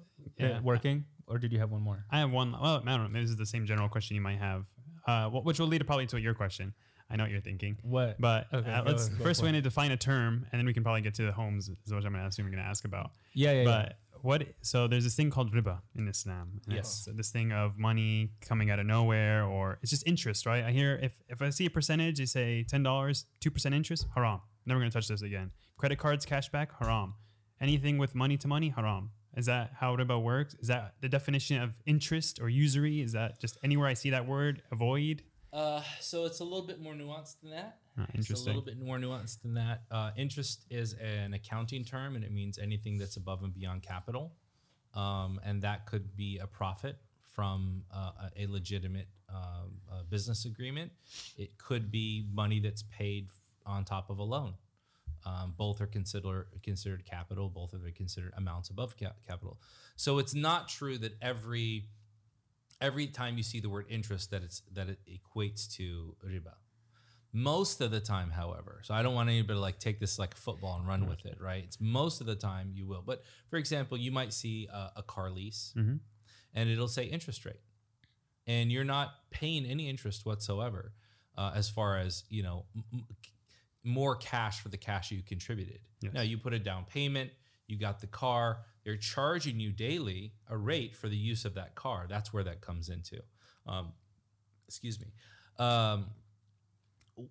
uh, 0.00 0.30
Yeah. 0.38 0.60
working. 0.60 1.04
Or 1.28 1.38
did 1.38 1.52
you 1.52 1.58
have 1.58 1.70
one 1.70 1.82
more? 1.82 2.04
I 2.10 2.18
have 2.20 2.30
one. 2.30 2.52
Well, 2.52 2.76
I 2.86 2.90
don't 2.90 3.02
know. 3.02 3.08
Maybe 3.08 3.22
this 3.24 3.30
is 3.30 3.36
the 3.36 3.46
same 3.46 3.66
general 3.66 3.88
question 3.88 4.14
you 4.14 4.20
might 4.22 4.38
have, 4.38 4.64
uh, 5.06 5.28
which 5.30 5.58
will 5.58 5.66
lead 5.66 5.84
probably 5.86 6.06
to 6.06 6.20
your 6.20 6.34
question. 6.34 6.72
I 7.10 7.16
know 7.16 7.24
what 7.24 7.30
you're 7.30 7.40
thinking. 7.40 7.78
What? 7.82 8.20
But 8.20 8.46
Okay, 8.52 8.70
uh, 8.70 8.82
let's 8.84 9.08
go 9.08 9.22
first 9.24 9.42
we 9.42 9.50
need 9.52 9.58
to 9.58 9.62
define 9.70 9.92
a 9.92 9.96
term, 9.96 10.46
and 10.50 10.58
then 10.58 10.66
we 10.66 10.72
can 10.72 10.82
probably 10.82 11.02
get 11.02 11.14
to 11.14 11.22
the 11.24 11.32
homes. 11.32 11.68
Is 11.68 11.92
what 11.92 12.04
I'm 12.04 12.12
going 12.12 12.22
to 12.24 12.28
assume 12.28 12.46
you're 12.46 12.54
going 12.54 12.64
to 12.64 12.68
ask 12.68 12.84
about. 12.84 13.10
yeah, 13.34 13.52
yeah, 13.52 13.58
yeah. 13.58 13.64
But 13.64 13.98
what? 14.22 14.46
So 14.62 14.86
there's 14.86 15.04
this 15.04 15.14
thing 15.14 15.30
called 15.30 15.52
riba 15.52 15.80
in 15.94 16.08
Islam. 16.08 16.60
Yes. 16.68 17.08
this 17.14 17.30
thing 17.30 17.52
of 17.52 17.78
money 17.78 18.32
coming 18.40 18.70
out 18.70 18.78
of 18.78 18.86
nowhere, 18.86 19.44
or 19.44 19.78
it's 19.82 19.90
just 19.90 20.06
interest, 20.06 20.46
right? 20.46 20.64
I 20.64 20.70
hear 20.72 20.98
if 21.02 21.18
if 21.28 21.42
I 21.42 21.50
see 21.50 21.66
a 21.66 21.70
percentage, 21.70 22.18
they 22.18 22.26
say 22.26 22.64
ten 22.64 22.82
dollars, 22.82 23.26
two 23.40 23.50
percent 23.50 23.74
interest, 23.74 24.06
haram. 24.14 24.40
Never 24.66 24.80
going 24.80 24.90
to 24.90 24.94
touch 24.94 25.08
this 25.08 25.22
again. 25.22 25.52
Credit 25.78 25.98
cards, 25.98 26.26
cashback, 26.26 26.68
haram. 26.80 27.14
Anything 27.60 27.98
with 27.98 28.14
money 28.14 28.36
to 28.38 28.48
money, 28.48 28.70
haram. 28.70 29.10
Is 29.36 29.46
that 29.46 29.72
how 29.80 29.94
riba 29.96 30.20
works? 30.22 30.54
Is 30.60 30.68
that 30.68 30.94
the 31.00 31.08
definition 31.08 31.60
of 31.60 31.76
interest 31.84 32.40
or 32.40 32.48
usury? 32.48 33.00
Is 33.00 33.12
that 33.12 33.38
just 33.40 33.58
anywhere 33.62 33.86
I 33.86 33.94
see 33.94 34.10
that 34.10 34.26
word, 34.26 34.62
avoid? 34.72 35.22
Uh, 35.52 35.82
so 36.00 36.24
it's 36.24 36.40
a 36.40 36.44
little 36.44 36.66
bit 36.66 36.80
more 36.80 36.94
nuanced 36.94 37.36
than 37.42 37.50
that. 37.50 37.78
Ah, 37.98 38.06
It's 38.14 38.30
a 38.30 38.36
little 38.44 38.62
bit 38.62 38.78
more 38.78 38.98
nuanced 38.98 39.42
than 39.42 39.54
that. 39.54 39.82
Uh, 39.90 40.10
interest 40.16 40.64
is 40.70 40.92
an 40.94 41.34
accounting 41.34 41.84
term, 41.84 42.14
and 42.16 42.24
it 42.24 42.32
means 42.32 42.58
anything 42.58 42.98
that's 42.98 43.16
above 43.16 43.42
and 43.42 43.54
beyond 43.54 43.82
capital, 43.82 44.34
um, 44.94 45.40
and 45.44 45.62
that 45.62 45.86
could 45.86 46.14
be 46.16 46.38
a 46.38 46.46
profit 46.46 46.98
from 47.24 47.82
uh, 47.94 48.28
a 48.36 48.46
legitimate 48.46 49.08
uh, 49.32 49.64
business 50.08 50.44
agreement. 50.44 50.92
It 51.36 51.56
could 51.58 51.90
be 51.90 52.26
money 52.32 52.60
that's 52.60 52.82
paid 52.82 53.30
on 53.64 53.84
top 53.84 54.10
of 54.10 54.18
a 54.18 54.22
loan. 54.22 54.54
Um, 55.24 55.54
both 55.56 55.80
are 55.80 55.86
considered 55.86 56.46
considered 56.62 57.04
capital. 57.04 57.48
Both 57.48 57.74
are 57.74 57.90
considered 57.90 58.32
amounts 58.36 58.70
above 58.70 58.94
ca- 58.98 59.12
capital. 59.26 59.58
So 59.96 60.18
it's 60.18 60.34
not 60.34 60.68
true 60.68 60.98
that 60.98 61.16
every 61.20 61.88
every 62.80 63.06
time 63.08 63.36
you 63.36 63.42
see 63.42 63.58
the 63.58 63.68
word 63.68 63.86
interest 63.88 64.30
that 64.30 64.42
it's 64.42 64.62
that 64.72 64.88
it 64.88 64.98
equates 65.10 65.68
to 65.76 66.14
riba. 66.24 66.54
Most 67.38 67.82
of 67.82 67.90
the 67.90 68.00
time, 68.00 68.30
however, 68.30 68.80
so 68.82 68.94
I 68.94 69.02
don't 69.02 69.14
want 69.14 69.28
anybody 69.28 69.56
to 69.56 69.60
like 69.60 69.78
take 69.78 70.00
this 70.00 70.18
like 70.18 70.34
football 70.34 70.78
and 70.78 70.88
run 70.88 71.06
with 71.06 71.26
it, 71.26 71.36
right? 71.38 71.62
It's 71.64 71.78
most 71.80 72.22
of 72.22 72.26
the 72.26 72.34
time 72.34 72.70
you 72.72 72.86
will. 72.86 73.02
But 73.04 73.24
for 73.50 73.58
example, 73.58 73.98
you 73.98 74.10
might 74.10 74.32
see 74.32 74.68
a, 74.72 74.92
a 74.96 75.02
car 75.02 75.30
lease 75.30 75.74
Mhm. 75.76 76.00
and 76.54 76.70
it'll 76.70 76.88
say 76.88 77.04
interest 77.04 77.44
rate, 77.44 77.60
and 78.46 78.72
you're 78.72 78.84
not 78.84 79.28
paying 79.30 79.66
any 79.66 79.86
interest 79.90 80.24
whatsoever, 80.24 80.94
uh, 81.36 81.52
as 81.54 81.68
far 81.68 81.98
as 81.98 82.24
you 82.30 82.42
know, 82.42 82.64
m- 82.74 83.04
more 83.84 84.16
cash 84.16 84.60
for 84.60 84.70
the 84.70 84.78
cash 84.78 85.10
you 85.10 85.22
contributed. 85.22 85.80
Yes. 86.00 86.14
Now 86.14 86.22
you 86.22 86.38
put 86.38 86.54
a 86.54 86.58
down 86.58 86.86
payment, 86.86 87.30
you 87.66 87.76
got 87.78 88.00
the 88.00 88.06
car, 88.06 88.64
they're 88.84 88.96
charging 88.96 89.60
you 89.60 89.72
daily 89.72 90.32
a 90.48 90.56
rate 90.56 90.96
for 90.96 91.08
the 91.10 91.16
use 91.18 91.44
of 91.44 91.52
that 91.54 91.74
car. 91.74 92.06
That's 92.08 92.32
where 92.32 92.44
that 92.44 92.62
comes 92.62 92.88
into. 92.88 93.20
Um, 93.66 93.92
excuse 94.68 94.98
me. 94.98 95.08
Um, 95.58 96.06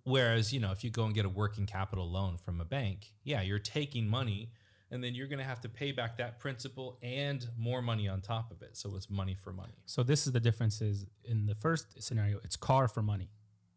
whereas, 0.04 0.54
you 0.54 0.60
know, 0.60 0.72
if 0.72 0.84
you 0.84 0.90
go 0.90 1.06
and 1.06 1.14
get 1.14 1.26
a 1.26 1.30
working 1.30 1.66
capital 1.66 2.10
loan 2.10 2.38
from 2.38 2.62
a 2.62 2.66
bank, 2.66 3.14
yeah, 3.24 3.42
you're 3.42 3.60
taking 3.60 4.08
money 4.08 4.50
and 4.92 5.04
then 5.04 5.16
you're 5.16 5.28
going 5.28 5.40
to 5.40 5.46
have 5.46 5.62
to 5.62 5.70
pay 5.70 5.92
back 5.92 6.18
that 6.18 6.40
principal 6.40 6.98
and 7.02 7.48
more 7.58 7.82
money 7.82 8.08
on 8.08 8.22
top 8.22 8.52
of 8.52 8.62
it. 8.62 8.78
So 8.78 8.96
it's 8.96 9.10
money 9.10 9.36
for 9.36 9.52
money. 9.52 9.74
So 9.86 10.04
this 10.04 10.28
is 10.28 10.34
the 10.34 10.40
differences 10.40 11.06
in 11.24 11.46
the 11.48 11.56
first 11.56 12.02
scenario. 12.02 12.40
It's 12.44 12.56
car 12.56 12.88
for 12.88 13.02
money. 13.02 13.30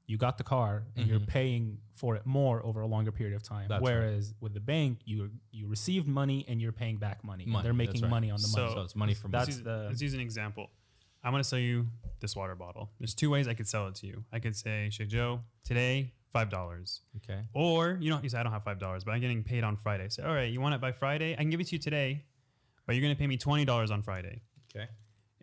You 0.06 0.16
got 0.16 0.38
the 0.38 0.44
car 0.44 0.84
and 0.96 1.06
you're 1.06 1.20
paying 1.20 1.78
for 1.94 2.16
it 2.16 2.24
more 2.24 2.64
over 2.64 2.80
a 2.80 2.86
longer 2.86 3.12
period 3.12 3.36
of 3.36 3.42
time. 3.42 3.64
Mm-hmm. 3.64 3.68
That's 3.68 3.82
right. 3.82 3.94
Whereas 3.94 4.34
with 4.40 4.54
the 4.54 4.60
bank, 4.60 5.00
you 5.04 5.30
you 5.50 5.66
received 5.66 6.08
money 6.08 6.46
and 6.48 6.62
you're 6.62 6.72
paying 6.72 6.96
back 6.96 7.22
money. 7.22 7.44
Money, 7.44 7.62
they're 7.62 7.74
making 7.74 8.00
right. 8.00 8.10
money 8.10 8.30
on 8.30 8.40
the 8.40 8.48
money. 8.48 8.74
So 8.74 8.80
it's 8.80 8.96
money 8.96 9.12
for 9.12 9.28
money. 9.28 9.44
That's 9.44 9.48
let's, 9.48 9.56
use, 9.58 9.64
the- 9.64 9.86
let's 9.88 10.02
use 10.02 10.14
an 10.14 10.20
example. 10.20 10.70
I'm 11.24 11.32
going 11.32 11.42
to 11.42 11.48
sell 11.48 11.58
you 11.58 11.86
this 12.20 12.34
water 12.36 12.54
bottle. 12.54 12.90
There's 12.98 13.14
two 13.14 13.30
ways 13.30 13.48
I 13.48 13.54
could 13.54 13.68
sell 13.68 13.86
it 13.88 13.94
to 13.96 14.06
you. 14.06 14.24
I 14.32 14.38
could 14.38 14.54
say, 14.56 14.88
Sheikh 14.90 15.08
Joe, 15.08 15.40
today, 15.64 16.12
$5. 16.34 17.00
Okay. 17.16 17.40
Or, 17.54 17.98
you 18.00 18.10
know, 18.10 18.20
you 18.22 18.28
say, 18.28 18.38
I 18.38 18.42
don't 18.42 18.52
have 18.52 18.64
$5, 18.64 18.78
but 19.04 19.10
I'm 19.12 19.20
getting 19.20 19.42
paid 19.42 19.64
on 19.64 19.76
Friday. 19.76 20.08
So, 20.08 20.24
all 20.24 20.34
right, 20.34 20.50
you 20.50 20.60
want 20.60 20.74
it 20.74 20.80
by 20.80 20.92
Friday? 20.92 21.32
I 21.34 21.36
can 21.38 21.50
give 21.50 21.60
it 21.60 21.68
to 21.68 21.72
you 21.76 21.78
today, 21.78 22.24
but 22.86 22.94
you're 22.94 23.02
going 23.02 23.14
to 23.14 23.18
pay 23.18 23.26
me 23.26 23.36
$20 23.38 23.90
on 23.90 24.02
Friday. 24.02 24.42
Okay. 24.74 24.86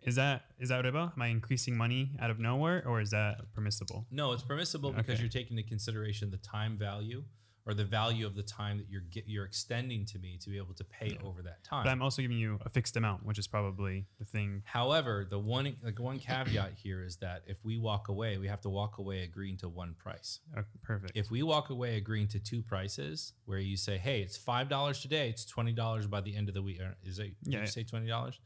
Is 0.04 0.14
that 0.14 0.42
is 0.60 0.68
that 0.68 0.84
riba? 0.84 1.12
Am 1.16 1.20
I 1.22 1.26
increasing 1.28 1.76
money 1.76 2.12
out 2.20 2.30
of 2.30 2.38
nowhere, 2.38 2.84
or 2.86 3.00
is 3.00 3.10
that 3.10 3.52
permissible? 3.54 4.06
No, 4.12 4.30
it's 4.32 4.42
permissible 4.44 4.92
because 4.92 5.14
Okay. 5.14 5.20
you're 5.22 5.28
taking 5.30 5.58
into 5.58 5.68
consideration 5.68 6.30
the 6.30 6.36
time 6.36 6.78
value 6.78 7.24
or 7.66 7.74
the 7.74 7.84
value 7.84 8.24
of 8.26 8.36
the 8.36 8.42
time 8.42 8.78
that 8.78 8.86
you're 8.88 9.02
get, 9.10 9.24
you're 9.26 9.44
extending 9.44 10.04
to 10.06 10.18
me 10.18 10.38
to 10.40 10.48
be 10.48 10.56
able 10.56 10.74
to 10.74 10.84
pay 10.84 11.18
over 11.24 11.42
that 11.42 11.64
time. 11.64 11.84
But 11.84 11.90
I'm 11.90 12.00
also 12.00 12.22
giving 12.22 12.38
you 12.38 12.58
a 12.64 12.68
fixed 12.68 12.96
amount, 12.96 13.26
which 13.26 13.38
is 13.38 13.48
probably 13.48 14.06
the 14.20 14.24
thing. 14.24 14.62
However, 14.64 15.26
the 15.28 15.38
one 15.38 15.74
like 15.82 15.98
one 15.98 16.18
caveat 16.18 16.74
here 16.76 17.02
is 17.02 17.16
that 17.16 17.42
if 17.46 17.58
we 17.64 17.76
walk 17.76 18.08
away, 18.08 18.38
we 18.38 18.46
have 18.46 18.60
to 18.62 18.70
walk 18.70 18.98
away 18.98 19.24
agreeing 19.24 19.56
to 19.58 19.68
one 19.68 19.94
price. 19.98 20.38
Uh, 20.56 20.62
perfect. 20.82 21.12
If 21.16 21.30
we 21.30 21.42
walk 21.42 21.70
away 21.70 21.96
agreeing 21.96 22.28
to 22.28 22.38
two 22.38 22.62
prices, 22.62 23.32
where 23.46 23.58
you 23.58 23.76
say, 23.76 23.98
"Hey, 23.98 24.20
it's 24.20 24.36
five 24.36 24.68
dollars 24.68 25.00
today, 25.00 25.28
it's 25.28 25.44
twenty 25.44 25.72
dollars 25.72 26.06
by 26.06 26.20
the 26.20 26.36
end 26.36 26.48
of 26.48 26.54
the 26.54 26.62
week," 26.62 26.80
or 26.80 26.94
is 27.02 27.18
it? 27.18 27.32
Yeah. 27.42 27.62
you 27.62 27.66
say 27.66 27.82
twenty 27.82 28.06
dollars? 28.06 28.38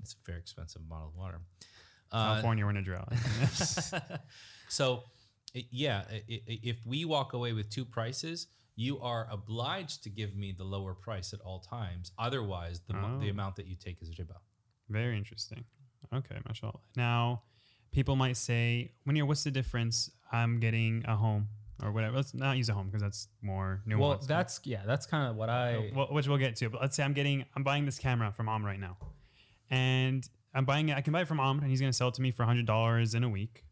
It's 0.00 0.14
a 0.14 0.16
very 0.24 0.38
expensive 0.38 0.88
bottle 0.88 1.08
of 1.08 1.16
water. 1.16 1.40
Uh, 2.10 2.34
California, 2.34 2.64
we're 2.64 2.70
in 2.70 2.76
a 2.76 2.82
drought. 2.82 3.12
so, 4.68 5.04
yeah, 5.54 6.04
if 6.28 6.78
we 6.86 7.04
walk 7.04 7.32
away 7.32 7.52
with 7.52 7.68
two 7.70 7.84
prices, 7.84 8.46
you 8.76 8.98
are 9.00 9.28
obliged 9.30 10.02
to 10.04 10.10
give 10.10 10.34
me 10.34 10.52
the 10.56 10.64
lower 10.64 10.94
price 10.94 11.32
at 11.34 11.40
all 11.40 11.60
times. 11.60 12.12
Otherwise, 12.18 12.80
the, 12.88 12.94
mo- 12.94 13.18
the 13.20 13.26
Oh. 13.28 13.30
amount 13.30 13.56
that 13.56 13.66
you 13.66 13.76
take 13.76 14.00
is 14.00 14.10
riba. 14.10 14.36
Very 14.88 15.16
interesting. 15.16 15.64
Okay, 16.14 16.36
mashallah. 16.46 16.80
Now, 16.96 17.42
people 17.92 18.16
might 18.16 18.36
say, 18.36 18.92
when 19.04 19.14
you're, 19.16 19.26
what's 19.26 19.44
the 19.44 19.50
difference? 19.50 20.10
I'm 20.32 20.58
getting 20.60 21.04
a 21.06 21.14
home 21.16 21.48
or 21.82 21.92
whatever. 21.92 22.16
Let's 22.16 22.32
not 22.34 22.56
use 22.56 22.68
a 22.70 22.72
home 22.74 22.86
because 22.86 23.02
that's 23.02 23.28
more 23.42 23.82
nuanced. 23.86 23.98
well, 23.98 24.20
that's 24.26 24.60
yeah, 24.64 24.82
that's 24.86 25.04
kind 25.04 25.28
of 25.28 25.36
what 25.36 25.50
I. 25.50 25.76
Uh, 25.76 25.82
well, 25.94 26.06
which 26.10 26.26
we'll 26.26 26.38
get 26.38 26.56
to. 26.56 26.70
But 26.70 26.80
let's 26.80 26.96
say 26.96 27.02
I'm 27.02 27.12
getting, 27.12 27.44
I'm 27.54 27.62
buying 27.62 27.84
this 27.84 27.98
camera 27.98 28.32
from 28.32 28.48
Om 28.48 28.64
right 28.64 28.80
now, 28.80 28.96
and 29.70 30.26
I'm 30.54 30.64
buying 30.64 30.88
it. 30.88 30.96
I 30.96 31.00
can 31.00 31.12
buy 31.12 31.22
it 31.22 31.28
from 31.28 31.40
Om, 31.40 31.58
and 31.60 31.68
he's 31.70 31.80
going 31.80 31.90
to 31.90 31.96
sell 31.96 32.08
it 32.08 32.14
to 32.14 32.22
me 32.22 32.30
for 32.30 32.44
hundred 32.44 32.66
dollars 32.66 33.14
in 33.14 33.24
a 33.24 33.28
week. 33.28 33.64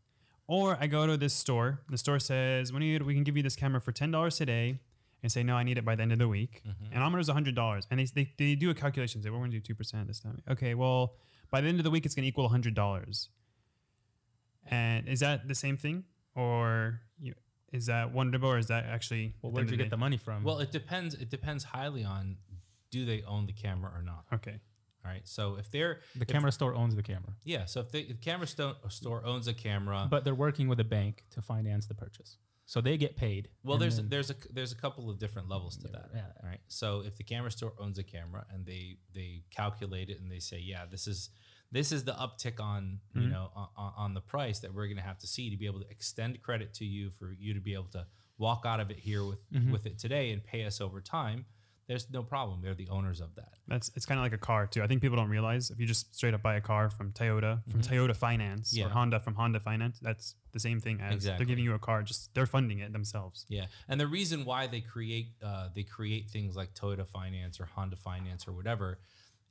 Or 0.51 0.77
I 0.81 0.89
go 0.89 1.07
to 1.07 1.17
this 1.17 1.33
store. 1.33 1.79
The 1.89 1.97
store 1.97 2.19
says, 2.19 2.73
"When 2.73 2.83
you, 2.83 2.99
we 3.05 3.15
can 3.15 3.23
give 3.23 3.37
you 3.37 3.43
this 3.43 3.55
camera 3.55 3.81
for 3.81 3.93
ten 3.93 4.11
dollars 4.11 4.37
today," 4.37 4.81
and 5.23 5.31
say, 5.31 5.45
"No, 5.45 5.55
I 5.55 5.63
need 5.63 5.79
it 5.79 5.85
by 5.85 5.95
the 5.95 6.03
end 6.03 6.11
of 6.11 6.19
the 6.19 6.27
week." 6.27 6.63
Mm-hmm. 6.67 6.87
And 6.93 7.05
I'm 7.05 7.13
Om 7.13 7.13
knows 7.13 7.29
hundred 7.29 7.55
dollars, 7.55 7.87
and 7.89 8.01
they, 8.01 8.07
they 8.07 8.33
they 8.37 8.55
do 8.57 8.69
a 8.69 8.75
calculation. 8.75 9.23
Say, 9.23 9.31
"We're 9.31 9.39
going 9.39 9.53
to 9.53 9.57
do 9.59 9.61
two 9.61 9.77
percent 9.77 10.09
this 10.09 10.19
time." 10.19 10.43
Okay, 10.51 10.75
well, 10.75 11.15
by 11.53 11.61
the 11.61 11.69
end 11.69 11.79
of 11.79 11.85
the 11.85 11.91
week, 11.91 12.05
it's 12.05 12.17
going 12.17 12.25
to 12.25 12.29
equal 12.29 12.49
hundred 12.49 12.75
dollars. 12.75 13.29
And 14.67 15.09
is 15.09 15.21
that 15.21 15.47
the 15.47 15.55
same 15.55 15.77
thing, 15.77 16.03
or 16.35 17.01
you, 17.21 17.35
is 17.73 17.87
that 17.87 18.13
one 18.13 18.33
riba, 18.33 18.43
or 18.43 18.59
is 18.59 18.67
that 18.67 18.87
actually? 18.87 19.35
well, 19.43 19.53
where'd 19.53 19.67
end 19.67 19.71
you 19.71 19.77
get 19.77 19.85
day- 19.85 19.91
the 19.91 19.97
money 19.99 20.17
from? 20.17 20.43
Well, 20.43 20.59
it 20.59 20.73
depends. 20.73 21.15
It 21.15 21.31
depends 21.31 21.63
highly 21.63 22.03
on 22.03 22.39
do 22.91 23.05
they 23.05 23.23
own 23.23 23.47
the 23.47 23.53
camera 23.53 23.93
or 23.95 24.03
not. 24.03 24.25
Okay. 24.35 24.59
All 25.05 25.11
right. 25.11 25.27
So 25.27 25.57
if 25.57 25.71
they're 25.71 26.01
the 26.15 26.23
if- 26.23 26.29
camera 26.29 26.53
store 26.53 26.75
owns 26.75 26.95
the 26.95 27.03
camera, 27.03 27.33
yeah. 27.45 27.65
So 27.65 27.81
if, 27.81 27.91
they, 27.91 28.01
if 28.01 28.09
the 28.09 28.15
camera 28.31 28.47
sto- 28.47 28.77
store 28.89 29.25
owns 29.25 29.49
a 29.49 29.55
camera, 29.55 30.07
but 30.11 30.25
they're 30.25 30.35
working 30.35 30.69
with 30.69 30.81
a 30.81 30.85
bank 30.85 31.25
to 31.31 31.43
finance 31.43 31.87
the 31.87 31.95
purchase, 31.95 32.37
so 32.67 32.81
they 32.81 32.97
get 32.99 33.17
paid. 33.17 33.49
Well, 33.65 33.79
there's 33.79 33.97
then- 33.97 34.09
there's 34.11 34.31
a 34.31 34.35
there's 34.53 34.73
a 34.73 34.77
couple 34.77 35.09
of 35.11 35.19
different 35.19 35.49
levels 35.49 35.77
to 35.79 35.89
that. 35.89 36.11
yeah. 36.15 36.27
Right. 36.45 36.61
So 36.69 37.01
if 37.05 37.17
the 37.17 37.25
camera 37.25 37.51
store 37.51 37.73
owns 37.79 37.99
a 37.99 38.03
camera 38.05 38.45
and 38.53 38.67
they 38.67 38.99
they 39.15 39.43
calculate 39.51 40.11
it 40.11 40.21
and 40.21 40.31
they 40.31 40.39
say, 40.41 40.59
yeah, 40.59 40.85
this 40.91 41.07
is 41.07 41.31
this 41.73 41.93
is 41.93 42.05
the 42.05 42.13
uptick 42.13 42.61
on 42.61 42.99
you 43.15 43.23
Mm-hmm. 43.23 43.31
know 43.33 43.51
on, 43.57 43.93
on 43.97 44.15
the 44.15 44.21
price 44.21 44.59
that 44.61 44.75
we're 44.75 44.87
going 44.87 44.97
to 44.99 45.03
have 45.03 45.19
to 45.19 45.27
see 45.27 45.51
to 45.51 45.57
be 45.57 45.67
able 45.67 45.81
to 45.81 45.89
extend 45.89 46.43
credit 46.43 46.75
to 46.75 46.85
you 46.85 47.11
for 47.11 47.33
you 47.39 47.55
to 47.55 47.61
be 47.61 47.75
able 47.75 47.89
to 47.93 48.07
walk 48.39 48.65
out 48.67 48.81
of 48.81 48.91
it 48.91 48.99
here 48.99 49.25
with 49.25 49.41
Mm-hmm. 49.53 49.73
with 49.73 49.87
it 49.87 49.99
today 49.99 50.31
and 50.33 50.45
pay 50.45 50.65
us 50.65 50.81
over 50.81 51.01
time. 51.01 51.47
There's 51.91 52.09
no 52.09 52.23
problem. 52.23 52.61
They're 52.63 52.73
the 52.77 52.89
owners 52.89 53.21
of 53.21 53.35
that. 53.35 53.55
That's 53.67 53.91
it's 53.97 54.07
kind 54.07 54.21
of 54.21 54.25
like 54.25 54.33
a 54.33 54.39
car 54.39 54.69
too. 54.69 54.81
I 54.81 54.87
think 54.87 55.03
people 55.03 55.17
don't 55.17 55.29
realize 55.29 55.71
if 55.71 55.81
you 55.81 55.87
just 55.87 56.15
straight 56.15 56.35
up 56.35 56.41
buy 56.41 56.55
a 56.55 56.61
car 56.61 56.89
from 56.89 57.11
Toyota, 57.11 57.53
from 57.69 57.83
Toyota 57.83 58.15
Finance, 58.15 58.71
Mm-hmm. 58.71 58.79
Yeah. 58.79 58.87
or 58.87 58.91
Honda 58.91 59.19
from 59.19 59.35
Honda 59.35 59.59
Finance, 59.59 59.99
that's 60.01 60.37
the 60.53 60.61
same 60.61 60.79
thing 60.79 61.01
as 61.01 61.15
Exactly. 61.15 61.39
they're 61.39 61.51
giving 61.53 61.65
you 61.65 61.75
a 61.75 61.81
car. 61.81 62.05
Just 62.05 62.33
they're 62.35 62.47
funding 62.47 62.79
it 62.79 62.93
themselves. 62.93 63.45
Yeah, 63.49 63.67
and 63.89 64.01
the 64.01 64.07
reason 64.07 64.45
why 64.45 64.69
they 64.69 64.81
create 64.81 65.33
uh, 65.45 65.71
they 65.75 65.83
create 65.83 66.31
things 66.31 66.55
like 66.55 66.75
Toyota 66.75 67.05
Finance 67.07 67.59
or 67.61 67.65
Honda 67.67 67.97
Finance 67.97 68.47
or 68.47 68.53
whatever, 68.53 69.01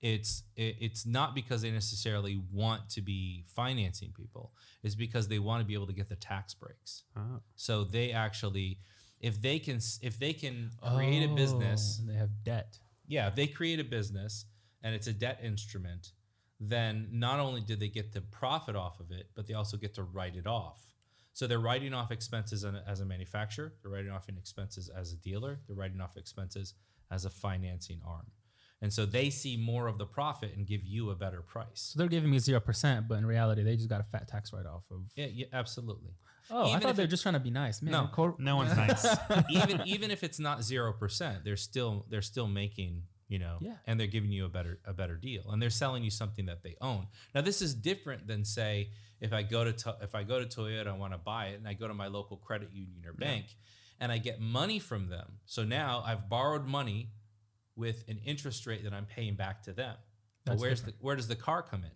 it's 0.02 0.44
it, 0.56 0.78
it's 0.80 1.06
not 1.06 1.36
because 1.36 1.62
they 1.64 1.72
necessarily 1.72 2.42
want 2.54 2.90
to 2.92 3.02
be 3.02 3.44
financing 3.54 4.14
people. 4.16 4.54
It's 4.82 4.96
because 4.96 5.28
they 5.28 5.40
want 5.40 5.60
to 5.62 5.66
be 5.68 5.74
able 5.74 5.88
to 5.88 5.94
get 5.94 6.08
the 6.08 6.16
tax 6.16 6.54
breaks. 6.54 7.04
Oh. 7.18 7.42
So 7.58 7.84
they 7.84 8.14
actually, 8.14 8.80
if 9.20 9.42
they 9.42 9.60
can 9.60 9.80
if 10.02 10.18
they 10.20 10.34
can 10.34 10.72
create 10.82 11.24
a 11.24 11.32
Oh, 11.32 11.36
business, 11.36 12.00
and 12.00 12.10
they 12.10 12.16
have 12.16 12.44
debt. 12.44 12.80
yeah, 13.08 13.28
if 13.28 13.36
they 13.36 13.48
create 13.48 13.80
a 13.80 13.84
business 13.84 14.46
and 14.84 14.96
it's 14.96 15.08
a 15.08 15.14
debt 15.14 15.40
instrument, 15.44 16.14
then 16.60 17.08
not 17.12 17.40
only 17.40 17.62
do 17.62 17.76
they 17.76 17.88
get 17.90 18.14
to 18.14 18.22
profit 18.22 18.76
off 18.76 19.00
of 19.00 19.12
it, 19.12 19.30
but 19.36 19.48
they 19.48 19.54
also 19.54 19.78
get 19.78 19.94
to 19.96 20.04
write 20.04 20.36
it 20.36 20.48
off. 20.48 20.82
So 21.34 21.48
they're 21.48 21.60
writing 21.60 21.94
off 21.94 22.12
expenses 22.12 22.66
as 22.66 23.00
a 23.00 23.06
manufacturer, 23.06 23.74
they're 23.82 23.92
writing 23.92 24.12
off 24.12 24.28
expenses 24.30 24.90
as 24.90 25.14
a 25.14 25.18
dealer, 25.18 25.60
they're 25.68 25.76
writing 25.76 26.02
off 26.02 26.18
expenses 26.18 26.74
as 27.12 27.24
a 27.26 27.30
financing 27.30 28.02
arm. 28.06 28.28
And 28.82 28.94
so 28.94 29.06
they 29.06 29.30
see 29.30 29.58
more 29.58 29.88
of 29.88 29.98
the 29.98 30.06
profit 30.06 30.56
and 30.56 30.66
give 30.66 30.84
you 30.86 31.10
a 31.10 31.16
better 31.16 31.42
price. 31.42 31.92
So 31.94 32.00
they're 32.00 32.08
giving 32.08 32.30
me 32.32 32.40
zero 32.40 32.60
percent, 32.62 33.08
but 33.10 33.18
in 33.18 33.26
reality, 33.26 33.62
they 33.64 33.76
just 33.76 33.90
got 33.90 34.00
a 34.00 34.06
fat 34.06 34.28
tax 34.28 34.54
write 34.54 34.66
off 34.66 34.86
of. 34.92 35.02
Yeah, 35.16 35.28
yeah 35.32 35.48
absolutely. 35.52 36.12
Oh, 36.52 36.64
I 36.64 36.70
Even 36.70 36.82
thought 36.82 36.90
if 36.92 36.98
they're 36.98 37.08
just 37.08 37.24
trying 37.24 37.34
to 37.36 37.40
be 37.40 37.52
nice. 37.52 37.82
Man, 37.82 37.92
No. 37.92 38.08
cor- 38.12 38.36
No 38.40 38.56
one's 38.58 38.76
nice. 38.76 39.06
even 39.50 39.82
even 39.86 40.12
if 40.12 40.24
it's 40.24 40.40
not 40.40 40.64
zero 40.64 40.94
percent, 40.94 41.44
they're 41.44 41.56
still 41.58 42.06
they're 42.10 42.22
still 42.22 42.48
making 42.48 43.04
you 43.28 43.38
know, 43.38 43.58
Yeah. 43.62 43.76
and 43.86 44.00
they're 44.00 44.08
giving 44.08 44.32
you 44.32 44.46
a 44.46 44.50
better 44.50 44.80
a 44.86 44.94
better 44.94 45.16
deal, 45.16 45.52
and 45.52 45.62
they're 45.62 45.70
selling 45.70 46.04
you 46.04 46.10
something 46.10 46.48
that 46.48 46.64
they 46.64 46.76
own. 46.82 47.06
Now 47.36 47.42
this 47.42 47.62
is 47.62 47.76
different 47.76 48.26
than 48.26 48.44
say 48.44 48.90
if 49.22 49.34
I 49.34 49.44
go 49.44 49.72
to 49.72 49.96
if 50.02 50.16
I 50.16 50.24
go 50.24 50.44
to 50.44 50.46
Toyota 50.48 50.88
I 50.88 50.94
want 50.94 51.14
to 51.14 51.20
buy 51.20 51.48
it, 51.48 51.56
and 51.60 51.68
I 51.68 51.74
go 51.74 51.88
to 51.88 51.94
my 51.94 52.08
local 52.08 52.38
credit 52.38 52.70
union 52.74 53.04
or 53.06 53.14
bank, 53.14 53.46
and 54.00 54.12
I 54.12 54.18
get 54.18 54.40
money 54.42 54.80
from 54.80 55.10
them. 55.10 55.34
So 55.46 55.64
now 55.64 56.02
I've 56.06 56.28
borrowed 56.28 56.66
money 56.66 57.12
with 57.76 58.04
an 58.08 58.20
interest 58.26 58.66
rate 58.66 58.84
that 58.84 58.94
I'm 58.94 59.06
paying 59.06 59.36
back 59.36 59.62
to 59.64 59.74
them. 59.74 59.96
That's 60.46 60.60
where's 60.60 60.82
the 60.82 60.94
where 61.00 61.16
does 61.16 61.28
the 61.28 61.36
car 61.36 61.62
come 61.62 61.84
in? 61.84 61.92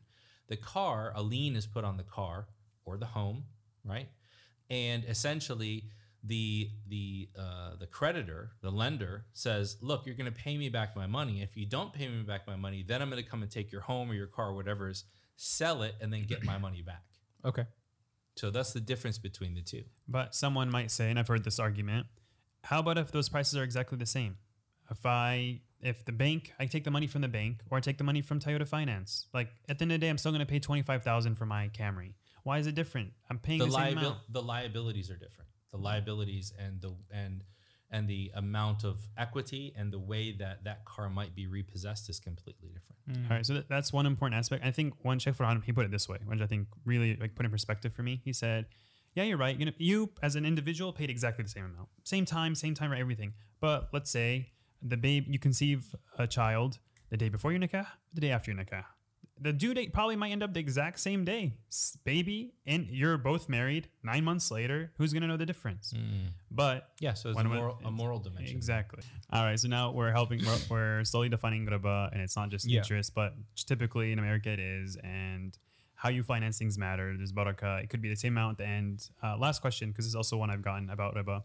The 0.50 0.58
car, 0.58 1.14
a 1.16 1.24
lien 1.24 1.56
is 1.56 1.66
put 1.66 1.84
on 1.84 1.98
the 1.98 2.04
car 2.04 2.48
or 2.86 2.98
the 2.98 3.06
home, 3.08 3.46
right? 3.84 4.08
And 4.70 5.04
essentially, 5.06 5.86
the 6.24 6.70
the 6.88 7.30
uh, 7.38 7.76
the 7.80 7.88
creditor, 7.88 8.52
the 8.62 8.72
lender, 8.72 9.26
says, 9.34 9.78
"Look, 9.82 10.06
you're 10.06 10.16
going 10.16 10.32
to 10.32 10.38
pay 10.38 10.58
me 10.58 10.70
back 10.70 10.96
my 10.96 11.08
money. 11.08 11.42
If 11.42 11.58
you 11.58 11.66
don't 11.66 11.94
pay 11.94 12.08
me 12.08 12.24
back 12.24 12.48
my 12.48 12.56
money, 12.56 12.84
then 12.88 13.02
I'm 13.02 13.10
going 13.10 13.22
to 13.22 13.30
come 13.30 13.42
and 13.42 13.52
take 13.52 13.72
your 13.72 13.82
home 13.82 14.10
or 14.10 14.14
your 14.14 14.28
car, 14.28 14.50
or 14.50 14.54
whatever 14.56 14.90
is, 14.90 15.04
sell 15.36 15.84
it, 15.84 15.96
and 16.02 16.12
then 16.14 16.24
get 16.26 16.44
my 16.46 16.58
money 16.58 16.82
back." 16.82 17.04
okay. 17.46 17.66
So 18.36 18.50
that's 18.50 18.74
the 18.74 18.80
difference 18.80 19.18
between 19.18 19.54
the 19.54 19.62
two. 19.62 19.84
But 20.08 20.34
someone 20.34 20.72
might 20.72 20.90
say, 20.90 21.10
and 21.10 21.20
I've 21.20 21.28
heard 21.28 21.44
this 21.44 21.60
argument, 21.60 22.08
how 22.64 22.80
about 22.80 22.98
if 22.98 23.12
those 23.12 23.30
prices 23.30 23.56
are 23.58 23.64
exactly 23.64 23.98
the 23.98 24.06
same? 24.06 24.38
If 24.90 25.06
I 25.06 25.62
if 25.82 26.06
the 26.06 26.12
bank 26.12 26.54
I 26.60 26.66
take 26.66 26.84
the 26.84 26.92
money 26.92 27.08
from 27.08 27.22
the 27.22 27.28
bank 27.28 27.60
or 27.70 27.78
I 27.78 27.82
take 27.82 27.98
the 27.98 28.04
money 28.04 28.22
from 28.22 28.40
Toyota 28.40 28.68
Finance, 28.68 29.28
like 29.34 29.50
at 29.70 29.78
the 29.78 29.84
end 29.84 29.92
of 29.92 30.00
the 30.00 30.06
day, 30.06 30.10
I'm 30.10 30.18
still 30.18 30.32
gonna 30.32 30.46
pay 30.46 30.60
twenty 30.60 30.82
five 30.82 31.04
thousand 31.04 31.36
for 31.36 31.46
my 31.46 31.70
Camry. 31.70 32.14
Why 32.44 32.60
is 32.60 32.68
it 32.68 32.76
different? 32.76 33.14
I'm 33.30 33.40
paying 33.40 33.60
The 33.60 33.66
the, 33.66 33.72
same 33.72 33.98
amount. 33.98 34.18
the 34.30 34.42
liabilities 34.42 35.10
are 35.10 35.18
different. 35.18 35.50
the 35.72 35.78
liabilities 35.78 36.54
and 36.60 36.82
the 36.82 36.94
and 37.12 37.44
and 37.90 38.08
the 38.08 38.32
amount 38.36 38.84
of 38.84 39.08
equity 39.18 39.72
and 39.78 39.94
the 39.94 40.00
way 40.00 40.32
that 40.32 40.64
that 40.64 40.84
car 40.84 41.10
might 41.10 41.36
be 41.36 41.46
repossessed 41.48 42.10
is 42.10 42.20
completely 42.20 42.70
different. 42.70 43.00
Mm. 43.08 43.30
All 43.30 43.38
right, 43.38 43.46
so 43.46 43.54
that, 43.54 43.70
that's 43.70 43.94
one 43.94 44.06
important 44.08 44.38
aspect. 44.40 44.66
I 44.66 44.72
think 44.72 44.94
one 45.04 45.20
Sheikh 45.20 45.36
Farhan, 45.36 45.64
he 45.64 45.72
put 45.72 45.86
it 45.86 45.92
this 45.92 46.10
way, 46.10 46.18
which 46.26 46.42
I 46.42 46.48
think 46.48 46.68
really 46.86 47.16
like 47.18 47.36
put 47.36 47.46
in 47.46 47.52
perspective 47.52 47.94
for 47.94 48.02
me. 48.04 48.20
He 48.26 48.34
said, 48.34 48.66
"Yeah, 49.14 49.24
you're 49.24 49.38
right. 49.38 49.56
You 49.60 49.66
know, 49.68 49.72
you 49.78 50.10
as 50.24 50.36
an 50.36 50.44
individual 50.46 50.92
paid 50.92 51.10
exactly 51.12 51.44
the 51.44 51.50
same 51.50 51.66
amount, 51.66 51.90
same 52.04 52.26
time, 52.26 52.56
same 52.56 52.74
time 52.74 52.90
for 52.90 52.96
everything. 52.96 53.34
But 53.60 53.90
let's 53.94 54.10
say 54.10 54.52
the 54.82 54.98
babe 54.98 55.26
you 55.28 55.38
conceive 55.40 55.96
a 56.18 56.26
child 56.28 56.80
the 57.10 57.18
day 57.18 57.30
before 57.30 57.52
your 57.52 57.62
nikah, 57.62 57.88
the 58.14 58.22
day 58.22 58.32
after 58.32 58.52
your 58.52 58.60
nikah. 58.60 58.86
The 59.44 59.52
due 59.54 59.74
date 59.74 59.92
probably 59.94 60.16
might 60.16 60.32
end 60.32 60.42
up 60.42 60.54
the 60.54 60.60
exact 60.62 61.00
same 61.00 61.26
day. 61.26 61.44
Baby, 62.06 62.54
and 62.66 62.88
you're 62.90 63.18
both 63.18 63.50
married. 63.50 63.90
Nine 64.02 64.24
months 64.24 64.50
later, 64.52 64.92
who's 64.98 65.12
gonna 65.14 65.28
know 65.28 65.38
the 65.38 65.46
difference? 65.46 65.94
But 66.50 66.90
Yeah, 67.00 67.14
so 67.14 67.30
it's 67.30 67.40
a 67.40 67.44
we- 67.44 67.50
moral, 67.50 67.80
a 67.84 67.92
moral 67.92 68.20
dimension. 68.20 68.56
Exactly. 68.56 69.04
All 69.32 69.44
right. 69.44 69.60
So 69.60 69.68
now 69.68 69.92
we're 69.92 70.12
helping. 70.12 70.40
We're, 70.46 70.58
we're 70.70 71.04
slowly 71.04 71.30
defining 71.30 71.66
riba, 71.68 72.12
and 72.14 72.22
it's 72.22 72.36
not 72.36 72.50
just 72.50 72.66
Yeah. 72.66 72.80
interest, 72.80 73.14
but 73.14 73.36
typically 73.72 74.12
in 74.14 74.20
America 74.20 74.50
it 74.50 74.60
is. 74.60 74.96
And 75.04 75.58
how 75.96 76.10
you 76.10 76.24
finance 76.24 76.58
things 76.58 76.78
matter. 76.78 77.16
There's 77.18 77.32
barakah. 77.34 77.84
It 77.84 77.90
could 77.90 78.02
be 78.02 78.10
the 78.10 78.16
same 78.16 78.34
amount 78.34 78.54
at 78.54 78.58
the 78.66 78.68
end. 78.68 79.10
Uh, 79.24 79.38
last 79.38 79.62
question, 79.62 79.90
because 79.90 80.06
this 80.06 80.10
is 80.12 80.16
also 80.16 80.38
one 80.38 80.50
I've 80.50 80.62
gotten 80.62 80.90
about 80.90 81.16
riba. 81.16 81.44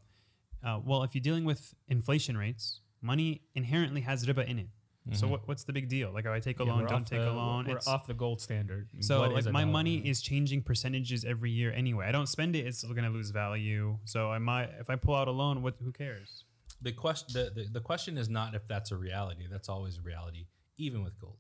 Uh, 0.65 0.81
well, 0.85 1.03
if 1.05 1.15
you're 1.15 1.23
dealing 1.23 1.45
with 1.45 1.75
inflation 1.89 2.37
rates, 2.37 2.81
money 3.01 3.43
inherently 3.55 4.01
has 4.03 4.27
riba 4.27 4.45
in 4.49 4.59
it. 4.59 4.69
So 5.13 5.27
what, 5.27 5.49
what's 5.49 5.65
the 5.65 5.73
big 5.73 5.89
deal? 5.89 6.11
Like 6.13 6.25
if 6.27 6.31
I 6.31 6.41
take 6.41 6.61
a 6.61 6.65
Yeah, 6.65 6.73
loan, 6.73 6.87
don't 6.87 7.07
take 7.07 7.21
the- 7.21 7.31
a 7.31 7.33
loan. 7.33 7.65
We're 7.67 7.73
it's- 7.77 7.87
off 7.87 8.07
the 8.07 8.15
gold 8.15 8.41
standard. 8.41 8.89
so 9.01 9.21
What 9.21 9.39
is 9.39 9.47
like 9.47 9.53
my 9.53 9.61
dollar? 9.63 9.73
money 9.73 9.97
is 10.07 10.21
changing 10.21 10.63
percentages 10.63 11.25
every 11.25 11.51
year 11.51 11.73
anyway. 11.73 12.07
I 12.07 12.13
don't 12.13 12.27
spend 12.29 12.55
it; 12.57 12.67
it's 12.67 12.83
going 12.85 13.03
to 13.05 13.09
lose 13.11 13.31
value. 13.31 13.99
So 14.05 14.31
I 14.31 14.39
might, 14.39 14.71
if 14.81 14.91
I 14.91 14.97
pull 14.97 15.15
out 15.15 15.29
a 15.29 15.31
loan, 15.33 15.63
what? 15.63 15.77
Who 15.83 15.93
cares? 15.93 16.45
the 16.83 16.93
question 16.93 17.27
the, 17.33 17.51
the, 17.63 17.69
the 17.73 17.81
question 17.81 18.17
is 18.19 18.29
not 18.29 18.55
if 18.55 18.65
that's 18.69 18.93
a 18.93 18.97
reality 18.97 19.47
that's 19.51 19.69
always 19.69 19.99
a 19.99 20.01
reality 20.03 20.47
even 20.77 21.03
with 21.03 21.19
gold 21.19 21.39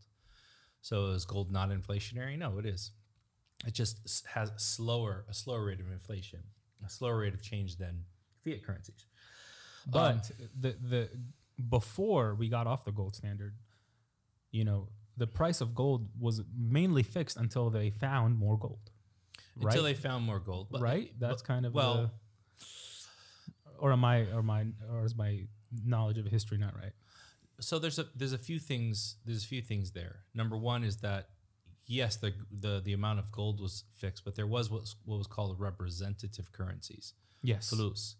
so 0.80 1.10
is 1.10 1.24
gold 1.24 1.52
not 1.52 1.68
inflationary 1.70 2.36
no 2.36 2.58
it 2.58 2.66
is 2.66 2.90
it 3.64 3.72
just 3.72 4.00
has 4.26 4.50
a 4.50 4.58
slower 4.58 5.24
a 5.30 5.34
slower 5.34 5.64
rate 5.66 5.78
of 5.78 5.92
inflation 5.92 6.40
a 6.84 6.88
slower 6.90 7.18
rate 7.18 7.34
of 7.34 7.40
change 7.42 7.76
than 7.76 8.02
fiat 8.42 8.64
currencies 8.64 9.06
But 9.86 10.14
Um, 10.14 10.20
the 10.60 10.70
the 10.94 11.10
before 11.68 12.34
we 12.34 12.48
got 12.48 12.66
off 12.66 12.84
the 12.84 12.92
gold 12.92 13.16
standard, 13.16 13.56
you 14.50 14.64
know, 14.64 14.88
the 15.16 15.26
price 15.26 15.60
of 15.60 15.74
gold 15.74 16.08
was 16.18 16.42
mainly 16.56 17.02
fixed 17.02 17.36
until 17.36 17.70
they 17.70 17.90
found 17.90 18.38
more 18.38 18.56
gold. 18.58 18.90
Right? 19.56 19.72
until 19.72 19.82
they 19.82 19.94
found 19.94 20.24
more 20.24 20.38
gold 20.38 20.68
but, 20.70 20.80
right? 20.80 21.12
That's 21.18 21.42
kind 21.42 21.66
of 21.66 21.74
well 21.74 22.12
the, 22.58 22.64
or 23.78 23.92
am 23.92 24.04
I 24.04 24.26
or 24.32 24.42
my 24.42 24.66
or 24.92 25.04
is 25.04 25.16
my 25.16 25.48
knowledge 25.84 26.16
of 26.18 26.26
history 26.26 26.58
not 26.58 26.76
right? 26.76 26.92
so 27.60 27.78
there's 27.78 27.98
a 27.98 28.06
there's 28.14 28.32
a 28.32 28.38
few 28.38 28.58
things 28.58 29.16
there's 29.24 29.44
a 29.44 29.46
few 29.46 29.62
things 29.62 29.90
there. 29.92 30.20
Number 30.34 30.56
one 30.56 30.84
is 30.84 30.98
that 30.98 31.30
yes, 31.86 32.16
the 32.16 32.34
the 32.52 32.80
the 32.84 32.92
amount 32.92 33.18
of 33.18 33.32
gold 33.32 33.60
was 33.60 33.84
fixed, 33.96 34.24
but 34.24 34.36
there 34.36 34.46
was 34.46 34.70
what 34.70 34.82
was, 34.82 34.96
what 35.04 35.18
was 35.18 35.26
called 35.26 35.58
representative 35.58 36.52
currencies, 36.52 37.14
Yes. 37.42 37.72
flus. 37.74 38.14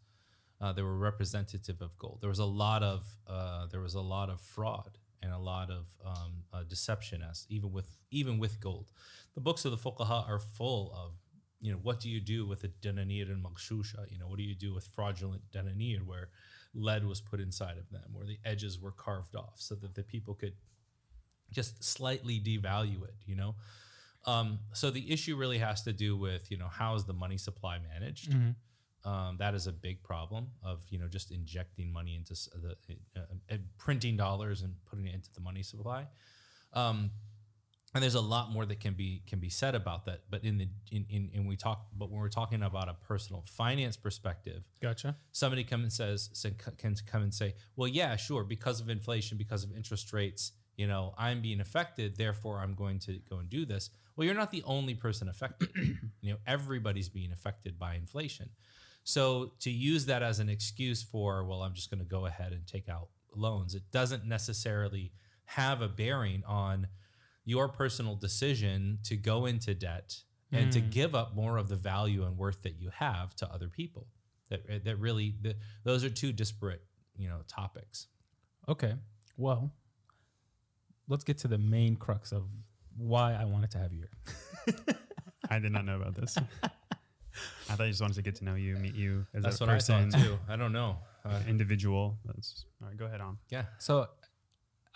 Uh, 0.61 0.73
they 0.73 0.83
were 0.83 0.97
representative 0.97 1.81
of 1.81 1.97
gold. 1.99 2.19
There 2.21 2.29
was 2.29 2.41
a 2.41 2.45
lot 2.45 2.83
of 2.83 3.07
uh, 3.27 3.67
there 3.67 3.81
was 3.81 3.95
a 3.95 4.01
lot 4.01 4.29
of 4.29 4.41
fraud 4.41 4.99
and 5.23 5.33
a 5.33 5.39
lot 5.39 5.71
of 5.71 5.87
um, 6.05 6.45
uh, 6.53 6.63
deception 6.65 7.23
as 7.23 7.47
even 7.49 7.73
with 7.73 7.97
even 8.11 8.39
with 8.39 8.61
gold. 8.61 8.91
The 9.35 9.41
books 9.41 9.65
of 9.65 9.71
the 9.71 9.79
fuqaha 9.79 10.29
are 10.29 10.41
full 10.41 10.93
of 10.95 11.13
you 11.61 11.73
know 11.73 11.79
what 11.83 12.01
do 12.01 12.09
you 12.09 12.21
do 12.21 12.47
with 12.47 12.65
a 12.65 12.69
denanir 12.69 13.31
and 13.31 13.45
magshusha? 13.45 14.11
You 14.11 14.19
know 14.19 14.27
what 14.27 14.39
do 14.39 14.45
you 14.45 14.55
do 14.55 14.75
with 14.75 14.85
fraudulent 14.87 15.43
denanir 15.53 16.03
where 16.05 16.31
lead 16.75 17.05
was 17.05 17.21
put 17.21 17.41
inside 17.41 17.79
of 17.79 17.91
them, 17.91 18.11
where 18.13 18.27
the 18.27 18.39
edges 18.45 18.79
were 18.81 18.93
carved 18.93 19.35
off 19.37 19.55
so 19.57 19.75
that 19.77 19.95
the 19.95 20.03
people 20.03 20.35
could 20.35 20.55
just 21.51 21.83
slightly 21.83 22.41
devalue 22.41 23.03
it, 23.05 23.15
you 23.27 23.35
know? 23.35 23.55
Um, 24.27 24.59
so 24.75 24.91
the 24.91 25.11
issue 25.11 25.37
really 25.37 25.59
has 25.59 25.83
to 25.85 25.93
do 25.93 26.17
with, 26.17 26.51
you 26.51 26.59
know, 26.59 26.69
how 26.69 26.95
is 26.95 27.05
the 27.05 27.15
money 27.15 27.39
supply 27.39 27.79
managed? 27.79 28.33
Um, 29.05 29.37
that 29.39 29.55
is 29.55 29.67
a 29.67 29.73
big 29.73 30.03
problem 30.03 30.49
of, 30.63 30.85
you 30.91 30.99
know, 30.99 31.09
just 31.09 31.31
injecting 31.31 31.93
money 31.93 32.17
into 32.17 32.35
the, 32.35 32.77
uh, 33.17 33.21
uh, 33.51 33.57
printing 33.79 34.17
dollars 34.17 34.63
and 34.63 34.75
putting 34.87 35.07
it 35.07 35.15
into 35.15 35.33
the 35.33 35.41
money 35.41 35.63
supply. 35.63 36.07
Um, 36.73 37.13
and 37.95 38.03
there's 38.03 38.17
a 38.17 38.21
lot 38.21 38.51
more 38.53 38.67
that 38.67 38.81
can 38.81 38.95
be 38.95 39.23
can 39.27 39.39
be 39.39 39.49
said 39.49 39.75
about 39.75 40.05
that. 40.07 40.23
But 40.29 40.45
in 40.45 40.59
the 40.59 40.69
in, 40.91 41.07
in, 41.09 41.31
in 41.33 41.47
we 41.47 41.57
talk, 41.57 41.87
but 41.97 42.11
when 42.11 42.21
we're 42.21 42.29
talking 42.29 42.63
about 42.63 42.89
a 42.89 42.95
personal 42.95 43.45
finance 43.47 43.97
perspective, 43.97 44.63
Gotcha. 44.83 45.17
somebody 45.33 45.65
come 45.65 45.83
and 45.83 45.93
says 45.93 46.31
can 46.77 46.95
come 47.07 47.23
and 47.23 47.33
say, 47.33 47.55
well, 47.77 47.89
yeah, 47.89 48.17
sure, 48.17 48.45
because 48.45 48.81
of 48.81 48.91
inflation, 48.91 49.39
because 49.39 49.65
of 49.65 49.73
interest 49.75 50.13
rates, 50.13 50.53
you 50.77 50.87
know, 50.87 51.15
I'm 51.17 51.41
being 51.41 51.61
affected, 51.61 52.19
therefore 52.19 52.61
I'm 52.61 52.75
going 52.75 52.99
to 53.01 53.21
go 53.29 53.39
and 53.39 53.49
do 53.49 53.65
this. 53.65 53.91
Well, 54.17 54.27
you're 54.27 54.35
not 54.35 54.51
the 54.51 54.63
only 54.65 54.95
person 54.95 55.29
affected. 55.29 55.71
you 56.21 56.33
know, 56.33 56.39
everybody's 56.47 57.09
being 57.09 57.33
affected 57.33 57.79
by 57.79 57.95
inflation. 57.95 58.51
So 59.09 59.53
to 59.61 59.71
use 59.71 60.05
that 60.05 60.23
as 60.23 60.39
an 60.39 60.51
excuse 60.51 61.03
for, 61.03 61.43
well, 61.43 61.63
I'm 61.63 61.73
just 61.73 61.89
going 61.89 62.01
to 62.01 62.05
go 62.05 62.27
ahead 62.27 62.53
and 62.53 62.67
take 62.67 62.91
out 62.91 63.09
loans, 63.35 63.75
it 63.75 63.85
doesn't 63.91 64.27
necessarily 64.27 65.13
have 65.47 65.81
a 65.81 65.89
bearing 65.89 66.43
on 66.47 66.89
your 67.47 67.69
personal 67.69 68.17
decision 68.17 68.99
to 69.05 69.17
go 69.17 69.47
into 69.47 69.73
debt 69.73 70.15
and 70.53 70.71
to 70.73 70.81
hmm. 70.81 70.91
give 70.91 71.15
up 71.15 71.35
more 71.35 71.57
of 71.57 71.71
the 71.71 71.75
value 71.75 72.23
and 72.27 72.37
worth 72.37 72.61
that 72.65 72.79
you 72.79 72.91
have 72.91 73.35
to 73.37 73.51
other 73.51 73.69
people. 73.69 74.09
That 74.51 74.65
eh, 74.69 74.81
that 74.85 74.99
really 74.99 75.37
the, 75.41 75.57
those 75.85 76.05
are 76.05 76.11
two 76.11 76.31
disparate, 76.31 76.85
you 77.17 77.31
know, 77.31 77.39
topics. 77.49 78.09
Okay. 78.69 78.93
Well, 79.39 79.73
let's 81.09 81.25
get 81.25 81.39
to 81.39 81.49
the 81.49 81.57
main 81.57 81.97
crux 81.97 82.31
of 82.31 82.47
why 82.95 83.33
I 83.33 83.47
wanted 83.47 83.71
to 83.71 83.79
have 83.79 83.91
you 83.91 84.05
here. 84.67 84.75
I 85.51 85.61
did 85.61 85.73
not 85.73 85.87
know 85.87 85.97
about 85.97 86.15
this. 86.15 86.37
I 87.70 87.74
thought 87.74 87.84
you 87.84 87.91
just 87.91 88.01
wanted 88.01 88.14
to 88.14 88.22
get 88.22 88.34
to 88.36 88.45
know 88.45 88.55
you, 88.55 88.76
meet 88.76 88.95
you 88.95 89.26
as 89.34 89.43
That's 89.43 89.61
a 89.61 89.64
what 89.64 89.70
I 89.70 89.74
person, 89.74 90.11
thought 90.11 90.20
too. 90.22 90.39
I 90.49 90.57
don't 90.57 90.72
know. 90.72 90.97
Uh, 91.24 91.41
individual. 91.49 92.16
That's 92.24 92.64
all 92.80 92.89
right. 92.89 92.97
Go 92.97 93.05
ahead 93.07 93.20
on. 93.20 93.39
yeah. 93.51 93.64
So, 93.78 94.09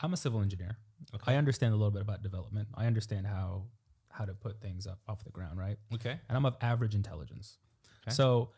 I'm 0.00 0.12
a 0.12 0.16
civil 0.16 0.40
engineer. 0.40 0.76
Okay. 1.14 1.32
I 1.32 1.36
understand 1.36 1.74
a 1.74 1.76
little 1.76 1.90
bit 1.90 2.00
about 2.02 2.22
development. 2.22 2.68
I 2.74 2.86
understand 2.86 3.26
how 3.26 3.64
how 4.10 4.24
to 4.24 4.34
put 4.34 4.60
things 4.60 4.86
up 4.86 4.98
off 5.08 5.24
the 5.24 5.30
ground, 5.30 5.58
right? 5.58 5.76
Okay. 5.94 6.18
and 6.28 6.36
I'm 6.36 6.44
of 6.46 6.56
average 6.60 6.94
intelligence. 6.94 7.58
Okay. 8.06 8.14
So 8.14 8.50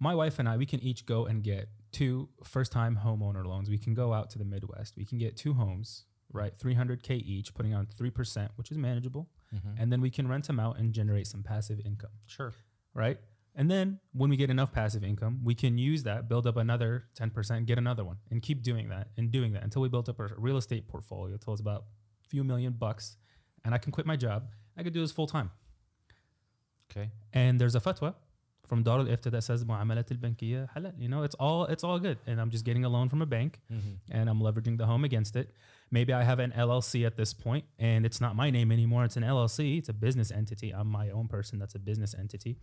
my 0.00 0.14
wife 0.14 0.38
and 0.38 0.48
I, 0.48 0.56
we 0.56 0.66
can 0.66 0.80
each 0.80 1.06
go 1.06 1.26
and 1.26 1.42
get 1.42 1.68
two 1.92 2.28
first-time 2.44 3.00
homeowner 3.04 3.44
loans. 3.44 3.68
We 3.70 3.78
can 3.78 3.94
go 3.94 4.12
out 4.12 4.30
to 4.30 4.38
the 4.38 4.44
Midwest. 4.44 4.96
We 4.96 5.04
can 5.06 5.18
get 5.18 5.36
two 5.36 5.54
homes, 5.54 6.04
right? 6.32 6.52
300k 6.58 7.10
each, 7.12 7.54
putting 7.54 7.74
on 7.74 7.86
three 7.86 8.10
percent, 8.10 8.52
which 8.56 8.70
is 8.70 8.76
manageable, 8.78 9.28
and 9.78 9.90
then 9.92 10.00
we 10.00 10.10
can 10.10 10.28
rent 10.28 10.46
them 10.46 10.60
out 10.60 10.78
and 10.78 10.92
generate 10.92 11.26
some 11.26 11.42
passive 11.42 11.80
income, 11.84 12.10
Sure. 12.26 12.52
Right? 12.94 13.18
And 13.54 13.68
then 13.70 13.98
when 14.12 14.30
we 14.30 14.36
get 14.36 14.50
enough 14.50 14.72
passive 14.72 15.02
income, 15.02 15.40
we 15.42 15.54
can 15.54 15.78
use 15.78 16.04
that, 16.04 16.28
build 16.28 16.46
up 16.46 16.56
another 16.56 17.06
10%, 17.18 17.66
get 17.66 17.76
another 17.76 18.04
one, 18.04 18.18
and 18.30 18.40
keep 18.40 18.62
doing 18.62 18.88
that 18.90 19.08
and 19.16 19.32
doing 19.32 19.52
that 19.54 19.64
until 19.64 19.82
we 19.82 19.88
built 19.88 20.08
up 20.08 20.20
a 20.20 20.28
real 20.36 20.56
estate 20.56 20.86
portfolio 20.86 21.36
till 21.36 21.52
it's 21.54 21.60
about 21.60 21.84
a 22.24 22.28
few 22.28 22.44
million 22.44 22.72
bucks, 22.72 23.16
and 23.64 23.74
I 23.74 23.78
can 23.78 23.90
quit 23.90 24.06
my 24.06 24.16
job. 24.16 24.48
I 24.76 24.84
could 24.84 24.92
do 24.92 25.00
this 25.00 25.12
full 25.12 25.26
time. 25.26 25.50
Okay. 26.90 27.10
and 27.34 27.60
there's 27.60 27.74
a 27.74 27.80
fatwa 27.80 28.14
from 28.66 28.82
Dar 28.82 29.00
al-Ifta 29.00 29.30
that 29.30 29.42
says 29.42 29.64
mu'amalat 29.64 30.10
al-bankiyya 30.10 30.68
halal. 30.74 30.92
You 30.98 31.08
know, 31.08 31.22
it's 31.22 31.34
all 31.34 31.64
it's 31.64 31.84
all 31.84 31.98
good, 31.98 32.18
and 32.26 32.40
I'm 32.40 32.50
just 32.50 32.64
getting 32.64 32.84
a 32.84 32.88
loan 32.88 33.08
from 33.08 33.22
a 33.22 33.26
bank, 33.26 33.60
mm-hmm. 33.72 33.94
and 34.10 34.30
I'm 34.30 34.40
leveraging 34.40 34.78
the 34.78 34.86
home 34.86 35.04
against 35.04 35.36
it. 35.36 35.50
Maybe 35.90 36.12
I 36.12 36.22
have 36.22 36.38
an 36.38 36.52
LLC 36.52 37.06
at 37.06 37.16
this 37.16 37.32
point, 37.32 37.64
and 37.78 38.04
it's 38.04 38.20
not 38.20 38.36
my 38.36 38.50
name 38.50 38.70
anymore. 38.70 39.04
It's 39.04 39.16
an 39.16 39.22
LLC. 39.22 39.78
It's 39.78 39.88
a 39.88 39.94
business 39.94 40.30
entity. 40.30 40.70
I'm 40.70 40.88
my 40.88 41.10
own 41.10 41.28
person. 41.28 41.58
That's 41.58 41.74
a 41.74 41.78
business 41.78 42.14
entity. 42.18 42.58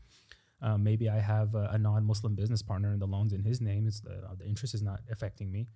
Um, 0.61 0.83
maybe 0.83 1.09
I 1.09 1.19
have 1.19 1.53
a, 1.55 1.69
a 1.73 1.77
non-Muslim 1.77 2.35
business 2.35 2.61
partner, 2.61 2.91
and 2.91 3.01
the 3.01 3.07
loan's 3.07 3.33
in 3.33 3.43
his 3.43 3.59
name. 3.61 3.87
It's 3.87 3.99
the, 4.01 4.21
the 4.37 4.45
interest 4.45 4.73
is 4.73 4.81
not 4.81 4.99
affecting 5.11 5.51
me. 5.51 5.67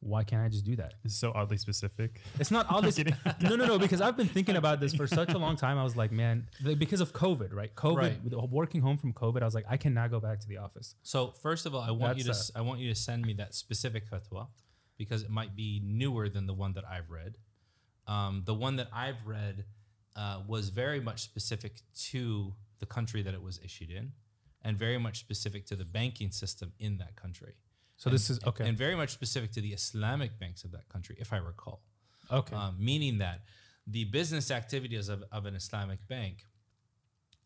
Why 0.00 0.22
can't 0.22 0.42
I 0.44 0.48
just 0.48 0.64
do 0.66 0.76
that? 0.76 0.94
It's 1.04 1.16
so 1.16 1.32
oddly 1.34 1.56
specific. 1.56 2.20
It's 2.38 2.50
not 2.50 2.66
oddly. 2.70 2.90
this. 2.90 3.14
no, 3.40 3.56
no, 3.56 3.64
no. 3.66 3.78
Because 3.78 4.00
I've 4.02 4.16
been 4.16 4.28
thinking 4.28 4.56
about 4.56 4.78
this 4.78 4.94
for 4.94 5.06
such 5.06 5.32
a 5.32 5.38
long 5.38 5.56
time. 5.56 5.78
I 5.78 5.82
was 5.84 5.96
like, 5.96 6.12
man, 6.12 6.46
because 6.78 7.00
of 7.00 7.12
COVID, 7.14 7.54
right? 7.54 7.74
COVID, 7.74 7.96
Right. 7.96 8.50
working 8.50 8.82
home 8.82 8.98
from 8.98 9.14
COVID, 9.14 9.40
I 9.42 9.46
was 9.46 9.54
like, 9.54 9.64
I 9.68 9.78
cannot 9.78 10.10
go 10.10 10.20
back 10.20 10.40
to 10.40 10.48
the 10.48 10.58
office. 10.58 10.94
So 11.02 11.32
first 11.42 11.64
of 11.64 11.74
all, 11.74 11.80
I 11.80 11.90
want 11.90 12.18
you 12.18 12.24
to 12.24 12.28
That's, 12.28 12.50
s- 12.50 12.52
I 12.54 12.60
want 12.60 12.80
you 12.80 12.88
to 12.90 12.94
send 12.94 13.24
me 13.26 13.32
that 13.34 13.54
specific 13.54 14.04
fatwa 14.10 14.48
because 14.96 15.22
it 15.22 15.30
might 15.30 15.56
be 15.56 15.80
newer 15.84 16.28
than 16.28 16.46
the 16.46 16.54
one 16.54 16.72
that 16.74 16.84
I've 16.90 17.10
read. 17.10 17.36
Um, 18.06 18.42
the 18.44 18.54
one 18.54 18.76
that 18.76 18.88
I've 18.92 19.26
read 19.26 19.64
uh, 20.16 20.40
was 20.46 20.68
very 20.68 21.00
much 21.00 21.22
specific 21.22 21.80
to 22.10 22.54
the 22.78 22.86
country 22.86 23.22
that 23.22 23.34
it 23.34 23.42
was 23.42 23.58
issued 23.64 23.90
in, 23.90 24.12
and 24.62 24.78
very 24.78 24.98
much 24.98 25.18
specific 25.18 25.66
to 25.66 25.76
the 25.76 25.84
banking 25.84 26.30
system 26.30 26.72
in 26.78 26.98
that 26.98 27.16
country. 27.16 27.54
So 27.96 28.10
this 28.10 28.28
is 28.28 28.40
okay. 28.46 28.68
and 28.68 28.76
very 28.76 28.96
much 28.96 29.10
specific 29.10 29.52
to 29.52 29.60
the 29.60 29.72
Islamic 29.72 30.38
banks 30.38 30.64
of 30.64 30.72
that 30.72 30.88
country, 30.88 31.16
if 31.18 31.32
I 31.32 31.38
recall. 31.38 31.82
okay. 32.30 32.54
Um, 32.54 32.76
meaning 32.78 33.18
that 33.18 33.42
the 33.86 34.04
business 34.04 34.50
activities 34.50 35.08
of, 35.08 35.24
of 35.30 35.46
an 35.46 35.54
Islamic 35.54 36.06
bank 36.08 36.44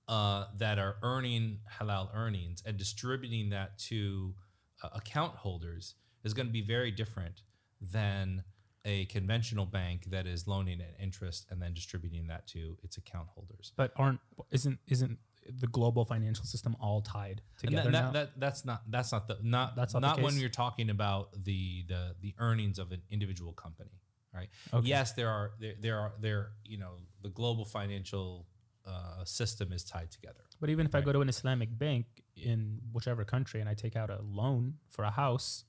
uh, 0.09 0.47
that 0.57 0.79
are 0.79 0.97
earning 1.03 1.59
halal 1.79 2.09
earnings 2.15 2.63
and 2.65 2.77
distributing 2.77 3.51
that 3.51 3.79
to 3.79 4.35
uh, 4.83 4.89
account 4.95 5.35
holders 5.35 5.95
is 6.29 6.35
going 6.35 6.47
to 6.47 6.53
be 6.53 6.67
very 6.77 6.91
different 6.91 7.43
than 7.81 8.45
a 8.85 9.05
conventional 9.07 9.67
bank 9.67 10.05
that 10.15 10.27
is 10.27 10.47
loaning 10.47 10.81
at 10.81 10.95
interest 11.01 11.47
and 11.51 11.61
then 11.61 11.75
distributing 11.75 12.27
that 12.29 12.47
to 12.49 12.77
its 12.83 12.97
account 12.97 13.29
holders. 13.35 13.73
But 13.77 13.93
aren't 13.97 14.21
isn't 14.51 14.79
isn't 14.87 15.19
the 15.61 15.67
global 15.67 16.05
financial 16.05 16.45
system 16.45 16.77
all 16.81 17.01
tied 17.01 17.41
And 17.63 17.71
together 17.71 17.91
that, 17.91 18.01
now? 18.01 18.13
that, 18.13 18.35
that, 18.35 18.41
that's 18.41 18.65
not 18.65 18.83
that's 18.89 19.13
not 19.13 19.29
the 19.29 19.39
not 19.43 19.77
That's 19.77 19.95
not 19.95 20.03
not, 20.03 20.21
when 20.21 20.37
you're 20.37 20.49
talking 20.65 20.91
about 20.91 21.33
the 21.45 21.85
the 21.89 22.15
the 22.21 22.35
earnings 22.39 22.79
of 22.79 22.93
an 22.93 23.03
individual 23.11 23.53
company, 23.53 24.01
right? 24.35 24.49
Okay. 24.73 24.87
Yes, 24.87 25.13
there 25.13 25.29
are 25.29 25.53
there, 25.61 25.75
there 25.81 25.99
are 25.99 26.13
there 26.21 26.51
you 26.65 26.79
know 26.79 26.93
the 27.23 27.31
global 27.31 27.65
financial 27.65 28.47
uh, 28.87 29.25
system 29.25 29.73
is 29.73 29.85
tied 29.85 30.11
together. 30.11 30.45
But 30.61 30.71
even 30.71 30.87
if 30.87 30.95
I 30.95 31.01
go 31.01 31.13
to 31.13 31.21
an 31.21 31.29
Islamic 31.29 31.77
bank 31.77 32.07
in 32.37 32.81
whichever 32.93 33.25
country 33.25 33.61
and 33.61 33.69
I 33.69 33.75
take 33.75 33.97
out 33.97 34.11
a 34.11 34.21
loan 34.23 34.75
for 34.89 35.05
a 35.05 35.11
house, 35.11 35.65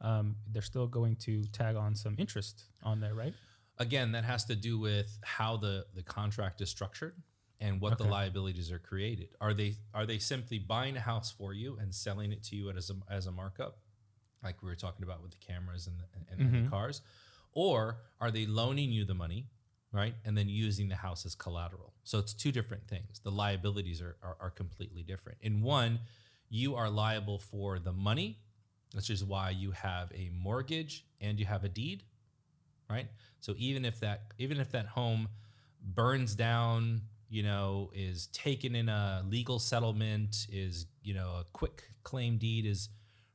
um, 0.00 0.36
they're 0.52 0.62
still 0.62 0.86
going 0.86 1.16
to 1.16 1.44
tag 1.46 1.76
on 1.76 1.94
some 1.94 2.14
interest 2.18 2.64
on 2.82 3.00
there, 3.00 3.14
right? 3.14 3.34
Again, 3.78 4.12
that 4.12 4.24
has 4.24 4.44
to 4.46 4.54
do 4.56 4.78
with 4.78 5.18
how 5.22 5.56
the 5.56 5.86
the 5.94 6.02
contract 6.02 6.60
is 6.60 6.70
structured 6.70 7.14
and 7.60 7.80
what 7.80 7.96
the 7.98 8.04
liabilities 8.04 8.70
are 8.72 8.78
created. 8.78 9.28
Are 9.40 9.54
they 9.54 9.76
are 9.94 10.06
they 10.06 10.18
simply 10.18 10.58
buying 10.58 10.96
a 10.96 11.00
house 11.00 11.30
for 11.30 11.52
you 11.52 11.78
and 11.80 11.94
selling 11.94 12.32
it 12.32 12.42
to 12.44 12.56
you 12.56 12.70
as 12.70 12.90
a, 12.90 12.94
as 13.12 13.26
a 13.26 13.32
markup, 13.32 13.78
like 14.42 14.62
we 14.62 14.68
were 14.68 14.76
talking 14.76 15.02
about 15.04 15.22
with 15.22 15.32
the 15.32 15.38
cameras 15.38 15.86
and 15.86 15.98
the, 15.98 16.04
and, 16.14 16.40
and 16.40 16.54
Mhm. 16.54 16.64
the 16.64 16.70
cars, 16.70 17.02
or 17.52 17.98
are 18.20 18.30
they 18.30 18.46
loaning 18.46 18.90
you 18.92 19.04
the 19.04 19.14
money, 19.14 19.48
right, 19.92 20.14
and 20.24 20.36
then 20.36 20.48
using 20.48 20.88
the 20.88 20.96
house 20.96 21.24
as 21.26 21.34
collateral? 21.34 21.92
So 22.04 22.18
it's 22.18 22.32
two 22.34 22.52
different 22.52 22.86
things. 22.88 23.20
The 23.20 23.30
liabilities 23.30 24.00
are 24.00 24.16
are, 24.22 24.36
are 24.40 24.50
completely 24.50 25.02
different. 25.02 25.38
In 25.42 25.60
one, 25.62 26.00
you 26.48 26.74
are 26.76 26.88
liable 26.88 27.38
for 27.38 27.78
the 27.78 27.92
money, 27.92 28.38
which 28.94 29.10
is 29.10 29.24
why 29.24 29.50
you 29.50 29.72
have 29.72 30.10
a 30.12 30.30
mortgage 30.32 31.04
and 31.20 31.38
you 31.38 31.46
have 31.46 31.64
a 31.64 31.68
deed, 31.68 32.04
right? 32.88 33.08
So 33.40 33.54
even 33.58 33.84
if 33.84 34.00
that 34.00 34.32
even 34.38 34.58
if 34.60 34.72
that 34.72 34.86
home 34.86 35.28
burns 35.82 36.34
down, 36.34 37.02
you 37.28 37.42
know, 37.42 37.90
is 37.94 38.28
taken 38.28 38.74
in 38.74 38.88
a 38.88 39.24
legal 39.26 39.58
settlement, 39.58 40.46
is 40.50 40.86
you 41.02 41.14
know 41.14 41.28
a 41.40 41.44
quick 41.52 41.84
claim 42.02 42.38
deed 42.38 42.66
is 42.66 42.88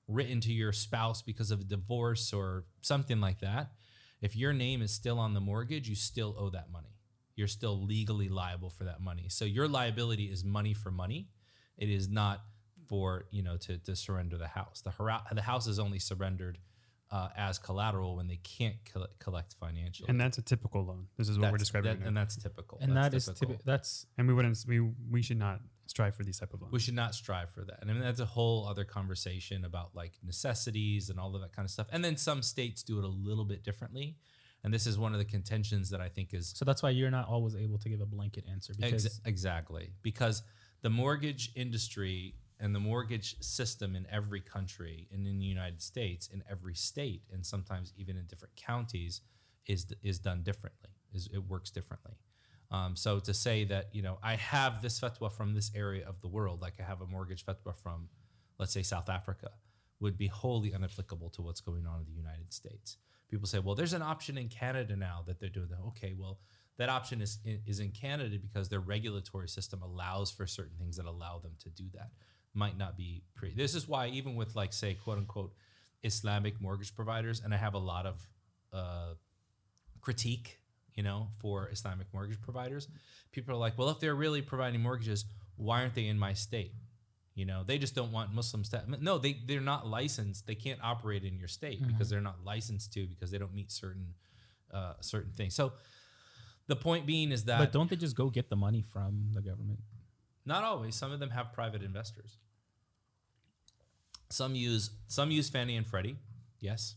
written 0.07 0.41
to 0.41 0.51
your 0.51 0.73
spouse 0.73 1.21
because 1.21 1.51
of 1.51 1.61
a 1.61 1.63
divorce 1.63 2.33
or 2.33 2.65
something 2.81 3.21
like 3.21 3.39
that, 3.39 3.71
if 4.21 4.35
your 4.35 4.53
name 4.53 4.81
is 4.81 4.91
still 4.91 5.19
on 5.19 5.33
the 5.33 5.39
mortgage, 5.39 5.89
you 5.89 5.95
still 5.95 6.35
owe 6.37 6.49
that 6.49 6.71
money. 6.71 6.97
You're 7.35 7.47
still 7.47 7.81
legally 7.81 8.29
liable 8.29 8.69
for 8.69 8.83
that 8.83 9.01
money. 9.01 9.27
So 9.29 9.45
your 9.45 9.67
liability 9.67 10.25
is 10.25 10.43
money 10.43 10.73
for 10.73 10.91
money. 10.91 11.29
It 11.77 11.89
is 11.89 12.09
not 12.09 12.41
for 12.91 13.25
you 13.31 13.41
know 13.41 13.55
to, 13.65 13.77
to 13.87 13.95
surrender 13.95 14.37
the 14.37 14.47
house. 14.59 14.81
The 14.87 14.91
hara- 14.91 15.23
the 15.31 15.41
house 15.51 15.65
is 15.73 15.79
only 15.79 15.99
surrendered 15.99 16.57
uh, 17.09 17.29
as 17.37 17.57
collateral 17.67 18.11
when 18.17 18.27
they 18.27 18.39
can't 18.55 18.75
coll- 18.91 19.07
collect 19.25 19.55
financially. 19.59 20.09
And 20.09 20.19
that's 20.19 20.37
a 20.37 20.41
typical 20.41 20.81
loan. 20.85 21.07
This 21.17 21.29
is 21.29 21.37
what 21.39 21.51
we're 21.53 21.57
describing. 21.57 21.99
that- 21.99 22.07
and 22.07 22.15
that's 22.15 22.35
typical. 22.35 22.77
And 22.81 22.95
that's 22.95 23.11
that 23.11 23.17
is 23.17 23.25
typical. 23.25 23.55
typi- 23.55 23.65
that's 23.71 24.05
and 24.17 24.27
we 24.27 24.33
wouldn't. 24.33 24.57
We 24.67 24.79
we 25.15 25.21
should 25.21 25.39
not 25.47 25.59
strive 25.87 26.15
for 26.15 26.23
these 26.23 26.39
type 26.39 26.53
of 26.53 26.61
loans. 26.61 26.73
we 26.73 26.79
should 26.79 26.93
not 27.03 27.13
strive 27.15 27.49
for 27.49 27.63
that. 27.65 27.77
And 27.81 27.89
I 27.89 27.93
mean, 27.93 28.03
that's 28.03 28.19
a 28.21 28.25
whole 28.37 28.67
other 28.67 28.85
conversation 28.85 29.65
about 29.65 29.87
like 29.95 30.13
necessities 30.23 31.09
and 31.09 31.17
all 31.19 31.33
of 31.35 31.41
that 31.41 31.53
kind 31.55 31.65
of 31.65 31.71
stuff. 31.71 31.87
And 31.93 32.03
then 32.05 32.15
some 32.17 32.41
states 32.41 32.83
do 32.83 32.97
it 32.99 33.05
a 33.05 33.13
little 33.29 33.45
bit 33.45 33.63
differently. 33.63 34.17
And 34.63 34.73
this 34.73 34.85
is 34.85 34.97
one 34.97 35.11
of 35.13 35.19
the 35.19 35.25
contentions 35.25 35.89
that 35.89 36.01
I 36.01 36.07
think 36.07 36.33
is 36.33 36.53
so 36.55 36.63
that's 36.65 36.83
why 36.83 36.91
you're 36.91 37.11
not 37.19 37.27
always 37.27 37.55
able 37.55 37.77
to 37.79 37.89
give 37.89 37.99
a 37.99 38.05
blanket 38.05 38.45
answer 38.49 38.73
because 38.79 39.05
Ex- 39.05 39.21
exactly 39.25 39.85
because 40.01 40.43
the 40.81 40.89
mortgage 40.89 41.51
industry 41.55 42.35
and 42.61 42.75
the 42.75 42.79
mortgage 42.79 43.35
system 43.41 43.95
in 43.95 44.05
every 44.09 44.39
country 44.39 45.07
and 45.11 45.27
in 45.27 45.39
the 45.39 45.45
United 45.45 45.81
States, 45.81 46.29
in 46.31 46.43
every 46.49 46.75
state, 46.75 47.23
and 47.33 47.45
sometimes 47.45 47.91
even 47.97 48.15
in 48.15 48.25
different 48.27 48.55
counties, 48.55 49.21
is 49.65 49.87
is 50.03 50.19
done 50.19 50.43
differently. 50.43 50.91
Is 51.13 51.27
it 51.33 51.39
works 51.39 51.71
differently. 51.71 52.13
Um, 52.69 52.95
so 52.95 53.19
to 53.19 53.33
say 53.33 53.65
that 53.65 53.89
you 53.91 54.01
know 54.01 54.19
I 54.23 54.35
have 54.35 54.81
this 54.81 54.99
fatwa 54.99 55.31
from 55.31 55.53
this 55.55 55.71
area 55.75 56.07
of 56.07 56.21
the 56.21 56.27
world, 56.27 56.61
like 56.61 56.75
I 56.79 56.83
have 56.83 57.01
a 57.01 57.07
mortgage 57.07 57.45
fatwa 57.45 57.75
from, 57.75 58.09
let's 58.59 58.71
say 58.71 58.83
South 58.83 59.09
Africa, 59.09 59.49
would 59.99 60.17
be 60.17 60.27
wholly 60.27 60.71
unapplicable 60.71 61.33
to 61.33 61.41
what's 61.41 61.61
going 61.61 61.85
on 61.85 61.99
in 61.99 62.05
the 62.05 62.15
United 62.15 62.53
States. 62.53 62.97
People 63.29 63.47
say, 63.47 63.59
well, 63.59 63.75
there's 63.75 63.93
an 63.93 64.01
option 64.01 64.37
in 64.37 64.49
Canada 64.49 64.95
now 64.95 65.23
that 65.25 65.39
they're 65.39 65.49
doing 65.49 65.69
that. 65.69 65.79
Okay, 65.87 66.13
well, 66.17 66.39
that 66.77 66.89
option 66.89 67.21
is 67.21 67.39
is 67.65 67.79
in 67.79 67.91
Canada 67.91 68.37
because 68.39 68.69
their 68.69 68.79
regulatory 68.79 69.49
system 69.49 69.81
allows 69.81 70.31
for 70.31 70.45
certain 70.45 70.77
things 70.77 70.97
that 70.97 71.05
allow 71.05 71.39
them 71.39 71.53
to 71.59 71.69
do 71.69 71.85
that. 71.93 72.11
Might 72.53 72.77
not 72.77 72.97
be 72.97 73.23
pre. 73.33 73.53
This 73.53 73.75
is 73.75 73.87
why 73.87 74.07
even 74.07 74.35
with 74.35 74.55
like 74.55 74.73
say 74.73 74.93
quote 74.95 75.17
unquote 75.17 75.53
Islamic 76.03 76.59
mortgage 76.59 76.95
providers, 76.95 77.41
and 77.43 77.53
I 77.53 77.57
have 77.57 77.73
a 77.73 77.79
lot 77.79 78.05
of 78.05 78.27
uh, 78.73 79.13
critique, 80.01 80.59
you 80.95 81.03
know, 81.03 81.27
for 81.39 81.69
Islamic 81.71 82.07
mortgage 82.13 82.41
providers. 82.41 82.87
People 83.31 83.53
are 83.53 83.57
like, 83.57 83.77
well, 83.77 83.89
if 83.89 83.99
they're 83.99 84.15
really 84.15 84.41
providing 84.41 84.81
mortgages, 84.81 85.25
why 85.55 85.81
aren't 85.81 85.95
they 85.95 86.07
in 86.07 86.19
my 86.19 86.33
state? 86.33 86.73
You 87.35 87.45
know, 87.45 87.63
they 87.65 87.77
just 87.77 87.95
don't 87.95 88.11
want 88.11 88.33
Muslims 88.33 88.69
to. 88.69 88.83
No, 88.99 89.17
they 89.17 89.37
they're 89.45 89.61
not 89.61 89.87
licensed. 89.87 90.45
They 90.45 90.55
can't 90.55 90.79
operate 90.83 91.23
in 91.23 91.37
your 91.37 91.47
state 91.47 91.85
because 91.87 92.09
they're 92.09 92.19
not 92.19 92.43
licensed 92.43 92.91
to 92.93 93.07
because 93.07 93.31
they 93.31 93.37
don't 93.37 93.53
meet 93.53 93.71
certain 93.71 94.15
uh, 94.73 94.93
certain 94.99 95.31
things. 95.31 95.55
So 95.55 95.71
the 96.67 96.75
point 96.75 97.05
being 97.05 97.31
is 97.31 97.45
that 97.45 97.59
but 97.59 97.71
don't 97.71 97.89
they 97.89 97.95
just 97.95 98.15
go 98.15 98.29
get 98.29 98.49
the 98.49 98.55
money 98.57 98.81
from 98.81 99.29
the 99.33 99.41
government? 99.41 99.79
Not 100.45 100.63
always. 100.63 100.95
Some 100.95 101.11
of 101.11 101.19
them 101.19 101.29
have 101.29 101.53
private 101.53 101.83
investors. 101.83 102.37
Some 104.29 104.55
use 104.55 104.91
some 105.07 105.29
use 105.31 105.49
Fannie 105.49 105.75
and 105.75 105.85
Freddie. 105.85 106.17
Yes. 106.59 106.95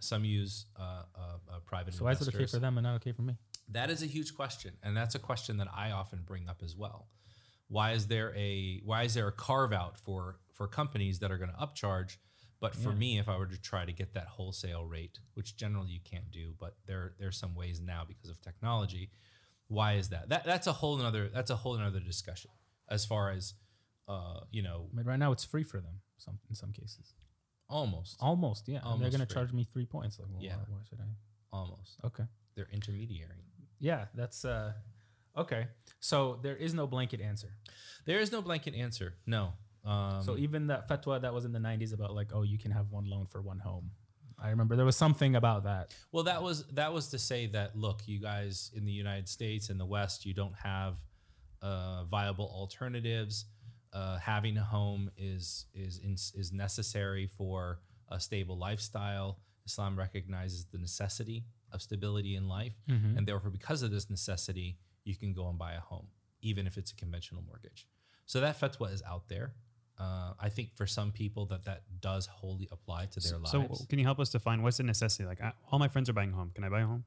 Some 0.00 0.24
use 0.24 0.64
uh, 0.78 1.02
uh, 1.14 1.20
uh, 1.50 1.60
private 1.66 1.92
So 1.94 2.04
why 2.04 2.12
is 2.12 2.22
it 2.26 2.34
okay 2.34 2.46
for 2.46 2.58
them 2.58 2.78
and 2.78 2.84
not 2.86 2.94
okay 2.96 3.12
for 3.12 3.22
me? 3.22 3.36
That 3.68 3.90
is 3.90 4.02
a 4.02 4.06
huge 4.06 4.34
question, 4.34 4.72
and 4.82 4.96
that's 4.96 5.14
a 5.14 5.18
question 5.18 5.58
that 5.58 5.68
I 5.74 5.90
often 5.90 6.22
bring 6.24 6.48
up 6.48 6.62
as 6.64 6.74
well. 6.74 7.08
Why 7.68 7.92
is 7.92 8.06
there 8.06 8.34
a 8.34 8.80
why 8.84 9.02
is 9.04 9.14
there 9.14 9.28
a 9.28 9.32
carve 9.32 9.72
out 9.72 9.98
for 9.98 10.40
for 10.54 10.66
companies 10.66 11.18
that 11.20 11.30
are 11.30 11.38
going 11.38 11.50
to 11.50 11.56
upcharge? 11.56 12.16
But 12.60 12.74
for 12.74 12.90
Yeah. 12.90 12.96
me, 12.96 13.18
if 13.18 13.28
I 13.28 13.36
were 13.38 13.46
to 13.46 13.60
try 13.60 13.84
to 13.86 13.92
get 13.92 14.12
that 14.14 14.26
wholesale 14.26 14.84
rate, 14.84 15.18
which 15.34 15.56
generally 15.56 15.90
you 15.90 16.00
can't 16.00 16.30
do, 16.30 16.54
but 16.58 16.76
there 16.86 17.14
there's 17.18 17.36
some 17.38 17.54
ways 17.54 17.80
now 17.80 18.04
because 18.06 18.30
of 18.30 18.40
technology. 18.40 19.10
Why 19.68 19.94
is 19.94 20.08
that? 20.08 20.30
That 20.30 20.44
that's 20.44 20.66
a 20.66 20.72
whole 20.72 20.98
another 20.98 21.28
that's 21.28 21.50
a 21.50 21.56
whole 21.56 21.76
another 21.76 22.00
discussion 22.00 22.50
as 22.90 23.04
far 23.04 23.30
as 23.30 23.54
uh, 24.08 24.40
you 24.50 24.62
know 24.62 24.88
mean, 24.92 25.06
right 25.06 25.18
now 25.18 25.32
it's 25.32 25.44
free 25.44 25.62
for 25.64 25.80
them. 25.80 26.00
Some 26.18 26.38
in 26.48 26.54
some 26.54 26.72
cases, 26.72 27.14
almost 27.68 28.16
almost 28.20 28.68
yeah. 28.68 28.80
and 28.84 29.00
they're 29.00 29.10
gonna 29.10 29.26
free. 29.26 29.34
charge 29.34 29.52
me 29.52 29.66
three 29.72 29.86
points. 29.86 30.18
Like, 30.18 30.28
well, 30.32 30.42
Yeah. 30.42 30.56
why, 30.56 30.64
why 30.68 30.78
should 30.88 31.00
I? 31.00 31.04
almost 31.52 31.96
Okay. 32.04 32.24
they're 32.54 32.68
intermediary. 32.72 33.42
Yeah, 33.80 34.04
that's 34.14 34.44
uh, 34.44 34.72
okay. 35.36 35.66
So 36.00 36.38
there 36.42 36.56
is 36.56 36.74
no 36.74 36.86
blanket 36.86 37.20
answer. 37.20 37.48
There 38.04 38.20
is 38.20 38.30
no 38.30 38.42
blanket 38.42 38.74
answer. 38.74 39.14
No. 39.26 39.52
Um, 39.84 40.22
so 40.22 40.36
even 40.36 40.66
that 40.66 40.88
fatwa 40.88 41.20
that 41.22 41.32
was 41.32 41.44
in 41.44 41.52
the 41.52 41.58
'90s 41.58 41.94
about 41.94 42.14
like, 42.14 42.28
oh, 42.34 42.42
you 42.42 42.58
can 42.58 42.70
have 42.70 42.90
one 42.90 43.06
loan 43.08 43.26
for 43.26 43.40
one 43.40 43.58
home. 43.58 43.90
I 44.38 44.50
remember 44.50 44.76
there 44.76 44.86
was 44.86 44.96
something 44.96 45.34
about 45.36 45.64
that. 45.64 45.94
Well, 46.12 46.24
that 46.24 46.42
was 46.42 46.64
that 46.74 46.92
was 46.92 47.08
to 47.08 47.18
say 47.18 47.46
that 47.48 47.76
look, 47.76 48.02
you 48.06 48.20
guys 48.20 48.70
in 48.74 48.84
the 48.84 48.92
United 48.92 49.28
States 49.28 49.70
and 49.70 49.80
the 49.80 49.86
West, 49.86 50.24
you 50.26 50.34
don't 50.34 50.54
have 50.62 50.96
uh, 51.62 52.04
viable 52.04 52.46
alternatives. 52.54 53.44
Uh, 53.92 54.18
having 54.18 54.56
a 54.56 54.62
home 54.62 55.10
is 55.16 55.66
is 55.74 55.98
in, 55.98 56.12
is 56.14 56.52
necessary 56.52 57.26
for 57.26 57.80
a 58.08 58.20
stable 58.20 58.56
lifestyle. 58.56 59.38
Islam 59.66 59.98
recognizes 59.98 60.64
the 60.66 60.78
necessity 60.78 61.44
of 61.72 61.82
stability 61.82 62.34
in 62.36 62.48
life, 62.48 62.74
Mm-hmm. 62.88 63.18
and 63.18 63.26
therefore, 63.26 63.50
because 63.50 63.82
of 63.82 63.90
this 63.90 64.08
necessity, 64.10 64.78
you 65.04 65.16
can 65.16 65.32
go 65.32 65.48
and 65.48 65.58
buy 65.58 65.72
a 65.74 65.80
home, 65.80 66.06
even 66.40 66.66
if 66.66 66.76
it's 66.78 66.92
a 66.92 66.94
conventional 66.96 67.42
mortgage. 67.42 67.86
So 68.26 68.40
that 68.40 68.60
fatwa 68.60 68.92
is 68.92 69.02
out 69.06 69.28
there. 69.28 69.52
Uh, 69.98 70.32
I 70.40 70.48
think 70.48 70.74
for 70.76 70.86
some 70.86 71.10
people 71.12 71.46
that 71.46 71.64
that 71.64 71.82
does 72.00 72.26
wholly 72.26 72.68
apply 72.72 73.06
to 73.06 73.20
their 73.20 73.32
So 73.44 73.58
lives. 73.58 73.78
So, 73.80 73.86
can 73.88 73.98
you 73.98 74.04
help 74.04 74.18
us 74.20 74.30
define 74.30 74.62
what's 74.62 74.80
a 74.80 74.82
necessity? 74.84 75.24
Like 75.26 75.40
I, 75.42 75.52
all 75.70 75.78
my 75.78 75.88
friends 75.88 76.08
are 76.08 76.12
buying 76.14 76.32
a 76.32 76.36
home. 76.36 76.52
Can 76.54 76.64
I 76.64 76.68
buy 76.70 76.80
a 76.80 76.86
home? 76.86 77.04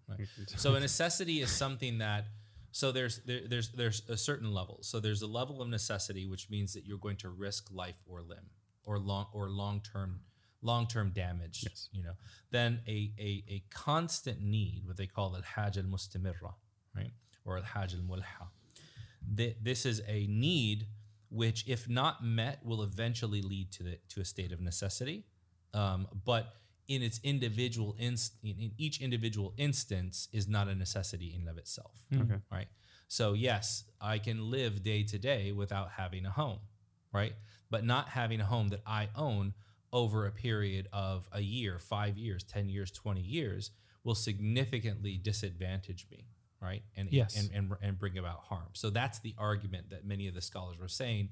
So 0.58 0.76
a 0.76 0.80
necessity 0.80 1.42
is 1.42 1.50
something 1.50 1.98
that 2.00 2.28
so 2.74 2.92
there's 2.92 3.20
there, 3.20 3.42
there's 3.48 3.70
there's 3.70 4.02
a 4.10 4.18
certain 4.18 4.52
level. 4.52 4.80
So 4.82 5.00
there's 5.00 5.22
a 5.22 5.28
level 5.28 5.62
of 5.62 5.70
necessity 5.70 6.26
which 6.26 6.50
means 6.50 6.74
that 6.74 6.86
you're 6.86 6.98
going 6.98 7.18
to 7.18 7.30
risk 7.30 7.70
life 7.72 8.02
or 8.08 8.22
limb 8.22 8.50
or 8.84 8.98
long 8.98 9.28
or 9.32 9.48
long 9.50 9.80
term 9.82 10.22
long 10.64 10.88
term 10.88 11.12
damage. 11.12 11.64
Yes. 11.70 11.90
You 11.92 12.04
know. 12.04 12.14
Then 12.50 12.82
a, 12.88 13.12
a 13.20 13.44
a 13.48 13.64
constant 13.70 14.42
need, 14.42 14.82
what 14.86 14.98
they 14.98 15.06
call 15.06 15.36
al 15.36 15.44
haj 15.44 15.78
al 15.78 15.84
mustamirra, 15.84 16.56
right? 16.96 17.12
Or 17.46 17.58
al 17.58 17.64
haj 17.64 17.94
al 17.94 18.02
mulha. 18.02 18.48
This 19.62 19.86
is 19.86 20.02
a 20.08 20.26
need 20.28 20.88
which, 21.30 21.64
if 21.68 21.88
not 21.88 22.24
met, 22.24 22.60
will 22.66 22.82
eventually 22.82 23.44
lead 23.44 23.72
to 23.74 23.84
the 23.84 24.00
to 24.10 24.22
a 24.22 24.26
state 24.26 24.52
of 24.52 24.60
necessity. 24.62 25.26
Um, 25.76 26.08
but 26.26 26.56
in 26.88 27.02
its 27.02 27.20
individual 27.24 27.96
inst- 27.98 28.36
in, 28.44 28.56
in 28.60 28.72
each 28.78 29.02
individual 29.02 29.54
instance 29.58 30.28
is 30.32 30.48
not 30.48 30.68
a 30.68 30.76
necessity 30.76 31.34
in 31.34 31.42
and 31.42 31.50
of 31.50 31.58
itself 31.58 32.06
mm-hmm. 32.12 32.24
Okay. 32.24 32.42
right 32.52 32.68
So 33.08 33.34
yes, 33.34 33.84
I 34.02 34.18
can 34.18 34.50
live 34.50 34.82
day 34.82 35.04
to 35.04 35.20
day 35.20 35.52
without 35.52 35.92
having 35.92 36.26
a 36.26 36.32
home, 36.32 36.60
right? 37.12 37.34
But 37.70 37.86
not 37.86 38.10
having 38.10 38.42
a 38.42 38.46
home 38.46 38.70
that 38.70 38.82
I 38.88 39.10
own 39.16 39.54
over 39.92 40.26
a 40.26 40.32
period 40.32 40.88
of 40.92 41.30
a 41.32 41.42
year, 41.42 41.78
5 41.78 42.18
years, 42.18 42.44
10 42.44 42.70
years, 42.70 42.90
20 42.92 43.22
years 43.22 43.70
will 44.04 44.16
significantly 44.16 45.18
disadvantage 45.18 46.08
me, 46.10 46.26
right? 46.60 46.82
And 46.98 47.10
Yes. 47.12 47.36
and 47.38 47.52
and, 47.54 47.72
and 47.84 48.00
bring 48.00 48.18
about 48.18 48.40
harm. 48.50 48.70
So 48.74 48.90
that's 48.90 49.20
the 49.20 49.36
argument 49.38 49.92
that 49.92 50.06
many 50.06 50.28
of 50.28 50.34
the 50.34 50.42
scholars 50.42 50.80
were 50.80 50.88
saying 50.88 51.30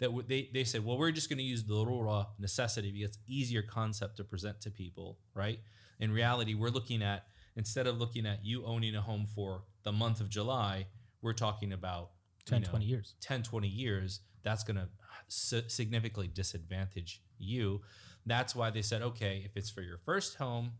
that 0.00 0.10
they, 0.28 0.48
they 0.52 0.64
said, 0.64 0.84
well, 0.84 0.96
we're 0.96 1.10
just 1.10 1.28
going 1.28 1.38
to 1.38 1.44
use 1.44 1.64
the 1.64 1.74
darura 1.74 2.26
necessity 2.38 2.92
because 2.92 3.10
it's 3.10 3.18
easier 3.26 3.62
concept 3.62 4.16
to 4.18 4.24
present 4.24 4.60
to 4.62 4.70
people, 4.70 5.18
right? 5.34 5.58
In 5.98 6.12
reality, 6.12 6.54
we're 6.54 6.70
looking 6.70 7.02
at 7.02 7.26
instead 7.56 7.86
of 7.86 7.98
looking 7.98 8.24
at 8.24 8.44
you 8.44 8.64
owning 8.64 8.94
a 8.94 9.00
home 9.00 9.26
for 9.26 9.64
the 9.82 9.92
month 9.92 10.20
of 10.20 10.28
July, 10.28 10.86
we're 11.20 11.32
talking 11.32 11.72
about 11.72 12.10
10, 12.46 12.60
you 12.60 12.64
know, 12.64 12.70
20 12.70 12.84
years. 12.84 13.14
10, 13.20 13.42
20 13.42 13.68
years. 13.68 14.20
That's 14.44 14.62
going 14.62 14.76
to 14.76 14.88
significantly 15.28 16.28
disadvantage 16.28 17.20
you. 17.38 17.82
That's 18.24 18.54
why 18.54 18.70
they 18.70 18.82
said, 18.82 19.02
okay, 19.02 19.42
if 19.44 19.56
it's 19.56 19.70
for 19.70 19.82
your 19.82 19.98
first 19.98 20.36
home 20.36 20.72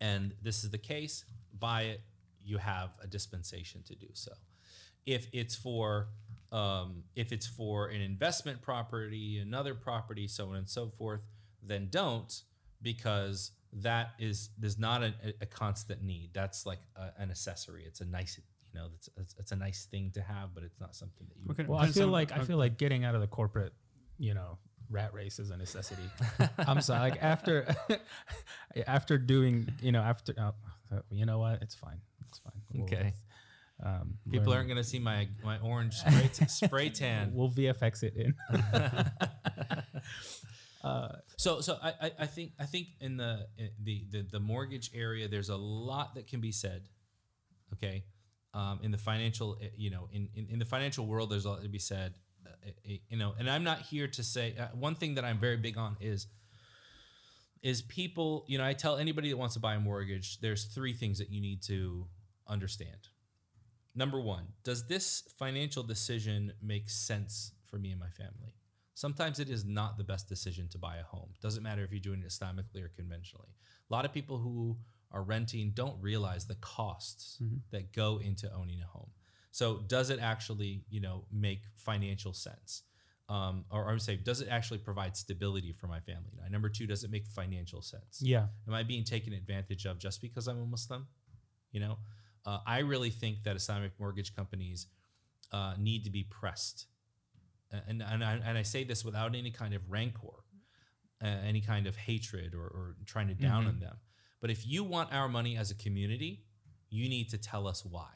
and 0.00 0.34
this 0.42 0.64
is 0.64 0.70
the 0.70 0.78
case, 0.78 1.24
buy 1.58 1.82
it. 1.82 2.00
You 2.42 2.58
have 2.58 2.90
a 3.02 3.06
dispensation 3.06 3.82
to 3.84 3.94
do 3.94 4.08
so. 4.12 4.32
If 5.04 5.28
it's 5.32 5.54
for 5.54 6.08
um, 6.52 7.02
if 7.14 7.32
it's 7.32 7.46
for 7.46 7.88
an 7.88 8.00
investment 8.00 8.62
property, 8.62 9.38
another 9.38 9.74
property, 9.74 10.28
so 10.28 10.50
on 10.50 10.56
and 10.56 10.68
so 10.68 10.88
forth, 10.90 11.20
then 11.62 11.88
don't 11.90 12.42
because 12.82 13.52
that 13.72 14.10
is 14.18 14.50
there's 14.58 14.78
not 14.78 15.02
a, 15.02 15.12
a 15.40 15.46
constant 15.46 16.02
need. 16.02 16.30
That's 16.32 16.64
like 16.66 16.78
a, 16.96 17.10
an 17.20 17.30
accessory. 17.30 17.84
It's 17.86 18.00
a 18.00 18.04
nice 18.06 18.38
you 18.72 18.80
know 18.80 18.88
it's, 18.94 19.08
it's 19.16 19.34
it's 19.38 19.52
a 19.52 19.56
nice 19.56 19.86
thing 19.90 20.10
to 20.14 20.22
have, 20.22 20.54
but 20.54 20.62
it's 20.62 20.80
not 20.80 20.94
something 20.94 21.26
that 21.28 21.36
you. 21.38 21.50
Okay, 21.50 21.64
Well, 21.68 21.78
I 21.80 21.88
feel 21.88 22.06
on- 22.06 22.12
like 22.12 22.32
I 22.32 22.40
feel 22.44 22.58
like 22.58 22.78
getting 22.78 23.04
out 23.04 23.14
of 23.14 23.20
the 23.20 23.26
corporate, 23.26 23.72
you 24.18 24.34
know, 24.34 24.58
rat 24.88 25.12
race 25.14 25.38
is 25.38 25.50
a 25.50 25.56
necessity. 25.56 26.02
I'm 26.58 26.80
sorry. 26.80 27.10
Like 27.10 27.22
after 27.22 27.66
after 28.86 29.18
doing, 29.18 29.68
you 29.80 29.92
know, 29.92 30.00
after 30.02 30.34
uh, 30.38 30.52
you 31.10 31.26
know 31.26 31.38
what, 31.38 31.62
it's 31.62 31.74
fine. 31.74 32.00
It's 32.28 32.38
fine. 32.38 32.60
We'll, 32.72 32.84
Okay. 32.84 33.12
Um, 33.82 34.14
People 34.30 34.48
learn- 34.48 34.56
aren't 34.56 34.68
going 34.68 34.78
to 34.78 34.84
see 34.84 34.98
my 34.98 35.28
my 35.44 35.58
orange 35.58 35.94
spray, 35.94 36.30
t- 36.32 36.46
spray 36.46 36.88
tan. 37.02 37.32
We'll 37.34 37.50
VFX 37.50 38.02
it 38.02 38.16
in. 38.16 38.34
So 41.46 41.60
so 41.60 41.78
I, 41.80 42.10
I, 42.18 42.26
think 42.26 42.54
I 42.58 42.64
think 42.64 42.88
in 43.00 43.16
the, 43.18 43.46
the 43.80 44.04
the 44.10 44.26
the 44.32 44.40
mortgage 44.40 44.90
area 44.94 45.28
there's 45.28 45.48
a 45.48 45.56
lot 45.56 46.16
that 46.16 46.26
can 46.26 46.40
be 46.40 46.50
said. 46.50 46.88
Okay, 47.74 48.02
um, 48.52 48.80
in 48.82 48.90
the 48.90 48.98
financial 48.98 49.58
uh, 49.62 49.66
you 49.76 49.90
know 49.90 50.08
in, 50.12 50.28
in 50.34 50.48
in 50.50 50.58
the 50.58 50.64
financial 50.64 51.06
world 51.06 51.30
there's 51.30 51.44
a 51.44 51.50
lot 51.50 51.62
to 51.62 51.68
be 51.68 51.78
said. 51.78 52.14
Uh, 52.44 52.50
uh, 52.68 52.92
you 53.08 53.16
know, 53.16 53.34
and 53.38 53.48
I'm 53.48 53.62
not 53.62 53.82
here 53.82 54.08
to 54.08 54.22
say 54.24 54.56
uh, 54.58 54.68
one 54.74 54.96
thing 54.96 55.14
that 55.14 55.24
I'm 55.24 55.38
very 55.38 55.56
big 55.56 55.78
on 55.78 55.96
is 56.00 56.26
is 57.62 57.82
people. 57.82 58.44
You 58.48 58.58
know, 58.58 58.64
I 58.64 58.72
tell 58.72 58.96
anybody 58.96 59.30
that 59.30 59.36
wants 59.36 59.54
to 59.54 59.60
buy 59.60 59.74
a 59.74 59.80
mortgage, 59.80 60.40
there's 60.40 60.64
three 60.64 60.94
things 60.94 61.18
that 61.18 61.30
you 61.30 61.40
need 61.40 61.62
to 61.64 62.08
understand. 62.48 63.08
Number 63.96 64.20
one, 64.20 64.44
does 64.62 64.86
this 64.86 65.22
financial 65.38 65.82
decision 65.82 66.52
make 66.62 66.90
sense 66.90 67.52
for 67.64 67.78
me 67.78 67.90
and 67.90 68.00
my 68.00 68.10
family? 68.10 68.54
Sometimes 68.94 69.40
it 69.40 69.48
is 69.48 69.64
not 69.64 69.98
the 69.98 70.04
best 70.04 70.28
decision 70.28 70.68
to 70.68 70.78
buy 70.78 70.96
a 70.96 71.02
home. 71.02 71.30
Doesn't 71.42 71.62
matter 71.62 71.82
if 71.82 71.90
you're 71.90 72.00
doing 72.00 72.22
it 72.22 72.28
Islamically 72.28 72.82
or 72.84 72.90
conventionally. 72.94 73.48
A 73.90 73.94
lot 73.94 74.04
of 74.04 74.12
people 74.12 74.38
who 74.38 74.76
are 75.12 75.22
renting 75.22 75.72
don't 75.74 76.00
realize 76.00 76.46
the 76.46 76.54
costs 76.56 77.38
that 77.70 77.92
go 77.92 78.20
into 78.22 78.52
owning 78.52 78.80
a 78.82 78.86
home. 78.86 79.10
So 79.50 79.78
does 79.86 80.10
it 80.10 80.18
actually, 80.20 80.84
you 80.90 81.00
know, 81.00 81.24
make 81.32 81.62
financial 81.74 82.34
sense? 82.34 82.82
Um, 83.28 83.64
or 83.70 83.88
I 83.88 83.92
would 83.92 84.02
say, 84.02 84.16
does 84.16 84.40
it 84.40 84.48
actually 84.50 84.78
provide 84.78 85.16
stability 85.16 85.72
for 85.72 85.88
my 85.88 86.00
family? 86.00 86.32
Now, 86.38 86.48
number 86.50 86.68
two, 86.68 86.86
does 86.86 87.02
it 87.02 87.10
make 87.10 87.26
financial 87.26 87.82
sense? 87.82 88.20
yeah. 88.20 88.46
Am 88.68 88.74
I 88.74 88.82
being 88.82 89.04
taken 89.04 89.32
advantage 89.32 89.86
of 89.86 89.98
just 89.98 90.20
because 90.20 90.46
I'm 90.46 90.60
a 90.60 90.66
Muslim? 90.66 91.06
You 91.72 91.80
know, 91.80 91.98
uh, 92.46 92.58
I 92.66 92.78
really 92.78 93.10
think 93.10 93.42
that 93.42 93.56
Islamic 93.56 93.92
mortgage 93.98 94.34
companies 94.34 94.86
uh, 95.52 95.74
need 95.78 96.04
to 96.04 96.10
be 96.10 96.22
pressed, 96.22 96.86
and 97.88 98.02
and 98.02 98.24
I, 98.24 98.40
and 98.44 98.56
I 98.56 98.62
say 98.62 98.84
this 98.84 99.04
without 99.04 99.34
any 99.34 99.50
kind 99.50 99.74
of 99.74 99.82
rancor, 99.90 100.44
uh, 101.22 101.26
any 101.26 101.60
kind 101.60 101.86
of 101.86 101.96
hatred 101.96 102.54
or, 102.54 102.64
or 102.64 102.96
trying 103.04 103.28
to 103.28 103.34
down 103.34 103.66
on 103.66 103.80
them. 103.80 103.96
But 104.40 104.50
if 104.50 104.66
you 104.66 104.84
want 104.84 105.12
our 105.12 105.28
money 105.28 105.56
as 105.56 105.70
a 105.70 105.74
community, 105.74 106.44
you 106.88 107.08
need 107.08 107.30
to 107.30 107.38
tell 107.38 107.66
us 107.66 107.84
why. 107.84 108.08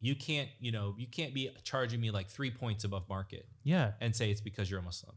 You 0.00 0.14
can't, 0.14 0.50
you 0.60 0.70
know, 0.70 0.94
you 0.98 1.06
can't 1.06 1.32
be 1.32 1.48
charging 1.62 2.00
me 2.00 2.10
like 2.10 2.28
three 2.28 2.50
points 2.50 2.84
above 2.84 3.08
market 3.08 3.46
Yeah. 3.62 3.92
and 4.02 4.14
say 4.14 4.30
it's 4.30 4.42
because 4.42 4.70
you're 4.70 4.80
a 4.80 4.82
Muslim. 4.82 5.16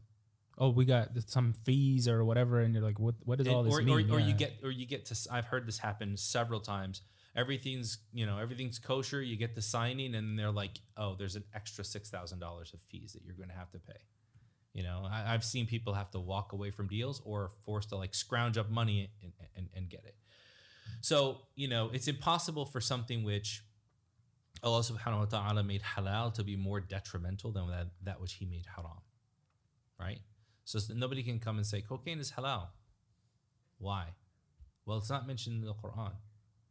Oh, 0.56 0.70
we 0.70 0.86
got 0.86 1.10
some 1.26 1.52
fees 1.52 2.08
or 2.08 2.24
whatever, 2.24 2.60
and 2.60 2.74
you're 2.74 2.82
like, 2.82 2.98
what? 2.98 3.14
What 3.24 3.38
does 3.38 3.46
all 3.48 3.62
this 3.62 3.74
or, 3.74 3.82
mean? 3.82 4.10
or, 4.10 4.16
or 4.16 4.20
you 4.20 4.32
get 4.32 4.54
or 4.64 4.70
you 4.70 4.86
get 4.86 5.04
to 5.06 5.16
I've 5.30 5.44
heard 5.44 5.66
this 5.68 5.78
happen 5.78 6.16
several 6.16 6.58
times 6.58 7.02
everything's 7.38 7.98
you 8.12 8.26
know 8.26 8.38
everything's 8.38 8.78
kosher 8.78 9.22
you 9.22 9.36
get 9.36 9.54
the 9.54 9.62
signing 9.62 10.14
and 10.14 10.38
they're 10.38 10.50
like 10.50 10.80
oh 10.96 11.14
there's 11.18 11.36
an 11.36 11.44
extra 11.54 11.84
$6000 11.84 12.74
of 12.74 12.80
fees 12.82 13.12
that 13.12 13.22
you're 13.24 13.36
going 13.36 13.48
to 13.48 13.54
have 13.54 13.70
to 13.70 13.78
pay. 13.78 14.00
You 14.74 14.82
know 14.82 15.06
I, 15.10 15.32
i've 15.32 15.44
seen 15.44 15.66
people 15.66 15.94
have 15.94 16.10
to 16.10 16.20
walk 16.20 16.52
away 16.52 16.70
from 16.70 16.88
deals 16.88 17.22
or 17.24 17.50
forced 17.64 17.88
to 17.90 17.96
like 17.96 18.14
scrounge 18.14 18.58
up 18.58 18.68
money 18.70 19.10
and, 19.22 19.32
and, 19.56 19.68
and 19.74 19.88
get 19.88 20.04
it. 20.04 20.16
So 21.00 21.38
you 21.54 21.68
know 21.68 21.90
it's 21.92 22.08
impossible 22.08 22.66
for 22.66 22.80
something 22.80 23.24
which 23.24 23.62
allah 24.62 24.80
subhanahu 24.80 25.18
wa 25.20 25.24
ta'ala 25.24 25.62
made 25.62 25.82
halal 25.82 26.34
to 26.34 26.42
be 26.42 26.56
more 26.56 26.80
detrimental 26.80 27.52
than 27.52 27.68
that, 27.68 27.86
that 28.02 28.20
which 28.20 28.34
he 28.34 28.44
made 28.44 28.66
haram 28.74 29.02
right? 29.98 30.20
So 30.64 30.78
nobody 30.94 31.22
can 31.22 31.38
come 31.38 31.56
and 31.56 31.66
say 31.66 31.80
cocaine 31.80 32.20
is 32.20 32.32
halal. 32.32 32.68
Why? 33.78 34.14
Well, 34.86 34.98
it's 34.98 35.10
not 35.10 35.26
mentioned 35.26 35.60
in 35.62 35.66
the 35.66 35.74
Quran, 35.74 36.12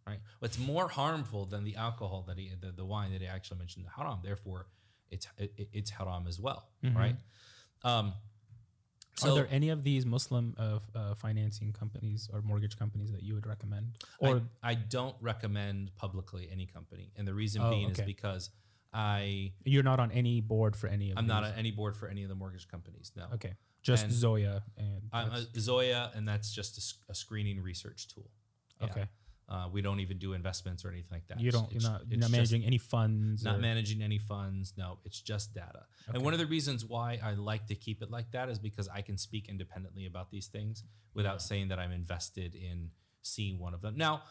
right? 0.08 0.20
It's 0.42 0.58
more 0.60 0.88
harmful 0.88 1.46
than 1.46 1.64
the 1.64 1.76
alcohol 1.76 2.24
that 2.28 2.38
he, 2.38 2.52
the, 2.60 2.72
the 2.72 2.86
wine 2.86 3.12
that 3.12 3.22
he 3.22 3.28
actually 3.28 3.60
mentioned 3.60 3.86
in 3.86 3.92
haram. 3.96 4.20
Therefore, 4.24 4.68
it's 5.12 5.28
it, 5.38 5.54
it- 5.58 5.70
it's 5.74 5.90
haram 5.92 6.26
as 6.28 6.40
well, 6.40 6.70
right? 6.84 7.16
Um, 7.84 8.14
Are 9.24 9.34
there 9.34 9.48
any 9.52 9.70
of 9.70 9.84
these 9.84 10.06
Muslim 10.06 10.56
uh, 10.58 10.80
uh, 10.96 11.16
financing 11.16 11.74
companies 11.74 12.30
or 12.32 12.42
mortgage 12.42 12.78
companies 12.78 13.12
that 13.12 13.24
you 13.24 13.34
would 13.34 13.48
recommend? 13.48 13.96
Or 14.20 14.42
I, 14.64 14.72
I 14.72 14.76
don't 14.76 15.16
recommend 15.22 15.92
publicly 15.96 16.48
any 16.52 16.66
company, 16.68 17.12
and 17.16 17.28
the 17.28 17.34
reason 17.34 17.62
Oh, 17.64 17.70
being 17.72 17.90
is 17.90 18.00
because 18.02 18.50
I 18.94 19.52
you're 19.66 19.84
not 19.84 20.00
on 20.00 20.12
any 20.12 20.40
board 20.42 20.76
for 20.76 20.88
any 20.88 21.12
of 21.12 21.18
I'm 21.18 21.28
not 21.28 21.44
on 21.44 21.54
any 21.58 21.72
board 21.72 21.96
for 21.96 22.08
any 22.08 22.24
of 22.24 22.30
the 22.30 22.36
mortgage 22.36 22.68
companies. 22.68 23.12
No, 23.16 23.26
Okay. 23.34 23.54
Just 23.84 24.06
And- 24.06 24.14
Zoya 24.14 24.64
and 24.78 25.02
I'm 25.14 25.32
a 25.32 25.46
Zoya, 25.60 26.12
and 26.16 26.28
that's 26.28 26.52
just 26.52 26.96
a 27.10 27.16
screening 27.16 27.62
research 27.62 28.08
tool. 28.08 28.30
Yeah. 28.82 28.88
okay. 28.88 29.06
Uh, 29.50 29.70
we 29.72 29.82
don't 29.82 30.02
even 30.02 30.18
do 30.18 30.34
investments 30.34 30.84
or 30.84 30.90
anything 30.90 31.10
like 31.12 31.28
that. 31.28 31.40
You 31.40 31.52
don't. 31.52 31.72
You're 31.72 31.82
not. 31.82 32.02
You're 32.10 32.20
not 32.20 32.32
managing 32.32 32.66
any 32.66 32.78
funds. 32.78 33.44
not 33.44 33.56
or- 33.56 33.60
managing 33.60 34.02
any 34.04 34.18
funds. 34.18 34.74
No, 34.78 35.00
it's 35.06 35.22
just 35.22 35.54
data. 35.54 35.86
And 36.14 36.22
one 36.22 36.34
of 36.34 36.40
the 36.40 36.46
reasons 36.46 36.84
why 36.84 37.20
I 37.24 37.34
like 37.34 37.68
to 37.68 37.76
keep 37.76 38.02
it 38.02 38.12
like 38.12 38.32
that 38.32 38.50
is 38.50 38.60
because 38.60 38.90
I 38.90 39.02
can 39.02 39.18
speak 39.18 39.48
independently 39.48 40.06
about 40.06 40.32
these 40.32 40.48
things 40.48 40.84
without 41.14 41.42
saying 41.42 41.70
that 41.70 41.80
I'm 41.80 41.92
invested 41.92 42.56
in 42.56 42.90
seeing 43.22 43.58
one 43.60 43.74
of 43.74 43.82
them. 43.82 43.96
Now, 43.96 44.24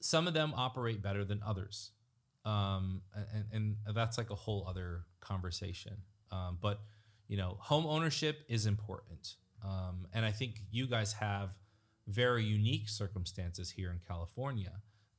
some 0.00 0.26
of 0.26 0.34
them 0.34 0.52
operate 0.56 1.02
better 1.02 1.24
than 1.24 1.40
others. 1.44 1.92
Um, 2.44 3.02
and, 3.52 3.76
and 3.86 3.96
that's 3.96 4.18
like 4.18 4.30
a 4.30 4.34
whole 4.34 4.66
other 4.68 5.06
conversation. 5.20 5.96
Um, 6.30 6.58
but, 6.60 6.80
you 7.26 7.36
know, 7.36 7.56
home 7.60 7.86
ownership 7.86 8.44
is 8.48 8.66
important. 8.66 9.36
Um, 9.64 10.06
and 10.12 10.24
I 10.24 10.30
think 10.30 10.60
you 10.70 10.86
guys 10.86 11.14
have 11.14 11.54
very 12.06 12.44
unique 12.44 12.88
circumstances 12.88 13.70
here 13.70 13.90
in 13.90 14.00
California 14.06 14.72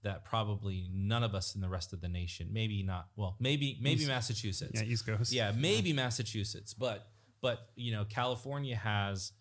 that 0.03 0.24
probably 0.24 0.88
none 0.94 1.24
of 1.24 1.34
us 1.34 1.56
in 1.56 1.62
the 1.62 1.70
rest 1.70 1.91
of 1.94 1.99
the 2.02 2.07
nation, 2.07 2.49
maybe 2.52 2.84
not, 2.84 3.07
well, 3.16 3.36
maybe 3.40 3.78
maybe 3.82 4.06
Massachusetts, 4.06 4.72
Yeah, 4.80 4.84
East 4.88 5.06
Coast. 5.07 5.32
yeah, 5.34 5.52
maybe 5.56 5.94
Massachusetts, 5.94 6.74
but 6.76 7.07
but 7.41 7.70
you 7.76 7.91
know, 7.91 8.06
California 8.06 8.76
has 8.76 9.32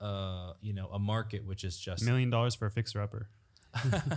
uh, 0.00 0.52
you 0.60 0.72
know, 0.72 0.88
a 0.92 0.98
market 0.98 1.44
which 1.46 1.62
is 1.64 1.78
just 1.78 2.04
Million 2.04 2.30
dollars 2.30 2.54
for 2.54 2.66
a 2.66 2.70
fixer 2.70 3.00
upper. 3.02 3.28
that's, 3.84 4.12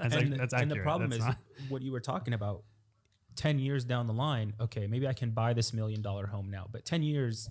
and, 0.00 0.14
ac- 0.14 0.34
that's 0.36 0.54
and 0.54 0.70
the 0.70 0.76
problem 0.76 1.10
That's 1.10 1.20
is 1.20 1.26
not- 1.26 1.36
what 1.68 1.82
you 1.82 1.92
were 1.92 2.00
talking 2.00 2.32
about 2.34 2.62
10 3.36 3.58
years 3.58 3.84
down 3.84 4.06
the 4.06 4.12
line 4.12 4.54
okay 4.60 4.86
maybe 4.86 5.06
i 5.08 5.12
can 5.12 5.30
buy 5.30 5.52
this 5.52 5.72
million 5.72 6.00
dollar 6.02 6.26
home 6.26 6.50
now 6.50 6.66
but 6.70 6.84
10 6.84 7.02
years 7.02 7.48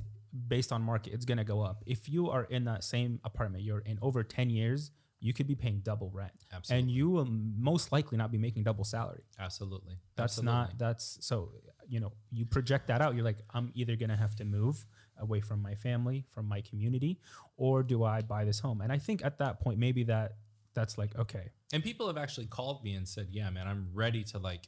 based 0.48 0.72
on 0.72 0.82
market 0.82 1.14
it's 1.14 1.26
going 1.26 1.38
to 1.38 1.44
go 1.44 1.62
up. 1.62 1.84
If 1.86 2.10
you 2.10 2.30
are 2.30 2.44
in 2.44 2.66
that 2.66 2.84
same 2.84 3.20
apartment 3.24 3.64
you're 3.64 3.80
in 3.80 4.00
over 4.02 4.24
10 4.24 4.50
years 4.50 4.92
you 5.20 5.34
could 5.34 5.46
be 5.48 5.54
paying 5.54 5.82
double 5.84 6.10
rent. 6.10 6.32
Absolutely. 6.52 6.82
and 6.82 6.92
you 6.92 7.10
will 7.10 7.26
most 7.26 7.92
likely 7.92 8.18
not 8.18 8.32
be 8.32 8.38
making 8.38 8.64
double 8.64 8.84
salary. 8.84 9.24
Absolutely. 9.40 9.96
That's 10.16 10.38
absolutely. 10.38 10.54
not 10.54 10.78
that's 10.78 11.18
so 11.22 11.52
you 11.88 12.00
know 12.00 12.14
you 12.32 12.46
project 12.46 12.88
that 12.88 13.02
out 13.02 13.16
you're 13.16 13.26
like 13.26 13.40
i'm 13.54 13.72
either 13.74 13.96
going 13.96 14.10
to 14.10 14.16
have 14.16 14.36
to 14.36 14.46
move 14.46 14.86
away 15.20 15.42
from 15.42 15.62
my 15.62 15.76
family 15.76 16.26
from 16.30 16.48
my 16.48 16.62
community 16.62 17.20
or 17.58 17.84
do 17.84 18.04
i 18.04 18.22
buy 18.22 18.46
this 18.46 18.60
home? 18.60 18.82
And 18.82 18.92
i 18.92 18.98
think 18.98 19.24
at 19.26 19.40
that 19.40 19.60
point 19.60 19.78
maybe 19.80 20.04
that 20.06 20.36
that's 20.74 20.98
like 20.98 21.18
okay. 21.18 21.50
And 21.74 21.84
people 21.84 22.08
have 22.08 22.18
actually 22.18 22.48
called 22.48 22.84
me 22.84 22.94
and 22.94 23.08
said, 23.08 23.28
"Yeah, 23.32 23.50
man, 23.50 23.68
I'm 23.68 23.90
ready 23.94 24.24
to 24.26 24.40
like 24.40 24.68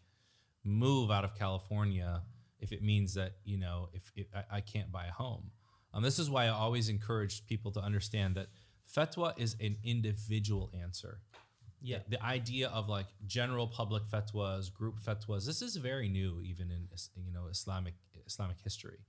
move 0.63 1.11
out 1.11 1.23
of 1.23 1.35
California 1.35 2.21
if 2.63 2.71
it 2.71 2.81
means 2.81 3.13
that 3.13 3.33
you 3.43 3.57
know 3.57 3.89
if, 3.93 4.11
if 4.15 4.27
I, 4.33 4.57
I 4.57 4.61
can't 4.61 4.91
buy 4.91 5.05
a 5.05 5.11
home. 5.11 5.51
Um, 5.93 6.01
this 6.01 6.17
is 6.17 6.29
why 6.29 6.45
I 6.45 6.49
always 6.49 6.89
encourage 6.89 7.45
people 7.45 7.71
to 7.73 7.79
understand 7.79 8.35
that 8.35 8.47
fatwa 8.91 9.33
is 9.37 9.55
an 9.61 9.77
individual 9.83 10.71
answer. 10.81 11.19
Yeah. 11.81 11.99
The 12.07 12.23
idea 12.23 12.69
of 12.69 12.87
like 12.87 13.07
general 13.27 13.67
public 13.67 14.03
fatwas, 14.11 14.73
group 14.73 14.99
fatwas, 14.99 15.45
this 15.45 15.61
is 15.61 15.75
very 15.75 16.09
new 16.09 16.41
even 16.41 16.71
in 16.71 16.87
you 17.15 17.33
know 17.33 17.47
Islamic 17.51 17.93
Islamic 18.25 18.57
history. 18.63 18.99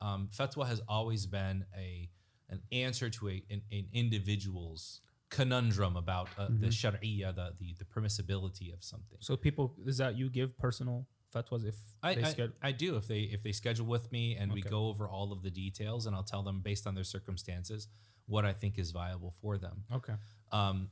Um, 0.00 0.28
fatwa 0.36 0.68
has 0.68 0.80
always 0.86 1.26
been 1.26 1.64
a 1.76 2.08
an 2.50 2.60
answer 2.70 3.10
to 3.10 3.28
a 3.30 3.42
an, 3.50 3.62
an 3.72 3.86
individual's 3.92 5.00
conundrum 5.30 5.96
about 5.96 6.28
uh, 6.38 6.48
the 6.50 6.70
sharia, 6.70 7.32
the, 7.32 7.52
the 7.58 7.74
the 7.78 7.84
permissibility 7.84 8.72
of 8.72 8.82
something. 8.84 9.18
So 9.20 9.36
people, 9.36 9.74
is 9.86 9.98
that 9.98 10.16
you 10.16 10.30
give 10.30 10.56
personal 10.58 11.06
fatwas 11.34 11.66
if 11.66 11.76
I, 12.02 12.14
they 12.14 12.22
I, 12.22 12.30
schedule? 12.30 12.54
I 12.62 12.72
do 12.72 12.96
if 12.96 13.06
they 13.06 13.20
if 13.20 13.42
they 13.42 13.52
schedule 13.52 13.86
with 13.86 14.10
me 14.12 14.36
and 14.36 14.52
we 14.52 14.62
go 14.62 14.88
over 14.88 15.08
all 15.08 15.32
of 15.32 15.42
the 15.42 15.50
details 15.50 16.06
and 16.06 16.14
I'll 16.14 16.22
tell 16.22 16.42
them 16.42 16.60
based 16.60 16.86
on 16.86 16.94
their 16.94 17.04
circumstances 17.04 17.88
what 18.26 18.44
I 18.44 18.52
think 18.52 18.78
is 18.78 18.90
viable 18.90 19.32
for 19.40 19.58
them. 19.58 19.84
Okay. 19.92 20.14
Um, 20.52 20.90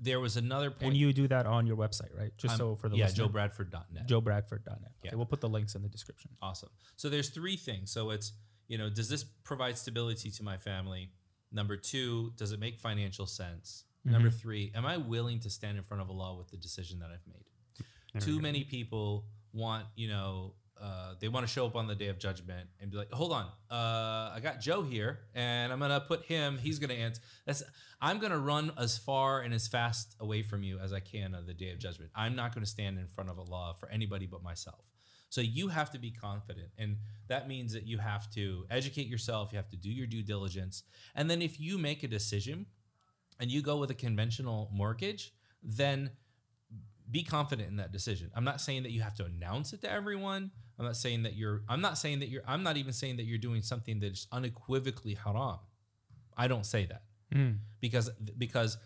there 0.00 0.18
was 0.18 0.36
another 0.36 0.70
point. 0.70 0.82
And 0.82 0.96
you 0.96 1.12
do 1.12 1.28
that 1.28 1.46
on 1.46 1.66
your 1.66 1.76
website, 1.76 2.16
right? 2.18 2.32
Just 2.36 2.56
so 2.56 2.74
for 2.74 2.88
the 2.88 2.96
yeah, 2.96 3.04
listener. 3.04 3.28
joebradford.net. 3.28 4.08
joebradford.net. 4.08 4.66
Okay, 4.66 4.90
Yeah. 5.04 5.14
we'll 5.14 5.26
put 5.26 5.40
the 5.40 5.48
links 5.48 5.76
in 5.76 5.82
the 5.82 5.88
description. 5.88 6.32
Awesome. 6.42 6.70
So 6.96 7.08
there's 7.08 7.28
three 7.28 7.56
things. 7.56 7.92
So 7.92 8.10
it's, 8.10 8.32
you 8.66 8.78
know, 8.78 8.90
does 8.90 9.08
this 9.08 9.22
provide 9.22 9.78
stability 9.78 10.30
to 10.32 10.42
my 10.42 10.56
family? 10.56 11.10
Number 11.52 11.76
two, 11.76 12.32
does 12.36 12.50
it 12.50 12.58
make 12.58 12.80
financial 12.80 13.26
sense? 13.26 13.84
Number 14.04 14.30
three, 14.30 14.72
am 14.74 14.84
I 14.84 14.96
willing 14.96 15.38
to 15.40 15.50
stand 15.50 15.78
in 15.78 15.84
front 15.84 16.02
of 16.02 16.10
Allah 16.10 16.34
with 16.36 16.48
the 16.48 16.56
decision 16.56 16.98
that 16.98 17.10
I've 17.10 17.26
made? 17.28 17.44
Too 18.20 18.40
many 18.40 18.64
people 18.64 19.24
want, 19.52 19.86
you 19.96 20.08
know, 20.08 20.54
uh, 20.80 21.14
they 21.20 21.28
want 21.28 21.46
to 21.46 21.52
show 21.52 21.64
up 21.64 21.76
on 21.76 21.86
the 21.86 21.94
day 21.94 22.08
of 22.08 22.18
judgment 22.18 22.68
and 22.80 22.90
be 22.90 22.96
like, 22.96 23.10
hold 23.12 23.32
on, 23.32 23.46
uh, 23.70 24.32
I 24.34 24.40
got 24.42 24.60
Joe 24.60 24.82
here 24.82 25.20
and 25.34 25.72
I'm 25.72 25.78
going 25.78 25.92
to 25.92 26.00
put 26.00 26.24
him, 26.24 26.58
he's 26.58 26.80
going 26.80 26.90
to 26.90 26.96
answer. 26.96 27.22
That's, 27.46 27.62
I'm 28.00 28.18
going 28.18 28.32
to 28.32 28.38
run 28.38 28.72
as 28.76 28.98
far 28.98 29.40
and 29.42 29.54
as 29.54 29.68
fast 29.68 30.16
away 30.18 30.42
from 30.42 30.64
you 30.64 30.80
as 30.80 30.92
I 30.92 30.98
can 30.98 31.36
on 31.36 31.46
the 31.46 31.54
day 31.54 31.70
of 31.70 31.78
judgment. 31.78 32.10
I'm 32.16 32.34
not 32.34 32.52
going 32.52 32.64
to 32.64 32.70
stand 32.70 32.98
in 32.98 33.06
front 33.06 33.30
of 33.30 33.38
Allah 33.38 33.74
for 33.78 33.88
anybody 33.90 34.26
but 34.26 34.42
myself. 34.42 34.90
So 35.28 35.40
you 35.40 35.68
have 35.68 35.90
to 35.92 35.98
be 35.98 36.10
confident. 36.10 36.68
And 36.76 36.96
that 37.28 37.48
means 37.48 37.72
that 37.72 37.86
you 37.86 37.98
have 37.98 38.28
to 38.32 38.66
educate 38.68 39.06
yourself, 39.06 39.52
you 39.52 39.56
have 39.56 39.70
to 39.70 39.76
do 39.76 39.88
your 39.88 40.06
due 40.06 40.22
diligence. 40.22 40.82
And 41.14 41.30
then 41.30 41.40
if 41.40 41.60
you 41.60 41.78
make 41.78 42.02
a 42.02 42.08
decision 42.08 42.66
and 43.38 43.50
you 43.50 43.62
go 43.62 43.76
with 43.76 43.90
a 43.90 43.94
conventional 43.94 44.68
mortgage, 44.72 45.32
then 45.62 46.10
be 47.10 47.22
confident 47.22 47.68
in 47.68 47.76
that 47.76 47.92
decision. 47.92 48.30
I'm 48.34 48.44
not 48.44 48.60
saying 48.60 48.84
that 48.84 48.92
you 48.92 49.02
have 49.02 49.14
to 49.16 49.24
announce 49.24 49.72
it 49.72 49.80
to 49.82 49.90
everyone. 49.90 50.50
I'm 50.78 50.84
not 50.84 50.96
saying 50.96 51.24
that 51.24 51.34
you're 51.34 51.62
I'm 51.68 51.80
not 51.80 51.98
saying 51.98 52.20
that 52.20 52.28
you're 52.28 52.42
I'm 52.46 52.62
not 52.62 52.76
even 52.76 52.92
saying 52.92 53.16
that 53.16 53.24
you're 53.24 53.38
doing 53.38 53.62
something 53.62 54.00
that 54.00 54.12
is 54.12 54.26
unequivocally 54.32 55.14
haram. 55.14 55.58
I 56.36 56.48
don't 56.48 56.66
say 56.66 56.86
that. 56.86 57.02
Because 57.80 58.10
because 58.38 58.78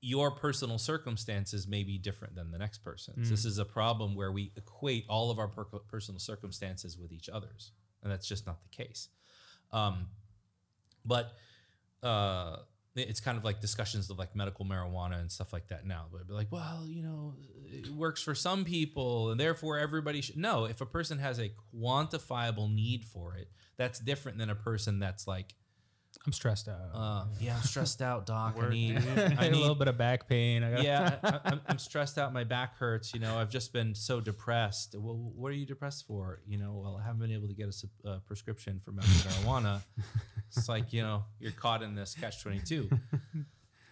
your 0.00 0.30
personal 0.30 0.78
circumstances 0.78 1.66
may 1.66 1.82
be 1.82 1.98
different 1.98 2.34
than 2.34 2.50
the 2.50 2.58
next 2.58 2.78
person's. 2.84 3.28
This 3.30 3.44
is 3.44 3.58
a 3.58 3.64
problem 3.64 4.14
where 4.14 4.30
we 4.30 4.52
equate 4.56 5.04
all 5.08 5.30
of 5.30 5.38
our 5.38 5.48
per- 5.48 5.64
personal 5.64 6.20
circumstances 6.20 6.96
with 6.98 7.12
each 7.12 7.28
other's, 7.28 7.72
and 8.02 8.12
that's 8.12 8.28
just 8.28 8.46
not 8.46 8.58
the 8.62 8.68
case. 8.68 9.08
Um, 9.72 10.06
but 11.04 11.32
uh, 12.02 12.58
it's 12.96 13.20
kind 13.20 13.36
of 13.36 13.44
like 13.44 13.60
discussions 13.60 14.10
of 14.10 14.18
like 14.18 14.34
medical 14.34 14.64
marijuana 14.64 15.20
and 15.20 15.30
stuff 15.30 15.52
like 15.52 15.68
that 15.68 15.86
now. 15.86 16.06
But 16.10 16.30
like, 16.30 16.50
well, 16.50 16.84
you 16.86 17.02
know, 17.02 17.34
it 17.66 17.88
works 17.90 18.22
for 18.22 18.34
some 18.34 18.64
people, 18.64 19.30
and 19.30 19.38
therefore 19.38 19.78
everybody 19.78 20.20
should. 20.20 20.36
No, 20.36 20.64
if 20.64 20.80
a 20.80 20.86
person 20.86 21.18
has 21.18 21.38
a 21.38 21.52
quantifiable 21.74 22.72
need 22.72 23.04
for 23.04 23.36
it, 23.36 23.48
that's 23.76 23.98
different 23.98 24.38
than 24.38 24.50
a 24.50 24.54
person 24.54 24.98
that's 24.98 25.26
like, 25.26 25.54
I'm 26.26 26.32
stressed 26.32 26.68
out. 26.68 26.90
uh, 26.92 27.24
yeah, 27.40 27.54
I'm 27.54 27.62
stressed 27.62 28.02
out, 28.02 28.26
doc. 28.26 28.56
I 28.60 28.68
need. 28.70 28.96
I 29.16 29.48
need 29.48 29.52
a 29.52 29.56
little 29.56 29.76
bit 29.76 29.86
of 29.86 29.96
back 29.96 30.28
pain. 30.28 30.64
I 30.64 30.70
got 30.72 30.82
yeah, 30.82 31.16
I, 31.22 31.40
I'm, 31.44 31.60
I'm 31.68 31.78
stressed 31.78 32.18
out. 32.18 32.32
My 32.32 32.42
back 32.42 32.76
hurts. 32.76 33.14
You 33.14 33.20
know, 33.20 33.38
I've 33.38 33.50
just 33.50 33.72
been 33.72 33.94
so 33.94 34.20
depressed. 34.20 34.96
Well, 34.98 35.14
what 35.36 35.50
are 35.50 35.54
you 35.54 35.66
depressed 35.66 36.06
for? 36.06 36.40
You 36.46 36.58
know, 36.58 36.80
well, 36.82 37.00
I 37.00 37.06
haven't 37.06 37.20
been 37.20 37.30
able 37.32 37.46
to 37.48 37.54
get 37.54 37.68
a 38.04 38.08
uh, 38.08 38.18
prescription 38.26 38.80
for 38.84 38.90
medical 38.90 39.14
marijuana. 39.30 39.82
It's 40.48 40.68
like 40.68 40.92
you 40.92 41.02
know, 41.02 41.24
you're 41.38 41.52
caught 41.52 41.82
in 41.82 41.94
this 41.94 42.14
catch 42.14 42.42
twenty 42.42 42.60
two. 42.60 42.90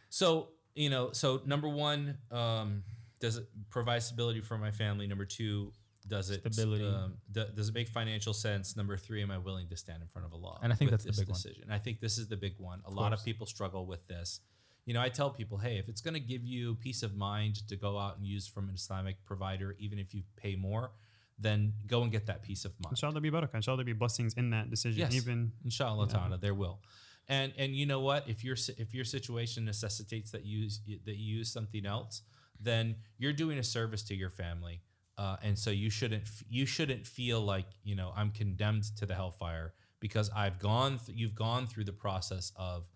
So 0.09 0.49
you 0.75 0.91
know, 0.91 1.13
so 1.13 1.41
number 1.47 1.69
one, 1.69 2.19
um, 2.31 2.83
does 3.21 3.37
it 3.37 3.47
provide 3.71 4.03
stability 4.03 4.41
for 4.41 4.59
my 4.59 4.71
family? 4.73 5.07
Number 5.07 5.25
two, 5.25 5.73
does 6.07 6.31
it 6.31 6.41
Stability. 6.41 6.87
Um, 6.87 7.15
do- 7.33 7.47
does 7.55 7.69
it 7.69 7.75
make 7.75 7.89
financial 7.89 8.35
sense? 8.35 8.77
Number 8.77 8.97
three, 8.97 9.23
am 9.23 9.31
I 9.31 9.39
willing 9.39 9.69
to 9.69 9.77
stand 9.77 10.03
in 10.03 10.09
front 10.09 10.27
of 10.27 10.33
Allah? 10.35 10.59
And 10.63 10.73
I 10.73 10.77
think 10.77 10.91
that's 10.91 11.05
the 11.05 11.13
big 11.13 11.29
one. 11.29 11.35
decision? 11.35 11.71
I 11.71 11.79
think 11.79 12.01
this 12.01 12.19
is 12.19 12.29
the 12.29 12.37
big 12.37 12.55
one. 12.59 12.81
A 12.85 12.91
lot 12.91 13.13
of 13.13 13.25
people 13.25 13.47
struggle 13.47 13.87
with 13.87 14.07
this. 14.07 14.41
You 14.85 14.93
know, 14.93 15.01
I 15.01 15.09
tell 15.09 15.31
people, 15.31 15.57
hey, 15.57 15.79
if 15.79 15.89
it's 15.89 16.03
going 16.03 16.13
to 16.15 16.21
give 16.21 16.45
you 16.45 16.75
peace 16.75 17.03
of 17.03 17.17
mind 17.17 17.67
to 17.69 17.77
go 17.77 17.99
out 17.99 18.19
and 18.19 18.27
use 18.27 18.47
from 18.47 18.69
an 18.69 18.75
Islamic 18.75 19.25
provider, 19.25 19.75
even 19.79 19.99
if 19.99 20.13
you 20.13 20.25
pay 20.37 20.57
more, 20.57 20.91
then 21.39 21.73
go 21.87 22.03
and 22.03 22.13
get 22.13 22.27
that 22.27 22.43
peace 22.43 22.67
of 22.67 22.73
mind. 22.83 22.93
Inshallah, 22.93 23.15
there 23.15 23.23
be 23.23 23.31
barakah. 23.31 23.55
Inshallah, 23.55 23.79
there 23.79 23.87
be 23.87 23.93
blessings 23.95 24.35
in 24.35 24.51
that 24.51 24.71
decision. 24.71 25.01
Yes. 25.01 25.15
Even 25.15 25.53
Inshallah 25.65 26.09
ta'ala, 26.09 26.39
there 26.39 26.55
will. 26.55 26.81
And 27.29 27.53
and 27.57 27.75
you 27.75 27.87
know 27.87 28.01
what? 28.01 28.29
If 28.29 28.45
your 28.45 28.57
if 28.77 28.95
your 28.95 29.05
situation 29.05 29.65
necessitates 29.65 30.31
that 30.33 30.45
you 30.45 30.59
use 30.59 30.81
that 31.07 31.17
you 31.17 31.39
use 31.39 31.51
something 31.51 31.87
else, 31.87 32.23
then 32.61 32.97
you're 33.19 33.33
doing 33.33 33.59
a 33.59 33.65
service 33.65 34.03
to 34.05 34.15
your 34.15 34.31
family. 34.31 34.83
Uh, 35.17 35.37
and 35.43 35.59
so 35.59 35.71
you 35.71 35.91
shouldn't 35.91 36.25
you 36.49 36.67
shouldn't 36.67 37.07
feel 37.07 37.41
like 37.41 37.67
you 37.85 37.95
know 37.95 38.13
I'm 38.17 38.31
condemned 38.31 38.85
to 38.97 39.07
the 39.07 39.15
hellfire 39.15 39.73
because 40.01 40.29
I've 40.35 40.59
gone 40.59 40.99
th- 40.99 41.17
you've 41.17 41.35
gone 41.37 41.67
through 41.67 41.85
the 41.85 41.93
process 41.93 42.53
of 42.57 42.87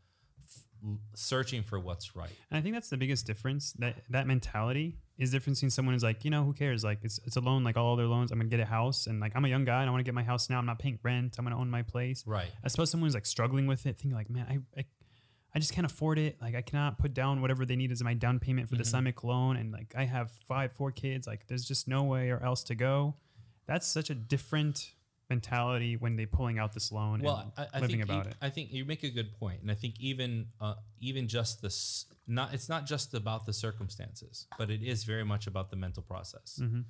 f- 0.45 0.99
searching 1.15 1.63
for 1.63 1.79
what's 1.79 2.17
right. 2.17 2.31
And 2.51 2.59
I 2.59 2.61
think 2.61 2.75
that's 2.75 2.91
the 2.91 2.97
biggest 2.97 3.25
difference. 3.25 3.73
That 3.75 4.03
that 4.11 4.27
mentality 4.27 4.97
is 5.17 5.31
different 5.31 5.57
between 5.57 5.71
someone 5.71 5.95
who's 5.95 6.03
like, 6.03 6.25
you 6.25 6.31
know, 6.31 6.45
who 6.45 6.53
cares? 6.53 6.83
Like 6.83 6.99
it's 7.03 7.21
it's 7.25 7.37
a 7.37 7.41
loan, 7.41 7.63
like 7.63 7.77
all 7.77 7.93
other 7.93 8.07
loans. 8.07 8.33
I'm 8.33 8.39
gonna 8.39 8.49
get 8.51 8.61
a 8.61 8.65
house, 8.65 9.07
and 9.07 9.21
like 9.21 9.33
I'm 9.37 9.45
a 9.45 9.49
young 9.49 9.65
guy, 9.65 9.81
and 9.81 9.89
I 9.89 9.93
want 9.93 10.01
to 10.01 10.05
get 10.05 10.15
my 10.15 10.25
house 10.25 10.51
now. 10.51 10.59
I'm 10.59 10.67
not 10.67 10.81
paying 10.81 10.99
rent. 11.05 11.37
I'm 11.39 11.45
gonna 11.45 11.59
own 11.59 11.71
my 11.71 11.83
place. 11.83 12.25
Right. 12.27 12.51
I 12.65 12.69
suppose 12.69 12.91
someone 12.91 13.07
who's 13.07 13.15
like 13.15 13.27
struggling 13.27 13.69
with 13.69 13.87
it, 13.87 13.97
thinking 13.97 14.13
like, 14.13 14.29
man, 14.29 14.47
I, 14.49 14.81
I 14.81 14.85
I 15.59 15.61
just 15.61 15.73
can't 15.73 15.85
afford 15.85 16.21
it. 16.21 16.37
Like 16.41 16.55
I 16.55 16.63
cannot 16.63 17.01
put 17.01 17.13
down 17.13 17.43
whatever 17.43 17.67
they 17.67 17.75
need 17.75 17.91
as 17.91 18.01
my 18.01 18.15
down 18.15 18.39
payment 18.39 18.69
for 18.69 18.77
mm-hmm. 18.77 18.83
the 18.83 18.87
Islamic 18.87 19.25
loan. 19.25 19.57
And 19.57 19.73
like 19.73 19.93
I 19.97 20.05
have 20.05 20.31
five, 20.31 20.71
four 20.71 20.93
kids. 20.93 21.27
Like 21.27 21.49
there's 21.49 21.65
just 21.65 21.89
no 21.89 22.05
way 22.05 22.31
or 22.31 22.41
else 22.45 22.63
to 22.71 22.77
go. 22.77 23.17
That's 23.67 23.85
such 23.85 24.09
a 24.09 24.15
different 24.15 24.93
mentality 25.29 25.97
when 25.97 26.15
they 26.15 26.27
pulling 26.27 26.61
out 26.61 26.75
this 26.75 26.93
loan 26.93 27.23
well, 27.23 27.53
and 27.57 27.69
I, 27.75 27.77
I 27.77 27.81
living 27.81 28.03
about 28.03 28.29
it. 28.29 28.37
I 28.41 28.51
think 28.51 28.73
you 28.73 28.85
make 28.85 29.03
a 29.03 29.11
good 29.11 29.33
point, 29.41 29.61
and 29.63 29.69
I 29.69 29.75
think 29.75 29.95
even 29.99 30.47
uh, 30.61 30.75
even 31.01 31.27
just 31.27 31.61
this 31.61 32.07
not 32.29 32.55
it's 32.55 32.69
not 32.69 32.87
just 32.87 33.13
about 33.13 33.45
the 33.45 33.53
circumstances, 33.53 34.47
but 34.59 34.71
it 34.71 34.85
is 34.85 35.03
very 35.03 35.25
much 35.25 35.49
about 35.49 35.71
the 35.71 35.77
mental 35.77 36.05
process. 36.05 36.61
Mm-hmm. 36.63 36.83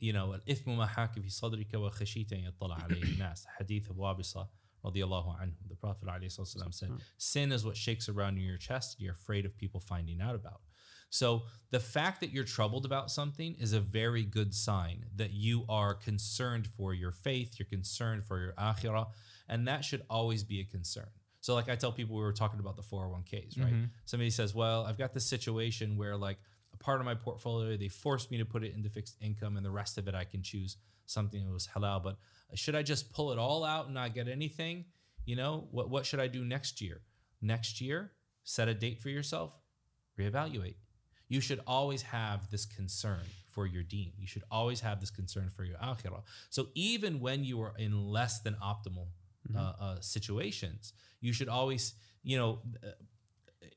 You 0.00 0.12
know, 0.12 0.34
if 0.46 0.66
ما 0.66 0.86
حاك 0.86 1.20
في 1.20 1.30
صدرك 1.30 1.74
وخشيت 1.74 2.32
أن 2.32 2.40
يطلع 2.40 2.82
عليه 2.82 3.18
nas 3.18 3.46
hadith 3.60 3.90
أبو 3.90 4.06
عبصة 4.06 4.48
radiallahu 4.86 5.40
anhu. 5.40 5.54
The 5.68 5.74
Prophet 5.74 6.06
ﷺ 6.06 6.74
said, 6.74 6.88
hmm. 6.88 6.96
Sin 7.18 7.52
is 7.52 7.64
what 7.64 7.76
shakes 7.76 8.08
around 8.08 8.38
in 8.38 8.44
your 8.44 8.56
chest 8.56 8.96
and 8.96 9.04
you're 9.04 9.14
afraid 9.14 9.44
of 9.44 9.56
people 9.56 9.80
finding 9.80 10.20
out 10.20 10.34
about. 10.34 10.60
So 11.10 11.42
the 11.70 11.80
fact 11.80 12.20
that 12.20 12.30
you're 12.30 12.44
troubled 12.44 12.84
about 12.84 13.10
something 13.10 13.54
is 13.58 13.72
a 13.72 13.80
very 13.80 14.24
good 14.24 14.54
sign 14.54 15.06
that 15.14 15.32
you 15.32 15.64
are 15.68 15.94
concerned 15.94 16.68
for 16.76 16.94
your 16.94 17.12
faith, 17.12 17.54
you're 17.58 17.66
concerned 17.66 18.24
for 18.24 18.40
your 18.40 18.52
akhirah, 18.52 19.06
and 19.48 19.68
that 19.68 19.84
should 19.84 20.02
always 20.10 20.42
be 20.44 20.60
a 20.60 20.64
concern. 20.64 21.08
So 21.40 21.54
like 21.54 21.68
I 21.68 21.76
tell 21.76 21.92
people 21.92 22.16
we 22.16 22.22
were 22.22 22.32
talking 22.32 22.58
about 22.58 22.76
the 22.76 22.82
401ks, 22.82 23.60
right? 23.60 23.72
Mm-hmm. 23.72 23.84
Somebody 24.04 24.30
says, 24.30 24.52
"Well, 24.52 24.84
I've 24.84 24.98
got 24.98 25.12
this 25.12 25.24
situation 25.24 25.96
where 25.96 26.16
like 26.16 26.38
a 26.78 26.84
part 26.84 27.00
of 27.00 27.06
my 27.06 27.14
portfolio 27.14 27.76
they 27.76 27.88
forced 27.88 28.30
me 28.30 28.38
to 28.38 28.44
put 28.44 28.64
it 28.64 28.74
into 28.74 28.88
fixed 28.88 29.16
income 29.20 29.56
and 29.56 29.64
the 29.64 29.70
rest 29.70 29.98
of 29.98 30.08
it 30.08 30.14
I 30.14 30.24
can 30.24 30.42
choose 30.42 30.76
something 31.06 31.44
that 31.44 31.52
was 31.52 31.68
halal, 31.74 32.02
but 32.02 32.16
should 32.54 32.74
I 32.74 32.82
just 32.82 33.12
pull 33.12 33.32
it 33.32 33.38
all 33.38 33.64
out 33.64 33.86
and 33.86 33.94
not 33.94 34.14
get 34.14 34.28
anything? 34.28 34.86
You 35.24 35.36
know, 35.36 35.68
what 35.70 35.90
what 35.90 36.06
should 36.06 36.20
I 36.20 36.26
do 36.26 36.44
next 36.44 36.80
year? 36.80 37.02
Next 37.40 37.80
year, 37.80 38.12
set 38.44 38.68
a 38.68 38.74
date 38.74 39.00
for 39.00 39.08
yourself, 39.08 39.56
reevaluate 40.18 40.76
you 41.28 41.40
should 41.40 41.60
always 41.66 42.02
have 42.02 42.50
this 42.50 42.64
concern 42.64 43.20
for 43.48 43.66
your 43.66 43.82
deen. 43.82 44.12
You 44.18 44.26
should 44.26 44.44
always 44.50 44.80
have 44.80 45.00
this 45.00 45.10
concern 45.10 45.50
for 45.50 45.64
your 45.64 45.78
akhirah. 45.78 46.22
So 46.50 46.68
even 46.74 47.20
when 47.20 47.44
you 47.44 47.60
are 47.62 47.74
in 47.78 48.06
less 48.06 48.40
than 48.40 48.56
optimal 48.62 49.08
uh, 49.54 49.72
uh, 49.80 50.00
situations, 50.00 50.92
you 51.20 51.32
should 51.32 51.48
always, 51.48 51.94
you 52.22 52.36
know, 52.36 52.60
uh, 52.84 52.90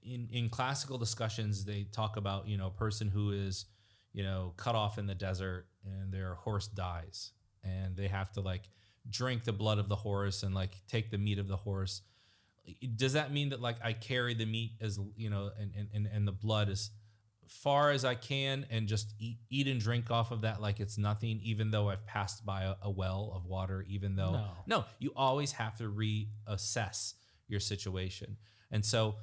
in 0.03 0.27
in 0.31 0.49
classical 0.49 0.97
discussions 0.97 1.65
they 1.65 1.83
talk 1.91 2.17
about 2.17 2.47
you 2.47 2.57
know 2.57 2.67
a 2.67 2.71
person 2.71 3.09
who 3.09 3.31
is, 3.31 3.65
you 4.13 4.23
know, 4.23 4.53
cut 4.57 4.75
off 4.75 4.97
in 4.97 5.07
the 5.07 5.15
desert 5.15 5.67
and 5.85 6.11
their 6.11 6.35
horse 6.35 6.67
dies 6.67 7.31
and 7.63 7.95
they 7.95 8.07
have 8.07 8.31
to 8.33 8.41
like 8.41 8.63
drink 9.09 9.43
the 9.43 9.53
blood 9.53 9.79
of 9.79 9.87
the 9.89 9.95
horse 9.95 10.43
and 10.43 10.53
like 10.53 10.75
take 10.87 11.11
the 11.11 11.17
meat 11.17 11.39
of 11.39 11.47
the 11.47 11.57
horse. 11.57 12.01
Does 12.95 13.13
that 13.13 13.31
mean 13.31 13.49
that 13.49 13.61
like 13.61 13.77
I 13.83 13.93
carry 13.93 14.33
the 14.33 14.45
meat 14.45 14.73
as 14.81 14.99
you 15.15 15.29
know 15.29 15.51
and 15.59 15.73
and 15.93 16.07
and, 16.07 16.27
the 16.27 16.31
blood 16.31 16.69
as 16.69 16.91
far 17.47 17.89
as 17.89 18.05
I 18.05 18.13
can 18.13 18.65
and 18.69 18.87
just 18.87 19.13
eat, 19.17 19.39
eat 19.49 19.67
and 19.67 19.79
drink 19.81 20.11
off 20.11 20.29
of 20.31 20.41
that 20.41 20.61
like 20.61 20.79
it's 20.79 20.97
nothing, 20.97 21.39
even 21.41 21.71
though 21.71 21.89
I've 21.89 22.05
passed 22.05 22.45
by 22.45 22.63
a, 22.63 22.75
a 22.83 22.91
well 22.91 23.33
of 23.35 23.45
water, 23.45 23.83
even 23.87 24.15
though, 24.15 24.33
No. 24.33 24.47
no, 24.67 24.85
you 24.99 25.11
always 25.15 25.53
have 25.53 25.75
to 25.77 25.85
reassess 25.85 27.15
your 27.47 27.59
situation. 27.59 28.37
And 28.69 28.85
so, 28.85 29.15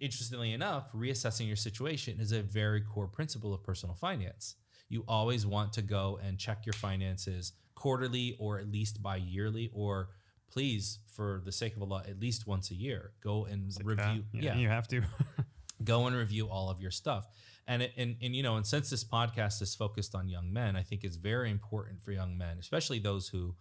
interestingly 0.00 0.52
enough, 0.52 0.92
reassessing 0.92 1.46
your 1.46 1.56
situation 1.56 2.20
is 2.20 2.32
a 2.32 2.42
very 2.42 2.80
core 2.80 3.08
principle 3.08 3.52
of 3.52 3.62
personal 3.62 3.94
finance. 3.94 4.56
You 4.88 5.04
always 5.08 5.46
want 5.46 5.72
to 5.74 5.82
go 5.82 6.18
and 6.22 6.38
check 6.38 6.64
your 6.66 6.74
finances 6.74 7.52
quarterly 7.74 8.36
or 8.38 8.58
at 8.58 8.70
least 8.70 9.02
bi 9.02 9.16
yearly, 9.16 9.70
or 9.72 10.10
please, 10.50 10.98
for 11.06 11.40
the 11.44 11.52
sake 11.52 11.74
of 11.76 11.82
Allah, 11.82 12.04
at 12.06 12.20
least 12.20 12.46
once 12.46 12.70
a 12.70 12.74
year. 12.74 13.12
Go 13.22 13.46
and 13.46 13.72
Like 13.74 13.86
review. 13.86 14.24
that. 14.34 14.42
Yeah, 14.42 14.56
you 14.56 14.68
have 14.68 14.86
to. 14.88 15.02
go 15.84 16.06
and 16.06 16.14
review 16.14 16.48
all 16.48 16.70
of 16.70 16.80
your 16.80 16.90
stuff. 16.90 17.26
And 17.66 17.82
it, 17.82 17.92
and 17.96 18.16
and 18.22 18.34
you 18.36 18.42
know, 18.42 18.56
and 18.56 18.66
since 18.66 18.90
this 18.90 19.04
podcast 19.04 19.62
is 19.62 19.74
focused 19.74 20.14
on 20.14 20.28
young 20.28 20.52
men, 20.52 20.76
I 20.76 20.82
think 20.82 21.04
it's 21.04 21.16
very 21.16 21.50
important 21.50 22.02
for 22.02 22.12
young 22.12 22.36
men, 22.36 22.58
especially 22.58 22.98
those 22.98 23.28
who, 23.28 23.54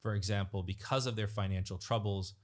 for 0.00 0.14
example, 0.14 0.62
because 0.62 1.06
of 1.06 1.16
their 1.16 1.28
financial 1.28 1.78
troubles, 1.78 2.34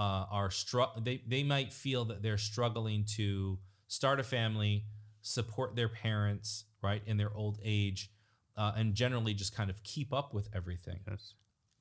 uh, 0.00 0.24
are 0.32 0.50
str- 0.50 0.96
they 0.98 1.22
they 1.28 1.42
might 1.44 1.72
feel 1.74 2.06
that 2.06 2.22
they're 2.22 2.38
struggling 2.38 3.04
to 3.16 3.58
start 3.86 4.18
a 4.18 4.22
family, 4.22 4.86
support 5.20 5.76
their 5.76 5.90
parents, 5.90 6.64
right, 6.82 7.02
in 7.04 7.18
their 7.18 7.32
old 7.34 7.58
age, 7.62 8.10
uh, 8.56 8.72
and 8.76 8.94
generally 8.94 9.34
just 9.34 9.54
kind 9.54 9.68
of 9.68 9.82
keep 9.84 10.10
up 10.14 10.32
with 10.32 10.48
everything. 10.54 11.00
Yes. 11.06 11.34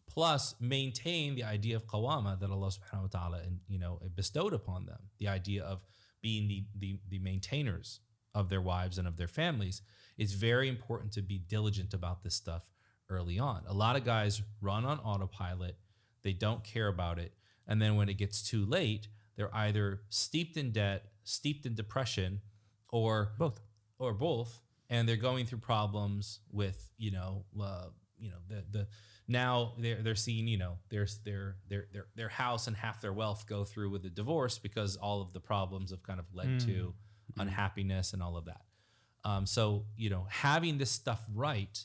plus 0.10 0.56
maintain 0.60 1.36
the 1.36 1.46
idea 1.46 1.76
of 1.78 1.86
qawama 1.88 2.38
that 2.42 2.50
Allah 2.52 2.72
subhanahu 2.78 3.08
wa 3.08 3.20
ta'ala 3.20 3.38
and 3.46 3.60
you 3.70 3.80
know 3.80 4.02
bestowed 4.16 4.54
upon 4.54 4.86
them. 4.86 5.00
The 5.20 5.30
idea 5.30 5.64
of 5.64 5.80
being 6.22 6.50
the, 6.50 6.66
the 6.78 7.00
the 7.08 7.20
maintainers 7.20 8.02
of 8.36 8.50
their 8.50 8.62
wives 8.62 8.98
and 8.98 9.08
of 9.08 9.16
their 9.18 9.28
families 9.42 9.82
it's 10.18 10.34
very 10.34 10.68
important 10.68 11.14
to 11.14 11.22
be 11.22 11.38
diligent 11.40 11.94
about 11.94 12.24
this 12.24 12.36
stuff 12.36 12.70
early 13.10 13.40
on. 13.40 13.64
A 13.68 13.74
lot 13.74 13.96
of 13.96 14.04
guys 14.04 14.42
run 14.62 14.84
on 14.84 15.00
autopilot. 15.00 15.78
They 16.24 16.34
don't 16.34 16.62
care 16.62 16.90
about 16.90 17.20
it 17.20 17.32
and 17.70 17.82
then 17.82 17.96
when 17.96 18.10
it 18.10 18.16
gets 18.18 18.42
too 18.44 18.66
late 18.66 19.08
they're 19.38 19.56
either 19.56 20.02
steeped 20.10 20.58
in 20.58 20.72
debt 20.72 21.06
steeped 21.24 21.66
in 21.66 21.76
depression 21.76 22.42
or 22.92 23.32
Both. 23.38 23.62
or 24.00 24.14
both, 24.14 24.62
and 24.90 25.08
they're 25.08 25.16
going 25.16 25.46
through 25.46 25.60
problems 25.60 26.40
with 26.52 26.90
you 26.98 27.12
know 27.12 27.46
uh, 27.62 27.90
you 28.18 28.30
know 28.32 28.38
the 28.48 28.64
the 28.72 28.88
now 29.28 29.74
they're 29.78 30.02
they're 30.02 30.16
seeing 30.16 30.48
you 30.48 30.58
know 30.58 30.78
there's 30.90 31.20
their 31.24 31.58
their 31.70 31.86
their 31.94 32.08
their 32.16 32.30
house 32.30 32.66
and 32.68 32.76
half 32.76 33.00
their 33.00 33.14
wealth 33.14 33.46
go 33.48 33.64
through 33.64 33.92
with 33.92 34.04
a 34.06 34.10
divorce 34.10 34.58
because 34.58 34.96
all 34.98 35.22
of 35.22 35.32
the 35.34 35.40
problems 35.40 35.92
have 35.92 36.02
kind 36.04 36.20
of 36.20 36.26
led 36.34 36.60
to 36.62 36.94
unhappiness 37.38 38.12
and 38.14 38.24
all 38.24 38.36
of 38.38 38.46
that. 38.46 38.62
Um, 39.24 39.46
so 39.46 39.86
you 39.96 40.10
know 40.10 40.26
having 40.30 40.80
this 40.80 40.90
stuff 40.92 41.22
right 41.36 41.78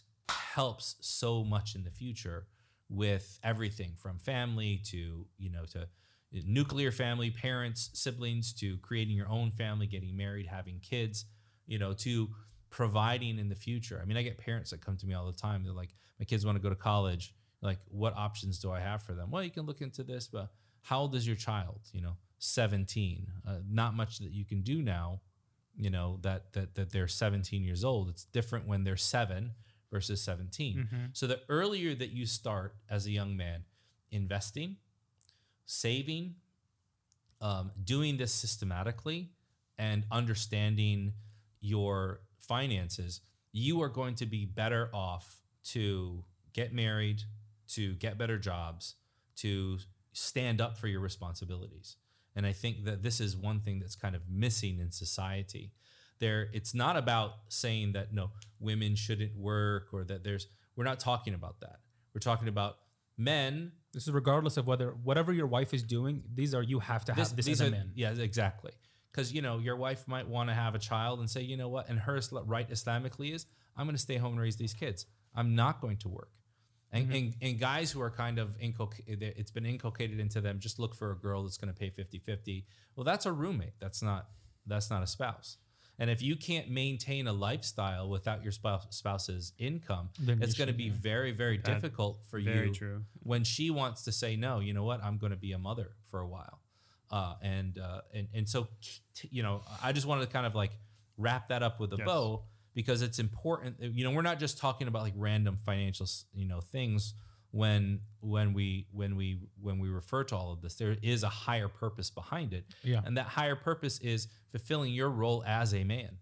helps 0.55 0.97
so 1.01 1.45
much 1.45 1.75
in 1.75 1.85
the 1.85 1.91
future 1.91 2.47
with 2.89 3.39
everything 3.43 3.93
from 3.97 4.19
family 4.19 4.81
to 4.85 5.27
you 5.39 5.51
know 5.51 5.65
to 5.65 5.89
nuclear 6.47 6.91
family, 6.91 7.31
parents, 7.31 7.91
siblings, 7.93 8.53
to 8.55 8.77
creating 8.79 9.17
your 9.17 9.29
own 9.29 9.51
family, 9.51 9.87
getting 9.87 10.17
married, 10.17 10.47
having 10.47 10.81
kids, 10.81 11.27
you 11.67 11.79
know, 11.79 11.93
to 11.93 12.29
providing 12.71 13.39
in 13.39 13.49
the 13.49 13.55
future. 13.55 14.01
I 14.03 14.05
mean, 14.05 14.17
I 14.17 14.23
get 14.23 14.39
parents 14.39 14.71
that 14.71 14.85
come 14.85 14.97
to 14.97 15.07
me 15.07 15.15
all 15.15 15.27
the 15.27 15.39
time. 15.39 15.63
They're 15.63 15.73
like, 15.73 15.95
my 16.19 16.25
kids 16.25 16.45
want 16.45 16.57
to 16.57 16.63
go 16.63 16.69
to 16.69 16.75
college. 16.75 17.35
Like, 17.63 17.79
what 17.89 18.17
options 18.17 18.59
do 18.59 18.73
I 18.73 18.81
have 18.81 19.03
for 19.03 19.15
them? 19.15 19.31
Well, 19.31 19.43
you 19.43 19.51
can 19.51 19.65
look 19.65 19.81
into 19.81 20.03
this, 20.03 20.27
but 20.27 20.51
how 20.83 21.01
old 21.01 21.15
is 21.15 21.27
your 21.27 21.37
child? 21.37 21.81
You 21.93 22.03
know, 22.03 22.17
17. 22.39 23.27
Uh, 23.47 23.53
not 23.71 23.95
much 23.95 24.19
that 24.19 24.33
you 24.33 24.45
can 24.45 24.63
do 24.63 24.83
now, 24.83 25.21
you 25.77 25.91
know, 25.91 26.19
that, 26.23 26.53
that, 26.53 26.75
that 26.75 26.91
they're 26.91 27.09
17 27.09 27.63
years 27.63 27.85
old. 27.85 28.09
It's 28.09 28.25
different 28.25 28.67
when 28.67 28.85
they're 28.85 28.97
seven 28.97 29.53
versus 29.95 30.21
17. 30.23 30.77
So 31.13 31.27
the 31.27 31.41
earlier 31.49 31.95
that 31.95 32.11
you 32.11 32.27
start 32.27 32.75
as 32.91 33.07
a 33.07 33.11
young 33.11 33.37
man 33.37 33.65
investing, 34.11 34.77
saving, 35.67 36.35
um, 37.41 37.71
doing 37.85 38.17
this 38.17 38.33
systematically, 38.33 39.31
and 39.79 40.05
understanding 40.11 41.13
your 41.61 42.21
finances, 42.39 43.21
you 43.53 43.81
are 43.83 43.89
going 43.89 44.17
to 44.17 44.27
be 44.27 44.45
better 44.45 44.91
off 44.93 45.27
to 45.65 46.25
get 46.53 46.73
married, 46.73 47.23
to 47.69 47.95
get 47.95 48.19
better 48.19 48.39
jobs, 48.39 48.97
to 49.37 49.79
stand 50.13 50.61
up 50.61 50.77
for 50.77 50.89
your 50.89 51.01
responsibilities. 51.01 51.97
And 52.37 52.47
I 52.47 52.53
think 52.53 52.85
that 52.85 53.03
this 53.03 53.21
is 53.21 53.37
one 53.37 53.61
thing 53.61 53.79
that's 53.79 53.97
kind 53.97 54.17
of 54.17 54.23
missing 54.29 54.81
in 54.81 54.91
society. 54.91 55.73
There, 56.25 56.49
it's 56.59 56.75
not 56.75 56.97
about 56.97 57.31
saying 57.49 57.93
that 57.93 58.13
no 58.13 58.31
women 58.61 58.95
shouldn't 58.97 59.37
work 59.37 59.89
or 59.93 60.05
that 60.05 60.25
there's. 60.25 60.47
We're 60.77 60.85
not 60.93 60.99
talking 61.01 61.35
about 61.35 61.61
that. 61.61 61.77
We're 62.15 62.21
talking 62.31 62.49
about 62.49 62.73
men 63.17 63.73
This 63.93 64.05
is 64.09 64.13
regardless 64.13 64.57
of 64.57 64.67
whether 64.67 64.89
whatever 65.09 65.33
your 65.33 65.47
wife 65.47 65.73
is 65.75 65.83
doing. 65.83 66.23
These 66.35 66.55
are 66.55 66.63
you 66.63 66.79
have 66.81 67.05
to 67.07 67.13
have 67.15 67.35
this, 67.37 67.47
these 67.47 67.61
as 67.61 67.67
a 67.67 67.67
are- 67.69 67.71
man. 67.77 67.91
Yeah, 67.95 68.13
exactly. 68.31 68.73
Because 69.11 69.33
you 69.33 69.43
know 69.43 69.59
your 69.59 69.77
wife 69.77 70.09
might 70.09 70.27
want 70.27 70.49
to 70.51 70.55
have 70.55 70.75
a 70.75 70.79
child 70.79 71.21
and 71.21 71.29
say, 71.31 71.43
you 71.43 71.57
know 71.57 71.69
what, 71.69 71.89
and 71.89 71.99
her 72.01 72.21
right 72.47 72.69
Islamically 72.69 73.33
is, 73.33 73.47
I'm 73.77 73.87
going 73.87 73.95
to 73.95 74.03
stay 74.03 74.17
home 74.17 74.33
and 74.33 74.41
raise 74.41 74.57
these 74.57 74.75
kids. 74.75 75.07
I'm 75.35 75.55
not 75.55 75.81
going 75.81 75.99
to 75.99 76.09
work. 76.09 76.31
And, 76.91 77.07
Mm-hmm. 77.07 77.15
and, 77.17 77.35
and 77.43 77.59
guys 77.61 77.91
who 77.93 78.01
are 78.01 78.11
kind 78.11 78.39
of 78.39 78.57
inculcated, 78.61 79.23
it's 79.41 79.51
been 79.53 79.67
inculcated 79.67 80.19
into 80.19 80.41
them, 80.41 80.59
just 80.59 80.79
look 80.79 80.95
for 80.95 81.11
a 81.13 81.17
girl 81.27 81.43
that's 81.45 81.59
going 81.59 81.73
to 81.73 81.79
pay 81.79 81.91
50 81.91 82.19
50. 82.21 82.67
Well, 82.97 83.05
that's 83.05 83.27
a 83.27 83.33
roommate. 83.33 83.75
That's 83.81 84.01
not, 84.03 84.23
that's 84.67 84.91
not 84.91 85.03
a 85.03 85.07
spouse. 85.07 85.59
And 85.99 86.11
if 86.11 86.21
you 86.23 86.35
can't 86.37 86.69
maintain 86.71 87.27
a 87.29 87.33
lifestyle 87.33 88.09
without 88.09 88.43
your 88.43 88.51
spouse's 88.53 89.53
income, 89.59 90.11
Then 90.19 90.43
it's 90.43 90.55
going 90.55 90.67
to 90.69 90.75
be 90.75 90.89
very, 90.91 91.31
very 91.33 91.57
That- 91.59 91.67
difficult 91.67 92.25
for 92.29 92.41
very 92.41 92.69
you 92.69 92.75
true. 92.75 93.05
when 93.23 93.45
she 93.45 93.71
wants 93.71 94.03
to 94.05 94.13
say 94.13 94.37
no 94.37 94.61
you 94.61 94.75
know 94.75 94.85
what 94.85 95.03
i'm 95.03 95.17
going 95.19 95.31
to 95.31 95.37
be 95.39 95.53
a 95.53 95.59
mother 95.59 95.93
for 96.11 96.21
a 96.21 96.27
while 96.29 96.61
uh, 97.11 97.35
and 97.43 97.79
uh, 97.79 98.01
and 98.13 98.29
and 98.35 98.49
so 98.49 98.69
you 99.31 99.43
know 99.43 99.63
i 99.83 99.93
just 99.93 100.07
wanted 100.07 100.27
to 100.27 100.33
kind 100.33 100.47
of 100.47 100.55
like 100.55 100.73
wrap 101.17 101.49
that 101.49 101.63
up 101.63 101.79
with 101.81 101.93
a 101.93 101.97
Yes. 101.97 102.07
bow 102.07 102.43
because 102.75 103.01
it's 103.03 103.19
important 103.19 103.77
you 103.81 104.03
know 104.05 104.11
we're 104.11 104.23
not 104.23 104.39
just 104.41 104.59
talking 104.59 104.89
about 104.89 105.03
like 105.03 105.15
random 105.17 105.57
financial 105.57 106.07
you 106.35 106.47
know 106.47 106.61
things 106.61 107.15
when 107.55 108.01
when 108.21 108.53
we 108.53 108.87
when 108.91 109.15
we 109.15 109.39
when 109.61 109.79
we 109.79 109.89
refer 109.89 110.25
to 110.25 110.35
all 110.35 110.51
of 110.51 110.61
this 110.61 110.75
there 110.75 110.97
is 111.03 111.23
a 111.23 111.29
higher 111.29 111.69
purpose 111.69 112.11
behind 112.11 112.53
it 112.53 112.65
Yeah. 112.83 113.01
and 113.05 113.17
that 113.17 113.27
higher 113.27 113.55
purpose 113.55 113.99
is 114.01 114.27
fulfilling 114.51 114.93
your 114.93 115.09
role 115.09 115.45
as 115.47 115.73
a 115.73 115.85
man 115.85 116.19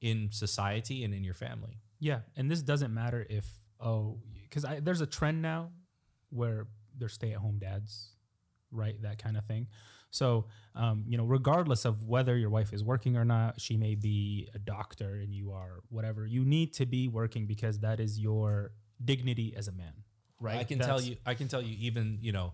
in 0.00 0.28
society 0.30 1.02
and 1.04 1.12
in 1.12 1.24
your 1.24 1.34
family 1.34 1.80
Yeah, 1.98 2.20
and 2.36 2.48
this 2.50 2.62
doesn't 2.62 2.94
matter 2.94 3.26
if 3.28 3.46
oh, 3.80 4.18
because 4.44 4.64
there's 4.82 5.00
a 5.00 5.06
trend 5.06 5.42
now 5.42 5.70
where 6.30 6.68
they're 6.98 7.08
stay-at-home 7.08 7.58
dads, 7.58 8.10
right? 8.70 8.96
That 9.02 9.18
kind 9.22 9.36
of 9.36 9.44
thing. 9.44 9.66
So, 10.10 10.46
um, 10.74 11.04
you 11.06 11.16
know, 11.18 11.24
regardless 11.24 11.84
of 11.84 12.04
whether 12.04 12.36
your 12.36 12.50
wife 12.50 12.72
is 12.72 12.82
working 12.84 13.16
or 13.16 13.24
not, 13.24 13.60
she 13.60 13.76
may 13.76 13.94
be 13.94 14.48
a 14.54 14.58
doctor 14.58 15.14
and 15.22 15.32
you 15.34 15.52
are 15.52 15.80
whatever. 15.88 16.26
You 16.26 16.44
need 16.44 16.72
to 16.74 16.86
be 16.86 17.08
working 17.08 17.46
because 17.46 17.78
that 17.80 18.00
is 18.00 18.18
your 18.18 18.72
dignity 19.04 19.54
as 19.56 19.68
a 19.68 19.72
man, 19.72 19.94
right? 20.40 20.58
I 20.58 20.64
can 20.64 20.78
tell 20.78 21.00
you. 21.00 21.16
I 21.26 21.34
can 21.34 21.48
tell 21.48 21.62
you. 21.62 21.76
Even 21.78 22.18
you 22.20 22.32
know, 22.32 22.52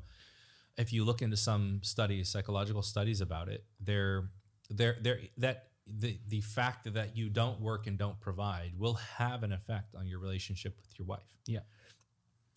if 0.77 0.93
you 0.93 1.05
look 1.05 1.23
into 1.23 1.37
some 1.37 1.81
studies, 1.83 2.29
psychological 2.29 2.83
studies 2.83 3.21
about 3.21 3.49
it, 3.49 3.65
they're 3.81 4.29
they're 4.71 4.97
they're 5.01 5.21
that 5.39 5.69
the 5.87 6.19
the 6.27 6.41
fact 6.41 6.93
that 6.93 7.17
you 7.17 7.29
don't 7.29 7.61
work 7.61 7.87
and 7.87 7.97
don't 7.97 8.19
provide 8.21 8.73
will 8.77 8.95
have 8.95 9.43
an 9.43 9.53
effect 9.53 9.95
on 9.95 10.07
your 10.07 10.19
relationship 10.19 10.77
with 10.83 10.99
your 10.99 11.07
wife. 11.07 11.37
Yeah. 11.47 11.61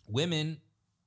Women 0.07 0.61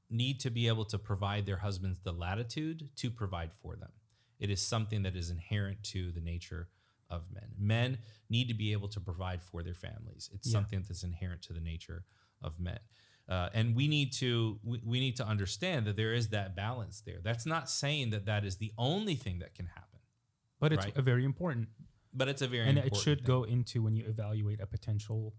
need 0.08 0.40
to 0.40 0.50
be 0.50 0.68
able 0.68 0.84
to 0.84 0.98
provide 0.98 1.46
their 1.46 1.56
husbands 1.56 2.00
the 2.04 2.12
latitude 2.12 2.88
to 2.96 3.10
provide 3.10 3.52
for 3.52 3.76
them. 3.76 3.90
It 4.38 4.50
is 4.50 4.60
something 4.60 5.02
that 5.02 5.16
is 5.16 5.30
inherent 5.30 5.82
to 5.84 6.12
the 6.12 6.20
nature 6.20 6.68
of 7.10 7.22
men. 7.32 7.48
Men 7.58 7.98
need 8.28 8.48
to 8.48 8.54
be 8.54 8.72
able 8.72 8.88
to 8.88 9.00
provide 9.00 9.42
for 9.42 9.62
their 9.62 9.74
families. 9.74 10.30
It's 10.32 10.46
Yeah. 10.48 10.52
something 10.52 10.82
that's 10.86 11.02
inherent 11.02 11.42
to 11.42 11.52
the 11.52 11.60
nature 11.60 12.04
of 12.40 12.58
men. 12.60 12.78
Uh, 13.28 13.48
and 13.54 13.76
we 13.76 13.88
need 13.88 14.12
to 14.12 14.58
we, 14.64 14.80
we 14.84 15.00
need 15.00 15.16
to 15.16 15.26
understand 15.26 15.86
that 15.86 15.96
there 15.96 16.12
is 16.12 16.28
that 16.28 16.56
balance 16.56 17.00
there. 17.06 17.18
That's 17.22 17.46
not 17.46 17.70
saying 17.70 18.10
that 18.10 18.26
that 18.26 18.44
is 18.44 18.56
the 18.56 18.72
only 18.76 19.14
thing 19.14 19.38
that 19.38 19.54
can 19.54 19.66
happen, 19.66 20.00
but 20.60 20.72
it's 20.72 20.84
right. 20.84 20.96
a 20.96 21.02
very 21.02 21.24
important, 21.24 21.68
but 22.12 22.28
it's 22.28 22.42
a 22.42 22.48
very 22.48 22.68
and 22.68 22.78
it 22.78 22.96
should 22.96 23.18
thing. 23.18 23.26
go 23.26 23.44
into 23.44 23.82
when 23.82 23.94
you 23.96 24.04
evaluate 24.06 24.60
a 24.60 24.66
potential 24.66 25.34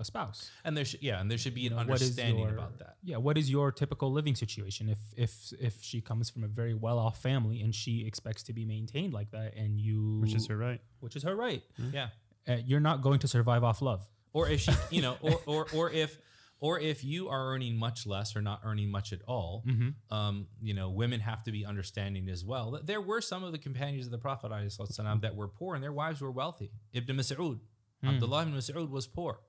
a 0.00 0.04
spouse. 0.04 0.50
And 0.64 0.76
there 0.76 0.84
should 0.84 1.02
yeah, 1.02 1.20
and 1.20 1.28
there 1.28 1.38
should 1.38 1.54
be 1.54 1.66
an 1.66 1.72
know, 1.72 1.80
understanding 1.80 2.44
your- 2.44 2.54
about 2.54 2.78
that. 2.78 2.96
Yeah, 3.02 3.16
what 3.16 3.36
is 3.36 3.50
your 3.50 3.72
typical 3.72 4.12
living 4.12 4.36
situation? 4.36 4.88
If 4.88 4.98
if 5.16 5.52
if 5.60 5.82
she 5.82 6.00
comes 6.00 6.30
from 6.30 6.44
a 6.44 6.48
very 6.48 6.72
well 6.74 6.98
off 7.00 7.20
family 7.20 7.60
and 7.62 7.74
she 7.74 8.06
expects 8.06 8.44
to 8.44 8.52
be 8.52 8.64
maintained 8.64 9.12
like 9.12 9.32
that, 9.32 9.54
and 9.56 9.80
you, 9.80 10.20
which 10.20 10.34
is 10.34 10.46
her 10.46 10.56
right. 10.56 10.80
which 11.00 11.16
is 11.16 11.24
her 11.24 11.34
right, 11.34 11.62
Yeah. 11.92 12.08
uh, 12.46 12.58
you're 12.64 12.80
not 12.80 13.02
going 13.02 13.18
to 13.20 13.28
survive 13.28 13.64
off 13.64 13.82
love. 13.82 14.08
or 14.32 14.48
if 14.48 14.60
she 14.60 14.72
you 14.90 15.02
know 15.02 15.16
or 15.22 15.40
or 15.46 15.66
or 15.74 15.90
if 15.90 16.18
or 16.60 16.80
if 16.80 17.04
you 17.04 17.28
are 17.28 17.52
earning 17.52 17.76
much 17.76 18.06
less 18.06 18.34
or 18.34 18.42
not 18.42 18.60
earning 18.64 18.90
much 18.90 19.12
at 19.12 19.20
all, 19.28 19.62
Mm-hmm. 19.66 20.14
um, 20.14 20.46
you 20.60 20.74
know, 20.74 20.90
women 20.90 21.20
have 21.20 21.42
to 21.44 21.52
be 21.52 21.64
understanding 21.64 22.28
as 22.28 22.44
well. 22.44 22.72
that 22.72 22.86
There 22.86 23.00
were 23.00 23.20
some 23.20 23.44
of 23.44 23.52
the 23.52 23.58
companions 23.58 24.06
of 24.06 24.10
the 24.12 24.18
Prophet 24.18 24.50
ﷺ 24.50 25.20
that 25.22 25.36
were 25.36 25.48
poor 25.48 25.74
and 25.74 25.82
their 25.84 25.92
wives 25.92 26.20
were 26.20 26.30
wealthy. 26.32 26.70
Ibn 26.92 27.16
Mas'ud, 27.16 27.60
Hmm. 28.02 28.08
Abdullah 28.10 28.42
ibn 28.42 28.54
Mas'ud 28.54 28.90
was 28.90 29.06
poor 29.08 29.40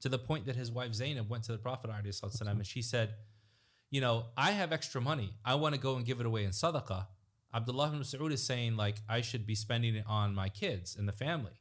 to 0.00 0.08
the 0.08 0.18
point 0.18 0.46
that 0.46 0.56
his 0.56 0.70
wife 0.72 0.92
Zainab 0.94 1.28
went 1.30 1.44
to 1.44 1.52
the 1.52 1.58
Prophet 1.58 1.90
ﷺ 1.90 2.40
and 2.48 2.66
she 2.66 2.82
said, 2.82 3.14
you 3.90 4.00
know, 4.00 4.26
I 4.36 4.50
have 4.52 4.72
extra 4.72 5.00
money. 5.00 5.34
I 5.44 5.54
want 5.54 5.74
to 5.76 5.80
go 5.80 5.94
and 5.96 6.04
give 6.04 6.18
it 6.20 6.26
away 6.26 6.42
in 6.44 6.50
sadaqah. 6.50 7.06
Abdullah 7.54 7.88
ibn 7.88 8.00
Mas'ud 8.00 8.32
is 8.32 8.44
saying 8.44 8.76
like 8.76 8.96
I 9.08 9.20
should 9.20 9.46
be 9.46 9.54
spending 9.54 9.94
it 9.94 10.04
on 10.08 10.34
my 10.34 10.48
kids 10.48 10.96
and 10.96 11.06
the 11.08 11.12
family. 11.12 11.52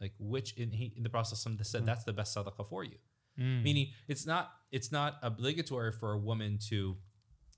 Like 0.00 0.14
which 0.18 0.54
in, 0.54 0.70
he, 0.72 0.92
in 0.96 1.02
the 1.02 1.10
process 1.10 1.40
some 1.42 1.56
Hmm. 1.56 1.62
said 1.62 1.84
that's 1.86 2.04
the 2.04 2.12
best 2.14 2.34
sadaqah 2.36 2.66
for 2.66 2.84
you. 2.84 2.96
Mm. 3.38 3.62
Meaning 3.62 3.88
it's 4.08 4.26
not 4.26 4.52
it's 4.70 4.92
not 4.92 5.18
obligatory 5.22 5.92
for 5.92 6.12
a 6.12 6.18
woman 6.18 6.58
to 6.68 6.96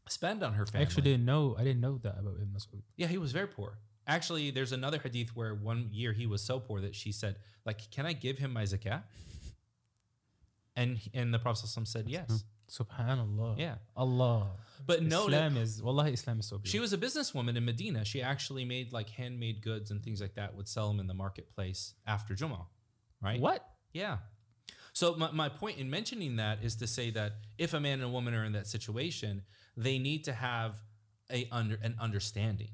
spend 0.09 0.43
on 0.43 0.55
her 0.55 0.67
family. 0.67 0.85
I 0.85 0.87
actually 0.87 1.03
didn't 1.03 1.25
know. 1.25 1.57
I 1.59 1.65
didn't 1.65 1.81
know 1.81 1.99
that 2.03 2.19
about 2.19 2.35
Ibn 2.35 2.53
Mas'ud. 2.57 2.83
Yeah, 2.97 3.07
he 3.07 3.19
was 3.19 3.33
very 3.33 3.49
poor. 3.49 3.79
Actually, 4.07 4.51
there's 4.51 4.73
another 4.73 4.99
hadith 4.99 5.35
where 5.35 5.55
one 5.55 5.89
year 5.91 6.13
he 6.13 6.27
was 6.27 6.43
so 6.43 6.61
poor 6.61 6.81
that 6.83 6.95
she 6.95 7.11
said, 7.11 7.37
like, 7.65 7.91
can 7.91 8.05
I 8.05 8.13
give 8.13 8.37
him 8.39 8.53
my 8.53 8.65
zakat? 8.65 9.03
And 10.77 10.99
and 11.15 11.33
the 11.33 11.39
Prophet 11.39 11.69
said 11.69 12.09
yes. 12.09 12.45
Subhanallah. 12.71 13.59
Yeah. 13.59 13.77
Allah. 13.97 14.53
But 14.87 15.03
no, 15.03 15.27
Islam 15.27 15.57
is 15.57 15.83
Wallahi 15.83 16.13
Islam 16.13 16.41
is 16.41 16.47
so 16.47 16.57
beautiful. 16.57 16.71
she 16.71 16.81
was 16.81 16.93
a 16.93 16.99
businesswoman 16.99 17.57
in 17.57 17.65
Medina. 17.65 18.05
She 18.05 18.21
actually 18.23 18.65
made 18.65 18.93
like 18.93 19.09
handmade 19.11 19.63
goods 19.63 19.91
and 19.91 20.03
things 20.03 20.21
like 20.21 20.35
that, 20.35 20.55
would 20.55 20.69
sell 20.69 20.89
them 20.89 21.01
in 21.01 21.07
the 21.07 21.15
marketplace 21.15 21.95
after 22.07 22.35
Jummah, 22.35 22.67
right? 23.23 23.41
what? 23.41 23.67
Yeah. 23.93 24.19
So 24.95 25.17
my, 25.17 25.31
my 25.33 25.49
point 25.49 25.79
in 25.79 25.91
mentioning 25.91 26.37
that 26.37 26.63
is 26.63 26.77
to 26.77 26.87
say 26.87 27.11
that 27.11 27.33
if 27.59 27.75
a 27.75 27.81
man 27.81 27.95
and 27.95 28.05
a 28.05 28.09
woman 28.09 28.33
are 28.33 28.45
in 28.45 28.53
that 28.53 28.67
situation, 28.69 29.43
they 29.77 29.99
need 29.99 30.25
to 30.25 30.33
have 30.33 30.77
a 31.31 31.49
under 31.51 31.77
an 31.83 31.97
understanding. 32.01 32.71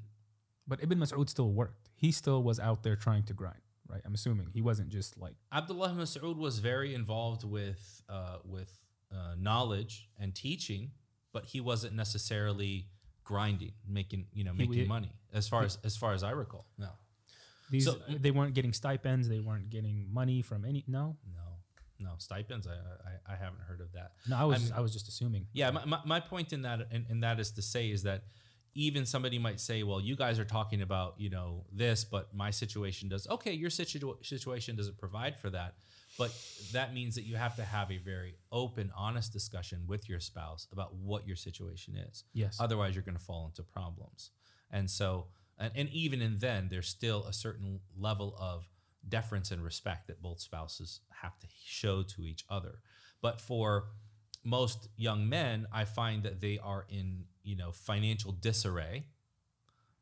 But 0.67 0.83
Ibn 0.83 0.99
Mas'ud 0.99 1.27
still 1.29 1.51
worked. 1.51 1.89
He 1.95 2.11
still 2.11 2.43
was 2.43 2.59
out 2.59 2.83
there 2.83 2.95
trying 2.95 3.23
to 3.23 3.33
grind, 3.33 3.61
right? 3.89 4.01
I'm 4.05 4.13
assuming 4.13 4.47
he 4.53 4.61
wasn't 4.61 4.89
just 4.89 5.17
like 5.17 5.33
Abdullah 5.51 5.89
Mas'ud 5.97 6.37
was 6.37 6.59
very 6.59 6.93
involved 6.93 7.43
with 7.43 8.03
uh, 8.07 8.37
with 8.45 8.71
uh, 9.11 9.33
knowledge 9.39 10.07
and 10.19 10.33
teaching, 10.35 10.91
but 11.33 11.45
he 11.45 11.59
wasn't 11.59 11.95
necessarily 11.95 12.85
grinding, 13.23 13.73
making 13.87 14.27
you 14.31 14.43
know 14.43 14.53
He- 14.53 14.67
making 14.67 14.87
money. 14.87 15.11
As 15.33 15.47
far 15.47 15.63
as 15.63 15.79
as 15.83 15.97
far 15.97 16.13
as 16.13 16.21
I 16.23 16.31
recall, 16.31 16.67
no, 16.77 16.89
these. 17.71 17.85
So- 17.85 17.97
they 18.07 18.29
weren't 18.31 18.53
getting 18.53 18.73
stipends. 18.73 19.27
They 19.27 19.39
weren't 19.39 19.71
getting 19.71 20.07
money 20.13 20.43
from 20.43 20.65
any. 20.65 20.83
No, 20.87 21.17
no, 21.33 21.40
no 22.01 22.11
stipends. 22.17 22.67
I 22.67 22.71
I, 22.71 23.33
I 23.33 23.35
haven't 23.35 23.61
heard 23.67 23.81
of 23.81 23.91
that. 23.93 24.11
no. 24.29 24.37
I 24.37 24.45
was 24.45 24.59
just, 24.61 24.73
I 24.73 24.79
was 24.79 24.93
just 24.93 25.07
assuming. 25.07 25.47
Yeah, 25.53 25.71
my, 25.71 25.85
my, 25.85 25.99
my 26.05 26.19
point 26.19 26.53
in 26.53 26.63
that 26.63 26.87
and, 26.91 27.05
and 27.09 27.23
that 27.23 27.39
is 27.39 27.51
to 27.51 27.61
say 27.61 27.89
is 27.91 28.03
that 28.03 28.23
even 28.73 29.05
somebody 29.05 29.37
might 29.37 29.59
say, 29.59 29.83
well, 29.83 29.99
you 29.99 30.15
guys 30.15 30.39
are 30.39 30.45
talking 30.45 30.81
about 30.81 31.15
you 31.17 31.29
know 31.29 31.65
this, 31.73 32.03
but 32.05 32.33
my 32.33 32.51
situation 32.51 33.09
does. 33.09 33.27
Okay, 33.27 33.51
your 33.51 33.69
situa- 33.69 34.25
situation 34.25 34.75
doesn't 34.75 34.97
provide 34.97 35.37
for 35.37 35.49
that, 35.49 35.75
but 36.17 36.31
that 36.71 36.93
means 36.93 37.15
that 37.15 37.23
you 37.23 37.35
have 37.35 37.55
to 37.57 37.63
have 37.63 37.91
a 37.91 37.97
very 37.97 38.35
open, 38.51 38.91
honest 38.95 39.33
discussion 39.33 39.83
with 39.87 40.07
your 40.07 40.19
spouse 40.19 40.67
about 40.71 40.95
what 40.95 41.27
your 41.27 41.35
situation 41.35 41.95
is. 41.95 42.23
Yes. 42.33 42.57
Otherwise, 42.59 42.95
you're 42.95 43.03
going 43.03 43.17
to 43.17 43.23
fall 43.23 43.45
into 43.47 43.63
problems. 43.63 44.31
And 44.71 44.89
so, 44.89 45.27
and, 45.59 45.71
and 45.75 45.89
even 45.89 46.21
in 46.21 46.37
then, 46.37 46.67
there's 46.69 46.87
still 46.87 47.25
a 47.25 47.33
certain 47.33 47.81
level 47.97 48.35
of 48.39 48.69
deference 49.07 49.51
and 49.51 49.63
respect 49.63 50.07
that 50.07 50.21
both 50.21 50.39
spouses 50.39 51.01
have 51.21 51.37
to 51.39 51.47
show 51.63 52.03
to 52.03 52.25
each 52.25 52.45
other. 52.49 52.79
But 53.21 53.41
for 53.41 53.85
most 54.43 54.87
young 54.97 55.29
men, 55.29 55.67
I 55.71 55.85
find 55.85 56.23
that 56.23 56.41
they 56.41 56.59
are 56.59 56.85
in 56.89 57.25
you 57.43 57.55
know 57.55 57.71
financial 57.71 58.31
disarray, 58.31 59.05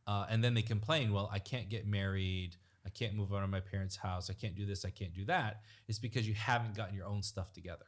uh, 0.08 0.26
and 0.30 0.44
then 0.44 0.54
they 0.54 0.62
complain, 0.62 1.14
"Well, 1.14 1.30
I 1.32 1.40
can't 1.40 1.70
get 1.70 1.86
married." 1.88 2.58
I 2.86 2.90
can't 2.90 3.14
move 3.14 3.34
out 3.34 3.44
of 3.44 3.50
my 3.50 3.60
parents' 3.60 3.98
house. 3.98 4.30
I 4.30 4.34
can't 4.34 4.56
do 4.56 4.66
this. 4.66 4.86
I 4.86 4.90
can't 4.90 5.14
do 5.14 5.26
that. 5.26 5.62
It's 5.88 6.00
because 6.00 6.28
you 6.28 6.34
haven't 6.34 6.76
gotten 6.76 6.96
your 6.96 7.06
own 7.06 7.22
stuff 7.22 7.54
together. 7.54 7.86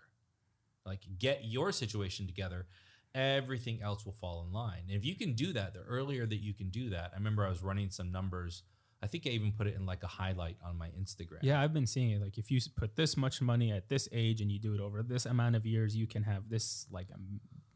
Like, 0.85 1.01
get 1.17 1.45
your 1.45 1.71
situation 1.71 2.27
together. 2.27 2.67
Everything 3.15 3.81
else 3.81 4.05
will 4.05 4.13
fall 4.13 4.43
in 4.45 4.53
line. 4.53 4.83
And 4.87 4.95
if 4.95 5.05
you 5.05 5.15
can 5.15 5.33
do 5.33 5.53
that, 5.53 5.73
the 5.73 5.81
earlier 5.81 6.25
that 6.25 6.37
you 6.37 6.53
can 6.53 6.69
do 6.69 6.89
that, 6.91 7.11
I 7.13 7.17
remember 7.17 7.45
I 7.45 7.49
was 7.49 7.63
running 7.63 7.89
some 7.89 8.11
numbers. 8.11 8.63
I 9.03 9.07
think 9.07 9.25
I 9.25 9.29
even 9.31 9.51
put 9.51 9.67
it 9.67 9.75
in 9.75 9.85
like 9.85 10.03
a 10.03 10.07
highlight 10.07 10.57
on 10.63 10.77
my 10.77 10.89
Instagram. 10.89 11.39
Yeah, 11.41 11.59
I've 11.61 11.73
been 11.73 11.87
seeing 11.87 12.11
it. 12.11 12.21
Like 12.21 12.37
if 12.37 12.51
you 12.51 12.59
put 12.75 12.95
this 12.95 13.17
much 13.17 13.41
money 13.41 13.71
at 13.71 13.89
this 13.89 14.07
age 14.11 14.41
and 14.41 14.51
you 14.51 14.59
do 14.59 14.73
it 14.75 14.79
over 14.79 15.01
this 15.01 15.25
amount 15.25 15.55
of 15.55 15.65
years, 15.65 15.95
you 15.95 16.05
can 16.07 16.23
have 16.23 16.49
this 16.49 16.85
like 16.91 17.07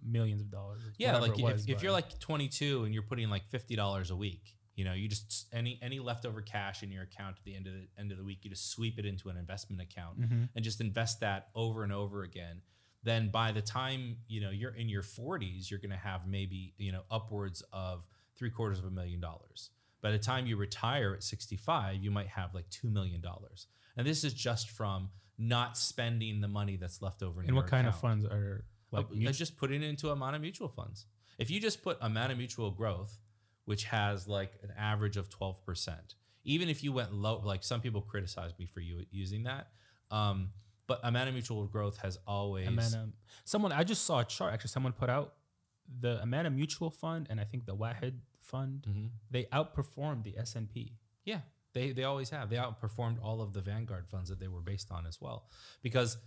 millions 0.03 0.41
of 0.41 0.52
dollars. 0.52 0.81
Yeah, 0.97 1.18
like 1.18 1.35
was, 1.38 1.65
if, 1.65 1.77
if 1.77 1.84
you're 1.84 1.91
like 1.91 2.19
22 2.19 2.84
and 2.84 2.93
you're 2.93 3.03
putting 3.03 3.30
like 3.30 3.49
$50 3.49 4.11
a 4.11 4.15
week, 4.15 4.56
you 4.76 4.84
know, 4.85 4.93
you 4.93 5.07
just 5.07 5.47
any 5.53 5.80
any 5.81 5.99
leftover 5.99 6.41
cash 6.41 6.84
in 6.84 6.91
your 6.91 7.03
account 7.03 7.38
at 7.39 7.43
the 7.45 7.56
end 7.56 7.65
of 7.68 7.73
the 7.73 7.88
end 7.97 8.11
of 8.11 8.18
the 8.18 8.23
week, 8.23 8.39
you 8.43 8.49
just 8.49 8.69
sweep 8.72 8.99
it 8.99 9.06
into 9.06 9.30
an 9.30 9.38
investment 9.38 9.81
account 9.81 10.19
Mhm. 10.19 10.49
and 10.53 10.64
just 10.65 10.81
invest 10.81 11.22
that 11.22 11.49
over 11.56 11.84
and 11.84 11.93
over 11.93 12.23
again. 12.23 12.61
Then 13.02 13.30
by 13.30 13.52
the 13.52 13.61
time 13.61 14.18
you 14.27 14.41
know 14.41 14.49
you're 14.49 14.76
in 14.76 14.89
your 14.89 15.02
40s, 15.03 15.72
you're 15.72 15.80
going 15.80 15.91
to 15.91 15.97
have 15.97 16.27
maybe 16.27 16.73
you 16.77 16.91
know 16.91 17.03
upwards 17.10 17.64
of 17.72 18.06
three 18.35 18.49
quarters 18.52 18.77
of 18.80 18.85
a 18.85 18.91
million 18.91 19.19
dollars. 19.22 19.72
By 20.06 20.11
the 20.11 20.19
time 20.19 20.45
you 20.45 20.56
retire 20.56 21.15
at 21.15 21.23
65, 21.23 21.95
you 21.95 22.11
might 22.11 22.27
have 22.27 22.53
like 22.53 22.69
two 22.69 22.91
million 22.91 23.22
dollars. 23.22 23.65
And 23.98 24.06
this 24.06 24.23
is 24.23 24.36
just 24.36 24.69
from 24.69 25.10
not 25.40 25.80
spending 25.80 26.41
the 26.41 26.48
money 26.48 26.76
that's 26.76 27.02
left 27.02 27.23
over. 27.23 27.41
In 27.41 27.48
and 27.48 27.56
what 27.56 27.65
kind 27.65 27.88
of 27.88 27.99
funds 27.99 28.23
are 28.23 28.65
like 28.91 29.07
Uh, 29.07 29.32
just 29.32 29.57
putting 29.57 29.82
it 29.82 29.88
into 29.88 30.11
Amana 30.11 30.38
Mutual 30.38 30.69
funds. 30.69 31.07
If 31.40 31.49
you 31.49 31.60
just 31.60 31.82
put 31.82 31.98
Amana 32.02 32.36
Mutual 32.36 32.69
Growth, 32.69 33.19
which 33.64 33.86
has 33.86 34.27
like 34.27 34.52
an 34.61 34.69
average 34.77 35.18
of 35.18 35.27
12%, 35.32 36.14
even 36.44 36.69
if 36.69 36.84
you 36.84 36.94
went 36.94 37.11
low, 37.11 37.41
like 37.44 37.64
some 37.64 37.82
people 37.82 38.02
criticize 38.02 38.52
me 38.60 38.68
for 38.68 38.82
you 38.82 39.07
using 39.10 39.45
that. 39.45 39.69
Um, 40.11 40.52
but 40.86 41.03
Amana 41.03 41.32
Mutual 41.32 41.65
Growth 41.65 41.98
has 41.98 42.19
always. 42.27 42.68
Amana. 42.68 43.10
Someone 43.44 43.72
I 43.72 43.84
just 43.84 44.06
saw 44.06 44.19
a 44.19 44.23
chart. 44.23 44.53
Actually, 44.53 44.69
someone 44.69 44.94
put 44.94 45.10
out 45.10 45.34
the 45.99 46.22
Amana 46.22 46.52
Mutual 46.52 46.91
Fund 46.91 47.26
and 47.32 47.40
I 47.40 47.44
think 47.44 47.65
the 47.65 47.73
Wahed 47.73 48.22
Fund. 48.45 48.85
Mhm. 48.88 49.09
They 49.31 49.45
outperformed 49.45 50.23
the 50.23 50.38
S 50.38 50.55
and 50.55 50.69
P. 50.69 50.97
Yeah, 51.23 51.41
they, 51.73 51.91
they 51.91 52.03
always 52.03 52.30
have. 52.30 52.49
They 52.49 52.57
outperformed 52.57 53.17
all 53.22 53.41
of 53.41 53.53
the 53.53 53.61
Vanguard 53.61 54.07
funds 54.07 54.30
that 54.30 54.39
they 54.39 54.47
were 54.47 54.61
based 54.61 54.91
on 54.91 55.05
as 55.07 55.19
well. 55.19 55.49
Because 55.81 56.17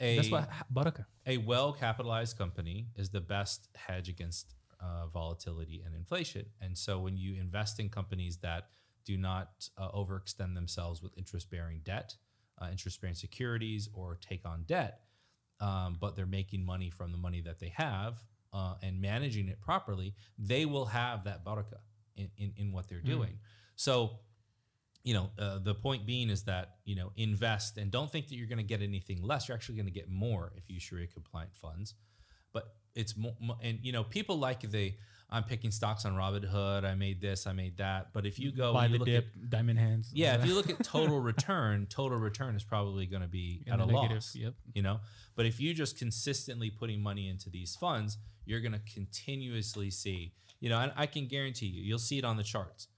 a, 0.00 0.16
That's 0.16 0.30
what 0.30 0.48
Baraka. 0.70 1.06
a 1.26 1.36
well 1.38 1.72
capitalized 1.72 2.38
company 2.38 2.88
is 2.96 3.10
the 3.10 3.20
best 3.20 3.68
hedge 3.74 4.08
against 4.08 4.54
uh, 4.80 5.06
volatility 5.08 5.82
and 5.84 5.94
inflation. 5.94 6.46
And 6.60 6.76
so 6.76 6.98
when 7.00 7.16
you 7.16 7.34
invest 7.40 7.80
in 7.80 7.88
companies 7.88 8.36
that 8.38 8.68
do 9.04 9.16
not 9.16 9.68
uh, 9.76 9.90
overextend 9.92 10.54
themselves 10.54 11.02
with 11.02 11.12
interest 11.16 11.50
bearing 11.50 11.80
debt, 11.84 12.16
uh, 12.60 12.68
interest 12.70 13.00
bearing 13.00 13.14
securities, 13.14 13.88
or 13.94 14.16
take 14.20 14.46
on 14.46 14.64
debt, 14.64 15.00
um, 15.60 15.96
but 16.00 16.16
they're 16.16 16.26
making 16.26 16.64
money 16.64 16.90
from 16.90 17.12
the 17.12 17.18
money 17.18 17.40
that 17.40 17.58
they 17.58 17.72
have 17.76 18.22
uh, 18.54 18.74
and 18.82 19.00
managing 19.00 19.48
it 19.48 19.60
properly, 19.60 20.14
they 20.38 20.64
will 20.64 20.86
have 20.86 21.24
that 21.24 21.44
baraka 21.44 21.80
in, 22.16 22.30
in, 22.38 22.52
in 22.56 22.72
what 22.72 22.88
they're 22.88 23.00
doing. 23.00 23.38
So, 23.76 24.20
you 25.02 25.12
know, 25.12 25.30
uh, 25.38 25.58
the 25.58 25.74
point 25.74 26.06
being 26.06 26.30
is 26.30 26.44
that, 26.44 26.76
you 26.84 26.94
know, 26.96 27.10
invest 27.16 27.76
and 27.76 27.90
don't 27.90 28.10
think 28.10 28.28
that 28.28 28.36
you're 28.36 28.46
going 28.46 28.58
to 28.58 28.62
get 28.64 28.80
anything 28.80 29.20
less. 29.22 29.48
You're 29.48 29.56
actually 29.56 29.74
going 29.74 29.86
to 29.86 29.92
get 29.92 30.08
more 30.08 30.52
if 30.56 30.68
you 30.70 30.74
use 30.74 30.84
Sharia 30.84 31.08
compliant 31.08 31.54
funds. 31.54 31.94
But 32.52 32.72
it's 32.94 33.16
more, 33.16 33.34
and 33.60 33.80
you 33.82 33.92
know, 33.92 34.04
people 34.04 34.38
like 34.38 34.60
the 34.60 34.94
I'm 35.30 35.42
picking 35.42 35.72
stocks 35.72 36.04
on 36.04 36.14
Robinhood. 36.14 36.84
I 36.84 36.94
made 36.94 37.20
this, 37.20 37.46
I 37.46 37.52
made 37.52 37.78
that. 37.78 38.12
But 38.12 38.24
if 38.24 38.38
you 38.38 38.52
go 38.52 38.72
Buy 38.72 38.86
you 38.86 38.92
the 38.92 38.98
look 38.98 39.06
dip, 39.06 39.26
at 39.42 39.50
diamond 39.50 39.78
hands. 39.80 40.10
yeah, 40.14 40.36
if 40.36 40.46
you 40.46 40.54
look 40.54 40.70
at 40.70 40.84
total 40.84 41.18
return, 41.18 41.86
total 41.90 42.18
return 42.18 42.54
is 42.54 42.62
probably 42.62 43.06
going 43.06 43.22
to 43.22 43.28
be 43.28 43.64
In 43.66 43.72
at 43.72 43.80
a 43.80 43.86
negative, 43.86 44.16
loss. 44.18 44.36
yep. 44.36 44.54
You 44.74 44.82
know, 44.82 45.00
but 45.34 45.46
if 45.46 45.60
you 45.60 45.74
just 45.74 45.98
consistently 45.98 46.70
putting 46.70 47.02
money 47.02 47.28
into 47.28 47.50
these 47.50 47.74
funds, 47.74 48.18
you're 48.44 48.60
going 48.60 48.72
to 48.72 48.80
continuously 48.92 49.90
see. 49.90 50.32
You 50.60 50.70
know, 50.70 50.78
and 50.78 50.92
I 50.96 51.06
can 51.06 51.26
guarantee 51.26 51.66
you, 51.66 51.82
you'll 51.82 51.98
see 51.98 52.18
it 52.18 52.24
on 52.24 52.36
the 52.36 52.42
charts. 52.42 52.88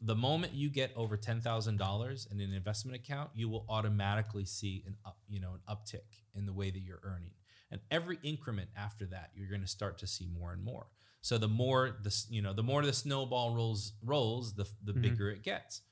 The 0.00 0.14
moment 0.14 0.54
you 0.54 0.70
get 0.70 0.92
over 0.96 1.16
ten 1.16 1.40
thousand 1.40 1.76
dollars 1.78 2.26
in 2.30 2.40
an 2.40 2.52
investment 2.52 2.96
account, 2.96 3.30
you 3.34 3.48
will 3.48 3.64
automatically 3.68 4.44
see 4.44 4.84
an 4.86 4.96
up, 5.04 5.18
you 5.28 5.40
know, 5.40 5.54
an 5.54 5.60
uptick 5.68 6.22
in 6.34 6.46
the 6.46 6.52
way 6.52 6.70
that 6.70 6.80
you're 6.80 7.00
earning. 7.02 7.32
And 7.70 7.80
every 7.90 8.18
increment 8.22 8.70
after 8.76 9.06
that, 9.06 9.30
you're 9.34 9.48
going 9.48 9.60
to 9.60 9.68
start 9.68 9.98
to 9.98 10.06
see 10.06 10.26
more 10.26 10.52
and 10.52 10.64
more. 10.64 10.86
So 11.20 11.36
the 11.36 11.48
more 11.48 11.96
this, 12.02 12.26
you 12.30 12.42
know, 12.42 12.52
the 12.52 12.62
more 12.62 12.82
the 12.82 12.92
snowball 12.92 13.54
rolls 13.54 13.92
rolls, 14.04 14.54
the 14.54 14.66
the 14.84 14.92
mm-hmm. 14.92 15.02
bigger 15.02 15.30
it 15.30 15.42
gets 15.42 15.82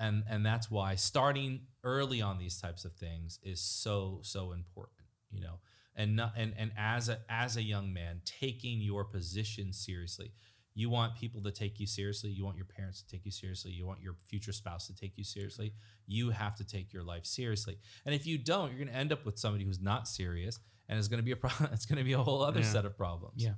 and 0.00 0.24
and 0.28 0.44
that's 0.44 0.70
why 0.70 0.96
starting 0.96 1.60
early 1.84 2.20
on 2.20 2.38
these 2.38 2.58
types 2.58 2.84
of 2.84 2.92
things 2.94 3.38
is 3.44 3.60
so 3.60 4.18
so 4.22 4.50
important 4.50 5.06
you 5.30 5.40
know 5.40 5.60
and 5.96 6.16
not 6.16 6.32
and 6.36 6.54
and 6.56 6.72
as 6.76 7.08
a 7.08 7.18
as 7.28 7.56
a 7.56 7.62
young 7.62 7.92
man 7.92 8.20
taking 8.24 8.80
your 8.80 9.04
position 9.04 9.72
seriously 9.72 10.32
You 10.74 10.88
want 10.88 11.16
people 11.16 11.42
to 11.42 11.50
take 11.50 11.80
you 11.80 11.86
seriously. 11.86 12.30
You 12.30 12.44
want 12.44 12.56
your 12.56 12.66
parents 12.76 13.02
to 13.02 13.08
take 13.12 13.24
you 13.28 13.32
seriously. 13.32 13.72
You 13.72 13.84
want 13.90 14.00
your 14.06 14.14
future 14.30 14.52
spouse 14.52 14.86
to 14.86 14.94
take 14.94 15.18
you 15.18 15.24
seriously. 15.24 15.72
You 16.06 16.30
have 16.30 16.54
to 16.60 16.64
take 16.64 16.92
your 16.94 17.02
life 17.12 17.26
seriously. 17.26 17.76
And 18.06 18.14
if 18.14 18.24
you 18.24 18.38
don't, 18.38 18.68
you're 18.70 18.78
going 18.84 18.94
to 18.94 19.00
end 19.04 19.12
up 19.12 19.22
with 19.26 19.36
somebody 19.44 19.64
who's 19.64 19.80
not 19.92 20.06
serious, 20.06 20.54
and 20.88 20.96
it's 20.98 21.08
going 21.08 21.18
to 21.24 21.28
be 21.30 21.32
a 21.38 21.40
problem. 21.44 21.70
It's 21.76 21.86
going 21.90 21.98
to 21.98 22.08
be 22.12 22.14
a 22.14 22.22
whole 22.28 22.40
other 22.50 22.60
Yeah. 22.62 22.72
set 22.76 22.84
of 22.86 22.94
problems. 22.96 23.42
Yeah. 23.46 23.56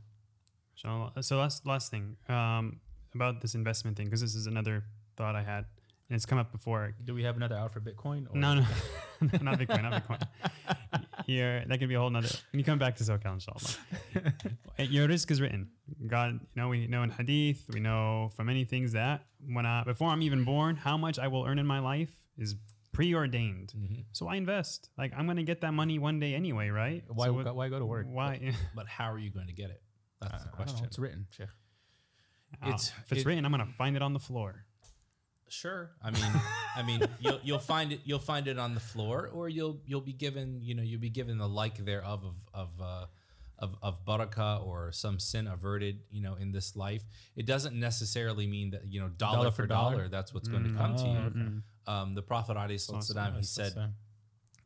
Inshallah. 0.74 1.22
So 1.22 1.36
last 1.44 1.66
last 1.66 1.90
thing 1.92 2.16
um, 2.28 2.80
about 3.14 3.34
this 3.42 3.54
investment 3.54 3.96
thing, 3.96 4.06
because 4.08 4.22
this 4.26 4.34
is 4.34 4.46
another 4.46 4.76
thought 5.18 5.36
I 5.36 5.44
had, 5.52 5.64
and 6.08 6.12
it's 6.16 6.26
come 6.26 6.38
up 6.44 6.50
before. 6.50 6.82
Do 7.04 7.12
we 7.14 7.24
have 7.28 7.36
another 7.36 7.56
out 7.62 7.72
for 7.74 7.80
Bitcoin? 7.80 8.22
Or 8.30 8.34
No, 8.44 8.50
no, 8.58 8.64
not 9.48 9.58
Bitcoin, 9.60 9.82
not 9.88 9.92
Bitcoin. 10.00 10.20
Here, 11.26 11.64
that 11.66 11.78
could 11.78 11.88
be 11.88 11.94
a 11.94 11.98
whole 12.00 12.10
nother. 12.10 12.28
When 12.52 12.58
you 12.58 12.64
come 12.64 12.78
back 12.78 12.96
to 12.96 13.04
SoCal, 13.04 13.34
inshallah. 13.34 14.32
Uh, 14.78 14.82
Your 14.96 15.08
rizq 15.08 15.30
is 15.30 15.40
written. 15.40 15.70
God, 16.06 16.34
you 16.34 16.40
know, 16.62 16.68
we 16.68 16.86
know 16.86 17.02
in 17.02 17.10
Hadith, 17.10 17.66
we 17.72 17.80
know 17.80 18.30
from 18.36 18.46
many 18.46 18.64
things 18.64 18.92
that 18.92 19.24
when 19.46 19.66
I, 19.66 19.84
before 19.84 20.08
I'm 20.10 20.22
even 20.22 20.44
born, 20.44 20.76
how 20.76 20.96
much 20.96 21.18
I 21.18 21.28
will 21.28 21.44
earn 21.46 21.58
in 21.58 21.66
my 21.66 21.78
life 21.80 22.10
is 22.38 22.56
preordained. 22.92 23.72
Mhm. 23.76 24.04
So 24.12 24.28
I 24.28 24.36
invest. 24.36 24.90
Like 24.98 25.12
I'm 25.16 25.26
gonna 25.26 25.42
get 25.44 25.60
that 25.62 25.72
money 25.72 25.98
one 25.98 26.20
day 26.20 26.34
anyway, 26.34 26.68
right? 26.68 27.02
Why, 27.08 27.26
So 27.26 27.32
what- 27.32 27.54
why 27.56 27.68
go 27.68 27.78
to 27.78 27.86
work? 27.86 28.06
Why? 28.08 28.52
But 28.74 28.86
how 28.86 29.10
are 29.12 29.18
you 29.18 29.30
going 29.30 29.46
to 29.46 29.54
get 29.54 29.70
it? 29.70 29.82
That's 30.20 30.32
the 30.32 30.36
I 30.36 30.42
don't 30.42 30.46
know. 30.50 30.56
question. 30.56 30.84
It's 30.86 30.98
written, 30.98 31.26
Sheikh. 31.30 31.48
It's- 32.62 32.90
Uh, 32.90 33.00
if 33.06 33.12
it's 33.12 33.20
it- 33.22 33.26
written, 33.26 33.44
I'm 33.46 33.50
gonna 33.50 33.66
find 33.78 33.96
it 33.96 34.02
on 34.02 34.12
the 34.12 34.18
floor. 34.20 34.66
Sure. 35.51 35.91
I 36.03 36.11
mean, 36.11 36.31
I 36.75 36.83
mean, 36.83 37.01
you'll 37.19 37.39
you'll 37.43 37.59
find 37.59 37.93
it 37.93 38.01
you'll 38.03 38.19
find 38.19 38.47
it 38.47 38.59
on 38.59 38.73
the 38.73 38.79
floor, 38.81 39.29
or 39.33 39.47
you'll 39.47 39.79
you'll 39.85 40.01
be 40.01 40.13
given 40.13 40.59
you 40.61 40.75
know 40.75 40.83
you'll 40.83 40.99
be 40.99 41.09
given 41.09 41.37
the 41.37 41.47
like 41.47 41.77
thereof 41.85 42.25
of 42.25 42.35
of 42.53 42.69
uh, 42.81 43.05
of 43.59 43.75
of 43.81 44.03
barakah 44.05 44.65
or 44.65 44.91
some 44.91 45.19
sin 45.19 45.47
averted 45.47 45.99
you 46.11 46.21
know 46.21 46.35
in 46.35 46.51
this 46.51 46.75
life. 46.75 47.03
It 47.37 47.45
doesn't 47.45 47.79
necessarily 47.79 48.45
mean 48.45 48.71
that 48.71 48.87
you 48.87 48.99
know 48.99 49.07
dollar, 49.07 49.37
Dollar 49.37 49.51
for 49.51 49.55
for 49.63 49.67
dollar, 49.67 49.91
dollar? 49.95 50.07
that's 50.09 50.33
what's 50.33 50.49
going 50.49 50.65
to 50.65 50.73
come 50.77 50.95
to 50.97 51.03
Oh, 51.03 51.13
you. 51.13 51.19
okay. 51.19 51.49
Um, 51.87 52.13
the 52.15 52.21
Prophet 52.21 52.57
ﷺ, 52.57 53.37
he 53.37 53.43
said. 53.43 53.93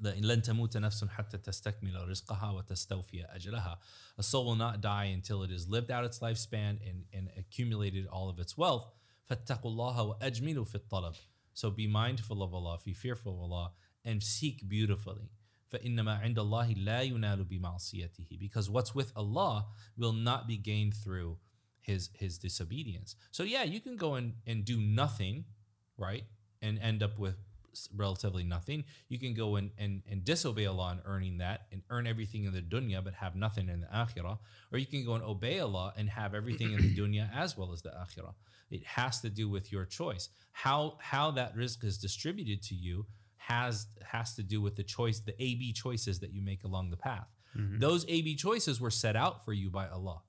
لأن 0.04 0.24
لن 0.26 0.42
تموت 0.42 0.78
نفس 0.78 1.06
حتى 1.06 1.38
تستكمل 1.38 2.08
رزقها 2.10 2.52
وتستوفي 2.52 3.26
أجلها. 3.36 3.78
A 4.18 4.24
soul 4.24 4.46
will 4.48 4.56
not 4.56 4.82
die 4.82 5.06
until 5.06 5.44
it 5.44 5.52
has 5.52 5.68
lived 5.70 5.92
out 5.92 6.04
its 6.04 6.18
lifespan 6.20 6.80
and, 6.90 7.06
and 7.14 7.30
accumulated 7.38 8.08
all 8.08 8.28
of 8.28 8.40
its 8.40 8.58
wealth. 8.58 8.92
فاتقوا 9.30 9.72
الله 9.72 10.02
وأجملوا 10.04 10.66
في 10.66 10.76
الطلب. 10.76 11.16
So 11.54 11.70
be 11.70 11.88
mindful 11.88 12.42
of 12.44 12.54
Allah, 12.54 12.80
be 12.84 12.94
fearful 12.94 13.34
of 13.34 13.40
Allah, 13.40 13.72
and 14.06 14.22
seek 14.24 14.68
beautifully. 14.68 15.30
فإنما 15.72 16.22
عند 16.22 16.40
الله 16.40 16.84
لا 16.84 17.02
ينال 17.02 17.46
بمعصيته. 17.46 18.40
Because 18.40 18.70
what's 18.70 18.94
with 18.94 19.12
Allah 19.16 19.68
will 19.98 20.14
not 20.14 20.48
be 20.48 20.58
gained 20.58 20.94
through 20.94 21.38
his 21.80 22.10
his 22.14 22.38
disobedience. 22.38 23.16
So 23.32 23.44
yeah, 23.44 23.64
you 23.64 23.80
can 23.80 23.96
go 23.96 24.16
and, 24.16 24.34
and 24.46 24.66
do 24.66 24.80
nothing, 24.80 25.46
right? 25.98 26.24
And 26.62 26.78
end 26.80 27.02
up 27.02 27.18
with 27.18 27.38
s- 27.74 27.90
relatively 27.96 28.44
nothing. 28.44 28.84
You 29.08 29.18
can 29.18 29.34
go 29.34 29.56
and, 29.56 29.72
and, 29.78 30.04
and 30.10 30.24
disobey 30.24 30.66
Allah 30.66 30.90
and 30.92 31.02
earning 31.06 31.38
that 31.40 31.68
and 31.72 31.82
earn 31.90 32.06
everything 32.06 32.44
in 32.44 32.54
the 32.54 32.62
dunya 32.62 33.04
but 33.04 33.16
have 33.16 33.36
nothing 33.36 33.70
in 33.70 33.82
the 33.82 33.88
akhirah. 33.88 34.38
Or 34.72 34.78
you 34.78 34.86
can 34.86 35.06
go 35.06 35.16
and 35.16 35.24
obey 35.24 35.60
Allah 35.60 35.94
and 35.98 36.10
have 36.10 36.36
everything 36.36 36.74
in 36.74 36.82
the 36.82 36.96
dunya 36.96 37.30
as 37.34 37.58
well 37.58 37.72
as 37.72 37.82
the 37.82 37.90
akhirah. 37.90 38.36
It 38.71 38.85
has 38.85 39.21
to 39.21 39.31
do 39.31 39.49
with 39.49 39.71
your 39.71 39.85
choice. 39.85 40.29
How 40.53 40.99
how 41.01 41.31
that 41.33 41.57
rizq 41.57 41.85
is 41.85 41.99
distributed 41.99 42.63
to 42.65 42.75
you 42.75 43.07
has 43.37 43.87
has 44.03 44.35
to 44.35 44.43
do 44.43 44.61
with 44.61 44.75
the 44.77 44.83
choice, 44.83 45.21
the 45.21 45.41
A 45.41 45.55
B 45.55 45.73
choices 45.73 46.21
that 46.21 46.33
you 46.33 46.43
make 46.43 46.65
along 46.65 46.91
the 46.91 46.97
path. 46.97 47.29
Mm-hmm. 47.57 47.79
Those 47.79 48.05
A 48.09 48.23
B 48.23 48.35
choices 48.35 48.81
were 48.81 48.91
set 48.91 49.17
out 49.17 49.45
for 49.45 49.53
you 49.53 49.71
by 49.71 49.89
Allah. 49.89 50.23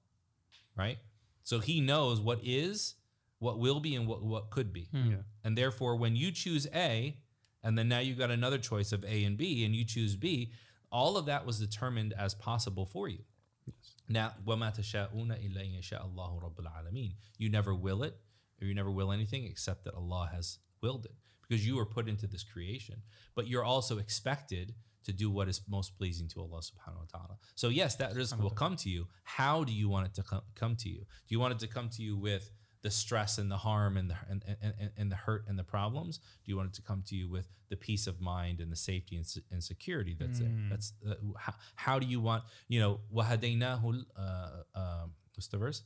Right? 0.76 1.00
So 1.44 1.60
he 1.60 1.82
knows 1.82 2.20
what 2.20 2.40
is, 2.44 2.96
what 3.40 3.58
will 3.58 3.80
be, 3.80 3.96
and 3.96 4.06
what, 4.06 4.22
what 4.22 4.52
could 4.52 4.72
be. 4.72 4.90
Mm-hmm. 4.94 5.12
Yeah. 5.12 5.18
And 5.44 5.58
therefore, 5.58 5.96
when 5.96 6.16
you 6.16 6.32
choose 6.32 6.68
A, 6.76 7.18
and 7.64 7.78
then 7.78 7.88
now 7.88 8.00
you've 8.00 8.20
got 8.20 8.32
another 8.32 8.58
choice 8.58 8.92
of 8.92 9.04
A 9.04 9.24
and 9.24 9.38
B, 9.38 9.66
and 9.66 9.74
you 9.76 9.86
choose 9.86 10.16
B, 10.16 10.52
all 10.92 11.18
of 11.18 11.26
that 11.26 11.46
was 11.46 11.60
determined 11.60 12.14
as 12.18 12.36
possible 12.36 12.86
for 12.86 13.08
you. 13.08 13.24
Yes. 13.66 13.76
Now, 14.08 14.34
وَمَا 14.46 14.78
تَشَاءُونَ 14.78 15.32
إِلَّا 15.32 15.58
إِنْ 15.58 15.80
يَشَاءَ 15.80 16.14
اللَّهُ 16.14 16.44
رَبُّ 16.44 16.60
الْعَالَمِينَ 16.62 17.14
You 17.38 17.50
never 17.50 17.74
will 17.74 18.04
it, 18.04 18.18
or 18.62 18.68
you 18.68 18.74
never 18.74 18.92
will 18.92 19.12
anything 19.12 19.46
except 19.46 19.84
that 19.86 19.94
Allah 19.94 20.30
has 20.34 20.60
willed 20.82 21.06
it 21.06 21.16
because 21.48 21.66
you 21.66 21.76
were 21.76 21.86
put 21.86 22.08
into 22.08 22.28
this 22.28 22.44
creation. 22.44 23.02
But 23.36 23.48
you're 23.48 23.64
also 23.64 23.98
expected 23.98 24.74
to 25.06 25.14
do 25.14 25.32
what 25.32 25.48
is 25.48 25.62
most 25.70 25.98
pleasing 25.98 26.28
to 26.28 26.42
Allah 26.42 26.60
subhanahu 26.60 27.00
wa 27.00 27.20
ta'ala. 27.20 27.38
So 27.56 27.70
yes, 27.70 27.96
that 27.96 28.14
rizq 28.14 28.40
will 28.42 28.50
come 28.50 28.76
to 28.78 28.90
you. 28.90 29.08
How 29.24 29.64
do 29.64 29.72
you 29.72 29.88
want 29.88 30.08
it 30.08 30.14
to 30.16 30.24
come 30.56 30.76
to 30.76 30.90
you? 30.90 31.00
Do 31.00 31.30
you 31.30 31.40
want 31.40 31.54
it 31.54 31.60
to 31.60 31.68
come 31.68 31.90
to 31.90 32.02
you 32.02 32.18
with 32.18 32.52
the 32.82 32.92
stress 32.92 33.38
and 33.38 33.50
the 33.50 33.58
harm 33.58 33.98
and 33.98 34.10
the 34.10 34.16
and, 34.30 34.44
and, 34.62 34.92
and 34.98 35.12
the 35.12 35.16
hurt 35.16 35.46
and 35.48 35.58
the 35.58 35.64
problems? 35.64 36.18
Do 36.18 36.52
you 36.52 36.58
want 36.58 36.70
it 36.70 36.74
to 36.76 36.82
come 36.82 37.04
to 37.08 37.16
you 37.16 37.30
with 37.30 37.48
the 37.70 37.78
peace 37.78 38.06
of 38.06 38.20
mind 38.20 38.60
and 38.60 38.70
the 38.70 38.76
safety 38.76 39.16
and, 39.16 39.26
and 39.52 39.64
security 39.64 40.16
that's 40.20 40.40
mm. 40.40 40.70
That's 40.70 40.94
uh, 41.10 41.16
how, 41.38 41.54
how 41.76 42.00
do 42.00 42.08
you 42.08 42.20
want 42.20 42.44
you 42.68 42.80
know 42.82 43.00
wahadainahu 43.14 44.04
uh, 44.18 44.50
uh, 44.76 45.06
what's 45.36 45.48
the 45.48 45.58
verse? 45.58 45.84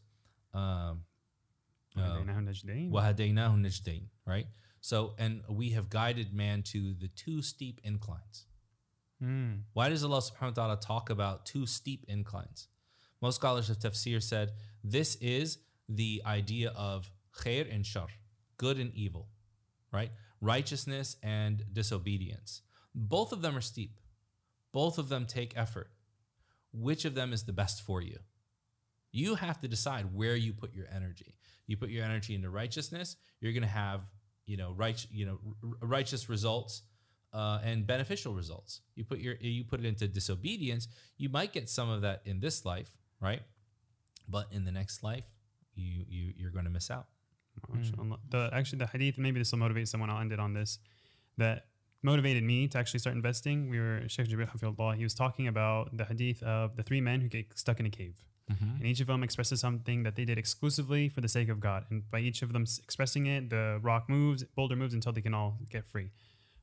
Um, 0.54 1.04
um, 1.98 2.04
Wahadainahu 2.92 3.62
Najdain, 3.62 4.04
right? 4.26 4.48
So, 4.80 5.14
and 5.20 5.42
we 5.50 5.72
have 5.72 5.90
guided 5.90 6.34
man 6.34 6.64
to 6.64 6.94
the 6.94 7.08
two 7.10 7.42
steep 7.42 7.82
inclines. 7.84 8.46
Mm. 9.24 9.62
Why 9.74 9.90
does 9.90 10.04
Allah 10.04 10.22
subhanahu 10.22 10.58
wa 10.58 10.64
ta'ala 10.64 10.78
talk 10.78 11.10
about 11.10 11.46
two 11.46 11.66
steep 11.66 12.06
inclines? 12.08 12.68
Most 13.22 13.36
scholars 13.36 13.70
of 13.70 13.78
tafsir 13.78 14.22
said 14.22 14.52
this 14.84 15.16
is 15.22 15.60
the 15.88 16.24
idea 16.26 16.72
of 16.76 17.12
khair 17.38 17.74
and 17.74 17.86
shar, 17.86 18.08
good 18.58 18.80
and 18.80 18.92
evil, 18.96 19.28
right? 19.92 20.10
Righteousness 20.40 21.18
and 21.22 21.64
disobedience. 21.72 22.62
Both 22.96 23.32
of 23.32 23.44
them 23.44 23.56
are 23.56 23.62
steep, 23.62 24.00
both 24.72 24.98
of 24.98 25.10
them 25.10 25.26
take 25.26 25.56
effort. 25.56 25.92
Which 26.74 27.04
of 27.06 27.16
them 27.16 27.34
is 27.34 27.44
the 27.44 27.54
best 27.54 27.82
for 27.82 28.02
you? 28.02 28.18
You 29.12 29.36
have 29.36 29.60
to 29.60 29.68
decide 29.68 30.16
where 30.16 30.38
you 30.38 30.54
put 30.54 30.74
your 30.74 30.88
energy. 30.90 31.36
You 31.72 31.78
put 31.78 31.90
your 31.90 32.04
energy 32.04 32.36
into 32.36 32.50
righteousness, 32.50 33.16
you're 33.40 33.54
going 33.54 33.64
to 33.64 33.70
have, 33.86 34.02
you 34.46 34.58
know, 34.58 34.74
right, 34.76 35.00
you 35.10 35.26
know, 35.26 35.40
righteous 35.82 36.28
results 36.28 36.82
uh, 37.34 37.60
and 37.64 37.88
beneficial 37.88 38.34
results. 38.34 38.82
You 38.96 39.06
put 39.06 39.20
your 39.20 39.36
you 39.40 39.64
put 39.64 39.80
it 39.80 39.86
into 39.86 40.06
disobedience, 40.08 40.90
you 41.18 41.30
might 41.30 41.54
get 41.54 41.70
some 41.70 41.90
of 41.90 42.02
that 42.02 42.24
in 42.26 42.42
this 42.42 42.66
life, 42.66 42.92
right? 43.22 43.42
But 44.28 44.48
in 44.52 44.66
the 44.66 44.72
next 44.72 45.02
life, 45.02 45.28
you 45.74 46.04
you 46.10 46.34
you're 46.36 46.52
going 46.52 46.66
to 46.66 46.72
miss 46.72 46.92
out. 46.92 47.08
MashaAllah. 47.74 48.20
The 48.30 48.50
actually 48.52 48.80
the 48.80 48.88
hadith, 48.88 49.18
maybe 49.18 49.40
this 49.40 49.52
will 49.54 49.60
motivate 49.60 49.88
someone. 49.88 50.10
I'll 50.10 50.20
end 50.20 50.34
it 50.34 50.42
on 50.42 50.54
this. 50.54 50.80
That 51.38 51.68
motivated 52.04 52.44
me 52.44 52.68
to 52.68 52.78
actually 52.78 53.00
start 53.00 53.16
investing. 53.16 53.70
We 53.70 53.80
were 53.80 54.02
Sheikh 54.08 54.28
Jibril 54.28 54.50
Hafizullah, 54.50 54.98
He 54.98 55.04
was 55.04 55.14
talking 55.14 55.48
about 55.48 55.96
the 55.96 56.04
hadith 56.04 56.44
of 56.44 56.76
the 56.76 56.84
three 56.84 57.00
men 57.00 57.22
who 57.22 57.30
get 57.30 57.58
stuck 57.58 57.80
in 57.80 57.86
a 57.86 57.90
cave. 57.90 58.22
And 58.50 58.86
each 58.86 59.00
of 59.00 59.08
them 59.08 59.24
expresses 59.24 59.60
something 59.60 60.04
that 60.04 60.16
they 60.16 60.26
did 60.26 60.38
exclusively 60.38 61.08
for 61.10 61.22
the 61.22 61.30
sake 61.30 61.50
of 61.50 61.60
God. 61.60 61.86
And 61.90 62.10
by 62.10 62.20
each 62.20 62.42
of 62.42 62.52
them 62.54 62.66
expressing 62.84 63.26
it, 63.28 63.50
the 63.50 63.80
rock 63.82 64.10
moves, 64.10 64.44
boulder 64.56 64.76
moves 64.76 64.94
until 64.94 65.14
they 65.14 65.22
can 65.22 65.34
all 65.34 65.58
get 65.70 65.86
free. 65.86 66.12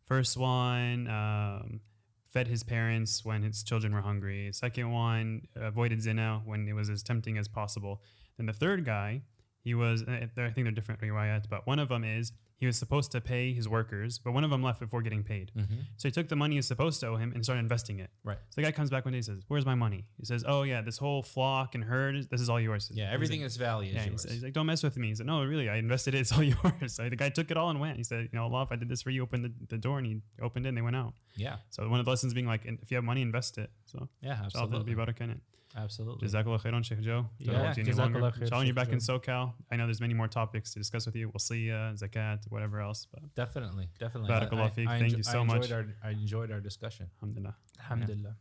First 0.04 0.36
one 0.36 1.06
um, 1.08 1.80
fed 2.28 2.48
his 2.48 2.62
parents 2.62 3.24
when 3.24 3.42
his 3.42 3.62
children 3.62 3.94
were 3.94 4.00
hungry. 4.00 4.50
Second 4.52 4.90
one 4.90 5.42
avoided 5.56 6.02
zina 6.02 6.42
when 6.44 6.68
it 6.68 6.74
was 6.74 6.90
as 6.90 7.02
tempting 7.02 7.38
as 7.38 7.48
possible. 7.48 8.02
Then 8.36 8.46
the 8.46 8.52
third 8.52 8.84
guy, 8.84 9.22
he 9.64 9.74
was, 9.74 10.02
uh, 10.02 10.26
I 10.36 10.50
think 10.50 10.64
they're 10.64 10.70
different 10.70 11.00
riwayat, 11.00 11.48
but 11.48 11.66
one 11.66 11.78
of 11.78 11.88
them 11.88 12.04
is 12.04 12.32
he 12.58 12.66
was 12.66 12.76
supposed 12.76 13.12
to 13.12 13.20
pay 13.20 13.52
his 13.52 13.68
workers, 13.68 14.18
but 14.18 14.32
one 14.32 14.42
of 14.42 14.50
them 14.50 14.62
left 14.64 14.80
before 14.80 15.00
getting 15.00 15.22
paid. 15.22 15.52
Mm-hmm. 15.56 15.74
So 15.96 16.08
he 16.08 16.12
took 16.12 16.28
the 16.28 16.34
money 16.34 16.54
he 16.56 16.58
was 16.58 16.66
supposed 16.66 16.98
to 17.00 17.06
owe 17.06 17.16
him 17.16 17.32
and 17.32 17.44
started 17.44 17.60
investing 17.60 18.00
it. 18.00 18.10
Right. 18.24 18.36
So 18.50 18.60
the 18.60 18.62
guy 18.62 18.72
comes 18.72 18.90
back 18.90 19.04
one 19.04 19.12
day 19.12 19.18
and 19.18 19.24
says, 19.24 19.42
Where's 19.46 19.64
my 19.64 19.76
money? 19.76 20.06
He 20.18 20.24
says, 20.24 20.44
Oh, 20.46 20.64
yeah, 20.64 20.80
this 20.82 20.98
whole 20.98 21.22
flock 21.22 21.76
and 21.76 21.84
herd, 21.84 22.28
this 22.30 22.40
is 22.40 22.50
all 22.50 22.60
yours. 22.60 22.90
Yeah, 22.92 23.10
everything 23.12 23.40
like, 23.42 23.46
is 23.46 23.56
value 23.56 23.90
is 23.90 23.94
yeah, 23.94 24.06
yours. 24.06 24.24
he's, 24.24 24.32
he's 24.32 24.42
like, 24.42 24.54
Don't 24.54 24.66
mess 24.66 24.82
with 24.82 24.96
me. 24.96 25.08
He 25.08 25.14
said, 25.14 25.26
No, 25.26 25.44
really, 25.44 25.68
I 25.68 25.76
invested 25.76 26.14
it. 26.16 26.18
It's 26.18 26.32
all 26.32 26.42
yours. 26.54 26.94
So 26.94 27.08
the 27.08 27.16
guy 27.16 27.28
took 27.28 27.50
it 27.52 27.56
all 27.56 27.70
and 27.70 27.78
went. 27.78 27.96
He 27.96 28.02
said, 28.04 28.28
You 28.32 28.38
know, 28.38 28.42
Allah, 28.44 28.62
if 28.64 28.72
I 28.72 28.76
did 28.76 28.88
this 28.88 29.02
for 29.02 29.10
you, 29.10 29.22
open 29.22 29.42
the, 29.42 29.52
the 29.68 29.78
door. 29.78 29.98
And 29.98 30.06
he 30.06 30.20
opened 30.42 30.66
it 30.66 30.70
and 30.70 30.76
they 30.76 30.82
went 30.82 30.96
out. 30.96 31.14
yeah, 31.36 31.56
So 31.70 31.88
one 31.88 32.00
of 32.00 32.06
the 32.06 32.10
lessons 32.10 32.34
being 32.34 32.46
like, 32.46 32.64
if 32.64 32.90
you 32.90 32.96
have 32.96 33.04
money, 33.04 33.22
invest 33.22 33.58
it. 33.58 33.70
So 33.86 34.08
yeah, 34.20 34.42
inshallah, 34.44 34.68
there'll 34.68 34.84
be 34.84 34.92
absolutely, 34.92 35.14
barakah 35.14 35.20
in 35.24 35.30
it. 35.30 35.40
Absolutely. 35.76 36.28
Jazakallah 36.28 36.60
khairan, 36.62 36.84
Sheikh 36.84 37.00
Joe. 37.00 37.26
Yeah, 37.38 37.52
Don't 37.52 37.64
hold 37.64 37.76
you 37.76 37.84
jazakallah 37.84 38.32
khair, 38.34 38.42
Inshallah, 38.42 38.64
you're 38.64 38.66
Sheikh 38.70 38.74
back 38.74 38.88
in 38.92 39.00
Joe. 39.00 39.18
SoCal. 39.18 39.52
I 39.70 39.76
know 39.76 39.86
there's 39.86 40.00
many 40.00 40.14
more 40.14 40.28
topics 40.28 40.72
to 40.72 40.78
discuss 40.78 41.06
with 41.06 41.16
you. 41.16 41.30
Wasiyah, 41.30 41.98
zakat, 42.02 42.40
whatever 42.48 42.80
else. 42.80 43.06
But 43.12 43.34
Definitely, 43.34 43.88
definitely. 43.98 44.30
Barakallah 44.30 44.60
I- 44.60 44.64
I- 44.64 44.70
feek. 44.70 44.88
I 44.88 44.98
Thank 44.98 45.16
you 45.16 45.22
so 45.22 45.40
I 45.40 45.44
much. 45.44 45.70
Our, 45.70 45.86
I 46.02 46.10
enjoyed 46.10 46.50
our 46.50 46.60
discussion. 46.60 47.06
alhamdulillah. 47.20 47.54
Alhamdulillah. 47.80 48.34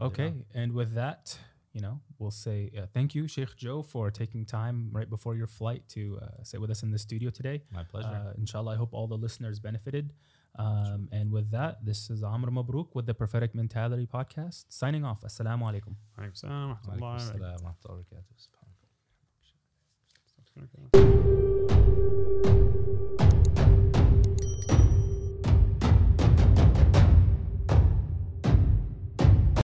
Okay, 0.00 0.32
and 0.54 0.72
with 0.72 0.94
that, 0.94 1.36
you 1.72 1.80
know, 1.80 2.00
we'll 2.18 2.30
say 2.30 2.70
uh, 2.78 2.82
thank 2.94 3.14
you, 3.16 3.26
Sheikh 3.26 3.56
Joe, 3.56 3.82
for 3.82 4.10
taking 4.10 4.44
time 4.44 4.90
right 4.92 5.10
before 5.10 5.34
your 5.34 5.48
flight 5.48 5.82
to 5.90 6.18
uh, 6.22 6.42
sit 6.44 6.60
with 6.60 6.70
us 6.70 6.82
in 6.84 6.92
the 6.92 6.98
studio 6.98 7.30
today. 7.30 7.62
My 7.72 7.82
pleasure. 7.82 8.08
Uh, 8.08 8.32
inshallah, 8.38 8.74
I 8.74 8.76
hope 8.76 8.90
all 8.92 9.08
the 9.08 9.16
listeners 9.16 9.58
benefited. 9.58 10.12
Um, 10.56 11.08
and 11.12 11.30
with 11.30 11.50
that, 11.52 11.84
this 11.84 12.10
is 12.10 12.22
Amr 12.22 12.50
Mabruk 12.50 12.88
with 12.94 13.06
the 13.06 13.14
Prophetic 13.14 13.54
Mentality 13.54 14.06
Podcast, 14.12 14.64
signing 14.68 15.04
off. 15.04 15.22
Assalamu 15.22 15.62
alaikum. 15.62 15.94
Alaikum 16.18 16.36
salam 16.36 16.70
wa 16.70 16.76
Wa 16.98 17.18
alaikum 20.58 20.88